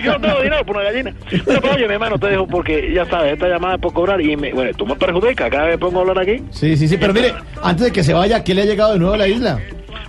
yo 0.04 0.12
no 0.14 0.20
tengo 0.20 0.42
dinero 0.42 0.66
por 0.66 0.76
una 0.78 0.86
gallina. 0.86 1.14
Pero, 1.30 1.62
pero, 1.62 1.74
oye, 1.76 1.88
mi 1.88 1.94
hermano, 1.94 2.18
te 2.18 2.28
dejo 2.28 2.48
porque 2.48 2.92
ya 2.94 3.06
sabes, 3.06 3.34
esta 3.34 3.48
llamada 3.48 3.76
es 3.76 3.82
por 3.82 3.94
cobrar 3.94 4.22
y 4.22 4.36
me, 4.36 4.54
bueno, 4.54 4.72
tú 4.78 4.86
me 4.86 4.96
perjudicas 4.96 5.50
cada 5.50 5.66
vez 5.66 5.74
que 5.76 5.80
pongo 5.80 6.00
a 6.00 6.02
hablar 6.02 6.20
aquí. 6.20 6.44
Sí, 6.52 6.76
sí, 6.78 6.88
sí, 6.88 6.98
pero 6.98 7.14
mire, 7.14 7.34
antes 7.62 7.86
de 7.86 7.92
que 7.92 8.04
se 8.04 8.14
vaya, 8.14 8.44
¿qué 8.44 8.54
le 8.54 8.64
ha 8.64 8.66
llegado 8.66 8.94
de 8.94 9.00
nuevo 9.00 9.14
a 9.14 9.18
la 9.18 9.28
isla? 9.28 9.60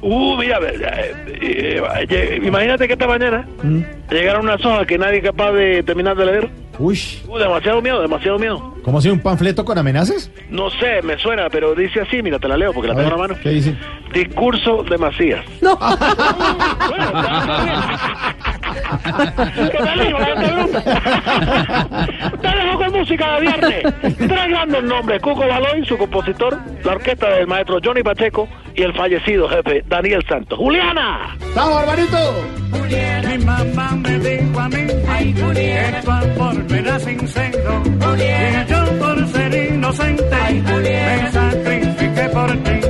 Uh, 0.03 0.37
mira, 0.37 0.59
eh, 0.59 1.15
eh, 1.41 1.81
eh, 2.11 2.41
imagínate 2.43 2.87
que 2.87 2.93
esta 2.93 3.07
mañana 3.07 3.47
Mm. 3.63 3.81
llegaron 4.11 4.43
unas 4.45 4.65
hojas 4.65 4.87
que 4.87 4.99
nadie 4.99 5.19
es 5.19 5.25
capaz 5.25 5.53
de 5.53 5.83
terminar 5.83 6.17
de 6.17 6.27
leer. 6.27 6.49
Uy, 6.79 6.99
Uh, 7.27 7.39
demasiado 7.39 7.81
miedo, 7.81 8.01
demasiado 8.03 8.39
miedo. 8.39 8.75
¿cómo 8.83 8.99
así 8.99 9.09
un 9.09 9.21
panfleto 9.21 9.65
con 9.65 9.79
amenazas? 9.79 10.31
No 10.51 10.71
sé, 10.71 11.01
me 11.03 11.19
suena, 11.19 11.49
pero 11.51 11.75
dice 11.75 12.01
así, 12.03 12.23
mira, 12.23 12.39
te 12.39 12.47
la 12.49 12.57
leo 12.57 12.73
porque 12.73 12.89
la 12.89 12.95
A 12.95 12.97
tengo 12.97 13.09
ver, 13.11 13.15
en 13.15 13.21
la 13.23 13.29
mano. 13.35 13.41
¿Qué 13.43 13.51
dice? 13.51 13.77
Discurso 14.13 14.83
de 14.85 14.99
Macías. 14.99 15.45
No. 15.61 15.77
¿Qué 19.71 19.79
tal, 19.79 20.09
hijo? 20.09 20.19
La 20.19 20.27
gente 20.27 20.67
música 22.97 23.35
de 23.35 23.41
viernes. 23.41 23.83
Tres 24.01 24.49
grandes 24.49 24.83
nombres, 24.83 25.21
Cuco 25.23 25.47
Baloy, 25.47 25.85
su 25.85 25.97
compositor, 25.99 26.59
la 26.85 26.93
orquesta 26.93 27.31
del 27.31 27.47
maestro 27.47 27.79
Johnny 27.83 28.03
Pacheco 28.03 28.49
y 28.75 28.83
el 28.83 28.93
fallecido 28.95 29.49
jefe 29.49 29.85
Daniel 29.89 30.25
Santos. 30.29 30.59
¡Juliana! 30.59 31.37
¡Vamos, 31.55 31.83
hermanito! 31.83 32.67
Mi 33.29 33.45
mamá 33.45 33.91
me 33.97 34.19
dijo 34.19 34.61
a 34.61 34.69
mí 34.69 34.87
que 34.87 36.01
tu 36.05 36.11
amor 36.11 36.55
era 36.71 36.99
sincero 37.01 37.83
y 37.85 38.71
yo 38.71 38.99
por 38.99 39.29
ser 39.29 39.73
inocente 39.73 40.25
me 40.83 41.33
sacrifiqué 41.33 42.29
por 42.33 42.57
ti. 42.63 42.86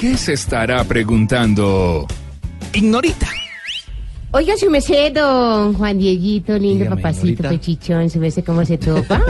Qué 0.00 0.16
se 0.16 0.32
estará 0.32 0.82
preguntando? 0.84 2.06
Ignorita. 2.72 3.26
Oiga, 4.32 4.56
su 4.56 4.70
merced, 4.70 5.12
don 5.12 5.74
Juan 5.74 5.98
Dieguito, 5.98 6.56
lindo 6.56 6.88
papacito, 6.88 7.48
pechichón, 7.48 8.08
su 8.08 8.20
merced, 8.20 8.44
¿cómo 8.44 8.64
se 8.64 8.78
topa? 8.78 9.20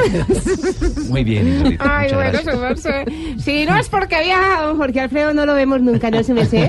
Muy 1.08 1.24
bien, 1.24 1.48
Ignorita. 1.48 1.98
Ay, 2.00 2.12
muchas 2.12 2.16
bueno, 2.18 2.32
gracias. 2.32 2.54
su 2.54 2.60
merced. 2.60 3.38
Si 3.42 3.64
no 3.64 3.76
es 3.78 3.88
porque 3.88 4.22
viaja 4.22 4.62
don 4.66 4.76
Jorge 4.76 5.00
Alfredo, 5.00 5.32
no 5.32 5.46
lo 5.46 5.54
vemos 5.54 5.80
nunca, 5.80 6.10
¿no, 6.10 6.22
su 6.22 6.34
merced? 6.34 6.68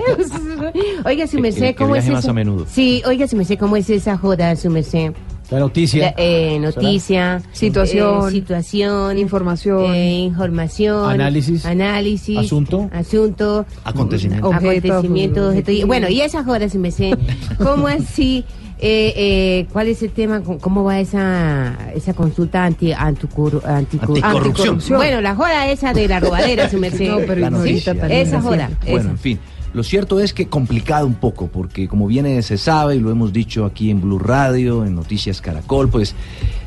Oiga, 1.05 1.27
su 1.27 1.35
Que- 1.35 1.41
merced, 1.41 1.59
que- 1.61 1.67
que 1.67 1.75
¿cómo 1.75 1.95
es 1.97 2.03
viaje 2.05 2.13
más 2.15 2.23
eso? 2.23 2.31
a 2.31 2.33
menudo. 2.33 2.65
Sí, 2.69 3.01
oiga, 3.05 3.27
su 3.27 3.35
merced, 3.35 3.57
¿cómo 3.59 3.75
es 3.75 3.89
esa 3.89 4.17
joda, 4.17 4.55
su 4.55 4.69
merced? 4.69 5.11
La 5.51 5.59
noticia. 5.59 6.01
La, 6.05 6.13
eh, 6.17 6.57
noticia, 6.59 7.41
Situación. 7.51 8.29
eh, 8.29 8.31
situación, 8.31 9.17
Información. 9.17 9.93
eh, 9.93 10.19
información, 10.21 11.09
Análisis. 11.11 11.65
análisis, 11.65 12.37
Asunto. 12.37 12.89
asunto, 12.93 13.65
Acontecimiento. 13.83 14.47
Objeto, 14.47 14.87
acontecimiento, 14.93 15.49
objeto. 15.49 15.87
Bueno, 15.87 16.07
y 16.09 16.21
esa 16.21 16.43
joda, 16.45 16.69
si 16.69 16.77
me 16.77 16.89
sé, 16.91 17.11
¿cómo 17.57 17.87
así? 17.87 18.45
Eh, 18.83 19.13
eh, 19.15 19.67
¿Cuál 19.71 19.89
es 19.89 20.01
el 20.01 20.09
tema? 20.11 20.41
¿Cómo- 20.41 20.57
¿Cómo 20.57 20.83
va 20.83 20.99
esa 20.99 21.77
esa 21.93 22.13
consulta 22.15 22.65
anti 22.65 22.91
anticor- 22.93 23.61
anticor- 23.61 24.23
Anticorrupción. 24.23 24.79
Bueno, 24.97 25.21
la 25.21 25.35
joda 25.35 25.69
esa 25.69 25.93
de 25.93 26.07
la 26.07 26.19
robadera, 26.19 26.67
si 26.67 26.77
me 26.77 26.89
sé. 26.97 27.07
No, 27.09 27.17
pero 27.27 27.35
La 27.41 27.49
noticia. 27.51 27.93
también 27.93 28.21
Esa 28.21 28.37
es 28.37 28.43
joda. 28.43 28.69
Bueno, 28.83 28.99
esa. 29.01 29.09
en 29.11 29.17
fin. 29.19 29.39
Lo 29.73 29.83
cierto 29.83 30.19
es 30.19 30.33
que 30.33 30.49
complicado 30.49 31.07
un 31.07 31.15
poco, 31.15 31.47
porque 31.47 31.87
como 31.87 32.07
bien 32.07 32.43
se 32.43 32.57
sabe 32.57 32.97
y 32.97 32.99
lo 32.99 33.09
hemos 33.09 33.31
dicho 33.31 33.65
aquí 33.65 33.89
en 33.89 34.01
Blue 34.01 34.19
Radio, 34.19 34.85
en 34.85 34.95
Noticias 34.95 35.39
Caracol, 35.39 35.89
pues 35.89 36.13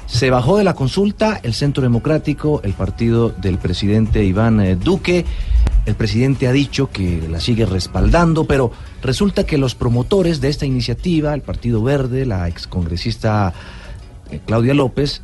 se 0.07 0.31
bajó 0.31 0.57
de 0.57 0.65
la 0.65 0.75
consulta 0.75 1.41
el 1.43 1.55
Centro 1.55 1.83
Democrático, 1.83 2.61
el 2.65 2.73
partido 2.73 3.31
del 3.31 3.59
presidente 3.59 4.25
Iván 4.25 4.61
eh, 4.61 4.77
Duque. 4.77 5.25
El 5.85 5.97
presidente 5.97 6.47
ha 6.47 6.53
dicho 6.53 6.91
que 6.91 7.27
la 7.29 7.41
sigue 7.41 7.67
respaldando, 7.67 8.45
pero 8.47 8.73
resulta 9.03 9.45
que 9.45 9.59
los 9.59 9.75
promotores 9.75 10.41
de 10.41 10.49
esta 10.49 10.65
iniciativa, 10.65 11.35
el 11.35 11.43
Partido 11.43 11.83
Verde, 11.83 12.25
la 12.25 12.49
excongresista 12.49 13.53
eh, 14.31 14.41
Claudia 14.47 14.73
López, 14.73 15.21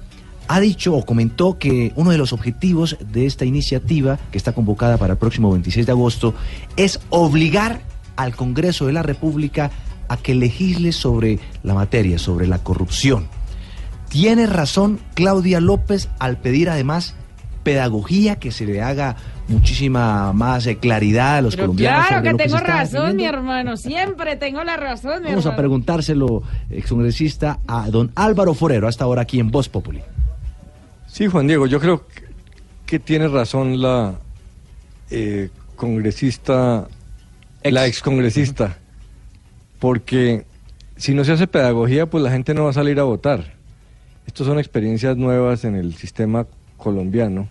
ha 0.51 0.59
dicho 0.59 0.97
o 0.97 1.07
comentó 1.07 1.59
que 1.59 1.93
uno 1.95 2.11
de 2.11 2.19
los 2.19 2.33
objetivos 2.33 2.97
de 3.13 3.25
esta 3.25 3.45
iniciativa, 3.45 4.19
que 4.33 4.37
está 4.37 4.53
convocada 4.53 4.97
para 4.97 5.13
el 5.13 5.19
próximo 5.19 5.53
26 5.53 5.87
de 5.87 5.93
agosto, 5.93 6.35
es 6.77 6.99
obligar 7.09 7.83
al 8.17 8.35
Congreso 8.35 8.89
de 8.89 8.93
la 8.93 9.05
República 9.05 9.71
a 10.09 10.17
que 10.17 10.35
legisle 10.35 10.91
sobre 10.91 11.39
la 11.63 11.75
materia, 11.75 12.19
sobre 12.19 12.49
la 12.49 12.59
corrupción. 12.59 13.29
Tiene 14.09 14.47
razón 14.47 14.99
Claudia 15.15 15.61
López 15.61 16.09
al 16.19 16.39
pedir 16.39 16.69
además 16.69 17.15
pedagogía, 17.63 18.41
que 18.41 18.51
se 18.51 18.67
le 18.67 18.83
haga 18.83 19.15
muchísima 19.47 20.33
más 20.33 20.67
eh, 20.67 20.79
claridad 20.79 21.37
a 21.37 21.43
los 21.43 21.55
Pero 21.55 21.69
colombianos. 21.69 22.09
claro 22.09 22.23
que 22.25 22.35
tengo 22.35 22.57
razón, 22.57 23.15
mi 23.15 23.25
hermano. 23.25 23.77
Siempre 23.77 24.35
tengo 24.35 24.65
la 24.65 24.77
razón, 24.77 25.23
mi 25.23 25.29
Vamos 25.29 25.47
a 25.47 25.55
preguntárselo, 25.55 26.43
excongresista, 26.71 27.61
a 27.69 27.89
don 27.89 28.11
Álvaro 28.17 28.55
Forero, 28.55 28.89
hasta 28.89 29.05
ahora 29.05 29.23
aquí 29.23 29.39
en 29.39 29.53
Voz 29.53 29.69
Populi. 29.69 30.03
Sí, 31.13 31.27
Juan 31.27 31.49
Diego, 31.49 31.67
yo 31.67 31.81
creo 31.81 32.05
que, 32.87 32.99
tiene 32.99 33.27
razón 33.29 33.83
la 33.83 34.15
eh, 35.11 35.51
congresista, 35.77 36.87
la 37.63 37.87
excongresista, 37.87 38.79
porque 39.79 40.45
si 40.97 41.15
no 41.15 41.25
se 41.25 41.33
hace 41.33 41.47
pedagogía, 41.47 42.07
pues 42.07 42.23
la 42.23 42.31
gente 42.31 42.55
no 42.55 42.65
va 42.65 42.71
a 42.71 42.75
salir 42.75 43.01
a 43.01 43.05
votar. 43.05 43.55
Estas 44.27 44.47
son 44.47 44.59
experiencias 44.59 45.17
nuevas 45.17 45.65
en 45.65 45.75
el 45.75 45.95
sistema 45.97 46.47
colombiano, 46.77 47.49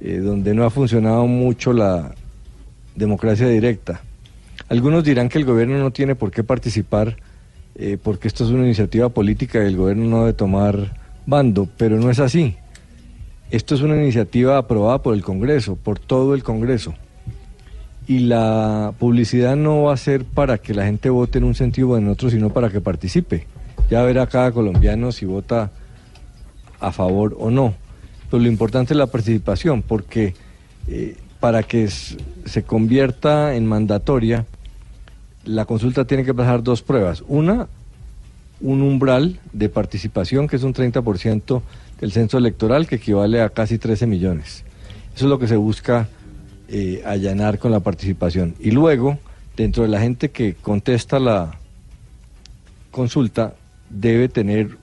eh, 0.00 0.18
donde 0.18 0.54
no 0.54 0.64
ha 0.64 0.70
funcionado 0.70 1.26
mucho 1.26 1.72
la 1.72 2.14
democracia 2.96 3.48
directa. 3.48 4.00
Algunos 4.68 5.04
dirán 5.04 5.28
que 5.28 5.38
el 5.38 5.44
gobierno 5.44 5.78
no 5.78 5.92
tiene 5.92 6.14
por 6.14 6.30
qué 6.30 6.42
participar 6.42 7.16
eh, 7.76 7.96
porque 8.02 8.26
esto 8.26 8.44
es 8.44 8.50
una 8.50 8.64
iniciativa 8.64 9.08
política 9.08 9.62
y 9.62 9.68
el 9.68 9.76
gobierno 9.76 10.04
no 10.06 10.20
debe 10.20 10.32
tomar 10.32 10.96
bando, 11.26 11.68
pero 11.76 11.96
no 11.96 12.10
es 12.10 12.18
así. 12.18 12.56
Esto 13.50 13.74
es 13.74 13.80
una 13.80 13.96
iniciativa 13.96 14.58
aprobada 14.58 15.00
por 15.00 15.14
el 15.14 15.22
Congreso, 15.22 15.76
por 15.76 15.98
todo 15.98 16.34
el 16.34 16.42
Congreso. 16.42 16.94
Y 18.06 18.20
la 18.20 18.92
publicidad 18.98 19.56
no 19.56 19.84
va 19.84 19.94
a 19.94 19.96
ser 19.96 20.24
para 20.24 20.58
que 20.58 20.74
la 20.74 20.84
gente 20.84 21.08
vote 21.08 21.38
en 21.38 21.44
un 21.44 21.54
sentido 21.54 21.90
o 21.90 21.96
en 21.96 22.08
otro, 22.08 22.28
sino 22.28 22.50
para 22.50 22.68
que 22.68 22.82
participe. 22.82 23.46
Ya 23.90 24.02
verá 24.02 24.26
cada 24.26 24.52
colombiano 24.52 25.12
si 25.12 25.24
vota 25.24 25.70
a 26.78 26.92
favor 26.92 27.36
o 27.38 27.50
no. 27.50 27.72
Pero 28.30 28.42
lo 28.42 28.48
importante 28.50 28.92
es 28.92 28.98
la 28.98 29.06
participación, 29.06 29.80
porque 29.80 30.34
eh, 30.86 31.16
para 31.40 31.62
que 31.62 31.88
se 31.88 32.62
convierta 32.64 33.54
en 33.54 33.64
mandatoria, 33.64 34.44
la 35.44 35.64
consulta 35.64 36.04
tiene 36.04 36.24
que 36.24 36.34
pasar 36.34 36.62
dos 36.62 36.82
pruebas. 36.82 37.24
Una, 37.26 37.66
un 38.60 38.82
umbral 38.82 39.40
de 39.54 39.70
participación, 39.70 40.48
que 40.48 40.56
es 40.56 40.62
un 40.64 40.74
30% 40.74 41.62
del 42.00 42.12
censo 42.12 42.38
electoral, 42.38 42.86
que 42.86 42.96
equivale 42.96 43.40
a 43.40 43.50
casi 43.50 43.78
13 43.78 44.06
millones. 44.06 44.64
Eso 45.14 45.24
es 45.24 45.30
lo 45.30 45.38
que 45.38 45.48
se 45.48 45.56
busca 45.56 46.08
eh, 46.68 47.02
allanar 47.04 47.58
con 47.58 47.72
la 47.72 47.80
participación. 47.80 48.54
Y 48.60 48.70
luego, 48.70 49.18
dentro 49.56 49.82
de 49.82 49.88
la 49.88 50.00
gente 50.00 50.30
que 50.30 50.54
contesta 50.54 51.18
la 51.18 51.58
consulta, 52.90 53.54
debe 53.90 54.28
tener 54.28 54.76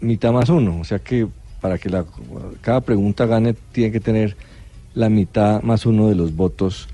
mitad 0.00 0.32
más 0.32 0.48
uno. 0.48 0.80
O 0.80 0.84
sea 0.84 0.98
que 0.98 1.28
para 1.60 1.78
que 1.78 1.88
la, 1.88 2.04
cada 2.60 2.80
pregunta 2.80 3.24
gane, 3.24 3.54
tiene 3.70 3.92
que 3.92 4.00
tener 4.00 4.36
la 4.94 5.08
mitad 5.08 5.62
más 5.62 5.86
uno 5.86 6.08
de 6.08 6.16
los 6.16 6.34
votos 6.34 6.88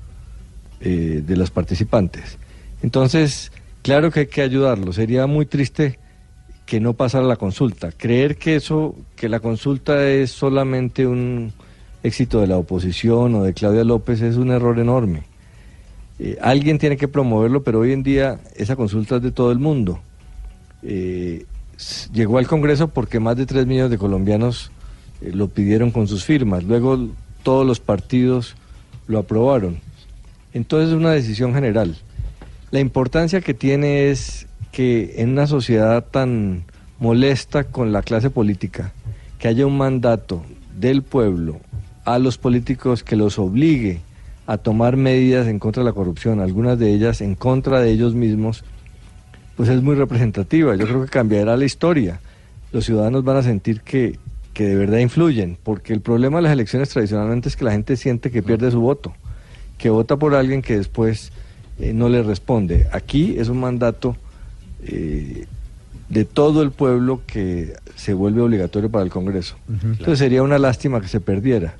eh, 0.79 1.23
de 1.25 1.35
los 1.35 1.49
participantes. 1.49 2.37
Entonces, 2.83 3.51
claro 3.81 4.11
que 4.11 4.21
hay 4.21 4.27
que 4.27 4.43
ayudarlo. 4.43 4.93
Sería 4.93 5.25
muy 5.25 5.47
triste 5.47 5.97
que 6.69 6.79
no 6.79 6.93
pasara 6.93 7.25
la 7.25 7.35
consulta. 7.35 7.91
Creer 7.91 8.35
que 8.35 8.55
eso, 8.55 8.95
que 9.15 9.27
la 9.27 9.39
consulta 9.39 10.07
es 10.07 10.29
solamente 10.29 11.07
un 11.07 11.51
éxito 12.03 12.41
de 12.41 12.45
la 12.45 12.57
oposición 12.57 13.33
o 13.33 13.43
de 13.43 13.55
Claudia 13.55 13.83
López 13.83 14.21
es 14.21 14.35
un 14.35 14.51
error 14.51 14.77
enorme. 14.77 15.23
Eh, 16.19 16.37
alguien 16.39 16.77
tiene 16.77 16.95
que 16.95 17.07
promoverlo, 17.07 17.63
pero 17.63 17.79
hoy 17.79 17.91
en 17.91 18.03
día 18.03 18.39
esa 18.55 18.75
consulta 18.75 19.15
es 19.15 19.23
de 19.23 19.31
todo 19.31 19.51
el 19.51 19.57
mundo. 19.57 19.99
Eh, 20.83 21.47
llegó 22.13 22.37
al 22.37 22.45
Congreso 22.45 22.89
porque 22.89 23.19
más 23.19 23.35
de 23.35 23.47
3 23.47 23.65
millones 23.65 23.89
de 23.89 23.97
colombianos 23.97 24.71
eh, 25.21 25.31
lo 25.33 25.47
pidieron 25.47 25.89
con 25.89 26.07
sus 26.07 26.23
firmas. 26.23 26.65
Luego 26.65 27.09
todos 27.41 27.65
los 27.65 27.79
partidos 27.79 28.55
lo 29.07 29.17
aprobaron. 29.17 29.79
Entonces 30.53 30.89
es 30.89 30.95
una 30.95 31.13
decisión 31.13 31.51
general. 31.51 31.95
La 32.69 32.79
importancia 32.79 33.41
que 33.41 33.55
tiene 33.55 34.11
es 34.11 34.45
que 34.71 35.15
en 35.17 35.31
una 35.31 35.47
sociedad 35.47 36.05
tan 36.05 36.63
molesta 36.99 37.63
con 37.63 37.91
la 37.91 38.01
clase 38.01 38.29
política, 38.29 38.93
que 39.37 39.47
haya 39.47 39.65
un 39.65 39.77
mandato 39.77 40.43
del 40.77 41.01
pueblo 41.01 41.59
a 42.05 42.19
los 42.19 42.37
políticos 42.37 43.03
que 43.03 43.15
los 43.15 43.39
obligue 43.39 44.01
a 44.47 44.57
tomar 44.57 44.97
medidas 44.97 45.47
en 45.47 45.59
contra 45.59 45.83
de 45.83 45.89
la 45.89 45.93
corrupción, 45.93 46.39
algunas 46.39 46.79
de 46.79 46.91
ellas 46.91 47.21
en 47.21 47.35
contra 47.35 47.81
de 47.81 47.91
ellos 47.91 48.15
mismos, 48.15 48.63
pues 49.55 49.69
es 49.69 49.81
muy 49.81 49.95
representativa. 49.95 50.75
Yo 50.75 50.87
creo 50.87 51.03
que 51.03 51.09
cambiará 51.09 51.55
la 51.55 51.65
historia. 51.65 52.19
Los 52.71 52.85
ciudadanos 52.85 53.23
van 53.23 53.37
a 53.37 53.43
sentir 53.43 53.81
que, 53.81 54.17
que 54.53 54.65
de 54.65 54.75
verdad 54.75 54.97
influyen, 54.97 55.57
porque 55.61 55.93
el 55.93 56.01
problema 56.01 56.39
de 56.39 56.43
las 56.43 56.53
elecciones 56.53 56.89
tradicionalmente 56.89 57.49
es 57.49 57.55
que 57.55 57.65
la 57.65 57.71
gente 57.71 57.95
siente 57.95 58.31
que 58.31 58.41
pierde 58.41 58.71
su 58.71 58.81
voto, 58.81 59.13
que 59.77 59.89
vota 59.89 60.17
por 60.17 60.33
alguien 60.33 60.61
que 60.61 60.77
después 60.77 61.31
eh, 61.77 61.93
no 61.93 62.09
le 62.09 62.23
responde. 62.23 62.87
Aquí 62.91 63.35
es 63.37 63.49
un 63.49 63.59
mandato 63.59 64.17
eh, 64.83 65.45
de 66.09 66.25
todo 66.25 66.61
el 66.61 66.71
pueblo 66.71 67.21
que 67.27 67.73
se 67.95 68.13
vuelve 68.13 68.41
obligatorio 68.41 68.89
para 68.89 69.03
el 69.03 69.11
Congreso. 69.11 69.55
Entonces 69.83 70.19
sería 70.19 70.41
una 70.43 70.57
lástima 70.57 71.01
que 71.01 71.07
se 71.07 71.19
perdiera. 71.19 71.75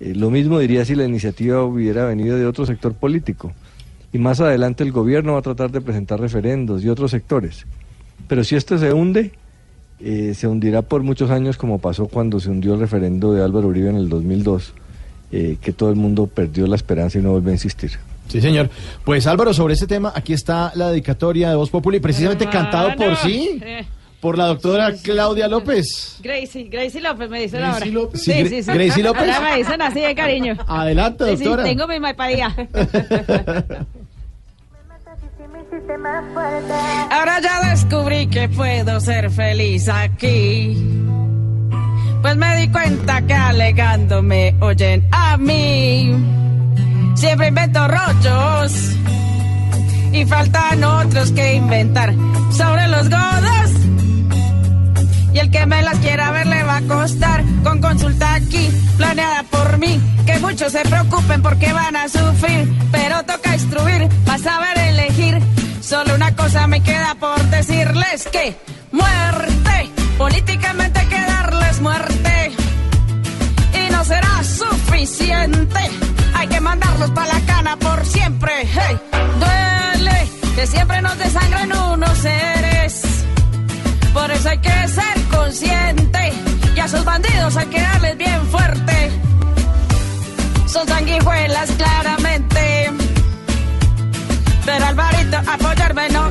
Eh, 0.00 0.14
lo 0.14 0.30
mismo 0.30 0.58
diría 0.58 0.84
si 0.84 0.94
la 0.94 1.04
iniciativa 1.04 1.62
hubiera 1.62 2.06
venido 2.06 2.36
de 2.36 2.46
otro 2.46 2.66
sector 2.66 2.94
político. 2.94 3.52
Y 4.12 4.18
más 4.18 4.40
adelante 4.40 4.82
el 4.82 4.92
gobierno 4.92 5.34
va 5.34 5.40
a 5.40 5.42
tratar 5.42 5.70
de 5.70 5.80
presentar 5.80 6.20
referendos 6.20 6.84
y 6.84 6.88
otros 6.88 7.10
sectores. 7.10 7.66
Pero 8.28 8.44
si 8.44 8.56
esto 8.56 8.78
se 8.78 8.92
hunde, 8.92 9.32
eh, 10.00 10.34
se 10.34 10.46
hundirá 10.46 10.82
por 10.82 11.02
muchos 11.02 11.30
años 11.30 11.56
como 11.56 11.78
pasó 11.78 12.06
cuando 12.06 12.40
se 12.40 12.50
hundió 12.50 12.74
el 12.74 12.80
referendo 12.80 13.32
de 13.32 13.42
Álvaro 13.42 13.68
Uribe 13.68 13.90
en 13.90 13.96
el 13.96 14.08
2002, 14.08 14.74
eh, 15.32 15.56
que 15.60 15.72
todo 15.72 15.90
el 15.90 15.96
mundo 15.96 16.26
perdió 16.26 16.66
la 16.66 16.76
esperanza 16.76 17.18
y 17.18 17.22
no 17.22 17.32
vuelve 17.32 17.50
a 17.50 17.54
insistir. 17.54 17.92
Sí, 18.28 18.40
señor. 18.40 18.68
Pues 19.04 19.26
Álvaro, 19.26 19.54
sobre 19.54 19.74
este 19.74 19.86
tema, 19.86 20.12
aquí 20.14 20.32
está 20.32 20.72
la 20.74 20.90
dedicatoria 20.90 21.50
de 21.50 21.56
Voz 21.56 21.70
Populi, 21.70 22.00
precisamente 22.00 22.46
cantado 22.48 22.94
por 22.96 23.16
sí, 23.16 23.60
Eh, 23.64 23.84
por 24.20 24.36
la 24.38 24.46
doctora 24.46 24.92
Claudia 25.02 25.46
López. 25.46 26.16
Gracie, 26.22 26.64
Gracie 26.64 27.00
López 27.00 27.30
me 27.30 27.40
dicen 27.42 27.60
Gracie 27.60 27.74
ahora. 27.84 27.92
López. 27.92 28.22
Sí, 28.24 28.32
Gra- 28.32 28.74
Gracie 28.74 29.02
López. 29.04 29.22
Ahora 29.22 29.40
me 29.50 29.56
dicen 29.58 29.82
así 29.82 30.00
de 30.00 30.14
cariño. 30.14 30.56
Adelante, 30.66 31.24
Sí, 31.30 31.36
sí, 31.36 31.44
doctora. 31.44 31.62
tengo 31.64 31.86
mi 31.86 32.00
maipadía. 32.00 32.54
Ahora 37.10 37.40
ya 37.40 37.70
descubrí 37.70 38.26
que 38.28 38.48
puedo 38.48 39.00
ser 39.00 39.30
feliz 39.30 39.88
aquí. 39.88 40.76
Pues 42.22 42.36
me 42.36 42.56
di 42.56 42.68
cuenta 42.68 43.22
que 43.22 43.34
alegando 43.34 44.22
me 44.22 44.54
oyen 44.60 45.06
a 45.12 45.36
mí. 45.36 46.12
Siempre 47.16 47.48
invento 47.48 47.88
rollos 47.88 48.72
y 50.12 50.24
faltan 50.26 50.84
otros 50.84 51.32
que 51.32 51.54
inventar 51.54 52.14
sobre 52.50 52.88
los 52.88 53.08
godos. 53.08 53.70
Y 55.32 55.38
el 55.38 55.50
que 55.50 55.66
me 55.66 55.82
las 55.82 55.98
quiera 55.98 56.30
ver 56.30 56.46
le 56.46 56.62
va 56.62 56.76
a 56.76 56.82
costar 56.82 57.42
con 57.62 57.80
consulta 57.80 58.34
aquí, 58.34 58.68
planeada 58.98 59.42
por 59.44 59.78
mí. 59.78 60.00
Que 60.26 60.38
muchos 60.40 60.72
se 60.72 60.80
preocupen 60.82 61.40
porque 61.40 61.72
van 61.72 61.96
a 61.96 62.08
sufrir, 62.08 62.70
pero 62.92 63.22
toca 63.24 63.54
instruir, 63.54 64.08
para 64.24 64.38
saber 64.38 64.78
elegir. 64.78 65.40
Solo 65.80 66.14
una 66.14 66.34
cosa 66.36 66.66
me 66.66 66.82
queda 66.82 67.14
por 67.14 67.42
decirles 67.44 68.28
que 68.30 68.56
muerte, 68.92 69.90
políticamente 70.18 71.00
hay 71.00 71.06
que 71.06 71.20
darles 71.20 71.80
muerte. 71.80 72.52
Y 73.72 73.92
no 73.92 74.04
será 74.04 74.42
suficiente, 74.42 75.90
hay 76.36 76.48
que 76.48 76.60
mandarlos 76.60 77.10
para 77.10 77.34
la 77.34 77.40
cana 77.46 77.76
por 77.76 78.04
siempre. 78.04 78.52
Hey, 78.64 78.98
duele 79.40 80.28
que 80.54 80.66
siempre 80.66 81.02
nos 81.02 81.18
desangren 81.18 81.72
unos 81.72 82.18
seres. 82.18 83.02
Por 84.12 84.30
eso 84.30 84.48
hay 84.48 84.58
que 84.58 84.88
ser 84.88 85.22
consciente 85.30 86.32
y 86.74 86.80
a 86.80 86.84
esos 86.84 87.04
bandidos 87.04 87.56
hay 87.56 87.66
que 87.66 87.80
darles 87.80 88.18
bien 88.18 88.46
fuerte. 88.48 89.10
Son 90.66 90.86
sanguijuelas 90.86 91.70
claramente. 91.72 92.90
Pero 94.64 94.86
Alvarito 94.86 95.38
apoyarme 95.46 96.08
no 96.10 96.30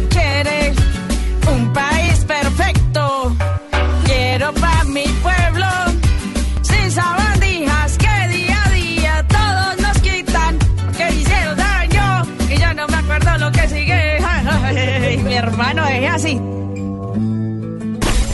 así. 16.15 16.39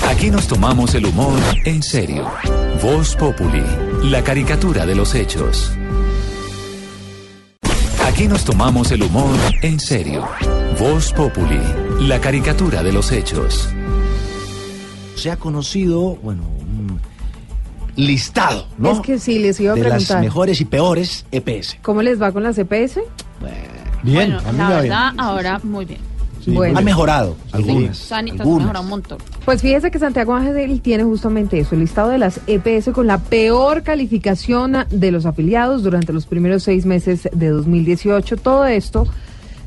Aquí 0.08 0.30
nos 0.30 0.48
tomamos 0.48 0.94
el 0.96 1.06
humor 1.06 1.40
en 1.66 1.82
serio. 1.82 2.30
Voz 2.82 3.16
Populi, 3.16 3.64
la 4.04 4.24
caricatura 4.24 4.86
de 4.86 4.96
los 4.96 5.16
hechos. 5.16 5.72
Aquí 8.06 8.28
nos 8.28 8.44
tomamos 8.46 8.92
el 8.92 9.04
humor 9.04 9.36
en 9.62 9.80
serio. 9.80 10.28
Voz 10.80 11.12
Populi, 11.14 11.60
la 12.02 12.20
caricatura 12.20 12.84
de 12.84 12.92
los 12.94 13.12
hechos. 13.12 13.70
Se 15.16 15.32
ha 15.32 15.38
conocido, 15.38 16.16
bueno, 16.22 16.44
un 16.44 17.00
listado, 17.96 18.68
¿no? 18.78 18.92
Es 18.92 19.00
que 19.00 19.18
sí, 19.20 19.40
les 19.40 19.60
iba 19.60 19.74
a 19.74 19.76
de 19.76 19.82
las 19.84 19.90
preguntar. 19.92 20.22
mejores 20.22 20.62
y 20.62 20.66
peores 20.66 21.26
EPS. 21.32 21.78
¿Cómo 21.82 22.02
les 22.02 22.22
va 22.22 22.32
con 22.32 22.44
las 22.44 22.58
EPS? 22.58 23.00
Bien, 24.04 24.38
Bueno, 24.38 24.42
la 24.58 24.70
verdad, 24.70 25.14
ahora 25.18 25.60
muy 25.64 25.86
bien. 25.86 26.11
Bueno. 26.48 26.78
Han 26.78 26.86
mejorado 26.86 27.36
algunas. 27.52 27.98
Sanitas 27.98 28.42
algunas. 28.42 28.64
mejora 28.64 28.80
un 28.82 28.88
montón. 28.88 29.18
Pues 29.46 29.62
fíjese 29.62 29.92
que 29.92 30.00
Santiago 30.00 30.34
Ángel 30.34 30.82
tiene 30.82 31.04
justamente 31.04 31.60
eso, 31.60 31.76
el 31.76 31.82
listado 31.82 32.10
de 32.10 32.18
las 32.18 32.40
EPS 32.48 32.90
con 32.94 33.08
la 33.08 33.18
peor 33.18 33.84
calificación 33.84 34.76
de 34.90 35.12
los 35.12 35.26
afiliados 35.26 35.84
durante 35.84 36.14
los 36.14 36.26
primeros 36.26 36.64
seis 36.64 36.86
meses 36.86 37.30
de 37.32 37.50
2018. 37.50 38.38
Todo 38.38 38.66
esto 38.66 39.08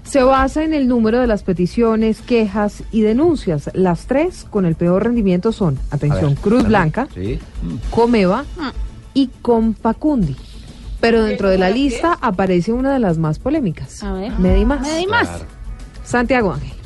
se 0.05 0.23
basa 0.23 0.65
en 0.65 0.75
el 0.75 0.87
número 0.87 1.21
de 1.21 1.27
las 1.27 1.43
peticiones, 1.43 2.21
quejas 2.21 2.83
y 2.93 3.01
denuncias. 3.01 3.71
Las 3.75 4.07
tres 4.07 4.47
con 4.49 4.67
el 4.67 4.75
peor 4.75 5.05
rendimiento 5.05 5.51
son, 5.51 5.79
atención, 5.91 6.31
ver, 6.35 6.39
Cruz. 6.39 6.65
Blanca, 6.65 7.09
Sí. 7.15 7.39
Comeva 7.91 8.45
y 9.15 9.31
Compacundi. 9.43 10.37
Pero 11.01 11.23
dentro 11.25 11.49
de 11.51 11.59
la 11.59 11.69
lista 11.69 12.17
aparece 12.21 12.73
una 12.73 12.93
de 12.93 12.99
las 12.99 13.19
más 13.19 13.39
polémicas. 13.39 14.03
A 14.03 14.13
ver. 14.15 14.33
Medimás. 14.39 14.81
Medimás. 14.81 15.45
Santiago 16.05 16.53
Ángel. 16.53 16.84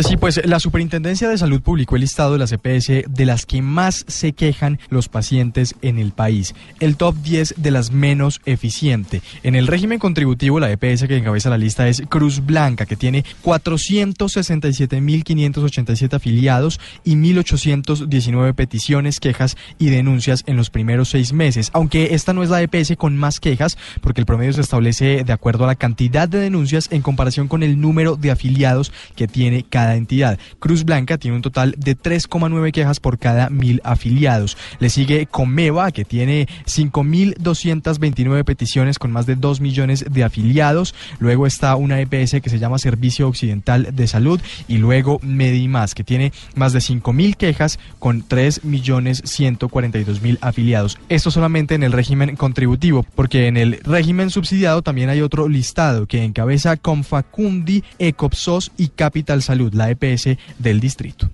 Sí, 0.00 0.16
pues 0.16 0.40
la 0.46 0.58
Superintendencia 0.58 1.28
de 1.28 1.36
Salud 1.36 1.60
publicó 1.60 1.96
el 1.96 2.00
listado 2.00 2.32
de 2.32 2.38
las 2.38 2.50
EPS 2.50 3.04
de 3.08 3.26
las 3.26 3.44
que 3.44 3.60
más 3.60 4.06
se 4.08 4.32
quejan 4.32 4.78
los 4.88 5.08
pacientes 5.08 5.74
en 5.82 5.98
el 5.98 6.12
país. 6.12 6.54
El 6.80 6.96
top 6.96 7.14
10 7.22 7.56
de 7.58 7.70
las 7.70 7.92
menos 7.92 8.40
eficiente. 8.46 9.20
En 9.42 9.54
el 9.54 9.66
régimen 9.66 9.98
contributivo, 9.98 10.58
la 10.58 10.72
EPS 10.72 11.06
que 11.06 11.18
encabeza 11.18 11.50
la 11.50 11.58
lista 11.58 11.88
es 11.88 12.02
Cruz 12.08 12.42
Blanca, 12.44 12.86
que 12.86 12.96
tiene 12.96 13.22
467.587 13.44 16.14
afiliados 16.14 16.80
y 17.04 17.14
1.819 17.14 18.54
peticiones, 18.54 19.20
quejas 19.20 19.58
y 19.78 19.90
denuncias 19.90 20.42
en 20.46 20.56
los 20.56 20.70
primeros 20.70 21.10
seis 21.10 21.34
meses. 21.34 21.68
Aunque 21.74 22.14
esta 22.14 22.32
no 22.32 22.42
es 22.42 22.48
la 22.48 22.62
EPS 22.62 22.96
con 22.96 23.18
más 23.18 23.40
quejas, 23.40 23.76
porque 24.00 24.22
el 24.22 24.26
promedio 24.26 24.54
se 24.54 24.62
establece 24.62 25.22
de 25.22 25.32
acuerdo 25.32 25.64
a 25.64 25.68
la 25.68 25.76
cantidad 25.76 26.28
de 26.28 26.38
denuncias 26.38 26.88
en 26.90 27.02
comparación 27.02 27.46
con 27.46 27.62
el 27.62 27.78
número 27.80 28.16
de 28.16 28.30
afiliados 28.30 28.90
que 29.14 29.28
tiene 29.28 29.66
cada 29.68 29.81
entidad. 29.96 30.38
Cruz 30.58 30.84
Blanca 30.84 31.18
tiene 31.18 31.36
un 31.36 31.42
total 31.42 31.74
de 31.76 31.96
3,9 31.96 32.72
quejas 32.72 33.00
por 33.00 33.18
cada 33.18 33.50
mil 33.50 33.80
afiliados. 33.84 34.56
Le 34.78 34.90
sigue 34.90 35.26
Comeva, 35.26 35.90
que 35.92 36.04
tiene 36.04 36.48
5.229 36.66 38.44
peticiones 38.44 38.98
con 38.98 39.12
más 39.12 39.26
de 39.26 39.36
2 39.36 39.60
millones 39.60 40.04
de 40.10 40.24
afiliados. 40.24 40.94
Luego 41.18 41.46
está 41.46 41.76
una 41.76 42.00
EPS 42.00 42.40
que 42.42 42.50
se 42.50 42.58
llama 42.58 42.78
Servicio 42.78 43.28
Occidental 43.28 43.94
de 43.94 44.06
Salud. 44.06 44.40
Y 44.68 44.78
luego 44.78 45.18
Medimás, 45.22 45.94
que 45.94 46.04
tiene 46.04 46.32
más 46.54 46.72
de 46.72 46.80
5.000 46.80 47.36
quejas 47.36 47.78
con 47.98 48.22
3 48.22 48.64
millones 48.64 49.22
142 49.24 50.22
mil 50.22 50.38
afiliados. 50.40 50.98
Esto 51.08 51.30
solamente 51.30 51.74
en 51.74 51.82
el 51.82 51.92
régimen 51.92 52.36
contributivo, 52.36 53.04
porque 53.14 53.46
en 53.46 53.56
el 53.56 53.80
régimen 53.82 54.30
subsidiado 54.30 54.82
también 54.82 55.08
hay 55.08 55.20
otro 55.20 55.48
listado 55.48 56.06
que 56.06 56.24
encabeza 56.24 56.76
Confacundi, 56.76 57.84
Ecopsos 57.98 58.72
y 58.76 58.88
Capital 58.88 59.42
Salud, 59.42 59.71
la 59.72 59.90
EPS 59.90 60.36
del 60.58 60.80
distrito. 60.80 61.30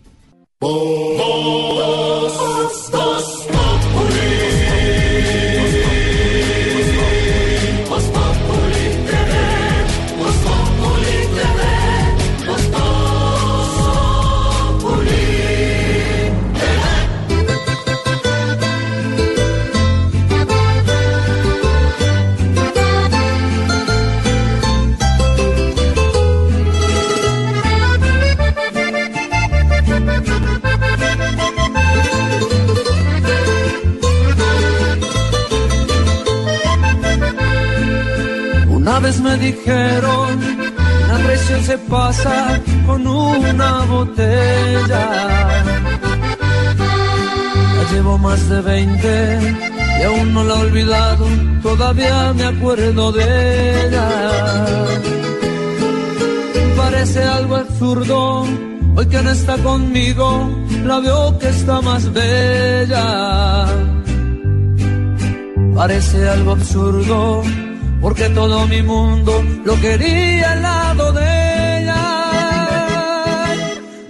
Una 38.89 39.01
vez 39.01 39.21
me 39.21 39.37
dijeron, 39.37 40.41
la 41.09 41.19
traición 41.19 41.63
se 41.63 41.77
pasa 41.77 42.59
con 42.87 43.07
una 43.07 43.85
botella. 43.85 45.05
Ya 47.75 47.93
llevo 47.93 48.17
más 48.17 48.49
de 48.49 48.63
20 48.63 49.57
y 50.01 50.03
aún 50.05 50.33
no 50.33 50.43
la 50.43 50.55
he 50.55 50.61
olvidado, 50.61 51.27
todavía 51.63 52.33
me 52.33 52.45
acuerdo 52.47 53.13
de 53.13 53.89
ella. 53.89 54.09
Parece 56.79 57.23
algo 57.25 57.57
absurdo 57.57 58.47
Hoy 58.97 59.07
que 59.07 59.23
no 59.23 59.31
está 59.31 59.57
conmigo, 59.59 60.51
la 60.87 60.99
veo 61.01 61.39
que 61.39 61.51
está 61.51 61.83
más 61.83 62.11
bella. 62.11 63.67
Parece 65.75 66.29
algo 66.31 66.53
absurdo, 66.53 67.43
porque 68.01 68.29
todo 68.31 68.67
mi 68.67 68.83
mundo 68.83 69.43
lo 69.65 69.81
quería 69.81 70.53
al 70.53 70.63
lado 70.63 71.13
de 71.13 71.83
ella. 71.83 72.05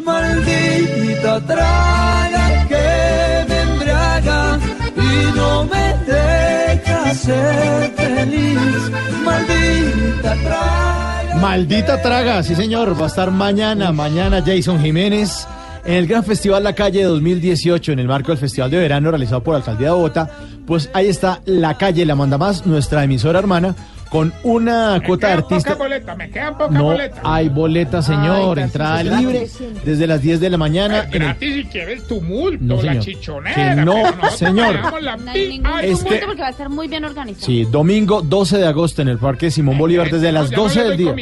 Maldita 0.05 1.41
traga 1.47 2.67
que 2.69 3.45
me 3.49 3.61
embriaga 3.63 4.59
y 4.97 5.37
no 5.37 5.65
me 5.65 5.95
deja 6.13 7.15
ser 7.15 7.93
feliz. 7.97 8.91
Maldita 9.25 10.35
traga. 10.43 11.35
Maldita 11.41 12.03
traga, 12.03 12.43
sí 12.43 12.55
señor, 12.55 13.01
va 13.01 13.05
a 13.05 13.09
estar 13.09 13.31
mañana, 13.31 13.93
mañana 13.93 14.43
Jason 14.45 14.81
Jiménez 14.81 15.47
en 15.89 15.95
el 15.95 16.07
Gran 16.07 16.23
Festival 16.23 16.63
La 16.65 16.75
Calle 16.75 17.03
2018, 17.03 17.93
en 17.93 17.99
el 18.01 18.09
marco 18.09 18.31
del 18.31 18.39
Festival 18.39 18.71
de 18.71 18.77
Verano 18.77 19.11
realizado 19.11 19.43
por 19.43 19.55
la 19.55 19.59
Alcaldía 19.59 19.89
de 19.89 19.95
Bogotá, 19.95 20.31
pues 20.69 20.89
ahí 20.93 21.09
está 21.09 21.41
La 21.47 21.77
Calle 21.79 22.07
La 22.07 22.15
Manda 22.15 22.39
Más, 22.39 22.65
nuestra 22.67 23.03
emisora 23.03 23.39
hermana, 23.41 23.75
con 24.11 24.33
una 24.43 25.03
cuota 25.05 25.27
de 25.27 25.33
artista. 25.35 25.73
Poca 25.73 25.83
boleta, 25.85 26.15
me 26.15 26.31
quedan 26.31 26.57
poca 26.57 26.71
No 26.71 26.85
boleta. 26.85 27.21
hay 27.25 27.49
boleta, 27.51 28.01
señor, 28.01 28.59
Ay, 28.59 28.65
entrada 28.65 29.03
libre 29.03 29.47
desde 29.85 30.07
las 30.07 30.23
10 30.23 30.41
de 30.41 30.49
la 30.49 30.57
mañana. 30.57 31.07
el- 31.13 31.35
si 31.39 31.65
quieres 31.65 32.07
tumulto, 32.07 32.59
No, 32.65 32.81
la 32.83 32.99
chichonera. 33.01 33.55
Que 33.77 33.83
no, 33.83 33.97
señor. 34.31 34.77
la 35.03 35.17
No 35.19 35.31
hay 35.31 35.43
pi- 35.43 35.49
ningún 35.51 35.67
Ay, 35.67 35.91
Este- 35.91 36.05
tumulto 36.05 36.27
porque 36.27 36.41
va 36.43 36.47
a 36.49 36.51
estar 36.51 36.69
muy 36.71 36.89
bien 36.89 37.05
organizado. 37.05 37.47
Sí, 37.47 37.65
domingo 37.71 38.23
12 38.23 38.57
de 38.59 38.67
agosto 38.67 39.03
en 39.03 39.09
el 39.09 39.19
Parque 39.19 39.51
Simón 39.51 39.77
Bolívar 39.77 40.11
desde 40.11 40.33
las 40.33 40.49
ya 40.51 40.57
no 40.57 40.63
12 40.65 40.83
le 40.85 40.89
del 40.89 40.97
día. 40.99 41.15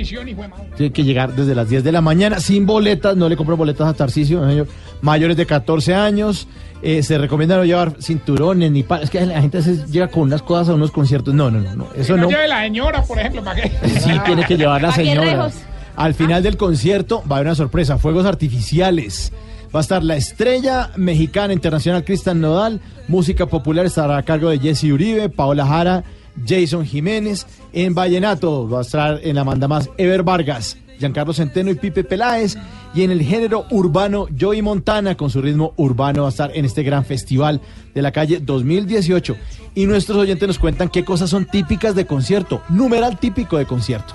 Tiene 0.76 0.92
que 0.92 1.02
llegar 1.04 1.32
desde 1.34 1.54
las 1.56 1.68
10 1.68 1.82
de 1.82 1.90
la 1.92 2.00
mañana 2.00 2.38
sin 2.40 2.66
boletas, 2.66 3.16
no 3.16 3.28
le 3.28 3.36
compro 3.36 3.56
boletas 3.56 3.88
a 3.88 3.94
Tarcisio, 3.94 4.48
señor. 4.48 4.68
Mayores 5.02 5.36
de 5.36 5.46
14 5.46 5.94
años, 5.94 6.48
eh, 6.82 7.02
se 7.02 7.18
recomienda 7.18 7.56
no 7.56 7.64
llevar 7.64 7.94
cinturones 8.00 8.70
ni 8.70 8.82
pa- 8.82 9.00
Es 9.00 9.10
que 9.10 9.24
la 9.24 9.40
gente 9.40 9.58
veces 9.58 9.90
llega 9.90 10.08
con 10.08 10.22
unas 10.24 10.42
cosas 10.42 10.70
a 10.70 10.74
unos 10.74 10.90
conciertos. 10.90 11.34
No, 11.34 11.50
no, 11.50 11.60
no, 11.60 11.74
no. 11.76 11.86
Eso 11.96 12.14
Que 12.14 12.20
no. 12.22 12.28
lleve 12.30 12.48
la 12.48 12.62
señora, 12.62 13.02
por 13.02 13.18
ejemplo, 13.18 13.42
¿para 13.44 13.62
qué? 13.62 13.70
Sí, 14.00 14.10
tiene 14.24 14.44
que 14.44 14.56
llevar 14.56 14.82
la 14.82 14.88
¿Pa' 14.88 14.96
qué 14.96 15.04
señora. 15.04 15.50
Al 15.96 16.12
final 16.14 16.42
del 16.42 16.56
concierto 16.56 17.22
va 17.30 17.36
a 17.36 17.38
haber 17.38 17.48
una 17.48 17.54
sorpresa, 17.54 17.96
fuegos 17.98 18.26
artificiales. 18.26 19.32
Va 19.74 19.80
a 19.80 19.82
estar 19.82 20.02
la 20.04 20.16
estrella 20.16 20.90
mexicana 20.96 21.52
internacional 21.52 22.04
Cristian 22.04 22.40
Nodal, 22.40 22.80
música 23.08 23.46
popular 23.46 23.84
estará 23.86 24.16
a 24.18 24.22
cargo 24.22 24.48
de 24.50 24.58
Jesse 24.58 24.84
Uribe, 24.92 25.28
Paola 25.28 25.66
Jara, 25.66 26.04
Jason 26.46 26.84
Jiménez. 26.86 27.46
En 27.72 27.94
Vallenato 27.94 28.68
va 28.68 28.78
a 28.78 28.82
estar 28.82 29.20
en 29.22 29.36
la 29.36 29.44
manda 29.44 29.68
más 29.68 29.88
Ever 29.98 30.22
Vargas, 30.22 30.76
Giancarlo 30.98 31.32
Centeno 31.32 31.70
y 31.70 31.74
Pipe 31.74 32.04
Peláez. 32.04 32.56
Y 32.94 33.02
en 33.02 33.10
el 33.10 33.22
género 33.22 33.66
urbano, 33.70 34.26
Joey 34.38 34.62
Montana 34.62 35.16
con 35.16 35.30
su 35.30 35.42
ritmo 35.42 35.74
urbano 35.76 36.22
va 36.22 36.28
a 36.28 36.30
estar 36.30 36.50
en 36.54 36.64
este 36.64 36.82
gran 36.82 37.04
festival 37.04 37.60
de 37.94 38.02
la 38.02 38.12
calle 38.12 38.40
2018. 38.40 39.36
Y 39.74 39.86
nuestros 39.86 40.18
oyentes 40.18 40.48
nos 40.48 40.58
cuentan 40.58 40.88
qué 40.88 41.04
cosas 41.04 41.30
son 41.30 41.46
típicas 41.46 41.94
de 41.94 42.06
concierto, 42.06 42.62
numeral 42.68 43.18
típico 43.18 43.58
de 43.58 43.66
concierto. 43.66 44.14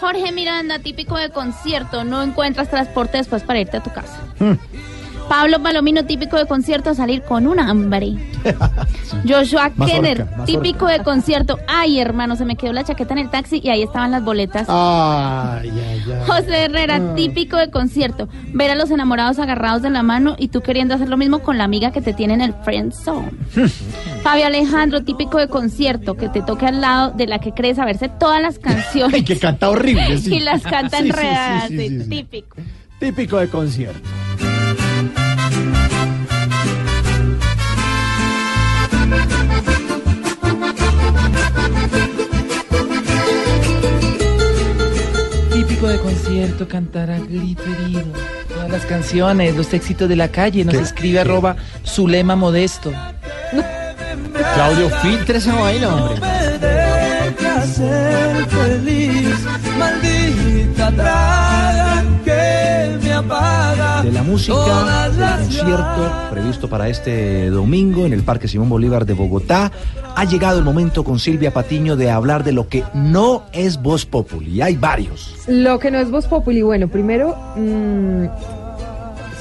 Jorge 0.00 0.32
Miranda, 0.32 0.78
típico 0.80 1.16
de 1.16 1.30
concierto, 1.30 2.02
no 2.04 2.22
encuentras 2.22 2.70
transporte 2.70 3.18
después 3.18 3.42
para 3.44 3.60
irte 3.60 3.76
a 3.76 3.82
tu 3.82 3.92
casa. 3.92 4.18
Hmm. 4.40 4.54
Pablo 5.28 5.62
Palomino, 5.62 6.04
típico 6.04 6.36
de 6.36 6.46
concierto, 6.46 6.94
salir 6.94 7.22
con 7.22 7.46
un 7.46 7.58
hambre. 7.58 8.14
Joshua 9.28 9.70
Kenner, 9.86 10.26
típico 10.44 10.86
de 10.86 11.02
concierto. 11.02 11.58
Ay, 11.66 11.98
hermano, 12.00 12.36
se 12.36 12.44
me 12.44 12.56
quedó 12.56 12.72
la 12.72 12.84
chaqueta 12.84 13.14
en 13.14 13.18
el 13.18 13.30
taxi 13.30 13.60
y 13.62 13.70
ahí 13.70 13.82
estaban 13.82 14.10
las 14.10 14.22
boletas. 14.24 14.66
Ay, 14.68 15.70
ay, 15.70 16.02
ay. 16.06 16.12
José 16.26 16.64
Herrera, 16.64 17.14
típico 17.14 17.56
de 17.56 17.70
concierto. 17.70 18.28
Ver 18.52 18.70
a 18.72 18.74
los 18.74 18.90
enamorados 18.90 19.38
agarrados 19.38 19.82
de 19.82 19.90
la 19.90 20.02
mano 20.02 20.34
y 20.38 20.48
tú 20.48 20.60
queriendo 20.60 20.94
hacer 20.94 21.08
lo 21.08 21.16
mismo 21.16 21.38
con 21.40 21.56
la 21.56 21.64
amiga 21.64 21.92
que 21.92 22.02
te 22.02 22.12
tiene 22.12 22.34
en 22.34 22.40
el 22.42 22.54
friend 22.64 22.92
zone. 22.92 23.30
Fabio 24.22 24.46
Alejandro, 24.46 25.02
típico 25.02 25.38
de 25.38 25.48
concierto, 25.48 26.14
que 26.16 26.28
te 26.28 26.42
toque 26.42 26.66
al 26.66 26.80
lado 26.80 27.12
de 27.12 27.26
la 27.26 27.38
que 27.38 27.52
cree 27.52 27.74
saberse 27.74 28.08
todas 28.08 28.42
las 28.42 28.58
canciones. 28.58 29.20
Y 29.20 29.24
que 29.24 29.38
canta 29.38 29.70
horrible. 29.70 30.18
sí. 30.18 30.32
Y 30.34 30.40
las 30.40 30.62
canta 30.62 30.98
Sí, 30.98 31.08
enredadas, 31.08 31.68
sí, 31.68 31.88
sí. 31.88 32.08
típico. 32.08 32.56
Típico 32.98 33.36
de 33.38 33.48
concierto. 33.48 34.00
De 45.82 45.98
concierto, 45.98 46.68
cantar 46.68 47.10
a 47.10 47.18
grito 47.18 47.64
herido. 47.64 48.04
Todas 48.48 48.70
las 48.70 48.86
canciones, 48.86 49.56
los 49.56 49.74
éxitos 49.74 50.08
de 50.08 50.14
la 50.14 50.28
calle. 50.28 50.64
Nos 50.64 50.76
escribe 50.76 51.18
arroba 51.18 51.56
Zulema 51.84 52.36
Modesto. 52.36 52.92
Claudio, 54.54 54.88
filtre 55.00 55.38
esa 55.38 55.56
vaina, 55.56 55.88
hombre. 55.92 56.20
ser 57.66 58.46
feliz, 58.46 59.36
maldita 59.76 60.92
traga 60.92 61.91
apaga. 63.24 64.02
de 64.02 64.12
la 64.12 64.22
música 64.22 65.08
del 65.08 65.38
concierto 65.38 66.12
previsto 66.30 66.68
para 66.68 66.88
este 66.88 67.50
domingo 67.50 68.06
en 68.06 68.12
el 68.12 68.22
Parque 68.22 68.48
Simón 68.48 68.68
Bolívar 68.68 69.06
de 69.06 69.14
Bogotá. 69.14 69.70
Ha 70.14 70.24
llegado 70.24 70.58
el 70.58 70.64
momento 70.64 71.04
con 71.04 71.18
Silvia 71.18 71.52
Patiño 71.52 71.96
de 71.96 72.10
hablar 72.10 72.44
de 72.44 72.52
lo 72.52 72.68
que 72.68 72.84
no 72.94 73.44
es 73.52 73.80
Voz 73.80 74.04
Populi. 74.04 74.60
Hay 74.60 74.76
varios. 74.76 75.34
Lo 75.46 75.78
que 75.78 75.90
no 75.90 75.98
es 75.98 76.10
Voz 76.10 76.26
Populi, 76.26 76.62
bueno, 76.62 76.88
primero, 76.88 77.36
mm, 77.56 78.26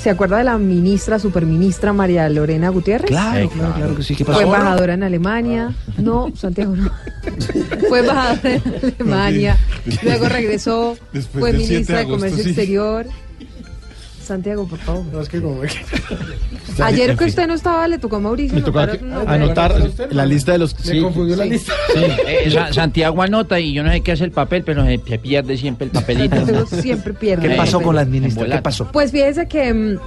¿se 0.01 0.09
acuerda 0.09 0.37
de 0.37 0.45
la 0.45 0.57
ministra, 0.57 1.19
superministra 1.19 1.93
María 1.93 2.27
Lorena 2.29 2.69
Gutiérrez? 2.69 3.09
Claro, 3.09 3.49
claro, 3.49 3.73
claro 3.73 3.95
que 3.95 4.03
sí. 4.03 4.15
¿Qué 4.15 4.25
pasó? 4.25 4.39
Fue 4.39 4.45
embajadora 4.45 4.93
en 4.93 5.03
Alemania. 5.03 5.73
No, 5.97 6.31
Santiago 6.35 6.75
no. 6.75 6.91
Fue 7.89 7.99
embajadora 7.99 8.53
en 8.53 8.63
Alemania. 8.83 9.57
Luego 10.03 10.29
regresó. 10.29 10.97
Después 11.11 11.41
fue 11.41 11.51
del 11.51 11.61
7 11.61 11.67
de 11.67 11.75
ministra 11.75 11.95
de 11.95 12.01
agosto, 12.01 12.17
Comercio 12.17 12.43
sí. 12.43 12.49
Exterior. 12.49 13.05
Santiago, 14.31 14.65
por 14.67 14.79
favor. 14.79 15.03
No, 15.11 15.21
es 15.21 15.29
que 15.29 15.41
como... 15.41 15.61
Ayer 16.83 17.15
que 17.17 17.25
usted 17.25 17.47
no 17.47 17.53
estaba, 17.53 17.87
le 17.87 17.97
tocó 17.97 18.15
a 18.15 18.19
Mauricio. 18.19 18.55
Me 18.55 18.61
tocó 18.63 18.79
anotar 18.79 19.75
la 20.11 20.25
lista 20.25 20.53
de 20.53 20.57
los... 20.59 20.85
Me 20.85 21.01
confundió 21.01 21.35
la 21.35 21.45
lista. 21.45 21.73
Eh, 22.27 22.49
Sa- 22.51 22.71
Santiago 22.73 23.21
anota 23.21 23.59
y 23.59 23.73
yo 23.73 23.83
no 23.83 23.91
sé 23.91 24.01
qué 24.01 24.13
hace 24.13 24.23
el 24.23 24.31
papel, 24.31 24.63
pero 24.63 24.85
se, 24.85 24.99
se 25.05 25.19
pierde 25.19 25.57
siempre 25.57 25.85
el 25.85 25.91
papelito. 25.91 26.35
Santiago 26.37 26.65
siempre 26.67 27.13
pierde. 27.13 27.49
¿Qué 27.49 27.55
pasó 27.55 27.81
con 27.81 27.95
la 27.95 28.01
administración? 28.01 28.55
¿Qué 28.57 28.61
pasó? 28.63 28.89
Pues 28.91 29.11
fíjese 29.11 29.47
que 29.47 29.73
mm, 29.73 29.99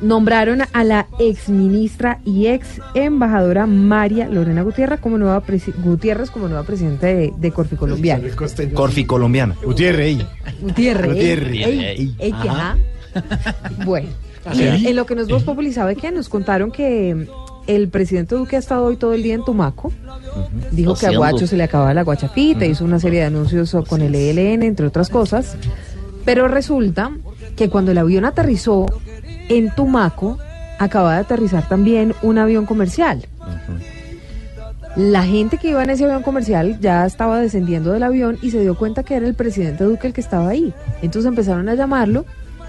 nombraron 0.00 0.60
a 0.72 0.84
la 0.84 1.08
ex 1.18 1.48
ministra 1.48 2.20
y 2.24 2.46
ex 2.46 2.80
embajadora 2.94 3.66
María 3.66 4.28
Lorena 4.28 4.62
Gutiérrez 4.62 5.00
como 5.00 5.18
nueva 5.18 5.44
presi- 5.44 5.74
Gutiérrez 5.82 6.30
como 6.30 6.46
nueva 6.46 6.62
presidenta 6.62 7.08
de, 7.08 7.32
de 7.36 7.50
Corfi 7.50 7.74
Colombiana. 7.76 8.22
Corfi 8.72 9.04
colombiana. 9.04 9.56
Gutiérrez. 9.64 10.18
Gutiérrez. 10.60 11.08
Gutiérrez. 11.12 11.66
Ey, 11.66 12.14
Bueno, 13.84 14.08
¿Sí? 14.52 14.88
en 14.88 14.96
lo 14.96 15.06
que 15.06 15.14
nos 15.14 15.28
vos 15.28 15.42
Populi, 15.42 15.72
¿sabe 15.72 15.96
qué? 15.96 16.10
Nos 16.10 16.28
contaron 16.28 16.70
que 16.70 17.14
mm, 17.14 17.48
el 17.66 17.88
presidente 17.88 18.34
Duque 18.34 18.56
ha 18.56 18.58
estado 18.58 18.86
hoy 18.86 18.96
todo 18.96 19.12
el 19.12 19.22
día 19.22 19.34
en 19.34 19.44
Tumaco. 19.44 19.92
Dijo 20.72 20.94
que 20.94 21.06
a. 21.06 21.16
Guacho 21.16 21.46
se 21.46 21.56
le 21.56 21.64
acababa 21.64 21.92
la 21.94 22.02
guachafita, 22.02 22.64
hizo 22.64 22.84
una 22.84 22.98
serie 22.98 23.20
de 23.20 23.26
anuncios 23.26 23.76
con 23.88 24.00
el 24.00 24.14
ELN, 24.14 24.62
entre 24.62 24.86
otras 24.86 25.10
cosas. 25.10 25.56
Pero 26.24 26.48
resulta 26.48 27.12
que 27.56 27.68
cuando 27.68 27.92
el 27.92 27.98
avión 27.98 28.24
aterrizó 28.24 28.86
en 29.48 29.74
Tumaco, 29.74 30.38
acaba 30.78 31.14
de 31.14 31.20
aterrizar 31.20 31.68
también 31.68 32.14
un 32.22 32.38
avión 32.38 32.66
comercial. 32.66 33.26
La 34.96 35.24
gente 35.24 35.58
que 35.58 35.70
iba 35.70 35.82
en 35.82 35.90
ese 35.90 36.04
avión 36.04 36.22
comercial 36.22 36.80
ya 36.80 37.06
estaba 37.06 37.38
descendiendo 37.38 37.92
del 37.92 38.02
avión 38.02 38.38
y 38.42 38.50
se 38.50 38.60
dio 38.60 38.76
cuenta 38.76 39.02
que 39.02 39.14
era 39.14 39.26
el 39.26 39.34
presidente 39.34 39.84
Duque 39.84 40.06
el 40.08 40.12
que 40.12 40.20
estaba 40.20 40.48
ahí. 40.48 40.72
Entonces 41.02 41.28
empezaron 41.28 41.68
a 41.68 41.74
llamarlo. 41.74 42.24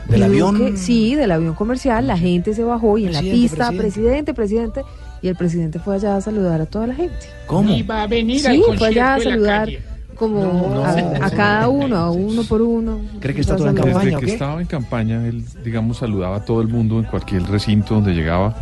¿Del 0.09 0.23
avión? 0.23 0.57
Duque- 0.57 0.77
sí, 0.77 1.15
del 1.15 1.31
avión 1.31 1.53
comercial. 1.55 2.07
La 2.07 2.17
gente 2.17 2.53
se 2.53 2.63
bajó 2.63 2.97
y 2.97 3.05
en 3.05 3.13
la 3.13 3.21
pista, 3.21 3.71
presidente, 3.71 4.33
presidente. 4.33 4.83
Y 5.21 5.27
el 5.27 5.35
presidente 5.35 5.79
fue 5.79 5.95
allá 5.95 6.15
a 6.15 6.21
saludar 6.21 6.61
a 6.61 6.65
toda 6.65 6.87
la 6.87 6.95
gente. 6.95 7.15
¿Cómo? 7.45 7.69
Y 7.73 7.83
va 7.83 8.03
a 8.03 8.07
venir 8.07 8.45
al 8.47 8.55
Sí, 8.55 8.63
fue 8.77 8.87
allá 8.87 9.15
a 9.15 9.19
saludar 9.19 9.69
como 10.15 10.41
No, 10.43 10.85
a, 10.85 10.95
no, 11.01 11.25
a 11.25 11.29
cada 11.29 11.67
uno, 11.69 11.95
a 11.95 12.09
uno 12.11 12.43
por 12.43 12.61
uno. 12.61 12.99
¿Cree 13.19 13.33
que 13.35 13.41
está 13.41 13.55
todo 13.55 13.69
en. 13.69 13.75
Desde 13.75 14.17
que 14.17 14.25
estaba 14.31 14.59
en 14.61 14.67
campaña, 14.67 15.25
él, 15.27 15.43
digamos, 15.63 15.97
saludaba 15.97 16.37
a 16.37 16.45
todo 16.45 16.61
el 16.61 16.67
mundo 16.67 16.99
en 16.99 17.05
cualquier 17.05 17.43
recinto 17.43 17.95
donde 17.95 18.13
llegaba, 18.13 18.55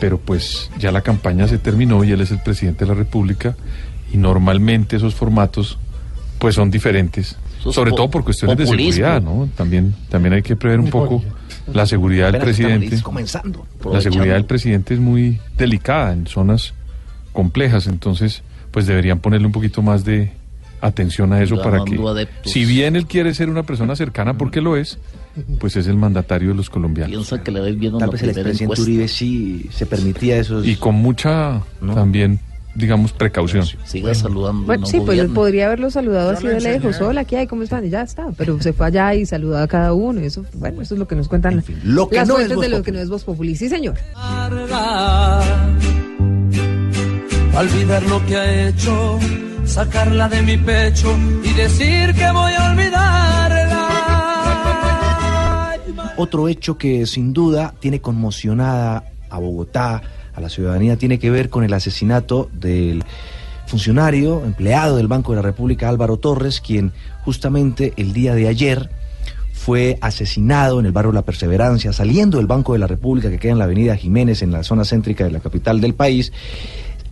pero 0.00 0.18
pues 0.18 0.70
ya 0.78 0.90
la 0.90 1.00
campaña 1.02 1.46
se 1.48 1.58
terminó 1.58 2.02
y 2.04 2.12
él 2.12 2.20
es 2.20 2.30
el 2.30 2.40
presidente 2.40 2.84
de 2.84 2.90
la 2.90 2.94
República 2.96 3.56
y 4.12 4.16
normalmente 4.16 4.96
esos 4.96 5.14
formatos 5.14 5.78
pues 6.38 6.54
son 6.54 6.70
diferentes, 6.70 7.36
sobre 7.72 7.92
todo 7.92 8.10
por 8.10 8.24
cuestiones 8.24 8.56
de 8.56 8.66
seguridad, 8.66 9.22
¿no? 9.22 9.48
También, 9.56 9.94
también 10.08 10.34
hay 10.34 10.42
que 10.42 10.56
prever 10.56 10.80
un 10.80 10.90
poco 10.90 11.22
la 11.72 11.86
seguridad 11.86 12.32
del 12.32 12.42
presidente. 12.42 13.02
comenzando. 13.02 13.66
La 13.90 14.00
seguridad 14.00 14.34
del 14.34 14.46
presidente 14.46 14.94
es 14.94 15.00
muy 15.00 15.40
delicada 15.56 16.12
en 16.12 16.26
zonas 16.26 16.74
complejas, 17.32 17.86
entonces 17.86 18.42
pues 18.70 18.86
deberían 18.86 19.20
ponerle 19.20 19.46
un 19.46 19.52
poquito 19.52 19.82
más 19.82 20.04
de 20.04 20.32
atención 20.80 21.32
a 21.32 21.42
eso 21.42 21.60
para 21.62 21.82
que, 21.84 21.96
adeptos. 21.96 22.52
si 22.52 22.64
bien 22.64 22.96
él 22.96 23.06
quiere 23.06 23.32
ser 23.34 23.48
una 23.48 23.62
persona 23.62 23.96
cercana, 23.96 24.36
porque 24.36 24.60
lo 24.60 24.76
es, 24.76 24.98
pues 25.58 25.76
es 25.76 25.86
el 25.86 25.96
mandatario 25.96 26.50
de 26.50 26.54
los 26.54 26.68
colombianos. 26.68 27.10
Piensa 27.10 27.42
que 27.42 27.50
le 27.50 27.60
doy 27.60 27.76
bien 27.76 27.96
Tal 27.98 28.10
vez 28.10 28.22
el 28.22 28.30
expresidente 28.30 28.80
Uribe 28.80 29.08
sí 29.08 29.68
se 29.72 29.86
permitía 29.86 30.36
esos... 30.36 30.66
Y 30.66 30.76
con 30.76 30.96
mucha, 30.96 31.62
también, 31.94 32.40
digamos, 32.74 33.12
precaución. 33.12 33.64
Siga 33.84 34.14
saludando. 34.14 34.66
Bueno, 34.66 34.86
sí, 34.86 35.00
pues 35.00 35.22
podría 35.30 35.66
haberlo 35.66 35.90
saludado 35.90 36.30
así 36.30 36.46
de 36.46 36.60
lejos. 36.60 37.00
Hola, 37.00 37.24
¿qué 37.24 37.38
hay? 37.38 37.46
¿Cómo 37.46 37.62
están? 37.62 37.84
Y 37.84 37.90
ya 37.90 38.02
está. 38.02 38.26
Pero 38.36 38.60
se 38.60 38.72
fue 38.72 38.86
allá 38.86 39.14
y 39.14 39.26
saludó 39.26 39.58
a 39.58 39.66
cada 39.68 39.92
uno. 39.92 40.20
y 40.20 40.24
Eso, 40.26 40.44
bueno, 40.54 40.82
eso 40.82 40.94
es 40.94 40.98
lo 40.98 41.06
que 41.06 41.14
nos 41.16 41.28
cuentan 41.28 41.62
lo 41.84 42.08
que 42.08 42.16
las 42.16 42.28
no 42.28 42.38
es 42.38 42.46
fuentes 42.46 42.70
de 42.70 42.76
lo 42.76 42.82
que 42.82 42.92
no 42.92 42.98
es 42.98 43.08
Voz 43.08 43.24
Populi. 43.24 43.56
Sí, 43.56 43.68
señor. 43.68 43.94
olvidar 47.56 48.02
lo 48.04 48.24
que 48.26 48.36
ha 48.36 48.68
hecho, 48.68 49.18
sacarla 49.64 50.28
de 50.28 50.42
mi 50.42 50.56
pecho 50.56 51.16
y 51.44 51.52
decir 51.52 52.12
que 52.14 52.30
voy 52.32 52.52
a 52.52 52.70
olvidarla. 52.70 53.84
Otro 56.16 56.48
hecho 56.48 56.78
que 56.78 57.06
sin 57.06 57.32
duda 57.32 57.74
tiene 57.80 58.00
conmocionada 58.00 59.04
a 59.30 59.38
Bogotá, 59.38 60.00
a 60.34 60.40
la 60.40 60.48
ciudadanía, 60.48 60.96
tiene 60.96 61.18
que 61.18 61.30
ver 61.30 61.48
con 61.50 61.64
el 61.64 61.72
asesinato 61.72 62.50
del 62.52 63.04
funcionario, 63.66 64.44
empleado 64.44 64.96
del 64.96 65.08
Banco 65.08 65.32
de 65.32 65.36
la 65.36 65.42
República, 65.42 65.88
Álvaro 65.88 66.16
Torres, 66.18 66.60
quien 66.60 66.92
justamente 67.24 67.92
el 67.96 68.12
día 68.12 68.34
de 68.34 68.48
ayer 68.48 68.90
fue 69.52 69.96
asesinado 70.02 70.80
en 70.80 70.86
el 70.86 70.92
barrio 70.92 71.12
La 71.12 71.22
Perseverancia, 71.22 71.92
saliendo 71.92 72.36
del 72.38 72.46
Banco 72.46 72.74
de 72.74 72.78
la 72.80 72.86
República 72.86 73.30
que 73.30 73.38
queda 73.38 73.52
en 73.52 73.58
la 73.58 73.64
avenida 73.64 73.96
Jiménez, 73.96 74.42
en 74.42 74.50
la 74.52 74.62
zona 74.62 74.84
céntrica 74.84 75.24
de 75.24 75.30
la 75.30 75.40
capital 75.40 75.80
del 75.80 75.94
país. 75.94 76.32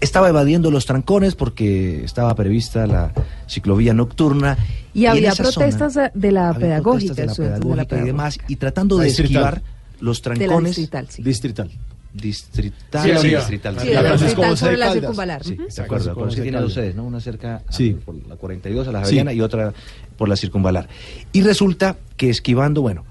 Estaba 0.01 0.28
evadiendo 0.28 0.70
los 0.73 0.85
trancones 0.85 1.36
porque 1.36 2.05
estaba 2.05 2.35
prevista 2.35 2.86
la 2.89 3.12
ciclovía 3.49 3.94
nocturna. 3.94 4.59
Y 4.93 5.07
había 5.07 5.32
zona- 5.32 5.51
protestas 5.53 5.94
de 6.12 6.32
la 6.32 6.49
había 6.49 6.59
pedagógica, 6.61 7.15
protestas 7.15 7.16
de 7.16 7.24
la 7.24 7.32
estudiantes 7.32 7.61
de 7.70 7.77
la 7.77 7.85
pedagógica 7.85 7.97
y 8.03 8.07
demás, 8.07 8.39
y 8.49 8.57
tratando 8.57 8.97
La 8.97 9.03
de 9.05 9.09
distrital. 9.09 9.35
esquivar 9.43 9.62
los 10.01 10.20
De 10.23 10.28
la 10.31 10.35
trancones. 10.35 10.77
distrital, 10.77 11.07
sí. 11.09 11.23
Distrital. 11.23 11.70
Distrital, 12.15 13.03
Sí, 13.03 13.29
sí, 13.29 13.35
distrital. 13.35 13.79
Sí, 13.81 13.89
la 13.91 14.03
Francisco 14.03 14.57
sobre 14.57 14.77
la 14.77 14.93
circunvalar. 14.93 15.43
Sí, 15.45 15.57
de 15.57 15.83
acuerdo, 15.83 16.15
José 16.15 16.43
tiene 16.43 16.61
dos 16.61 16.75
sedes, 16.75 16.95
¿no? 16.95 17.05
Una 17.05 17.21
cerca 17.21 17.63
a- 17.67 18.05
por 18.05 18.15
la 18.29 18.37
42 18.37 18.87
a 18.89 18.93
la. 18.93 19.01
Javeriana 19.01 19.33
y 19.33 19.41
otra 19.41 19.73
por 20.19 20.29
la 20.29 20.37
circunvalar. 20.37 20.89
Y 21.33 21.43
resulta 21.43 21.97
que 22.17 22.29
esquivando, 22.29 22.83
bueno, 22.83 23.05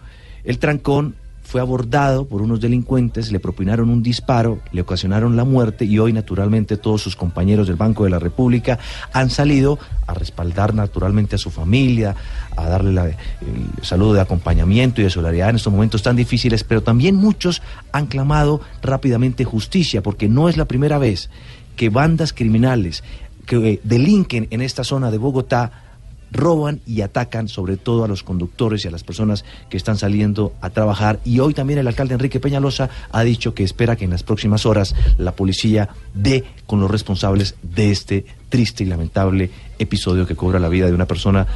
el 0.44 0.60
trancón 0.60 1.16
fue 1.52 1.60
abordado 1.60 2.24
por 2.24 2.42
unos 2.42 2.62
delincuentes, 2.62 3.30
le 3.30 3.42
propinaron 3.42 3.90
un 3.90 4.02
disparo, 4.02 4.60
le 4.72 4.80
ocasionaron 4.80 5.36
la 5.36 5.44
muerte 5.44 5.84
y 5.84 6.00
hoy 6.00 6.14
naturalmente 6.14 6.78
todos 6.78 7.02
sus 7.02 7.18
compañeros 7.18 7.68
del 7.68 7.76
Banco 7.76 8.06
de 8.06 8.10
la 8.10 8.20
República 8.20 8.80
han 9.12 9.30
salido 9.30 9.78
a 10.08 10.14
respaldar 10.14 10.74
naturalmente 10.74 11.36
a 11.36 11.38
su 11.38 11.52
familia, 11.52 12.16
a 12.56 12.70
darle 12.70 13.18
el 13.42 13.84
saludo 13.84 14.14
de 14.14 14.22
acompañamiento 14.22 15.02
y 15.02 15.04
de 15.04 15.10
solidaridad 15.10 15.50
en 15.50 15.58
estos 15.58 15.74
momentos 15.74 16.02
tan 16.02 16.16
difíciles, 16.16 16.64
pero 16.64 16.84
también 16.84 17.16
muchos 17.16 17.62
han 17.92 18.06
clamado 18.06 18.62
rápidamente 18.82 19.44
justicia, 19.44 20.02
porque 20.02 20.30
no 20.30 20.48
es 20.48 20.56
la 20.56 20.70
primera 20.70 21.00
vez 21.00 21.30
que 21.76 21.90
bandas 21.90 22.32
criminales 22.32 23.04
que 23.46 23.58
eh, 23.58 23.80
delinquen 23.84 24.48
en 24.52 24.62
esta 24.62 24.86
zona 24.86 25.12
de 25.12 25.18
Bogotá 25.18 25.91
roban 26.32 26.82
y 26.86 27.02
atacan 27.02 27.48
sobre 27.48 27.78
todo 27.78 28.04
a 28.04 28.08
los 28.08 28.24
conductores 28.24 28.86
y 28.86 28.88
a 28.88 28.92
las 28.92 29.04
personas 29.04 29.46
que 29.70 29.78
están 29.78 29.98
saliendo 29.98 30.54
a 30.62 30.70
trabajar. 30.70 31.20
Y 31.26 31.40
hoy 31.40 31.54
también 31.54 31.80
el 31.80 31.88
alcalde 31.88 32.14
Enrique 32.14 32.40
Peñalosa 32.40 32.90
ha 33.12 33.24
dicho 33.24 33.54
que 33.54 33.64
espera 33.64 33.96
que 33.96 34.06
en 34.06 34.12
las 34.12 34.24
próximas 34.24 34.66
horas 34.66 34.96
la 35.18 35.34
policía 35.34 35.90
dé 36.14 36.44
con 36.66 36.80
los 36.80 36.90
responsables 36.90 37.56
de 37.62 37.92
este 37.92 38.26
triste 38.50 38.84
y 38.84 38.88
lamentable 38.88 39.52
episodio 39.80 40.26
que 40.26 40.36
cobra 40.36 40.60
la 40.60 40.70
vida 40.70 40.88
de 40.88 40.94
una 40.94 41.06
persona, 41.06 41.48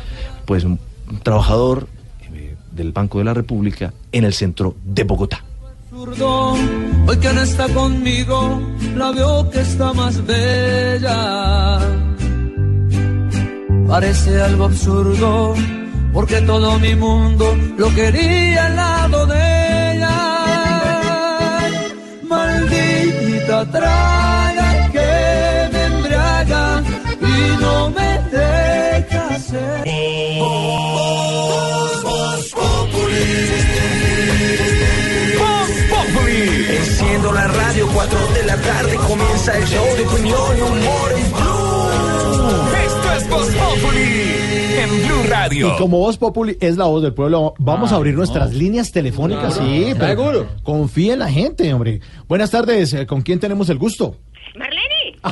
pues 0.46 0.64
un 0.64 0.80
trabajador 1.24 1.88
eh, 2.34 2.56
del 2.72 2.92
Banco 2.92 3.20
de 3.20 3.26
la 3.26 3.34
República 3.34 3.94
en 4.12 4.24
el 4.24 4.34
centro 4.34 4.76
de 4.84 5.04
Bogotá. 5.04 5.44
Hoy 5.92 7.18
que 7.18 7.34
no 7.34 7.42
está 7.42 7.70
conmigo, 7.70 8.62
la 8.96 9.12
veo 9.12 9.50
que 9.50 9.62
está 9.62 9.94
más 9.94 10.26
bella. 10.26 12.05
Parece 13.88 14.42
algo 14.42 14.66
absurdo, 14.66 15.54
porque 16.12 16.42
todo 16.42 16.80
mi 16.80 16.96
mundo 16.96 17.56
lo 17.78 17.94
quería 17.94 18.66
al 18.66 18.76
lado 18.76 19.26
de 19.28 19.94
ella. 19.94 20.18
Maldita 22.28 23.72
traga 23.72 24.90
que 24.92 25.70
me 25.72 25.86
embriaga 25.86 26.84
y 27.22 27.62
no 27.62 27.90
me 27.92 28.20
deja 28.36 29.40
ser. 29.40 29.86
Enciendo 36.68 37.32
la 37.32 37.48
radio, 37.48 37.88
4 37.94 38.20
de 38.34 38.44
la 38.44 38.58
tarde 38.58 38.96
comienza 39.08 39.58
el 39.58 39.66
show 39.66 39.86
de 39.96 40.04
opinión 40.06 40.58
y 40.58 40.62
humor. 40.62 41.12
Esto 41.18 41.45
es 43.26 43.30
Voz 43.32 43.48
Populi 43.56 44.02
en 44.78 45.08
Blue 45.08 45.24
Radio. 45.30 45.74
Y 45.74 45.78
como 45.78 46.00
Voz 46.00 46.18
Populi 46.18 46.58
es 46.60 46.78
la 46.78 46.86
voz 46.86 47.02
del 47.02 47.14
pueblo, 47.14 47.54
vamos 47.58 47.92
a 47.92 47.96
abrir 47.96 48.14
nuestras 48.16 48.54
líneas 48.54 48.92
telefónicas. 48.92 49.56
Claro. 49.56 49.70
Sí, 49.72 49.94
pero 49.98 50.08
Seguro. 50.08 50.48
confía 50.64 51.14
en 51.14 51.20
la 51.20 51.32
gente, 51.32 51.74
hombre. 51.74 52.02
Buenas 52.28 52.52
tardes, 52.52 52.94
eh, 52.94 53.06
¿con 53.06 53.22
quién 53.22 53.40
tenemos 53.40 53.70
el 53.70 53.78
gusto? 53.78 54.18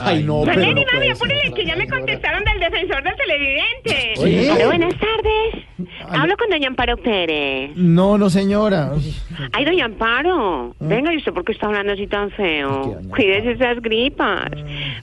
Ay, 0.01 0.23
no, 0.23 0.41
pero 0.45 0.61
puede 0.61 1.11
apúrele, 1.11 1.53
que 1.53 1.65
ya 1.65 1.75
me 1.75 1.87
contestaron 1.87 2.43
del 2.43 2.59
defensor 2.59 3.03
del 3.03 3.13
televidente. 3.15 4.13
¿Qué? 4.23 4.49
Aló, 4.51 4.65
buenas 4.67 4.93
tardes. 4.99 5.65
Hablo 6.09 6.35
con 6.37 6.49
doña 6.49 6.67
Amparo 6.67 6.97
Pérez. 6.97 7.71
No, 7.75 8.17
no, 8.17 8.29
señora. 8.29 8.91
Ay, 9.51 9.65
doña 9.65 9.85
Amparo. 9.85 10.75
Venga, 10.79 11.13
¿y 11.13 11.17
usted 11.17 11.33
por 11.33 11.43
qué 11.43 11.51
está 11.53 11.67
hablando 11.67 11.93
así 11.93 12.07
tan 12.07 12.29
feo? 12.31 12.97
Cuídese 13.09 13.51
esas 13.51 13.81
gripas. 13.81 14.49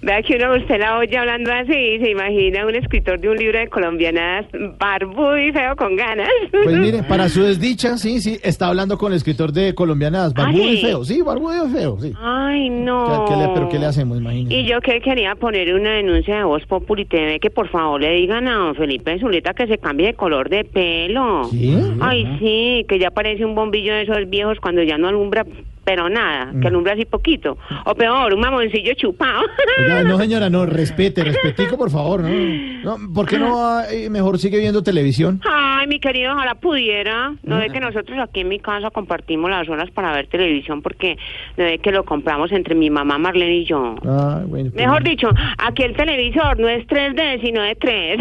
Vea 0.02 0.22
que 0.22 0.36
uno 0.36 0.56
usted 0.56 0.78
la 0.80 0.98
oye 0.98 1.16
hablando 1.16 1.52
así 1.52 1.72
y 1.76 1.98
se 2.00 2.10
imagina 2.10 2.66
un 2.66 2.74
escritor 2.74 3.18
de 3.20 3.28
un 3.28 3.36
libro 3.36 3.58
de 3.58 3.68
colombianas 3.68 4.46
barbudo 4.78 5.38
y 5.38 5.52
feo 5.52 5.76
con 5.76 5.96
ganas. 5.96 6.28
Pues 6.50 6.76
mire, 6.76 7.02
para 7.08 7.28
su 7.28 7.42
desdicha, 7.42 7.96
sí, 7.98 8.20
sí, 8.20 8.38
está 8.42 8.68
hablando 8.68 8.96
con 8.98 9.12
el 9.12 9.16
escritor 9.16 9.52
de 9.52 9.74
Colombianas, 9.74 10.32
Barbudo 10.34 10.64
¿Ah, 10.64 10.72
y? 10.72 10.76
Feo. 10.80 11.04
Sí, 11.04 11.20
Barbudo 11.22 11.66
y 11.66 11.70
Feo, 11.72 11.98
sí. 12.00 12.12
Ay, 12.20 12.70
no. 12.70 13.24
¿Qué- 13.26 13.34
qué 13.34 13.40
le- 13.40 13.48
¿Pero 13.54 13.68
qué 13.68 13.78
le 13.78 13.86
hacemos, 13.86 14.18
imagínese? 14.18 14.54
Y 14.56 14.66
yo 14.66 14.79
que 14.80 15.00
quería 15.00 15.34
poner 15.34 15.74
una 15.74 15.92
denuncia 15.92 16.38
de 16.38 16.44
Voz 16.44 16.66
Populi 16.66 17.04
TV 17.04 17.38
que 17.40 17.50
por 17.50 17.68
favor 17.68 18.00
le 18.00 18.12
digan 18.12 18.48
a 18.48 18.54
don 18.54 18.74
Felipe 18.74 19.18
Zuleta 19.18 19.54
que 19.54 19.66
se 19.66 19.78
cambie 19.78 20.08
de 20.08 20.14
color 20.14 20.48
de 20.48 20.64
pelo. 20.64 21.44
¿Sí? 21.44 21.76
Ay, 22.00 22.26
sí, 22.38 22.86
que 22.88 22.98
ya 22.98 23.10
parece 23.10 23.44
un 23.44 23.54
bombillo 23.54 23.94
de 23.94 24.02
esos 24.02 24.28
viejos 24.28 24.58
cuando 24.60 24.82
ya 24.82 24.98
no 24.98 25.08
alumbra, 25.08 25.44
pero 25.90 26.08
nada, 26.08 26.52
Mm. 26.52 26.60
que 26.60 26.68
alumbra 26.68 26.92
así 26.92 27.04
poquito. 27.04 27.58
O 27.84 27.94
peor, 27.96 28.32
un 28.32 28.38
mamoncillo 28.40 28.94
chupado. 28.94 29.42
Oiga, 29.80 30.04
no, 30.04 30.16
señora, 30.24 30.48
no, 30.48 30.64
respete, 30.64 31.24
respetico, 31.24 31.76
por 31.76 31.90
favor, 31.90 32.20
¿no? 32.22 32.96
no 32.96 33.12
¿Por 33.12 33.26
qué 33.26 33.38
no 33.40 33.80
eh, 33.90 34.08
mejor 34.08 34.38
sigue 34.38 34.58
viendo 34.58 34.84
televisión? 34.84 35.40
Ay, 35.50 35.88
mi 35.88 35.98
querido, 35.98 36.32
ojalá 36.32 36.54
pudiera. 36.54 37.34
No 37.42 37.58
ve 37.58 37.70
que 37.70 37.80
nosotros 37.80 38.16
aquí 38.20 38.40
en 38.42 38.48
mi 38.48 38.60
casa 38.60 38.90
compartimos 38.92 39.50
las 39.50 39.68
horas 39.68 39.90
para 39.90 40.12
ver 40.12 40.28
televisión 40.28 40.80
porque 40.80 41.16
no 41.56 41.64
ve 41.64 41.78
que 41.78 41.90
lo 41.90 42.04
compramos 42.04 42.52
entre 42.52 42.76
mi 42.76 42.88
mamá 42.88 43.18
Marlene 43.18 43.56
y 43.56 43.64
yo. 43.64 43.96
Ah, 44.06 44.42
bueno. 44.46 44.70
pues, 44.70 44.86
Mejor 44.86 45.02
dicho, 45.02 45.28
aquí 45.58 45.82
el 45.82 45.96
televisor 45.96 46.56
no 46.60 46.68
es 46.68 46.86
3D, 46.86 47.40
sino 47.40 47.62
de 47.62 47.74
3. 47.74 48.20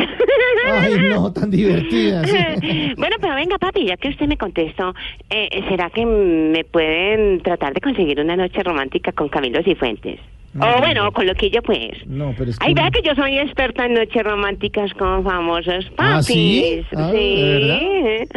Ay, 0.71 0.93
no, 1.11 1.31
tan 1.33 1.51
divertida. 1.51 2.23
sí. 2.25 2.93
bueno, 2.97 3.17
pero 3.21 3.35
venga, 3.35 3.59
papi, 3.59 3.85
ya 3.85 3.97
que 3.97 4.09
usted 4.09 4.25
me 4.25 4.37
contestó, 4.37 4.95
eh, 5.29 5.63
¿será 5.69 5.91
que 5.91 6.03
me 6.05 6.63
pueden 6.63 7.41
tratar 7.43 7.58
de 7.67 7.81
conseguir 7.81 8.19
una 8.19 8.35
noche 8.35 8.63
romántica 8.63 9.11
con 9.11 9.29
Camilo 9.29 9.61
Cifuentes? 9.63 10.19
O 10.57 10.79
bueno, 10.79 11.11
con 11.11 11.27
Loquillo, 11.27 11.61
pues. 11.61 12.07
No, 12.07 12.33
pero 12.35 12.49
es 12.49 12.57
que... 12.57 12.65
Ay, 12.65 12.73
vea 12.73 12.89
que 12.89 13.03
yo 13.03 13.13
soy 13.13 13.37
experta 13.37 13.85
en 13.85 13.93
noches 13.93 14.23
románticas 14.23 14.91
con 14.95 15.23
famosos 15.23 15.85
papis. 15.95 15.99
¿Ah, 15.99 16.23
sí? 16.23 16.85
Ah, 16.95 17.11
¿de 17.11 18.27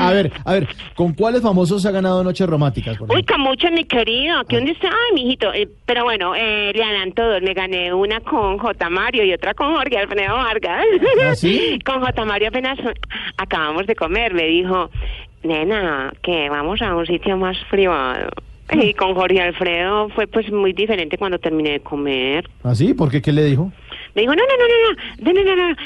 A 0.00 0.12
ver, 0.12 0.32
a 0.46 0.52
ver, 0.54 0.68
¿con 0.94 1.12
cuáles 1.12 1.42
famosos 1.42 1.82
se 1.82 1.88
ha 1.88 1.90
ganado 1.90 2.24
noches 2.24 2.46
románticas? 2.46 2.96
por 2.96 3.14
Uy, 3.14 3.22
con 3.22 3.42
mucho, 3.42 3.70
mi 3.70 3.84
querido. 3.84 4.38
Aquí 4.38 4.56
donde 4.56 4.72
está, 4.72 4.88
ay, 4.88 5.14
mijito. 5.14 5.52
Eh, 5.52 5.68
pero 5.84 6.04
bueno, 6.04 6.34
eh, 6.34 6.72
le 6.74 6.78
ganan 6.78 7.12
todos. 7.12 7.42
Me 7.42 7.52
gané 7.52 7.92
una 7.92 8.20
con 8.20 8.56
J. 8.56 8.88
Mario 8.88 9.24
y 9.24 9.34
otra 9.34 9.52
con 9.52 9.74
Jorge 9.76 9.98
Alfredo 9.98 10.36
Vargas. 10.36 10.84
¿Ah, 11.22 11.34
sí? 11.34 11.78
con 11.84 12.00
J. 12.00 12.24
Mario 12.24 12.48
apenas 12.48 12.78
acabamos 13.36 13.86
de 13.86 13.94
comer. 13.94 14.32
Me 14.32 14.44
dijo, 14.44 14.90
nena, 15.42 16.14
que 16.22 16.48
vamos 16.48 16.80
a 16.80 16.94
un 16.94 17.06
sitio 17.06 17.36
más 17.36 17.58
privado. 17.70 18.30
Y 18.72 18.94
con 18.94 19.14
Jorge 19.14 19.40
Alfredo 19.40 20.08
fue 20.10 20.26
pues 20.26 20.50
muy 20.52 20.72
diferente 20.72 21.16
cuando 21.16 21.38
terminé 21.38 21.70
de 21.72 21.80
comer. 21.80 22.48
¿Ah, 22.62 22.74
sí? 22.74 22.94
¿Por 22.94 23.10
qué? 23.10 23.22
¿Qué 23.22 23.32
le 23.32 23.44
dijo? 23.44 23.72
Me 24.14 24.22
dijo, 24.22 24.34
no, 24.34 24.42
no, 24.42 24.54
no, 24.58 25.32
no, 25.32 25.32
no, 25.32 25.32
no, 25.32 25.44
no, 25.44 25.56
no, 25.56 25.76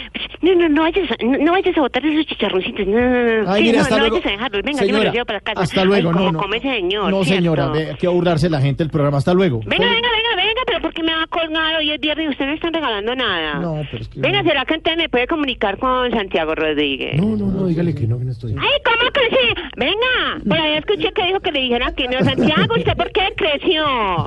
no, 0.42 0.54
no, 0.62 0.68
no 0.68 0.82
vayas, 0.82 1.10
a- 1.10 1.24
no, 1.24 1.38
no 1.38 1.52
vayas 1.52 1.76
a 1.76 1.80
botar 1.80 2.04
esos 2.06 2.26
chicharroncitos, 2.26 2.86
no, 2.86 2.98
no, 3.00 3.42
no, 3.44 3.50
Ay, 3.50 3.60
sí, 3.62 3.66
mire, 3.66 3.76
no, 3.78 3.82
hasta 3.82 3.94
no 3.96 4.00
luego. 4.00 4.16
vayas 4.16 4.26
a 4.26 4.30
dejarlos, 4.30 4.62
venga, 4.62 4.78
yo 4.80 4.82
me 4.82 4.86
Señora, 4.86 5.04
los 5.04 5.14
llevo 5.14 5.26
para 5.26 5.40
casa. 5.40 5.60
Hasta 5.60 5.84
luego, 5.84 6.08
Ay, 6.08 6.14
no, 6.14 6.18
cómo 6.18 6.32
no. 6.32 6.38
come 6.38 6.56
ese 6.58 6.70
señor, 6.70 7.10
No, 7.10 7.24
¿cierto? 7.24 7.34
señora, 7.42 7.72
hay 7.72 7.96
que 7.96 8.08
burlarse 8.08 8.48
la 8.50 8.60
gente 8.60 8.82
el 8.82 8.90
programa. 8.90 9.18
Hasta 9.18 9.34
luego. 9.34 9.60
Venga, 9.66 9.84
venga, 9.86 10.08
venga, 10.08 10.36
venga, 10.36 10.60
pero 10.66 10.80
¿por 10.80 10.92
qué 10.94 11.02
me 11.02 11.14
va 11.14 11.22
a 11.22 11.26
colgar? 11.26 11.76
Hoy 11.76 11.90
es 11.90 12.00
viernes 12.00 12.26
y 12.26 12.28
ustedes 12.30 12.48
no 12.48 12.54
están 12.54 12.72
regalando 12.74 13.14
nada. 13.14 13.54
No, 13.60 13.82
pero 13.90 14.02
es 14.02 14.08
que... 14.08 14.20
Venga, 14.20 14.42
¿será 14.42 14.64
que 14.64 14.74
entonces 14.74 14.98
me 15.02 15.08
puede 15.08 15.26
comunicar 15.26 15.78
con 15.78 16.10
Santiago 16.10 16.54
Rodríguez? 16.54 17.20
No, 17.20 17.36
no, 17.36 17.46
no, 17.46 17.66
dígale 17.66 17.94
que 17.94 18.06
no, 18.06 18.18
que 18.18 18.24
no 18.24 18.32
estoy. 18.32 18.52
Ay, 18.52 18.80
¿cómo 18.84 19.10
sí? 19.30 19.62
Venga, 19.76 20.38
por 20.48 20.58
ahí 20.58 20.74
escuché 20.78 21.12
que 21.12 21.24
dijo 21.26 21.40
que 21.40 21.52
le 21.52 21.60
dijera 21.60 21.92
que 21.92 22.08
no. 22.08 22.18
Santiago, 22.24 22.74
¿usted 22.76 22.96
por 22.96 23.10
qué 23.12 23.28
creció? 23.36 23.84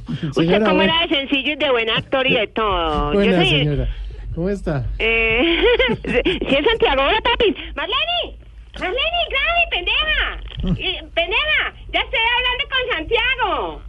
¿Usted 0.07 0.31
Señora, 0.33 0.59
cómo 0.65 0.75
bueno. 0.75 0.93
era 0.93 1.07
de 1.07 1.15
sencillo 1.15 1.53
y 1.53 1.55
de 1.55 1.71
buen 1.71 1.89
actor 1.89 2.27
y 2.27 2.33
de 2.35 2.47
todo? 2.47 3.13
Yo 3.13 3.19
Buena, 3.19 3.37
soy... 3.37 3.49
señora. 3.49 3.87
¿Cómo 4.35 4.49
está? 4.49 4.85
Eh, 4.99 5.63
si 6.03 6.55
es 6.55 6.65
Santiago, 6.65 7.01
hola, 7.03 7.19
papi. 7.23 7.55
Marlene, 7.75 8.37
Marlene, 8.79 9.21
Gaby, 9.31 9.63
pendeja. 9.71 10.39
Y- 10.77 11.01
pendeja, 11.13 11.73
ya 11.93 12.01
estoy 12.01 12.19
hablando 12.35 12.63
con 12.69 12.91
Santiago. 12.97 13.81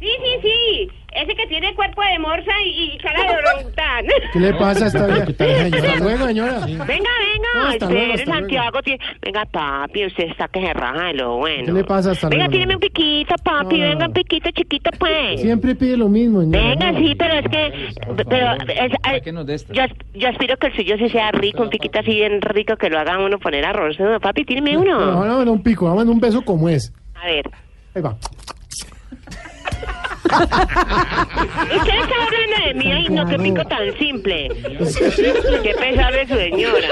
Sí, 0.00 0.08
sí, 0.22 0.38
sí. 0.42 0.90
Ese 1.22 1.34
que 1.34 1.46
tiene 1.48 1.74
cuerpo 1.74 2.02
de 2.02 2.18
morsa 2.18 2.50
y, 2.64 2.92
y 2.94 2.98
cara 2.98 3.22
de 3.22 3.36
orangután. 3.36 4.06
¿Qué 4.32 4.38
le 4.40 4.54
pasa 4.54 4.84
a 4.84 4.88
esta 4.88 5.06
vieja? 5.06 5.26
¿Qué 5.26 5.32
tal, 5.34 5.48
señora? 5.48 5.88
Hasta 5.90 6.04
luego, 6.04 6.26
señora. 6.26 6.60
Venga, 6.60 6.78
No, 6.78 6.86
venga, 6.86 7.68
hasta 7.68 7.86
luego, 7.90 8.00
espere, 8.00 8.12
hasta 8.14 8.24
luego. 8.24 8.32
Santiago. 8.40 8.82
tiene- 8.82 9.04
Venga, 9.22 9.44
papi, 9.46 10.06
usted 10.06 10.24
está 10.24 10.48
que 10.48 10.60
se 10.60 10.72
raja 10.72 11.04
de 11.08 11.14
lo 11.14 11.36
bueno. 11.36 11.64
¿Qué 11.66 11.72
le 11.72 11.84
pasa? 11.84 12.12
Hasta 12.12 12.28
Venga, 12.28 12.44
luego. 12.44 12.52
tíreme 12.52 12.74
un 12.74 12.80
piquito, 12.80 13.34
papi. 13.42 13.78
No, 13.78 13.84
no, 13.84 13.90
Venga, 13.90 14.06
un 14.06 14.12
piquito 14.14 14.50
chiquito, 14.50 14.90
pues. 14.98 15.40
Siempre 15.40 15.74
pide 15.74 15.96
lo 15.96 16.08
mismo, 16.08 16.40
señora. 16.40 16.68
Venga, 16.68 16.92
No. 16.92 16.98
sí, 16.98 17.14
pero 17.16 17.34
es 17.34 17.48
que... 17.48 17.88
Pero 18.28 18.52
es- 18.68 18.92
ay, 19.02 19.20
yo, 19.24 19.82
yo 20.14 20.28
aspiro 20.28 20.56
que 20.56 20.66
el 20.68 20.76
suyo 20.76 20.96
sí 20.98 21.08
sea 21.10 21.30
rico, 21.32 21.62
un 21.62 21.70
piquito 21.70 21.98
así 21.98 22.12
bien 22.14 22.40
rico, 22.40 22.76
que 22.76 22.88
lo 22.88 22.98
haga 22.98 23.18
uno 23.18 23.38
poner 23.38 23.64
arroz. 23.66 23.98
No, 24.00 24.18
papi, 24.20 24.44
tíreme 24.44 24.76
uno. 24.76 24.98
Ahora 24.98 25.34
van 25.34 25.48
a 25.48 25.50
un 25.50 25.62
pico, 25.62 25.84
vamos 25.86 26.06
a 26.06 26.10
un 26.10 26.20
beso 26.20 26.42
como 26.42 26.68
es. 26.68 26.92
A 27.14 27.26
ver. 27.26 27.44
Ahí 27.94 28.02
va. 28.02 28.16
Usted 30.30 31.70
está 31.70 32.14
hablando 32.24 32.56
de 32.66 32.74
mí, 32.74 32.92
ay, 32.92 33.08
no, 33.08 33.26
qué 33.26 33.38
pico 33.38 33.64
tan 33.64 33.96
simple. 33.98 34.48
Qué 35.62 35.74
pesable 35.74 36.26
señora. 36.26 36.88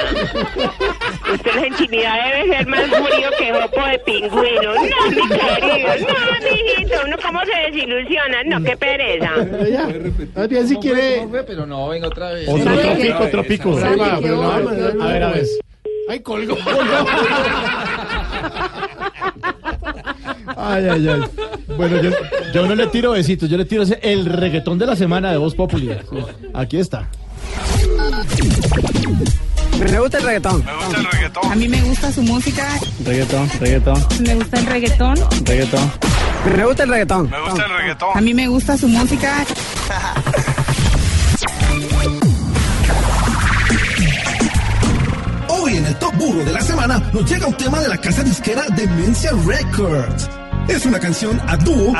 Usted 1.32 1.55
la 1.55 1.66
intimidad 1.66 2.32
debe 2.32 2.56
ser 2.56 2.66
más 2.66 2.82
frío 2.85 3.31
que 3.39 3.52
jopo 3.52 3.86
de 3.86 3.98
pingüino. 4.01 4.74
No, 4.74 5.10
mi 5.10 5.28
querido, 5.28 5.89
no, 6.01 6.15
mijito, 6.44 6.97
uno 7.06 7.16
cómo 7.24 7.40
se 7.44 7.55
desilusiona. 7.70 8.43
No, 8.44 8.62
qué 8.62 8.77
pereza. 8.77 9.31
Más 10.35 10.48
bien 10.48 10.69
si 10.69 10.77
quiere... 10.77 11.27
Pero 11.47 11.66
no, 11.66 11.89
venga 11.89 12.09
otra 12.09 12.32
vez. 12.32 12.48
Otro, 12.48 12.73
otro 12.73 12.97
pico, 12.97 13.24
otro 13.24 13.43
pico. 13.44 13.78
A 13.78 13.81
ver, 15.06 15.23
a 15.23 15.31
ver. 15.31 15.44
Ay, 16.09 16.20
colgó. 16.20 16.56
Ay, 20.60 20.89
ay, 20.89 21.09
ay. 21.09 21.20
Bueno, 21.76 22.02
yo, 22.02 22.10
yo 22.52 22.66
no 22.66 22.74
le 22.74 22.86
tiro 22.89 23.12
besitos, 23.12 23.48
yo 23.48 23.56
le 23.56 23.64
tiro 23.64 23.82
ese- 23.85 24.01
el 24.02 24.26
reggaetón 24.26 24.78
de 24.78 24.86
la 24.86 24.97
semana 24.97 25.30
de 25.30 25.36
Voz 25.39 25.55
Populi. 25.55 25.90
Aquí 26.52 26.78
está. 26.78 27.09
Me 29.78 30.01
gusta 30.01 30.18
el 30.18 30.24
reggaetón. 30.24 30.64
Me 30.64 30.74
gusta 30.74 30.98
el 30.98 31.06
reggaetón. 31.12 31.52
A 31.52 31.55
mí 31.55 31.68
me 31.68 31.80
gusta 31.82 32.12
su 32.12 32.22
música, 32.22 32.66
Reggaetón, 33.05 33.48
reggaetón, 33.60 34.06
me 34.26 34.35
gusta 34.35 34.59
el 34.59 34.66
reggaetón. 34.66 35.14
reggaetón. 35.44 35.93
Me 36.56 36.64
gusta 36.66 36.82
el 36.82 36.89
reggaetón. 36.90 37.30
Me 37.30 37.40
gusta 37.43 37.64
el 37.64 37.70
reggaetón. 37.78 38.09
A 38.14 38.20
mí 38.20 38.35
me 38.35 38.48
gusta 38.48 38.76
su 38.76 38.89
música. 38.89 39.44
Hoy 45.48 45.76
en 45.76 45.86
el 45.86 45.94
Top 45.97 46.14
Burro 46.16 46.44
de 46.44 46.52
la 46.52 46.60
semana 46.60 47.02
nos 47.12 47.28
llega 47.30 47.47
un 47.47 47.55
tema 47.55 47.80
de 47.80 47.89
la 47.89 47.97
casa 47.98 48.22
disquera 48.22 48.62
Demencia 48.76 49.30
Records. 49.47 50.28
Es 50.69 50.85
una 50.86 51.01
canción 51.01 51.40
a 51.47 51.57
dúo, 51.57 51.95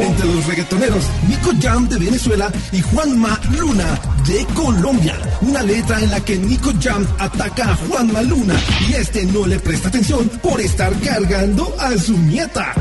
entre 0.00 0.26
los 0.26 0.46
reggaetoneros 0.46 1.04
Nico 1.28 1.50
Jam 1.60 1.88
de 1.88 1.98
Venezuela 1.98 2.50
y 2.72 2.80
Juanma 2.80 3.38
Luna 3.58 4.00
de 4.26 4.46
Colombia. 4.54 5.16
Una 5.42 5.62
letra 5.62 6.00
en 6.00 6.10
la 6.10 6.20
que 6.20 6.36
Nico 6.36 6.72
Jam 6.80 7.06
ataca 7.18 7.72
a 7.72 7.76
Juanma 7.76 8.22
Luna 8.22 8.54
y 8.88 8.94
este 8.94 9.24
no 9.26 9.46
le 9.46 9.58
presta 9.58 9.88
atención 9.88 10.28
por 10.42 10.60
estar 10.60 10.92
cargando 11.00 11.74
a 11.78 11.96
su 11.98 12.16
nieta. 12.16 12.72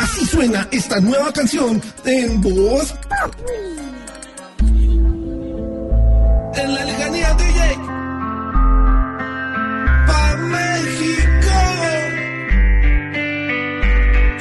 Así 0.00 0.26
suena 0.26 0.68
esta 0.70 1.00
nueva 1.00 1.32
canción 1.32 1.82
en 2.04 2.40
voz 2.40 2.94
en 6.56 6.74
la 6.74 6.84
lejanía 6.84 7.34
DJ 7.34 7.78
pa 10.06 10.63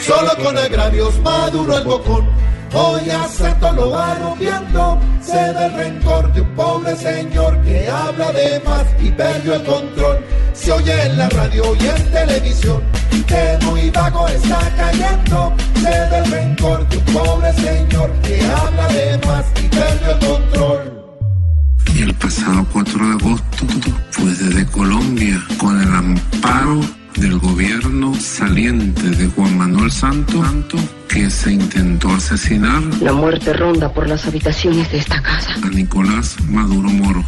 Solo 0.06 0.36
con 0.44 0.58
agravios 0.58 1.18
maduro 1.22 1.78
el 1.78 1.86
bocón. 1.86 2.28
Hoy 2.74 3.10
a 3.10 3.26
Santo 3.30 3.72
lo 3.72 3.92
va 3.92 4.16
rompiendo. 4.16 5.00
Se 5.22 5.38
da 5.54 5.68
el 5.68 5.74
rencor 5.76 6.34
de 6.34 6.42
un 6.42 6.56
pobre 6.56 6.94
señor 6.98 7.58
que 7.62 7.88
habla 7.88 8.34
de 8.34 8.62
más 8.66 8.86
y 9.02 9.12
perdió 9.12 9.54
el 9.56 9.64
control. 9.64 10.20
Se 10.54 10.74
oye 10.74 11.06
en 11.06 11.18
la 11.18 11.30
radio 11.30 11.74
y 11.80 11.88
en 11.88 12.12
televisión 12.12 12.84
que 13.28 13.66
muy 13.66 13.90
vago 13.92 14.28
está 14.28 14.60
cayendo. 14.76 15.56
Se 15.76 15.90
da 15.90 16.18
el 16.18 16.32
rencor 16.32 16.90
de 16.90 16.98
un 16.98 17.06
pobre 17.06 17.54
señor 17.54 18.12
que 18.24 18.42
habla 18.44 18.88
de 18.90 19.18
más 19.26 19.46
y 19.64 19.68
perdió 19.70 20.12
el 20.12 20.20
control. 20.20 21.04
Y 21.96 22.02
el 22.02 22.14
pasado 22.16 22.66
4 22.74 23.08
de 23.08 23.14
agosto 23.14 23.66
fue 24.12 24.32
desde 24.32 24.66
Colombia 24.66 25.42
con 25.58 25.82
el 25.82 25.94
amparo 25.94 27.03
del 27.18 27.38
gobierno 27.40 28.14
saliente 28.16 29.10
de 29.10 29.28
Juan 29.28 29.58
Manuel 29.58 29.92
Santos 29.92 30.46
Santo, 30.46 30.78
que 31.08 31.30
se 31.30 31.54
intentó 31.54 32.10
asesinar 32.10 32.82
La 33.02 33.14
muerte 33.14 33.54
ronda 33.54 33.94
por 33.94 34.08
las 34.08 34.26
habitaciones 34.26 34.92
de 34.92 34.98
esta 35.00 35.22
casa. 35.22 35.54
a 35.64 35.70
Nicolás 35.70 36.36
Maduro 36.50 36.90
Moro. 36.90 37.24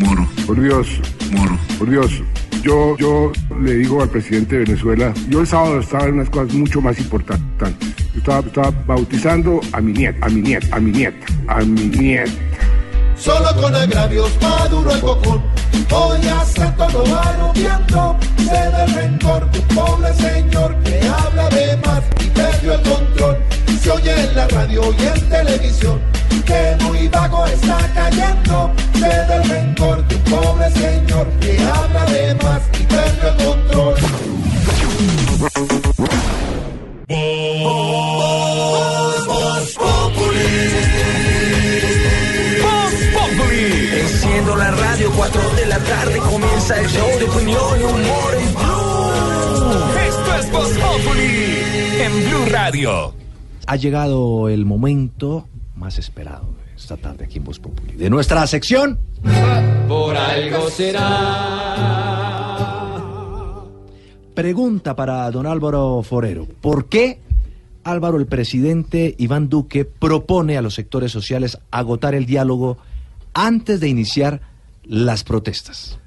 Moro. 0.00 0.28
Por 0.46 0.60
Dios. 0.60 0.88
Moro. 1.30 1.58
Por 1.78 1.90
Dios. 1.90 2.22
Yo, 2.62 2.96
yo 2.98 3.32
le 3.60 3.74
digo 3.74 4.02
al 4.02 4.08
presidente 4.08 4.58
de 4.58 4.64
Venezuela, 4.64 5.12
yo 5.28 5.40
el 5.40 5.46
sábado 5.46 5.80
estaba 5.80 6.04
en 6.06 6.14
unas 6.14 6.30
cosas 6.30 6.54
mucho 6.54 6.80
más 6.80 6.98
importantes. 6.98 7.76
Yo 8.12 8.18
estaba, 8.18 8.40
estaba 8.40 8.70
bautizando 8.86 9.60
a 9.72 9.80
mi 9.80 9.92
nieta, 9.92 10.26
a 10.26 10.28
mi 10.28 10.42
nieta, 10.42 10.76
a 10.76 10.80
mi 10.80 10.90
nieta, 10.92 11.26
a 11.48 11.60
mi 11.60 11.84
nieta. 11.86 12.30
Solo 13.16 13.54
con 13.60 13.74
agravios 13.74 14.30
maduro 14.40 14.92
el 14.92 15.00
bocón. 15.00 15.42
Hoy 15.90 16.26
a 16.28 16.44
Santo 16.44 16.88
lo 16.90 17.04
va 17.10 17.36
rompiendo. 17.38 18.16
Se 18.38 18.70
da 18.70 18.84
el 18.84 18.94
rencor 18.94 19.50
de 19.50 19.60
pobre 19.74 20.14
señor 20.14 20.76
que 20.82 21.00
habla 21.08 21.48
de 21.50 21.76
más 21.78 22.02
y 22.20 22.26
perdió 22.30 22.74
el 22.74 22.82
control. 22.82 23.36
Se 23.80 23.90
oye 23.90 24.24
en 24.24 24.36
la 24.36 24.48
radio 24.48 24.82
y 24.98 25.02
en 25.06 25.28
televisión 25.28 26.00
que 26.44 26.76
muy 26.84 27.08
vago 27.08 27.46
está 27.46 27.78
cayendo. 27.94 28.72
Se 28.94 29.08
da 29.08 29.36
el 29.36 29.48
rencor 29.48 30.06
de 30.08 30.16
pobre 30.30 30.70
señor 30.72 31.28
que 31.40 31.58
habla 31.62 32.04
de 32.06 32.34
más 32.36 32.62
y 32.78 32.82
perdió 32.84 33.28
el 33.28 33.36
control. 33.44 33.94
Voz 39.26 39.76
Populi. 44.32 44.38
Enciendo 44.38 44.56
la 44.56 44.70
radio, 44.70 45.10
4 45.16 45.40
de 45.56 45.66
la 45.66 45.78
tarde 45.78 46.18
comienza 46.18 46.80
el 46.80 46.88
show 46.88 47.08
de 47.18 47.24
opinión 47.24 47.80
y 47.80 47.82
humor 47.84 48.34
en 48.38 48.54
Blue. 48.54 49.12
Esto 50.08 50.34
es 50.34 50.50
Voz 50.52 50.70
Populi 50.78 51.58
en 52.00 52.12
Blue 52.30 52.46
Radio. 52.50 53.14
Ha 53.66 53.76
llegado 53.76 54.48
el 54.48 54.64
momento 54.64 55.46
más 55.76 55.98
esperado 55.98 56.46
de 56.46 56.74
esta 56.76 56.96
tarde 56.96 57.24
aquí 57.24 57.38
en 57.38 57.44
Voz 57.44 57.58
Populi. 57.58 57.92
De 57.94 58.10
nuestra 58.10 58.46
sección. 58.46 58.98
Por 59.88 60.16
algo 60.16 60.70
será. 60.70 61.98
Pregunta 64.34 64.96
para 64.96 65.30
don 65.30 65.46
Álvaro 65.46 66.02
Forero. 66.02 66.46
¿Por 66.60 66.88
qué 66.88 67.20
Álvaro, 67.84 68.16
el 68.16 68.26
presidente 68.26 69.14
Iván 69.18 69.48
Duque, 69.48 69.84
propone 69.84 70.56
a 70.56 70.62
los 70.62 70.74
sectores 70.74 71.10
sociales 71.10 71.58
agotar 71.70 72.14
el 72.14 72.26
diálogo 72.26 72.78
antes 73.34 73.80
de 73.80 73.88
iniciar 73.88 74.40
las 74.84 75.24
protestas? 75.24 75.98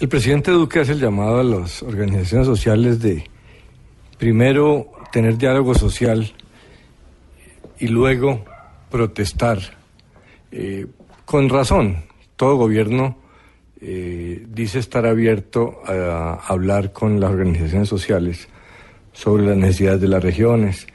El 0.00 0.08
presidente 0.08 0.50
Duque 0.50 0.80
hace 0.80 0.92
el 0.92 1.00
llamado 1.00 1.40
a 1.40 1.44
las 1.44 1.82
organizaciones 1.82 2.46
sociales 2.46 3.00
de 3.00 3.24
primero 4.18 4.90
tener 5.12 5.36
diálogo 5.36 5.74
social 5.74 6.32
y 7.78 7.88
luego 7.88 8.44
protestar. 8.90 9.58
Eh, 10.52 10.86
con 11.24 11.48
razón, 11.48 12.04
todo 12.36 12.56
gobierno 12.56 13.18
eh, 13.80 14.44
dice 14.48 14.78
estar 14.78 15.06
abierto 15.06 15.80
a, 15.86 16.34
hablar 16.46 16.92
con 16.92 17.20
las 17.20 17.30
organizaciones 17.30 17.88
sociales 17.88 18.48
sobre 19.12 19.44
las 19.44 19.56
necesidades 19.56 20.00
de 20.00 20.08
las 20.08 20.22
regiones 20.22 20.86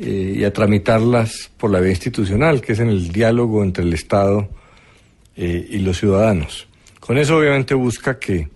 eh, 0.00 0.34
y 0.36 0.44
a 0.44 0.52
tramitarlas 0.52 1.50
por 1.56 1.70
la 1.70 1.80
vía 1.80 1.90
institucional, 1.90 2.60
que 2.60 2.72
es 2.72 2.80
en 2.80 2.88
el 2.88 3.12
diálogo 3.12 3.62
entre 3.62 3.84
el 3.84 3.92
Estado 3.92 4.48
eh, 5.36 5.66
y 5.70 5.78
los 5.78 5.98
ciudadanos. 5.98 6.68
Con 6.98 7.18
eso 7.18 7.38
obviamente 7.38 7.74
busca 7.74 8.18
que 8.18 8.48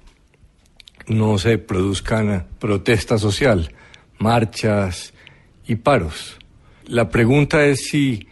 no 1.09 1.39
se 1.39 1.59
produzcan 1.59 2.47
protesta 2.59 3.19
social, 3.19 3.73
marchas 4.19 5.13
y 5.67 5.77
paros. 5.77 6.39
La 6.87 7.09
pregunta 7.09 7.65
es 7.65 7.87
si 7.87 8.29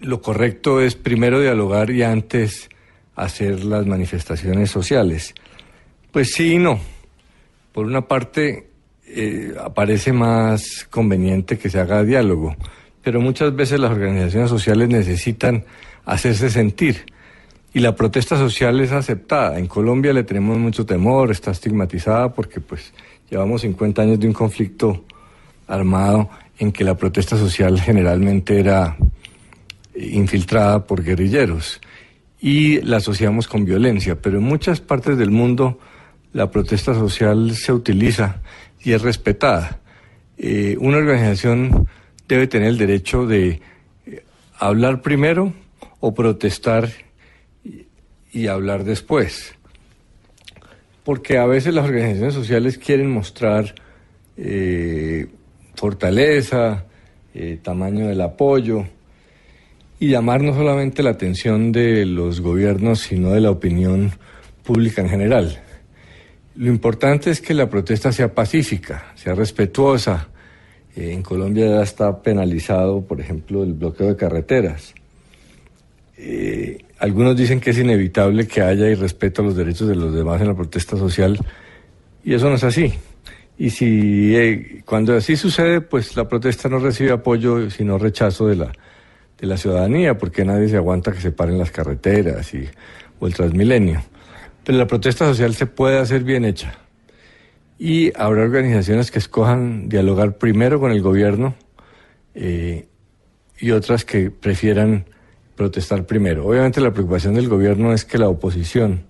lo 0.00 0.22
correcto 0.22 0.80
es 0.80 0.94
primero 0.94 1.40
dialogar 1.40 1.90
y 1.90 2.02
antes 2.02 2.70
hacer 3.14 3.64
las 3.64 3.86
manifestaciones 3.86 4.70
sociales. 4.70 5.34
Pues 6.10 6.32
sí 6.32 6.54
y 6.54 6.58
no. 6.58 6.80
Por 7.72 7.86
una 7.86 8.08
parte, 8.08 8.68
eh, 9.06 9.54
aparece 9.62 10.12
más 10.12 10.86
conveniente 10.90 11.58
que 11.58 11.68
se 11.68 11.78
haga 11.78 12.02
diálogo, 12.02 12.56
pero 13.02 13.20
muchas 13.20 13.54
veces 13.54 13.78
las 13.78 13.90
organizaciones 13.90 14.50
sociales 14.50 14.88
necesitan 14.88 15.64
hacerse 16.04 16.50
sentir 16.50 17.04
y 17.72 17.80
la 17.80 17.94
protesta 17.94 18.36
social 18.36 18.80
es 18.80 18.92
aceptada. 18.92 19.58
En 19.58 19.66
Colombia 19.66 20.12
le 20.12 20.24
tenemos 20.24 20.58
mucho 20.58 20.84
temor, 20.84 21.30
está 21.30 21.52
estigmatizada 21.52 22.32
porque 22.32 22.60
pues 22.60 22.92
llevamos 23.30 23.62
50 23.62 24.02
años 24.02 24.20
de 24.20 24.26
un 24.26 24.32
conflicto 24.32 25.04
armado 25.68 26.28
en 26.58 26.72
que 26.72 26.84
la 26.84 26.96
protesta 26.96 27.36
social 27.36 27.80
generalmente 27.80 28.58
era 28.58 28.96
infiltrada 29.94 30.86
por 30.86 31.02
guerrilleros 31.02 31.80
y 32.40 32.80
la 32.82 32.96
asociamos 32.98 33.46
con 33.46 33.64
violencia, 33.64 34.20
pero 34.20 34.38
en 34.38 34.44
muchas 34.44 34.80
partes 34.80 35.16
del 35.16 35.30
mundo 35.30 35.78
la 36.32 36.50
protesta 36.50 36.94
social 36.94 37.54
se 37.54 37.72
utiliza 37.72 38.40
y 38.82 38.92
es 38.92 39.02
respetada. 39.02 39.80
Eh, 40.38 40.76
una 40.80 40.96
organización 40.96 41.86
debe 42.26 42.46
tener 42.46 42.68
el 42.68 42.78
derecho 42.78 43.26
de 43.26 43.60
eh, 44.06 44.24
hablar 44.58 45.02
primero 45.02 45.52
o 46.00 46.14
protestar 46.14 46.88
y, 48.32 48.46
hablar 48.46 48.84
después. 48.84 49.54
Porque 51.04 51.38
a 51.38 51.46
veces 51.46 51.74
las 51.74 51.84
organizaciones 51.84 52.34
sociales 52.34 52.78
quieren 52.78 53.10
mostrar 53.10 53.74
eh, 54.36 55.26
fortaleza, 55.74 56.84
eh, 57.34 57.58
tamaño 57.62 58.08
del 58.08 58.20
apoyo 58.20 58.84
y 59.98 60.08
llamar 60.08 60.42
no 60.42 60.54
solamente 60.54 61.02
la 61.02 61.10
atención 61.10 61.72
de 61.72 62.06
los 62.06 62.40
gobiernos, 62.40 63.00
sino 63.00 63.30
de 63.30 63.40
la 63.40 63.50
opinión 63.50 64.12
pública 64.62 65.02
en 65.02 65.08
general. 65.08 65.62
Lo 66.56 66.68
importante 66.68 67.30
es 67.30 67.40
que 67.40 67.54
la 67.54 67.70
protesta 67.70 68.12
sea 68.12 68.34
pacífica, 68.34 69.12
sea 69.14 69.34
respetuosa. 69.34 70.28
Eh, 70.96 71.12
en 71.12 71.22
Colombia 71.22 71.66
ya 71.66 71.82
está 71.82 72.22
penalizado, 72.22 73.02
por 73.02 73.20
ejemplo, 73.20 73.62
el 73.62 73.74
bloqueo 73.74 74.08
de 74.08 74.16
carreteras. 74.16 74.94
Algunos 77.00 77.34
dicen 77.34 77.60
que 77.60 77.70
es 77.70 77.78
inevitable 77.78 78.46
que 78.46 78.60
haya 78.60 78.88
irrespeto 78.88 79.40
a 79.40 79.46
los 79.46 79.56
derechos 79.56 79.88
de 79.88 79.96
los 79.96 80.14
demás 80.14 80.40
en 80.40 80.48
la 80.48 80.54
protesta 80.54 80.96
social, 80.96 81.38
y 82.22 82.34
eso 82.34 82.48
no 82.48 82.56
es 82.56 82.64
así. 82.64 82.92
Y 83.56 83.70
si 83.70 84.36
eh, 84.36 84.82
cuando 84.84 85.16
así 85.16 85.36
sucede, 85.36 85.80
pues 85.80 86.14
la 86.16 86.28
protesta 86.28 86.68
no 86.68 86.78
recibe 86.78 87.12
apoyo, 87.12 87.70
sino 87.70 87.98
rechazo 87.98 88.46
de 88.46 88.56
la, 88.56 88.72
de 89.38 89.46
la 89.46 89.56
ciudadanía, 89.56 90.18
porque 90.18 90.44
nadie 90.44 90.68
se 90.68 90.76
aguanta 90.76 91.12
que 91.12 91.20
se 91.20 91.32
paren 91.32 91.58
las 91.58 91.70
carreteras 91.70 92.52
y, 92.54 92.68
o 93.18 93.26
el 93.26 93.34
Transmilenio. 93.34 94.02
Pero 94.64 94.76
la 94.78 94.86
protesta 94.86 95.26
social 95.26 95.54
se 95.54 95.66
puede 95.66 95.98
hacer 95.98 96.22
bien 96.22 96.44
hecha. 96.44 96.78
Y 97.78 98.12
habrá 98.14 98.42
organizaciones 98.42 99.10
que 99.10 99.18
escojan 99.18 99.88
dialogar 99.88 100.36
primero 100.36 100.78
con 100.80 100.92
el 100.92 101.00
gobierno 101.00 101.54
eh, 102.34 102.86
y 103.58 103.70
otras 103.70 104.04
que 104.04 104.30
prefieran 104.30 105.06
protestar 105.60 106.06
primero. 106.06 106.46
Obviamente 106.46 106.80
la 106.80 106.90
preocupación 106.90 107.34
del 107.34 107.46
gobierno 107.46 107.92
es 107.92 108.06
que 108.06 108.16
la 108.16 108.30
oposición, 108.30 109.02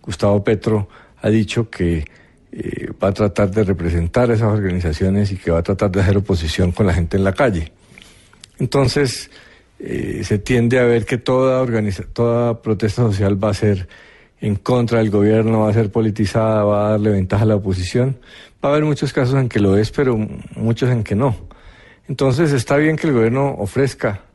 Gustavo 0.00 0.44
Petro, 0.44 0.88
ha 1.20 1.28
dicho 1.30 1.68
que 1.68 2.04
eh, 2.52 2.92
va 3.02 3.08
a 3.08 3.12
tratar 3.12 3.50
de 3.50 3.64
representar 3.64 4.30
a 4.30 4.34
esas 4.34 4.52
organizaciones 4.52 5.32
y 5.32 5.36
que 5.36 5.50
va 5.50 5.58
a 5.58 5.62
tratar 5.64 5.90
de 5.90 6.02
hacer 6.02 6.16
oposición 6.16 6.70
con 6.70 6.86
la 6.86 6.94
gente 6.94 7.16
en 7.16 7.24
la 7.24 7.32
calle. 7.32 7.72
Entonces, 8.60 9.32
eh, 9.80 10.20
se 10.22 10.38
tiende 10.38 10.78
a 10.78 10.84
ver 10.84 11.06
que 11.06 11.18
toda, 11.18 12.62
protesta 12.62 13.02
social 13.02 13.42
va 13.42 13.50
a 13.50 13.54
ser 13.54 13.88
en 14.40 14.54
contra 14.54 15.00
del 15.00 15.10
gobierno, 15.10 15.62
va 15.62 15.70
a 15.70 15.72
ser 15.72 15.90
politizada, 15.90 16.62
va 16.62 16.86
a 16.86 16.90
darle 16.92 17.10
ventaja 17.10 17.42
a 17.42 17.46
la 17.46 17.56
oposición. 17.56 18.16
Va 18.64 18.68
a 18.68 18.72
haber 18.74 18.84
muchos 18.84 19.12
casos 19.12 19.34
en 19.34 19.48
que 19.48 19.58
lo 19.58 19.76
es, 19.76 19.90
pero 19.90 20.16
muchos 20.54 20.88
en 20.88 21.02
que 21.02 21.16
no. 21.16 21.34
Entonces 22.06 22.52
está 22.52 22.76
bien 22.76 22.94
que 22.94 23.08
el 23.08 23.12
gobierno 23.12 23.56
ofrezca 23.58 24.25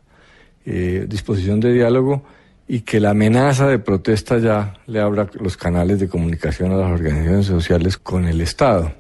eh, 0.64 1.08
disposición 1.10 1.60
de 1.60 1.74
diálogo 1.74 2.24
y 2.68 2.82
que 2.82 3.00
la 3.00 3.10
amenaza 3.10 3.68
de 3.68 3.80
protesta 3.80 4.38
ya 4.38 4.76
le 4.86 5.00
abra 5.00 5.28
los 5.40 5.58
canales 5.58 6.00
de 6.00 6.08
comunicación 6.08 6.72
a 6.72 6.78
las 6.78 6.92
organizaciones 6.92 7.48
sociales 7.48 7.98
con 7.98 8.26
el 8.26 8.42
Estado. 8.42 8.94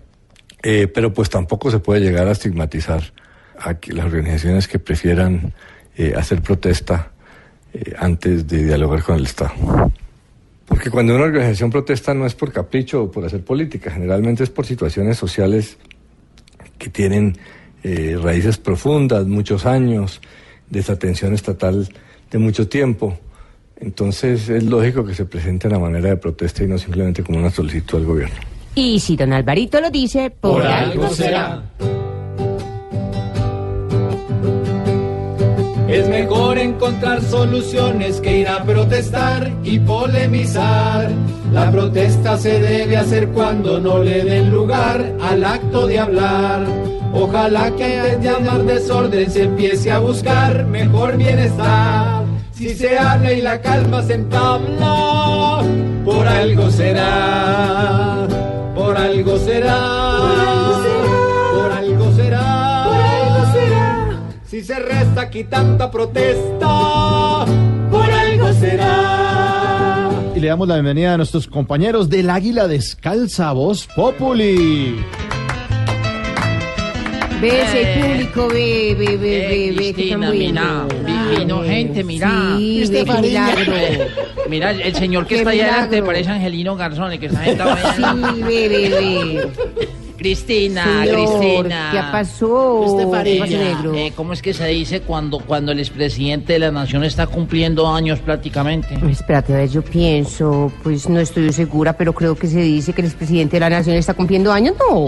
Eh, 0.63 0.87
pero 0.87 1.13
pues 1.13 1.29
tampoco 1.29 1.69
se 1.69 1.77
puede 1.77 2.01
llegar 2.01 2.27
a 2.27 2.31
estigmatizar 2.31 3.13
a 3.59 3.77
las 3.89 4.05
organizaciones 4.05 4.67
que 4.67 4.79
prefieran 4.79 5.53
eh, 5.95 6.13
hacer 6.17 6.41
protesta 6.41 7.11
antes 7.99 8.47
de 8.47 8.65
dialogar 8.65 9.03
con 9.03 9.17
el 9.17 9.25
Estado. 9.25 9.53
Porque 10.65 10.89
cuando 10.89 11.15
una 11.15 11.25
organización 11.25 11.69
protesta 11.69 12.15
no 12.15 12.25
es 12.25 12.33
por 12.33 12.51
capricho 12.51 13.03
o 13.03 13.11
por 13.11 13.23
hacer 13.23 13.43
política, 13.45 13.91
generalmente 13.91 14.43
es 14.43 14.49
por 14.49 14.65
situaciones 14.65 15.17
sociales 15.17 15.77
que 16.79 16.89
tienen 16.89 17.37
raíces 17.83 18.57
profundas, 18.57 19.25
muchos 19.25 19.65
años, 19.65 20.21
desatención 20.71 21.33
estatal 21.33 21.87
de 22.31 22.37
mucho 22.39 22.67
tiempo. 22.67 23.17
Entonces 23.79 24.49
es 24.49 24.63
lógico 24.63 25.05
que 25.05 25.13
se 25.13 25.25
presente 25.25 25.67
a 25.67 25.77
manera 25.77 26.09
de 26.09 26.17
protesta 26.17 26.63
y 26.63 26.67
no 26.67 26.77
simplemente 26.77 27.23
como 27.23 27.37
una 27.37 27.51
solicitud 27.51 27.97
al 27.99 28.05
gobierno. 28.05 28.35
Y 28.73 28.99
si 28.99 29.15
don 29.15 29.33
Alvarito 29.33 29.81
lo 29.81 29.91
dice, 29.91 30.29
por, 30.29 30.65
algo 30.65 31.09
será. 31.09 31.63
Es 35.89 36.07
mejor 36.07 36.57
encontrar 36.57 37.21
soluciones 37.21 38.21
que 38.21 38.39
ir 38.39 38.47
a 38.47 38.63
protestar 38.63 39.51
y 39.61 39.77
polemizar. 39.79 41.11
La 41.51 41.69
protesta 41.69 42.37
se 42.37 42.61
debe 42.61 42.95
hacer 42.95 43.27
cuando 43.29 43.77
no 43.77 44.01
le 44.01 44.23
den 44.23 44.51
lugar 44.51 45.17
al 45.19 45.43
de 45.79 45.99
hablar. 45.99 46.65
Ojalá 47.13 47.71
que 47.71 48.01
vez 48.01 48.21
de 48.21 48.29
amar 48.29 48.63
desorden 48.63 49.31
se 49.31 49.43
empiece 49.43 49.91
a 49.91 49.99
buscar 49.99 50.65
mejor 50.65 51.17
bienestar. 51.17 52.25
Si 52.51 52.75
se 52.75 52.97
habla 52.97 53.31
y 53.31 53.41
la 53.41 53.59
calma 53.61 54.03
se 54.03 54.15
entabla, 54.15 55.63
por 56.05 56.27
algo 56.27 56.69
será, 56.69 58.27
por 58.75 58.97
algo 58.97 59.37
será, 59.39 60.17
por 61.53 61.71
algo 61.71 62.11
será, 62.15 62.83
por 62.85 63.01
algo 63.01 63.53
será. 63.55 64.19
Si 64.45 64.61
se 64.61 64.77
resta 64.77 65.21
aquí 65.21 65.45
tanta 65.45 65.89
protesta, 65.89 67.45
por 67.89 68.11
algo 68.11 68.53
será. 68.53 70.11
Y 70.35 70.39
le 70.39 70.47
damos 70.47 70.67
la 70.67 70.75
bienvenida 70.75 71.13
a 71.13 71.17
nuestros 71.17 71.47
compañeros 71.47 72.09
del 72.09 72.29
Águila 72.29 72.67
Descalza, 72.67 73.51
Voz 73.53 73.87
Populi. 73.95 75.03
Ve 77.41 77.61
ese 77.63 77.99
público, 77.99 78.47
ve, 78.49 78.95
ve, 78.97 79.17
ve, 79.17 79.17
ve, 79.17 79.73
ve, 79.75 79.93
que 79.93 80.03
están 80.03 80.29
Cristina, 80.29 80.31
mira, 80.31 80.85
bueno. 81.03 81.29
vi- 81.31 81.37
vino 81.39 81.63
gente, 81.63 82.03
mira. 82.03 82.31
Sí, 82.57 82.83
ve, 82.89 83.03
qué 83.05 83.21
milagro. 83.21 83.73
Mira, 84.49 84.71
el 84.71 84.95
señor 84.95 85.23
que 85.25 85.35
Qué 85.35 85.39
está 85.41 85.49
allá 85.51 85.63
adelante 85.63 85.89
milagro. 85.95 86.05
parece 86.07 86.29
Angelino 86.29 86.75
Garzón, 86.75 87.11
el 87.13 87.19
que 87.19 87.25
está 87.27 87.43
sentado 87.43 87.71
allá. 87.71 87.93
Sí, 87.95 88.41
ve, 88.43 88.67
ve, 88.69 88.89
ve. 88.89 89.47
Cristina, 90.25 91.03
Señor, 91.03 91.39
Cristina. 91.39 91.89
¿qué 91.91 91.97
pasó? 92.11 92.95
¿Qué 92.99 93.05
pasó, 93.07 93.21
Ella, 93.25 93.57
negro? 93.57 93.95
eh, 93.95 94.13
¿Cómo 94.15 94.33
es 94.33 94.41
que 94.43 94.53
se 94.53 94.67
dice 94.67 95.01
cuando, 95.01 95.39
cuando 95.39 95.71
el 95.71 95.79
expresidente 95.79 96.53
de 96.53 96.59
la 96.59 96.71
nación 96.71 97.03
está 97.03 97.25
cumpliendo 97.25 97.87
años 97.91 98.19
prácticamente? 98.19 98.99
Espérate, 99.09 99.53
a 99.53 99.57
ver, 99.57 99.69
yo 99.69 99.81
pienso, 99.81 100.71
pues 100.83 101.09
no 101.09 101.19
estoy 101.19 101.51
segura, 101.51 101.93
pero 101.93 102.13
creo 102.13 102.35
que 102.35 102.45
se 102.45 102.61
dice 102.61 102.93
que 102.93 103.01
el 103.01 103.07
expresidente 103.07 103.55
de 103.55 103.61
la 103.61 103.69
nación 103.71 103.95
está 103.95 104.13
cumpliendo 104.13 104.51
años, 104.53 104.75
¿no? 104.77 105.07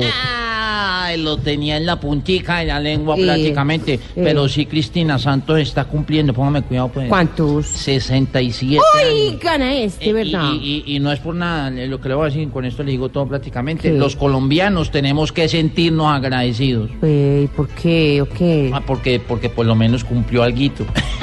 Ay, 1.05 1.21
lo 1.21 1.37
tenía 1.37 1.77
en 1.77 1.85
la 1.85 1.99
puntica 1.99 2.59
de 2.59 2.65
la 2.65 2.79
lengua 2.79 3.15
Eh, 3.17 3.23
prácticamente. 3.23 3.99
Pero 4.15 4.47
sí, 4.49 4.65
Cristina 4.65 5.19
Santos 5.19 5.59
está 5.59 5.83
cumpliendo, 5.85 6.33
póngame 6.33 6.63
cuidado 6.63 6.87
pues. 6.89 7.07
¿Cuántos? 7.07 7.67
67 7.67 8.81
¡Uy, 8.81 9.27
años. 9.29 9.39
gana 9.41 9.75
este, 9.75 10.09
Eh, 10.09 10.13
verdad! 10.13 10.53
Y, 10.59 10.83
y- 10.87 10.95
y 10.95 10.99
no 10.99 11.11
es 11.11 11.19
por 11.19 11.35
nada, 11.35 11.67
eh, 11.69 11.85
lo 11.87 11.99
que 12.01 12.09
le 12.09 12.15
voy 12.15 12.23
a 12.23 12.29
decir, 12.29 12.49
con 12.49 12.65
esto 12.65 12.81
le 12.83 12.91
digo 12.91 13.09
todo 13.09 13.27
prácticamente. 13.27 13.91
¿Qué? 13.91 13.97
Los 13.97 14.15
colombianos 14.15 14.89
tenemos 14.89 15.02
que 15.31 15.49
sentirnos 15.49 16.07
agradecidos. 16.07 16.89
Ey, 17.01 17.47
¿Por 17.55 17.67
qué? 17.69 18.21
¿O 18.21 18.29
qué? 18.29 18.71
Ah, 18.73 18.81
porque, 18.85 19.19
porque 19.19 19.49
por 19.49 19.65
lo 19.65 19.75
menos 19.75 20.03
cumplió 20.03 20.43
alguito. 20.43 20.85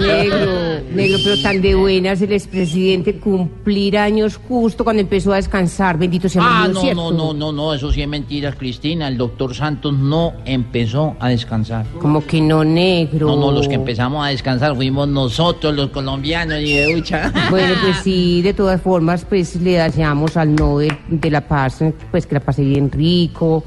Negro, 0.00 0.80
negro, 0.92 1.18
pero 1.22 1.42
tan 1.42 1.60
de 1.60 1.74
buenas 1.74 2.20
el 2.22 2.32
expresidente 2.32 3.18
cumplir 3.18 3.98
años 3.98 4.38
justo 4.48 4.84
cuando 4.84 5.00
empezó 5.02 5.32
a 5.32 5.36
descansar. 5.36 5.98
Bendito 5.98 6.28
sea 6.28 6.42
Ah, 6.44 6.68
no, 6.68 6.80
¿cierto? 6.80 7.10
no, 7.10 7.12
no, 7.12 7.34
no, 7.34 7.52
no, 7.52 7.74
eso 7.74 7.92
sí 7.92 8.02
es 8.02 8.08
mentira, 8.08 8.52
Cristina. 8.52 9.08
El 9.08 9.16
doctor 9.16 9.54
Santos 9.54 9.94
no 9.94 10.32
empezó 10.44 11.16
a 11.20 11.28
descansar. 11.28 11.86
Como 12.00 12.24
que 12.24 12.40
no, 12.40 12.64
negro. 12.64 13.28
No, 13.28 13.36
no, 13.36 13.52
los 13.52 13.68
que 13.68 13.74
empezamos 13.74 14.24
a 14.24 14.30
descansar 14.30 14.74
fuimos 14.76 15.08
nosotros, 15.08 15.74
los 15.74 15.90
colombianos, 15.90 16.60
y 16.60 16.74
de 16.74 16.94
ducha. 16.94 17.32
Bueno, 17.50 17.74
pues 17.82 17.96
sí, 18.04 18.42
de 18.42 18.54
todas 18.54 18.80
formas, 18.80 19.24
pues 19.24 19.56
le 19.56 19.72
deseamos 19.72 20.36
al 20.36 20.54
Nobel 20.54 20.96
de 21.08 21.30
la 21.30 21.40
Paz, 21.40 21.82
pues 22.10 22.26
que 22.26 22.34
la 22.34 22.40
pase 22.40 22.62
bien 22.62 22.90
rico, 22.90 23.64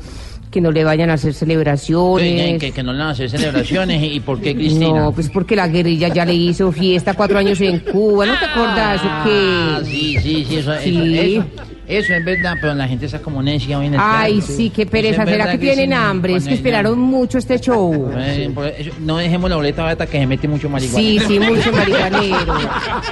que 0.54 0.62
no 0.62 0.72
le 0.72 0.84
vayan 0.84 1.10
a 1.10 1.14
hacer 1.14 1.32
Que, 1.34 1.40
celebraciones. 1.40 2.60
que- 2.60 2.72
que 2.72 2.84
no 2.84 2.94
le 2.94 3.00
van 3.00 3.08
a 3.08 3.12
hacer 3.12 3.30
celebraciones. 3.30 4.02
¿Y 4.04 4.20
por 4.20 4.40
qué, 4.40 4.54
Cristina? 4.56 5.00
No, 5.06 5.12
pues 5.12 5.30
porque 5.30 5.56
la 5.56 5.68
guerrilla 5.68 6.10
ya 6.10 6.24
le 6.26 6.36
hizo 6.36 6.72
fiesta 6.72 7.16
cuatro 7.16 7.40
años 7.40 7.60
en 7.62 7.80
Cuba, 7.80 8.26
¿no 8.28 8.38
te 8.38 8.46
acordás 8.46 9.02
Ah, 9.04 9.24
qué? 9.26 9.86
sí, 9.86 10.18
sí, 10.22 10.46
sí, 10.48 10.56
eso, 10.58 10.74
eso- 10.74 10.84
Sí. 10.84 11.18
eso, 11.18 11.42
eso 11.42 11.73
es 11.88 12.08
verdad, 12.26 12.56
pero 12.62 12.74
la 12.74 12.88
gente 12.88 13.06
está 13.08 13.20
como 13.20 13.42
necia 13.44 13.78
hoy 13.80 13.88
en 13.88 13.96
el 13.96 14.00
Ay, 14.02 14.42
sí, 14.42 14.70
qué 14.70 14.84
Eso 14.84 14.92
pereza. 14.92 15.24
es 15.24 15.30
¿Será 15.30 15.46
verdad, 15.46 15.52
que 15.52 15.58
tienen 15.58 15.94
hambre? 15.94 16.36
Es 16.36 16.46
que 16.48 16.54
esperaron 16.54 16.98
mucho 17.00 17.38
este 17.38 17.60
show. 17.60 18.12
Eh, 18.18 18.50
eso- 18.80 18.92
no 19.00 19.18
dejemos 19.18 19.50
la 19.50 19.56
boleta 19.58 19.84
bata 19.84 20.06
que 20.06 20.18
se 20.20 20.26
mete 20.28 20.48
mucho 20.48 20.70
marihuana. 20.70 20.98
Sí, 21.00 21.20
sí, 21.28 21.40
mucho 21.40 21.72
marihuanero. 21.74 22.54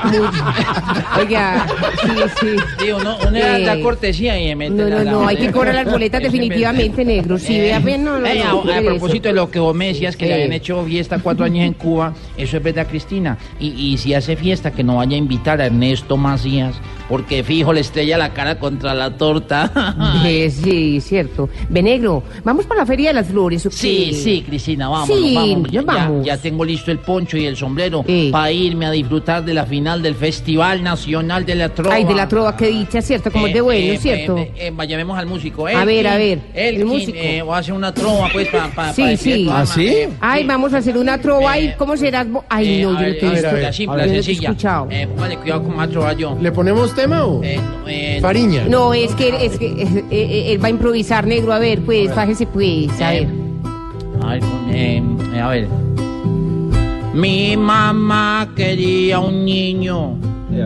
Mucho. 0.06 0.43
Oiga, 1.19 1.68
sí, 2.02 2.10
sí. 2.39 2.48
Sí, 2.80 2.91
uno, 2.91 3.18
uno 3.22 3.31
da- 3.31 3.60
Eh, 3.60 3.65
da 3.65 3.80
cortesía 3.81 4.39
y 4.39 4.48
se 4.48 4.56
mete 4.56 4.72
No, 4.76 4.84
la- 4.88 4.98
no, 4.99 5.03
la 5.03 5.11
no, 5.11 5.27
hay 5.27 5.38
que 5.38 5.52
cobrar 5.52 5.76
las 5.76 5.91
boletas 5.91 6.22
Eso 6.22 6.31
definitivamente, 6.31 7.03
negro. 7.06 7.38
Sí, 7.38 7.56
Eh, 7.56 7.61
vea, 7.61 7.80
ve, 7.80 7.98
no, 7.98 8.19
no, 8.19 8.26
eh, 8.26 8.41
no, 8.43 8.61
a, 8.61 8.64
¿qué 8.64 8.73
a 8.73 8.80
es 8.80 8.85
propósito 8.85 9.23
de 9.23 9.30
eso? 9.30 9.35
lo 9.35 9.52
que 9.52 9.60
vos 9.60 9.76
me 9.76 9.88
decías 9.88 10.15
que 10.15 10.26
le 10.26 10.31
Eh. 10.31 10.34
habían 10.35 10.53
hecho 10.53 10.84
fiesta 10.85 11.19
cuatro 11.19 11.45
años 11.45 11.65
en 11.65 11.73
Cuba, 11.73 12.14
eso 12.38 12.57
es 12.57 12.64
verdad, 12.64 12.88
Cristina. 12.88 13.38
Y, 13.60 13.68
y 13.69 13.98
si 13.98 14.14
hace 14.14 14.35
fiesta, 14.35 14.72
que 14.72 14.84
no 14.84 14.98
vaya 14.98 15.15
a 15.15 15.19
invitar 15.19 15.61
a 15.61 15.65
Ernesto 15.65 16.18
Macías, 16.18 16.76
porque 17.10 17.43
fijo 17.43 17.73
le 17.73 17.81
estrella 17.81 18.18
la 18.18 18.30
cara 18.30 18.57
contra 18.62 18.94
la 18.94 19.10
torta. 19.18 19.72
Eh, 20.26 20.50
sí, 20.52 21.02
cierto. 21.02 21.50
Benegro, 21.70 22.24
¿vamos 22.44 22.66
para 22.66 22.82
la 22.82 22.86
Feria 22.86 23.10
de 23.10 23.16
las 23.16 23.28
Flores 23.28 23.66
o? 23.66 23.72
Sí, 23.72 24.14
sí, 24.14 24.44
Cristina, 24.48 24.88
vamos, 24.88 25.08
Sí, 25.08 25.34
vamos. 25.36 25.70
Ya, 25.72 25.82
vamos. 25.82 26.26
ya 26.26 26.38
tengo 26.38 26.64
listo 26.64 26.92
el 26.92 27.00
poncho 27.00 27.38
y 27.38 27.46
el 27.46 27.58
sombrero 27.58 28.06
para 28.32 28.52
irme 28.52 28.86
a 28.86 28.92
disfrutar 28.92 29.44
de 29.44 29.54
la 29.54 29.66
final 29.66 30.02
del 30.04 30.16
Festival 30.16 30.84
Nacional 30.84 31.46
de 31.46 31.56
la 31.56 31.70
Trova. 31.70 31.96
Ay, 31.96 32.04
de 32.06 32.14
la 32.14 32.28
trova, 32.28 32.56
qué 32.56 32.68
dicha, 32.68 33.02
¿cierto? 33.02 33.32
Como 33.32 33.48
es 33.48 33.54
de 33.54 33.60
Eh, 33.60 33.62
bueno, 33.62 33.94
eh, 33.94 33.98
¿cierto? 34.00 34.38
eh, 34.38 34.52
eh, 34.58 34.72
vaya, 34.74 34.96
vemos 34.96 35.18
al 35.18 35.26
músico. 35.26 35.66
A 35.68 35.84
ver, 35.86 36.08
a 36.08 36.18
ver, 36.18 36.40
El, 36.54 36.76
el 36.78 36.86
músico. 36.86 37.18
Eh, 37.18 37.42
voy 37.42 37.56
a 37.56 37.58
hacer 37.58 37.74
una 37.74 37.94
trova, 37.94 38.30
pues, 38.32 38.48
para. 38.50 38.68
Pa, 38.70 38.94
Sí, 38.94 39.18
sí. 39.18 39.48
Ay, 40.20 40.46
vamos 40.46 40.74
a 40.74 40.78
hacer 40.78 40.98
una 40.98 41.18
trova 41.20 41.58
y 41.60 41.74
¿cómo 41.78 41.98
será? 41.98 42.26
Ay, 42.50 42.82
no, 42.84 42.92
yo 42.94 43.08
no 43.08 43.14
te 43.16 43.26
he 43.26 43.30
visto. 43.32 43.52
La 43.58 43.74
simple, 43.74 43.98
Yo 44.02 44.06
no 44.06 44.12
te 44.14 44.20
he 44.20 44.24
sencilla. 44.24 44.50
escuchado. 44.50 44.88
Eh, 44.92 45.08
póngale 45.08 45.38
cuidado 45.38 45.64
con 45.64 45.76
más 45.76 45.90
trova 45.90 46.14
yo. 46.14 46.38
¿Le 46.40 46.52
ponemos 46.52 46.94
tema 46.94 47.26
o? 47.26 47.42
Eh, 47.44 48.20
No, 48.68 48.94
es 48.94 49.14
que, 49.15 49.45
es 49.45 49.57
que 49.57 49.68
eh, 49.84 50.06
eh, 50.11 50.52
él 50.52 50.64
va 50.64 50.68
a 50.68 50.72
improvisar, 50.72 51.26
negro. 51.26 51.53
A 51.53 51.60
ver, 51.60 51.82
pues, 51.82 52.14
fájese, 52.14 52.45
pues, 52.48 52.90
a 53.02 53.14
Eh, 53.15 53.26
ver. 53.26 54.23
A 54.23 54.34
ver, 54.34 54.44
eh, 54.69 55.03
eh, 55.36 55.40
a 55.40 55.48
ver. 55.49 55.68
Mi 57.14 57.57
mamá 57.57 58.49
quería 58.56 59.19
un 59.19 59.44
niño, 59.45 60.15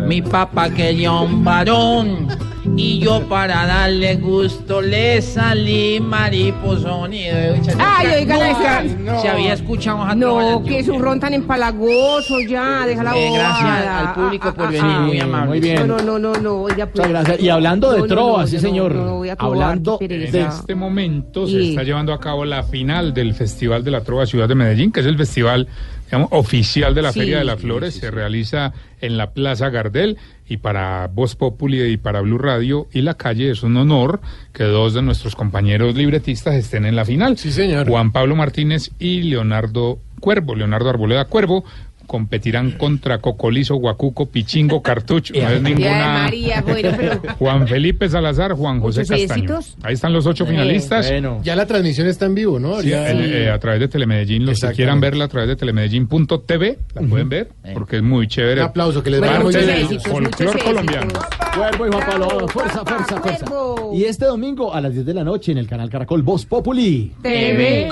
mi 0.08 0.22
papá 0.22 0.70
quería 0.70 1.12
un 1.12 1.44
varón, 1.44 2.28
y 2.76 3.00
yo 3.00 3.22
para 3.30 3.66
darle 3.66 4.16
gusto 4.16 4.82
le 4.82 5.22
salí 5.22 6.00
mariposón. 6.00 7.14
Y, 7.14 7.24
eh, 7.26 7.62
Ay, 7.78 8.08
oiga, 8.22 8.38
la 8.38 8.50
esa- 8.52 9.22
se 9.22 9.30
había 9.30 9.54
escuchado 9.54 10.02
a 10.02 10.16
No, 10.16 10.64
que 10.64 10.80
es 10.80 10.88
un 10.88 11.02
ron 11.02 11.20
tan 11.20 11.34
empalagoso 11.34 12.40
ya, 12.42 12.86
deja 12.86 13.04
la 13.04 13.16
Eh, 13.18 13.32
gracias 13.34 13.88
al 13.88 14.14
público 14.14 14.54
por 14.54 14.66
Ah, 14.66 14.70
venir, 14.70 14.82
ah, 14.96 15.00
muy 15.02 15.20
ah. 15.20 15.24
amable. 15.24 15.48
muy 15.48 15.60
bien. 15.60 15.88
No, 15.88 15.98
no, 16.00 16.18
no, 16.20 16.34
no, 16.34 16.54
oiga, 16.64 16.86
pues. 16.88 17.08
Muchas 17.08 17.10
gracias. 17.10 17.40
Y 17.42 17.50
hablando 17.50 17.92
de 17.92 17.98
No, 18.00 18.04
no, 18.06 18.14
trova, 18.14 18.42
no, 18.42 18.48
sí 18.48 18.60
señor. 18.60 18.94
no, 18.96 19.06
no 19.06 19.16
voy 19.18 19.30
a 19.30 19.36
trobar, 19.36 19.56
hablando 19.64 19.98
de 20.00 20.42
este 20.42 20.76
momento 20.76 21.48
se 21.48 21.70
está 21.70 21.84
llevando 21.84 22.14
a 22.14 22.20
cabo 22.20 22.46
la 22.46 22.64
final 22.64 23.14
del 23.14 23.34
Festival 23.34 23.84
de 23.84 23.92
la 23.92 24.02
Trova 24.02 24.26
Ciudad 24.26 24.48
de 24.48 24.56
Medellín, 24.56 24.92
que 24.92 25.00
es 25.02 25.06
el 25.06 25.18
festival 25.18 25.68
digamos, 26.06 26.30
oficial 26.32 26.94
de 26.96 27.02
la 27.02 27.12
Sí, 27.12 27.20
Feria 27.20 27.40
de 27.40 27.46
las 27.46 27.58
sí, 27.60 27.64
Flores. 27.64 27.96
Se 27.96 28.12
realiza 28.12 28.74
en 29.02 29.18
la 29.18 29.32
Plaza 29.32 29.70
Gardel 29.70 30.18
y 30.48 30.58
para 30.58 31.08
Voz 31.08 31.36
Populi 31.36 31.82
y 31.84 31.98
para 31.98 32.22
Blue 32.22 32.38
Radio 32.38 32.88
y 32.94 33.02
la 33.02 33.16
calle 33.16 33.50
es 33.52 33.64
un 33.64 33.76
honor 33.78 34.22
que 34.54 34.64
dos 34.64 34.94
de 34.94 35.02
nuestros 35.02 35.36
compañeros 35.36 35.96
libretistas 35.96 36.56
estén 36.56 36.86
en 36.86 36.96
la 36.96 37.06
final. 37.06 37.38
Sí, 37.38 37.52
señor. 37.52 37.88
Juan 37.88 38.12
Pablo 38.12 38.36
Martínez 38.36 38.92
y 39.00 39.24
Leonardo 39.24 40.00
Cuervo, 40.20 40.56
Leonardo 40.56 40.90
Arboleda 40.90 41.26
Cuervo. 41.26 41.66
Competirán 42.06 42.72
contra 42.72 43.20
Cocolizo, 43.20 43.76
Guacuco, 43.76 44.28
Pichingo, 44.28 44.82
Cartucho. 44.82 45.34
No 45.34 45.50
es 45.50 45.62
ninguna. 45.62 46.14
María, 46.24 46.62
bueno, 46.62 46.90
pero... 46.96 47.22
Juan 47.40 47.68
Felipe 47.68 48.08
Salazar, 48.10 48.54
Juan 48.54 48.80
José 48.80 49.02
¿Muchos 49.02 49.20
Castaño. 49.28 49.60
Ahí 49.84 49.94
están 49.94 50.14
los 50.14 50.26
ocho 50.26 50.46
finalistas. 50.46 51.12
Ya 51.44 51.56
la 51.56 51.66
transmisión 51.66 52.08
está 52.08 52.26
en 52.26 52.36
vivo, 52.36 52.60
¿no? 52.60 52.82
Sí, 52.82 52.90
Ya- 52.90 53.10
el- 53.12 53.34
eh, 53.34 53.50
a 53.52 53.60
través 53.60 53.80
de 53.80 53.88
Telemedellín, 53.88 54.46
los 54.46 54.60
que 54.60 54.72
quieran 54.72 55.00
verla 55.00 55.26
a 55.26 55.28
través 55.28 55.50
de 55.50 55.56
telemedellín.tv, 55.56 56.80
la 56.94 57.02
pueden 57.02 57.30
ver, 57.30 57.50
porque 57.74 57.98
es 57.98 58.04
muy 58.04 58.28
chévere. 58.28 58.62
Un 58.62 58.68
aplauso, 58.68 59.04
que 59.04 59.10
les 59.10 59.22
vaya 59.22 59.40
muy 59.40 59.56
bien. 59.56 60.00
folclor 60.00 60.64
colombiano. 60.64 61.14
Cuervo 61.56 61.88
y 61.88 61.92
Juan 61.92 62.06
Pablo, 62.10 62.48
fuerza, 62.50 62.84
fuerza, 62.86 63.22
fuerza. 63.22 63.46
Y 63.94 64.04
este 64.04 64.26
domingo 64.26 64.74
a 64.74 64.82
las 64.82 64.94
10 64.94 65.06
de 65.06 65.14
la 65.14 65.24
noche 65.24 65.52
en 65.52 65.58
el 65.58 65.68
canal 65.68 65.90
Caracol 65.90 66.22
Voz 66.24 66.46
Populi. 66.46 67.14
TV. 67.22 67.88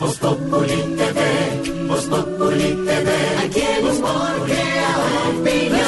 Voz 0.00 0.16
Populi 0.16 0.96
TV, 0.96 1.86
Voz 1.86 2.04
Populi 2.06 2.72
TV, 2.86 3.10
aquí 3.44 3.60
opinión. 5.30 5.80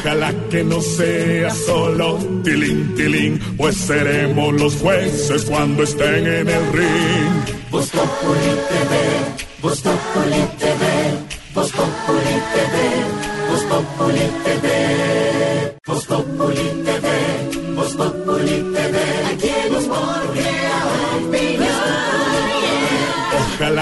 Ojalá 0.00 0.32
que 0.48 0.64
no 0.64 0.80
sea 0.80 1.50
solo 1.50 2.18
tilín, 2.42 2.94
tilín, 2.94 3.38
pues 3.58 3.76
seremos 3.76 4.54
los 4.54 4.74
jueces 4.76 5.44
cuando 5.44 5.82
estén 5.82 6.26
en 6.26 6.48
el 6.48 6.72
ring. 6.72 7.70
Voz 7.70 7.90
Populi 7.90 8.52
TV, 8.70 8.92
Voz 9.60 9.80
Populi 9.82 10.42
TV, 10.58 10.84
Voz 11.54 11.70
Populi 11.70 12.36
TV, 12.54 12.74
Voz 13.46 13.62
Populi 13.64 14.26
TV, 14.42 14.66
Populi 16.06 16.64
TV, 16.82 17.08
Populi 17.94 18.72
TV, 18.72 18.81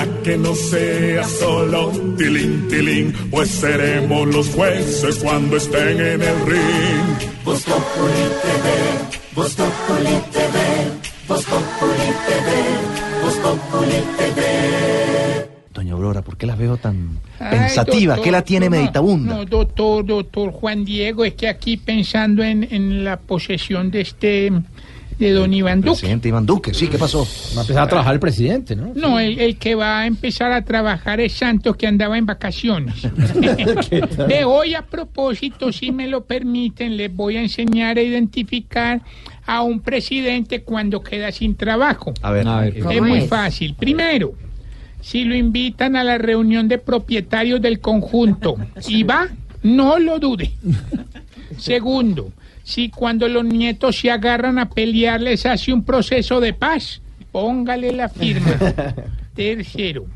Ojalá 0.00 0.22
que 0.22 0.38
no 0.38 0.54
sea 0.54 1.24
solo 1.24 1.90
tilín, 2.16 2.68
tilín, 2.68 3.12
pues 3.30 3.50
seremos 3.50 4.26
los 4.34 4.48
jueces 4.48 5.16
cuando 5.16 5.56
estén 5.56 6.00
en 6.00 6.22
el 6.22 6.46
ring. 6.46 7.30
Voz 7.44 7.62
Populi 7.64 8.26
TV, 8.42 9.34
Voz 9.34 9.54
Populi 9.54 10.16
TV, 10.32 10.58
Voz 11.28 11.44
Populi 11.44 12.10
TV, 12.26 13.22
Voz 13.22 13.36
Populi 13.36 14.02
TV. 14.16 15.50
Doña 15.74 15.92
Aurora, 15.92 16.22
¿por 16.22 16.36
qué 16.36 16.46
la 16.46 16.54
veo 16.56 16.76
tan 16.78 17.18
Ay, 17.38 17.58
pensativa? 17.58 18.14
doctor, 18.14 18.24
¿Qué 18.24 18.30
la 18.30 18.42
tiene 18.42 18.66
no, 18.66 18.76
meditabunda? 18.76 19.34
No, 19.34 19.44
doctor, 19.44 20.06
doctor 20.06 20.50
Juan 20.52 20.84
Diego, 20.84 21.24
es 21.26 21.34
que 21.34 21.48
aquí 21.48 21.76
pensando 21.76 22.42
en, 22.42 22.66
en 22.70 23.04
la 23.04 23.18
posesión 23.18 23.90
de 23.90 24.00
este, 24.00 24.50
de 25.20 25.32
don 25.32 25.52
Iván 25.52 25.82
Duque. 25.82 26.00
Presidente 26.00 26.28
Iván 26.28 26.46
Duque, 26.46 26.72
sí, 26.74 26.88
¿qué 26.88 26.98
pasó? 26.98 27.26
Va 27.54 27.58
a 27.58 27.60
empezar 27.60 27.82
a 27.84 27.86
trabajar 27.88 28.14
el 28.14 28.20
presidente, 28.20 28.74
¿no? 28.74 28.92
No, 28.94 29.20
el, 29.20 29.38
el 29.38 29.56
que 29.58 29.74
va 29.74 30.00
a 30.00 30.06
empezar 30.06 30.50
a 30.50 30.64
trabajar 30.64 31.20
es 31.20 31.34
Santos, 31.34 31.76
que 31.76 31.86
andaba 31.86 32.16
en 32.16 32.24
vacaciones. 32.24 32.94
De 34.28 34.44
hoy, 34.44 34.74
a 34.74 34.82
propósito, 34.82 35.72
si 35.72 35.92
me 35.92 36.08
lo 36.08 36.24
permiten, 36.24 36.96
les 36.96 37.14
voy 37.14 37.36
a 37.36 37.42
enseñar 37.42 37.98
a 37.98 38.02
identificar 38.02 39.02
a 39.46 39.62
un 39.62 39.80
presidente 39.80 40.62
cuando 40.62 41.02
queda 41.02 41.30
sin 41.32 41.54
trabajo. 41.54 42.14
A 42.22 42.30
ver, 42.30 42.48
a 42.48 42.60
ver. 42.60 42.78
Es 42.78 42.84
¿Cómo 42.84 43.00
muy 43.00 43.18
es? 43.18 43.28
fácil. 43.28 43.74
Primero, 43.74 44.32
si 45.02 45.24
lo 45.24 45.34
invitan 45.34 45.96
a 45.96 46.04
la 46.04 46.16
reunión 46.16 46.66
de 46.66 46.78
propietarios 46.78 47.60
del 47.60 47.80
conjunto 47.80 48.56
y 48.88 49.02
va, 49.02 49.28
no 49.62 49.98
lo 49.98 50.18
dude. 50.18 50.50
Segundo, 51.58 52.32
si 52.62 52.90
cuando 52.90 53.28
los 53.28 53.44
nietos 53.44 53.98
se 53.98 54.10
agarran 54.10 54.58
a 54.58 54.68
pelear 54.68 55.20
les 55.20 55.46
hace 55.46 55.72
un 55.72 55.84
proceso 55.84 56.40
de 56.40 56.52
paz, 56.52 57.00
póngale 57.32 57.92
la 57.92 58.08
firma. 58.08 58.52
Tercero, 59.34 60.06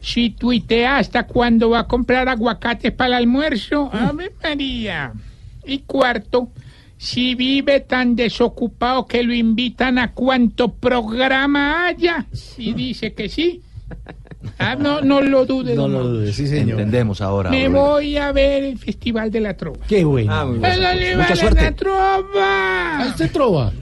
si 0.00 0.30
tuitea 0.30 0.98
hasta 0.98 1.26
cuando 1.26 1.70
va 1.70 1.80
a 1.80 1.86
comprar 1.86 2.28
aguacates 2.28 2.92
para 2.92 3.08
el 3.08 3.14
almuerzo, 3.14 3.90
¡Ave 3.92 4.32
María! 4.42 5.12
Y 5.66 5.80
cuarto, 5.80 6.50
si 6.96 7.34
vive 7.34 7.80
tan 7.80 8.16
desocupado 8.16 9.06
que 9.06 9.22
lo 9.22 9.34
invitan 9.34 9.98
a 9.98 10.12
cuanto 10.12 10.72
programa 10.72 11.86
haya 11.86 12.26
y 12.58 12.72
dice 12.74 13.14
que 13.14 13.28
sí, 13.28 13.62
ah, 14.60 14.76
no, 14.78 15.00
no 15.00 15.20
lo 15.20 15.44
dude. 15.46 15.74
No 15.74 15.82
don 15.82 15.92
lo 15.92 16.04
dudes, 16.08 16.36
sí, 16.36 16.46
señor. 16.46 16.78
Entendemos 16.80 17.20
ahora. 17.20 17.50
Me 17.50 17.68
voy 17.68 18.16
a 18.16 18.30
ver 18.32 18.64
el 18.64 18.78
Festival 18.78 19.30
de 19.30 19.40
la 19.40 19.54
Trova. 19.56 19.78
Qué 19.88 20.04
bueno. 20.04 20.32
Ah, 20.32 20.44
muy 20.44 20.58
bien. 20.58 20.72
Pégale, 20.72 21.16
Mucha 21.16 21.28
vale, 21.28 21.40
suerte. 21.40 21.62
la 21.62 21.72
trova! 21.72 23.04
¿Usted 23.08 23.30
trova? 23.32 23.72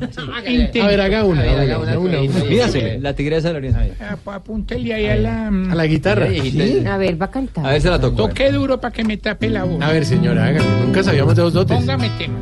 Intento. 0.46 0.82
A 0.84 0.86
ver, 0.88 1.00
haga 1.00 1.24
una. 1.24 1.42
Ver, 1.42 1.50
haga 1.50 1.62
haga 1.62 1.78
una, 1.78 1.98
una, 1.98 2.20
una, 2.20 2.32
una. 2.38 2.44
Mídasele. 2.44 2.98
La 3.00 3.12
tigresa 3.14 3.48
de 3.48 3.52
la 3.54 3.58
Oriente. 3.58 3.92
Apúntele 4.26 4.94
ahí 4.94 5.06
a 5.06 5.16
la... 5.16 5.48
A 5.48 5.74
la 5.74 5.86
guitarra. 5.86 6.28
Sí, 6.30 6.84
A 6.86 6.96
ver, 6.96 7.20
va 7.20 7.26
a 7.26 7.30
cantar. 7.30 7.66
A 7.66 7.70
ver, 7.70 7.82
se 7.82 7.90
la 7.90 8.00
tocó. 8.00 8.28
Toque 8.28 8.50
duro 8.52 8.80
para 8.80 8.92
que 8.92 9.04
me 9.04 9.16
tape 9.16 9.50
la 9.50 9.64
voz. 9.64 9.82
A 9.82 9.90
ver, 9.92 10.04
señora, 10.06 10.46
hágale. 10.46 10.64
Nunca 10.84 11.02
sabíamos 11.02 11.34
de 11.36 11.42
dos 11.42 11.52
dotes. 11.52 11.76
Póngame 11.76 12.10
tema. 12.18 12.34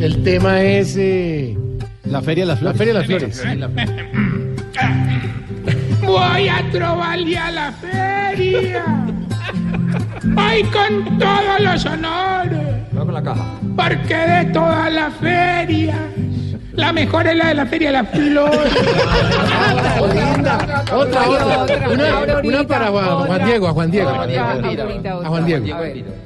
El 0.00 0.22
tema 0.24 0.62
es 0.62 0.96
eh, 0.98 1.56
La 2.04 2.22
Feria 2.22 2.44
de 2.44 2.48
las 2.48 2.62
la 2.62 2.72
Flores. 2.74 2.78
Feria 2.78 2.94
de 2.94 3.58
las 3.58 3.72
Flores. 3.72 5.31
Voy 6.12 6.46
a 6.46 6.62
trobarle 6.70 7.38
a 7.38 7.50
la 7.50 7.72
feria. 7.72 8.84
Voy 10.22 10.62
con 10.64 11.18
todos 11.18 11.60
los 11.60 11.86
honores. 11.86 12.60
Va 12.94 13.04
con 13.06 13.14
la 13.14 13.22
caja. 13.22 13.46
Porque 13.74 14.14
de 14.14 14.44
todas 14.52 14.92
las 14.92 15.14
ferias 15.14 15.96
La 16.74 16.92
mejor 16.92 17.26
es 17.26 17.36
la 17.36 17.46
de 17.48 17.54
la 17.54 17.64
Feria 17.64 17.88
de 17.88 17.92
la 17.94 18.04
Flor. 18.04 18.50
Otra, 20.92 21.30
otra. 21.30 21.88
Una, 21.88 22.40
una 22.44 22.66
para 22.66 22.88
Juan, 22.88 23.26
Juan 23.26 23.44
Diego, 23.46 23.68
a 23.68 23.72
Juan 23.72 23.90
Diego. 23.90 24.10
A 24.10 25.28
Juan 25.28 25.46
Diego. 25.46 25.66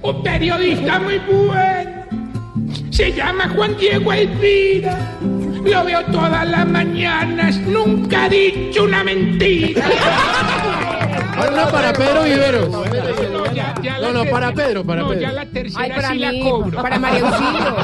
Un 0.03 0.23
periodista 0.25 0.99
muy 0.99 1.19
bueno. 1.19 1.91
Se 2.91 3.13
llama 3.13 3.49
Juan 3.55 3.77
Diego 3.79 4.13
Elvira. 4.13 4.99
Lo 5.67 5.85
veo 5.85 6.05
todas 6.07 6.49
las 6.49 6.67
mañanas. 6.67 7.57
Nunca 7.59 8.25
ha 8.25 8.29
dicho 8.29 8.85
una 8.85 9.03
mentira. 9.03 9.85
Una 11.37 11.69
para 11.71 11.93
Pedro 11.93 12.23
Viveros. 12.25 12.69
No, 12.71 12.83
No, 14.01 14.13
no, 14.25 14.31
para 14.31 14.53
Pedro, 14.53 14.85
para 14.85 15.03
no, 15.03 15.09
Pedro. 15.09 15.21
ya 15.21 15.33
la 15.33 15.47
tercera 15.47 15.95
para 15.95 16.11
sí 16.11 16.19
la 16.19 16.33
cobro. 16.43 16.83
para 16.83 16.99
María 16.99 17.21
Auxilio. 17.29 17.77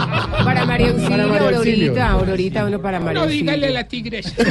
Para 0.45 0.65
María 0.65 0.89
Auxilio. 0.91 1.33
Aurorita, 1.43 2.11
Aurorita, 2.11 2.65
uno 2.65 2.81
para 2.81 3.01
María 3.01 3.21
No 3.21 3.27
dígale 3.27 3.67
Auxilio. 3.67 3.75
la 3.81 3.89
tigresa. 3.89 4.33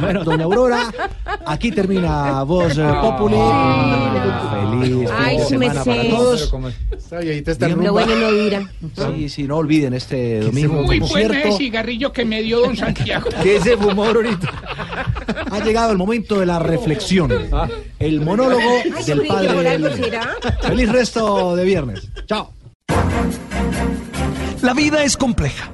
Bueno, 0.00 0.24
doña 0.24 0.44
Aurora, 0.44 0.90
aquí 1.46 1.70
termina 1.70 2.42
Voz 2.44 2.76
eh, 2.78 2.84
Populi. 3.00 3.36
Feliz 4.50 5.08
fin 5.08 5.08
Ay, 5.16 5.36
de 5.36 5.42
su 5.42 5.48
semana 5.50 5.84
para 5.84 6.02
todos. 6.08 6.52
Lo 7.76 7.92
bueno 7.92 8.14
no 8.16 8.32
dura. 8.32 8.70
Sí, 9.16 9.28
sí, 9.28 9.42
no 9.44 9.56
olviden 9.58 9.94
este 9.94 10.40
domingo 10.40 10.82
Muy 10.82 11.00
bueno 11.00 11.34
ese 11.34 11.52
cigarrillo 11.52 12.12
que 12.12 12.24
me 12.24 12.42
dio 12.42 12.60
don 12.60 12.76
Santiago. 12.76 13.28
¿Qué 13.42 13.60
se 13.60 13.76
fumó 13.76 14.04
ahorita? 14.04 14.48
Ha 15.52 15.58
llegado 15.64 15.90
el 15.92 15.98
momento 15.98 16.38
de 16.38 16.46
la 16.46 16.60
reflexión. 16.60 17.19
El 17.98 18.20
monólogo 18.20 18.82
del 19.06 19.26
padre. 19.26 19.78
Feliz 20.62 20.88
resto 20.90 21.56
de 21.56 21.64
viernes. 21.64 22.08
Chao. 22.26 22.52
La 24.62 24.74
vida 24.74 25.02
es 25.04 25.16
compleja. 25.16 25.70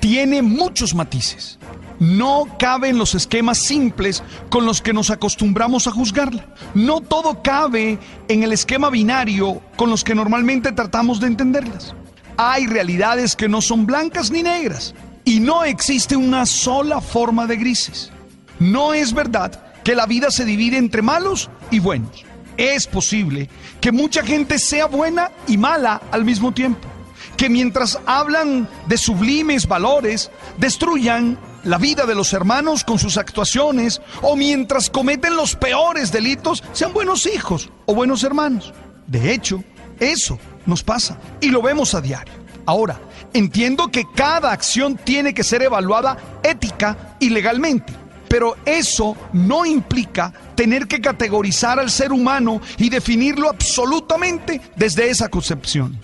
Tiene 0.00 0.42
muchos 0.42 0.94
matices. 0.94 1.58
No 1.98 2.48
cabe 2.58 2.88
en 2.88 2.98
los 2.98 3.14
esquemas 3.14 3.58
simples 3.58 4.24
con 4.50 4.66
los 4.66 4.82
que 4.82 4.92
nos 4.92 5.10
acostumbramos 5.10 5.86
a 5.86 5.92
juzgarla. 5.92 6.46
No 6.74 7.00
todo 7.00 7.42
cabe 7.42 7.98
en 8.28 8.42
el 8.42 8.52
esquema 8.52 8.90
binario 8.90 9.60
con 9.76 9.90
los 9.90 10.02
que 10.02 10.14
normalmente 10.14 10.72
tratamos 10.72 11.20
de 11.20 11.28
entenderlas. 11.28 11.94
Hay 12.36 12.66
realidades 12.66 13.36
que 13.36 13.48
no 13.48 13.60
son 13.60 13.86
blancas 13.86 14.30
ni 14.30 14.42
negras 14.42 14.94
y 15.24 15.38
no 15.38 15.62
existe 15.62 16.16
una 16.16 16.44
sola 16.46 17.00
forma 17.00 17.46
de 17.46 17.56
grises. 17.56 18.10
No 18.58 18.94
es 18.94 19.12
verdad 19.12 19.71
que 19.84 19.94
la 19.94 20.06
vida 20.06 20.30
se 20.30 20.44
divide 20.44 20.76
entre 20.76 21.02
malos 21.02 21.50
y 21.70 21.78
buenos. 21.78 22.24
Es 22.56 22.86
posible 22.86 23.48
que 23.80 23.92
mucha 23.92 24.22
gente 24.22 24.58
sea 24.58 24.86
buena 24.86 25.30
y 25.46 25.56
mala 25.56 26.02
al 26.10 26.24
mismo 26.24 26.52
tiempo. 26.52 26.88
Que 27.36 27.48
mientras 27.48 27.98
hablan 28.06 28.68
de 28.86 28.98
sublimes 28.98 29.66
valores, 29.66 30.30
destruyan 30.58 31.38
la 31.64 31.78
vida 31.78 32.06
de 32.06 32.14
los 32.14 32.32
hermanos 32.32 32.84
con 32.84 32.98
sus 32.98 33.16
actuaciones 33.16 34.00
o 34.20 34.36
mientras 34.36 34.90
cometen 34.90 35.36
los 35.36 35.56
peores 35.56 36.12
delitos, 36.12 36.62
sean 36.72 36.92
buenos 36.92 37.26
hijos 37.26 37.70
o 37.86 37.94
buenos 37.94 38.22
hermanos. 38.24 38.72
De 39.06 39.32
hecho, 39.32 39.62
eso 39.98 40.38
nos 40.66 40.82
pasa 40.82 41.18
y 41.40 41.48
lo 41.48 41.62
vemos 41.62 41.94
a 41.94 42.00
diario. 42.00 42.34
Ahora, 42.66 43.00
entiendo 43.32 43.90
que 43.90 44.04
cada 44.14 44.52
acción 44.52 44.96
tiene 44.96 45.34
que 45.34 45.42
ser 45.42 45.62
evaluada 45.62 46.16
ética 46.42 47.16
y 47.18 47.30
legalmente. 47.30 48.01
Pero 48.32 48.56
eso 48.64 49.14
no 49.34 49.66
implica 49.66 50.32
tener 50.54 50.88
que 50.88 51.02
categorizar 51.02 51.78
al 51.78 51.90
ser 51.90 52.12
humano 52.12 52.62
y 52.78 52.88
definirlo 52.88 53.50
absolutamente 53.50 54.58
desde 54.74 55.10
esa 55.10 55.28
concepción. 55.28 56.00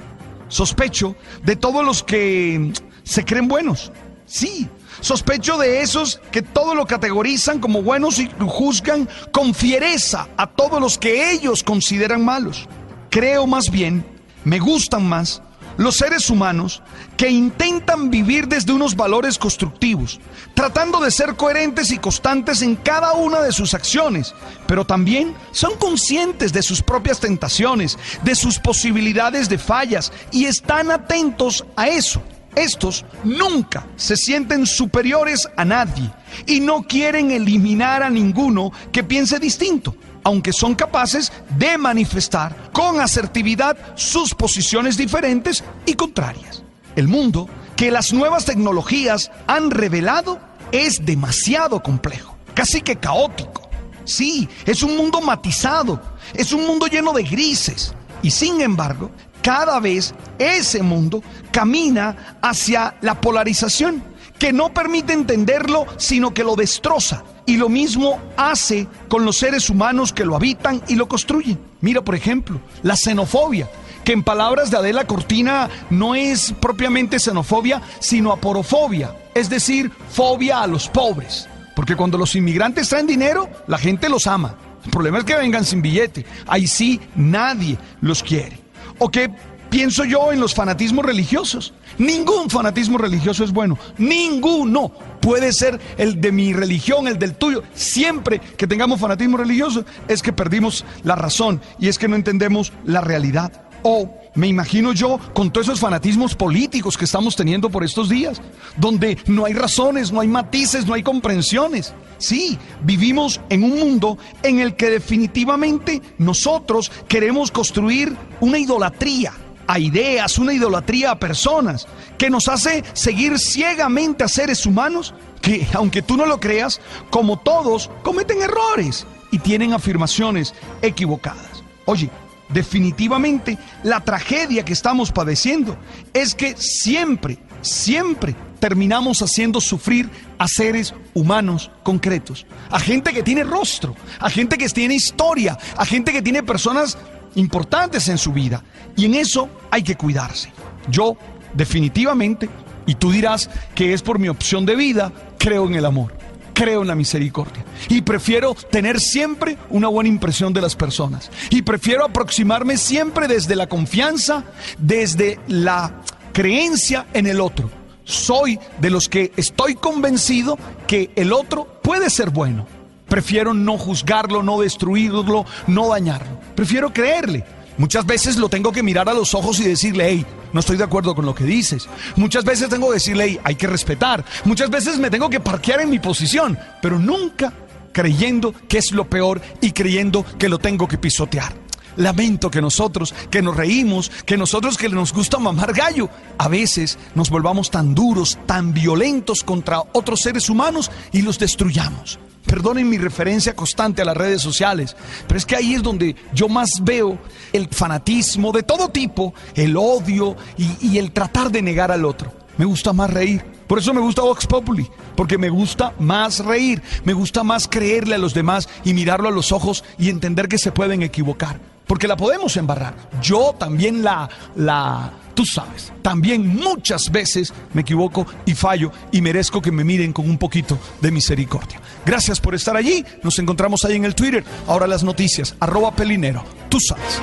Sospecho 0.49 1.17
de 1.43 1.57
todos 1.57 1.83
los 1.83 2.03
que 2.03 2.59
mm, 2.61 2.73
se 3.03 3.25
creen 3.25 3.49
buenos. 3.49 3.91
Sí, 4.27 4.69
sospecho 5.01 5.57
de 5.57 5.81
esos 5.81 6.21
que 6.31 6.43
todo 6.43 6.75
lo 6.75 6.85
categorizan 6.85 7.61
como 7.61 7.81
buenos 7.81 8.19
y 8.19 8.29
juzgan 8.39 9.09
con 9.33 9.55
fiereza 9.55 10.29
a 10.37 10.49
todos 10.49 10.83
los 10.83 10.99
que 10.99 11.33
ellos 11.33 11.63
consideran 11.63 12.23
malos. 12.23 12.69
Creo 13.09 13.47
más 13.47 13.71
bien, 13.71 14.05
me 14.45 14.59
gustan 14.59 15.09
más 15.09 15.41
los 15.79 15.97
seres 15.97 16.29
humanos 16.29 16.83
que 17.17 17.31
intentan 17.31 18.11
vivir 18.11 18.49
desde 18.49 18.73
unos 18.73 18.95
valores 18.95 19.39
constructivos, 19.39 20.21
tratando 20.53 21.01
de 21.01 21.11
ser 21.11 21.37
coherentes 21.37 21.91
y 21.91 21.99
constantes 21.99 22.61
en 22.61 22.77
cada 22.77 23.15
una 23.15 23.41
de 23.41 23.53
sus 23.53 23.73
acciones, 23.73 24.35
pero 24.67 24.85
también 24.85 25.35
son 25.53 25.77
conscientes 25.79 26.53
de 26.53 26.63
sus 26.63 26.83
propias 26.83 27.21
tentaciones, 27.21 27.97
de 28.23 28.35
sus 28.35 28.59
posibilidades 28.59 29.49
de 29.49 29.57
fallas 29.57 30.13
y 30.33 30.45
están 30.45 30.91
atentos 30.91 31.65
a 31.77 31.89
eso. 31.89 32.21
Estos 32.57 33.05
nunca 33.23 33.87
se 33.97 34.17
sienten 34.17 34.67
superiores 34.67 35.49
a 35.57 35.65
nadie 35.65 36.11
y 36.45 36.59
no 36.59 36.83
quieren 36.83 37.31
eliminar 37.31 38.03
a 38.03 38.11
ninguno 38.11 38.73
que 38.91 39.05
piense 39.05 39.39
distinto 39.39 39.95
aunque 40.25 40.53
son 40.53 40.75
capaces 40.75 41.33
de 41.57 41.79
manifestar 41.79 42.71
con 42.73 43.01
asertividad 43.01 43.77
sus 43.95 44.35
posiciones 44.35 44.97
diferentes 44.97 45.65
y 45.87 45.95
contrarias. 45.95 46.63
El 46.97 47.09
mundo 47.09 47.49
que 47.77 47.91
las 47.91 48.13
nuevas 48.13 48.45
tecnologías 48.45 49.31
han 49.47 49.71
revelado 49.71 50.41
es 50.73 51.05
demasiado 51.05 51.83
complejo, 51.83 52.37
casi 52.55 52.81
que 52.81 52.97
caótico. 52.97 53.69
Sí, 54.05 54.49
es 54.65 54.83
un 54.83 54.97
mundo 54.97 55.21
matizado, 55.21 56.01
es 56.35 56.53
un 56.53 56.67
mundo 56.67 56.87
lleno 56.87 57.13
de 57.13 57.23
grises. 57.23 57.95
Y 58.23 58.31
sin 58.31 58.61
embargo, 58.61 59.11
cada 59.43 59.79
vez 59.81 60.15
ese 60.39 60.83
mundo 60.83 61.23
camina 61.53 62.39
hacia 62.43 62.97
la 63.01 63.21
polarización, 63.21 64.03
que 64.39 64.53
no 64.53 64.73
permite 64.73 65.13
entenderlo, 65.13 65.87
sino 65.97 66.33
que 66.33 66.45
lo 66.45 66.57
destroza. 66.57 67.23
Y 67.49 67.57
lo 67.57 67.71
mismo 67.71 68.21
hace 68.37 68.87
con 69.09 69.25
los 69.25 69.39
seres 69.39 69.71
humanos 69.71 70.13
que 70.13 70.27
lo 70.27 70.37
habitan 70.37 70.83
y 70.87 70.97
lo 70.97 71.09
construyen. 71.09 71.59
Mira, 71.81 72.03
por 72.03 72.15
ejemplo, 72.15 72.61
la 72.83 72.95
xenofobia, 72.95 73.71
que 74.05 74.13
en 74.13 74.23
palabras 74.23 74.71
de 74.71 74.77
Adela 74.77 75.07
Cortina 75.07 75.71
no 75.89 76.15
es 76.15 76.53
propiamente 76.61 77.19
xenofobia, 77.19 77.81
sino 78.01 78.33
aporofobia, 78.33 79.17
es 79.35 79.49
decir, 79.49 79.91
fobia 80.11 80.61
a 80.61 80.67
los 80.67 80.91
pobres. 80.91 81.49
Porque 81.75 81.97
cuando 81.97 82.19
los 82.19 82.37
inmigrantes 82.37 82.91
traen 82.91 83.07
dinero, 83.07 83.49
la 83.67 83.79
gente 83.79 84.11
los 84.11 84.27
ama. 84.27 84.55
El 84.85 84.91
problema 84.91 85.17
es 85.17 85.25
que 85.25 85.35
vengan 85.35 85.65
sin 85.65 85.81
billete. 85.81 86.27
Ahí 86.47 86.67
sí 86.67 87.01
nadie 87.17 87.79
los 88.03 88.23
quiere. 88.23 88.59
¿O 88.99 89.09
qué 89.11 89.31
pienso 89.71 90.05
yo 90.05 90.33
en 90.33 90.41
los 90.41 90.55
fanatismos 90.55 91.05
religiosos? 91.05 91.73
Ningún 91.99 92.51
fanatismo 92.51 92.99
religioso 92.99 93.45
es 93.45 93.53
bueno. 93.53 93.79
Ninguno. 93.99 94.93
Puede 95.21 95.53
ser 95.53 95.81
el 95.97 96.21
de 96.21 96.33
mi 96.33 96.53
religión, 96.53 97.09
el 97.09 97.19
del 97.19 97.35
tuyo. 97.35 97.63
Siempre 97.75 98.41
que 98.57 98.67
tengamos 98.67 99.01
fanatismo 99.01 99.37
religioso 99.37 99.85
es 100.07 100.23
que 100.23 100.33
perdimos 100.33 100.85
la 101.03 101.17
razón 101.17 101.61
y 101.79 101.89
es 101.89 101.99
que 101.99 102.09
no 102.09 102.17
entendemos 102.17 102.73
la 102.85 103.01
realidad. 103.01 103.53
O 103.83 104.19
me 104.35 104.47
imagino 104.47 104.93
yo 104.93 105.19
con 105.35 105.53
todos 105.53 105.69
esos 105.69 105.81
fanatismos 105.81 106.35
políticos 106.35 106.97
que 106.97 107.05
estamos 107.05 107.37
teniendo 107.37 107.71
por 107.71 107.85
estos 107.85 108.09
días, 108.09 108.41
donde 108.77 109.19
no 109.27 109.45
hay 109.45 109.53
razones, 109.53 110.13
no 110.13 110.21
hay 110.21 110.29
matices, 110.29 110.87
no 110.87 110.95
hay 110.95 111.03
comprensiones. 111.03 111.95
Sí, 112.19 112.59
vivimos 112.83 113.41
en 113.49 113.65
un 113.65 113.79
mundo 113.79 114.19
en 114.43 114.61
el 114.61 114.77
que 114.77 114.91
definitivamente 114.91 116.03
nosotros 116.19 116.91
queremos 117.09 117.51
construir 117.51 118.17
una 118.41 118.59
idolatría 118.59 119.33
a 119.69 119.79
ideas, 119.79 120.39
una 120.39 120.55
idolatría 120.55 121.13
a 121.13 121.19
personas, 121.21 121.87
que 122.17 122.31
nos 122.31 122.49
hace 122.49 122.83
seguir 122.95 123.39
ciegamente 123.39 124.25
a 124.25 124.29
seres 124.29 124.67
humanos 124.67 125.15
que, 125.43 125.69
aunque 125.75 126.03
tú 126.03 126.17
no 126.17 126.27
lo 126.27 126.41
creas, 126.41 126.81
como 127.11 127.39
todos, 127.39 127.91
cometen 128.03 128.43
errores 128.43 129.07
y 129.31 129.39
tienen 129.39 129.75
afirmaciones 129.75 130.55
equivocadas. 130.83 131.63
Oye, 131.85 132.11
definitivamente 132.49 133.59
la 133.83 134.01
tragedia 134.01 134.65
que 134.65 134.73
estamos 134.73 135.13
padeciendo 135.13 135.77
es 136.15 136.35
que 136.35 136.57
siempre, 136.57 137.39
siempre 137.61 138.35
terminamos 138.61 139.21
haciendo 139.21 139.61
sufrir 139.61 140.09
a 140.39 140.49
seres 140.49 140.95
humanos 141.13 141.71
concretos, 141.83 142.47
a 142.71 142.81
gente 142.81 143.13
que 143.13 143.23
tiene 143.23 143.45
rostro, 143.45 143.95
a 144.19 144.31
gente 144.31 144.57
que 144.57 144.69
tiene 144.71 144.95
historia, 144.95 145.59
a 145.77 145.85
gente 145.85 146.13
que 146.13 146.23
tiene 146.23 146.43
personas 146.43 146.97
importantes 147.35 148.09
en 148.09 148.19
su 148.19 148.33
vida. 148.33 148.63
Y 148.97 149.05
en 149.05 149.15
eso 149.15 149.49
hay 149.71 149.83
que 149.83 149.97
cuidarse. 149.97 150.53
Yo, 150.91 151.17
definitivamente, 151.55 152.49
y 152.87 152.95
tú 152.95 153.11
dirás 153.11 153.51
que 153.75 153.93
es 153.93 154.03
por 154.03 154.19
mi 154.19 154.29
opción 154.29 154.65
de 154.67 154.77
vida, 154.77 155.13
creo 155.39 155.67
en 155.67 155.75
el 155.75 155.85
amor, 155.85 156.15
creo 156.55 156.83
en 156.83 156.89
la 156.89 156.95
misericordia. 156.95 157.65
Y 157.89 158.03
prefiero 158.03 158.55
tener 158.55 158.99
siempre 159.01 159.59
una 159.71 159.89
buena 159.89 160.09
impresión 160.09 160.53
de 160.53 160.61
las 160.61 160.75
personas. 160.75 161.31
Y 161.51 161.63
prefiero 161.63 162.05
aproximarme 162.05 162.77
siempre 162.77 163.29
desde 163.29 163.57
la 163.57 163.69
confianza, 163.69 164.45
desde 164.79 165.39
la 165.49 166.03
creencia 166.33 167.07
en 167.13 167.27
el 167.27 167.41
otro. 167.41 167.71
Soy 168.05 168.59
de 168.81 168.91
los 168.91 169.09
que 169.09 169.33
estoy 169.37 169.75
convencido 169.75 170.59
que 170.87 171.11
el 171.15 171.33
otro 171.33 171.81
puede 171.83 172.09
ser 172.09 172.31
bueno. 172.31 172.78
Prefiero 173.09 173.55
no 173.55 173.79
juzgarlo, 173.79 174.43
no 174.43 174.61
destruirlo, 174.61 175.47
no 175.67 175.89
dañarlo. 175.89 176.39
Prefiero 176.55 176.93
creerle. 176.93 177.45
Muchas 177.79 178.05
veces 178.05 178.37
lo 178.37 178.49
tengo 178.49 178.73
que 178.73 178.83
mirar 178.83 179.09
a 179.09 179.15
los 179.15 179.35
ojos 179.35 179.61
y 179.61 179.65
decirle, 179.65 180.09
hey, 180.09 180.27
no 180.53 180.61
estoy 180.61 180.77
de 180.77 180.85
acuerdo 180.85 181.15
con 181.15 181.25
lo 181.25 181.35
que 181.35 181.45
dices. 181.45 181.89
Muchas 182.17 182.45
veces 182.45 182.69
tengo 182.69 182.89
que 182.89 182.95
decirle, 182.95 183.25
hey, 183.29 183.41
hay 183.45 183.55
que 183.55 183.69
respetar. 183.69 184.25
Muchas 184.45 184.69
veces 184.69 184.99
me 184.99 185.11
tengo 185.11 185.31
que 185.31 185.39
parquear 185.41 185.81
en 185.81 185.91
mi 185.91 186.01
posición, 186.01 186.59
pero 186.83 186.99
nunca 186.99 187.53
creyendo 187.93 188.53
que 188.69 188.79
es 188.79 188.93
lo 188.93 189.09
peor 189.09 189.41
y 189.61 189.73
creyendo 189.73 190.25
que 190.39 190.49
lo 190.49 190.59
tengo 190.59 190.89
que 190.89 190.99
pisotear. 190.99 191.55
Lamento 191.97 192.51
que 192.51 192.61
nosotros, 192.61 193.15
que 193.31 193.43
nos 193.43 193.57
reímos, 193.57 194.11
que 194.25 194.37
nosotros 194.37 194.77
que 194.77 194.89
nos 194.89 195.13
gusta 195.13 195.39
mamar 195.39 195.73
gallo, 195.73 196.09
a 196.37 196.49
veces 196.49 196.99
nos 197.15 197.31
volvamos 197.31 197.71
tan 197.71 197.95
duros, 197.95 198.39
tan 198.47 198.73
violentos 198.73 199.43
contra 199.43 199.83
otros 199.93 200.21
seres 200.21 200.49
humanos 200.49 200.91
y 201.13 201.23
los 201.23 201.39
destruyamos. 201.39 202.19
Perdonen 202.49 202.89
mi 202.89 202.97
referencia 202.97 203.55
constante 203.55 204.01
a 204.01 204.07
las 204.07 204.17
redes 204.17 204.41
sociales, 204.41 204.97
pero 205.27 205.37
es 205.37 205.45
que 205.45 205.55
ahí 205.55 205.75
es 205.75 205.83
donde 205.83 206.17
yo 206.33 206.49
más 206.49 206.83
veo 206.83 207.19
el 207.53 207.69
fanatismo 207.69 208.53
de 208.53 208.63
todo 208.63 208.89
tipo, 208.89 209.35
el 209.55 209.77
odio 209.77 210.35
y, 210.57 210.89
y 210.89 210.99
el 210.99 211.13
tratar 211.13 211.53
de 211.53 211.61
negar 211.61 211.93
al 211.93 212.07
otro. 212.07 212.33
Me 212.57 212.65
gusta 212.65 212.95
más 212.95 213.11
reír. 213.11 213.45
Por 213.69 213.79
eso 213.79 213.93
me 213.93 214.01
gusta 214.01 214.23
Vox 214.23 214.47
Populi, 214.47 214.89
porque 215.15 215.37
me 215.37 215.51
gusta 215.51 215.93
más 215.99 216.43
reír, 216.43 216.83
me 217.05 217.13
gusta 217.13 217.45
más 217.45 217.69
creerle 217.69 218.15
a 218.15 218.19
los 218.19 218.33
demás 218.33 218.67
y 218.83 218.95
mirarlo 218.95 219.29
a 219.29 219.31
los 219.33 219.53
ojos 219.53 219.85
y 219.99 220.09
entender 220.09 220.49
que 220.49 220.57
se 220.57 220.73
pueden 220.73 221.03
equivocar, 221.03 221.61
porque 221.87 222.09
la 222.09 222.17
podemos 222.17 222.57
embarrar. 222.57 222.95
Yo 223.21 223.55
también 223.59 224.03
la, 224.03 224.31
la, 224.57 225.13
Tú 225.39 225.45
sabes, 225.47 225.93
también 226.03 226.49
muchas 226.49 227.13
veces 227.13 227.55
me 227.73 227.83
equivoco 227.83 228.27
y 228.45 228.57
fallo 228.57 228.91
y 229.13 229.21
merezco 229.21 229.63
que 229.63 229.71
me 229.71 229.85
miren 229.85 230.13
con 230.13 230.29
un 230.29 230.37
poquito 230.37 230.77
de 231.01 231.13
misericordia. 231.13 231.81
Gracias 232.05 232.41
por 232.41 232.57
estar 232.57 232.77
allí. 232.77 233.05
Nos 233.23 233.39
encontramos 233.39 233.85
ahí 233.85 233.95
en 233.95 234.05
el 234.05 234.17
Twitter. 234.17 234.43
Ahora 234.67 234.89
las 234.89 235.05
noticias. 235.05 235.55
Arroba 235.61 235.95
Pelinero. 235.95 236.43
Tú 236.69 236.81
sabes. 236.81 237.21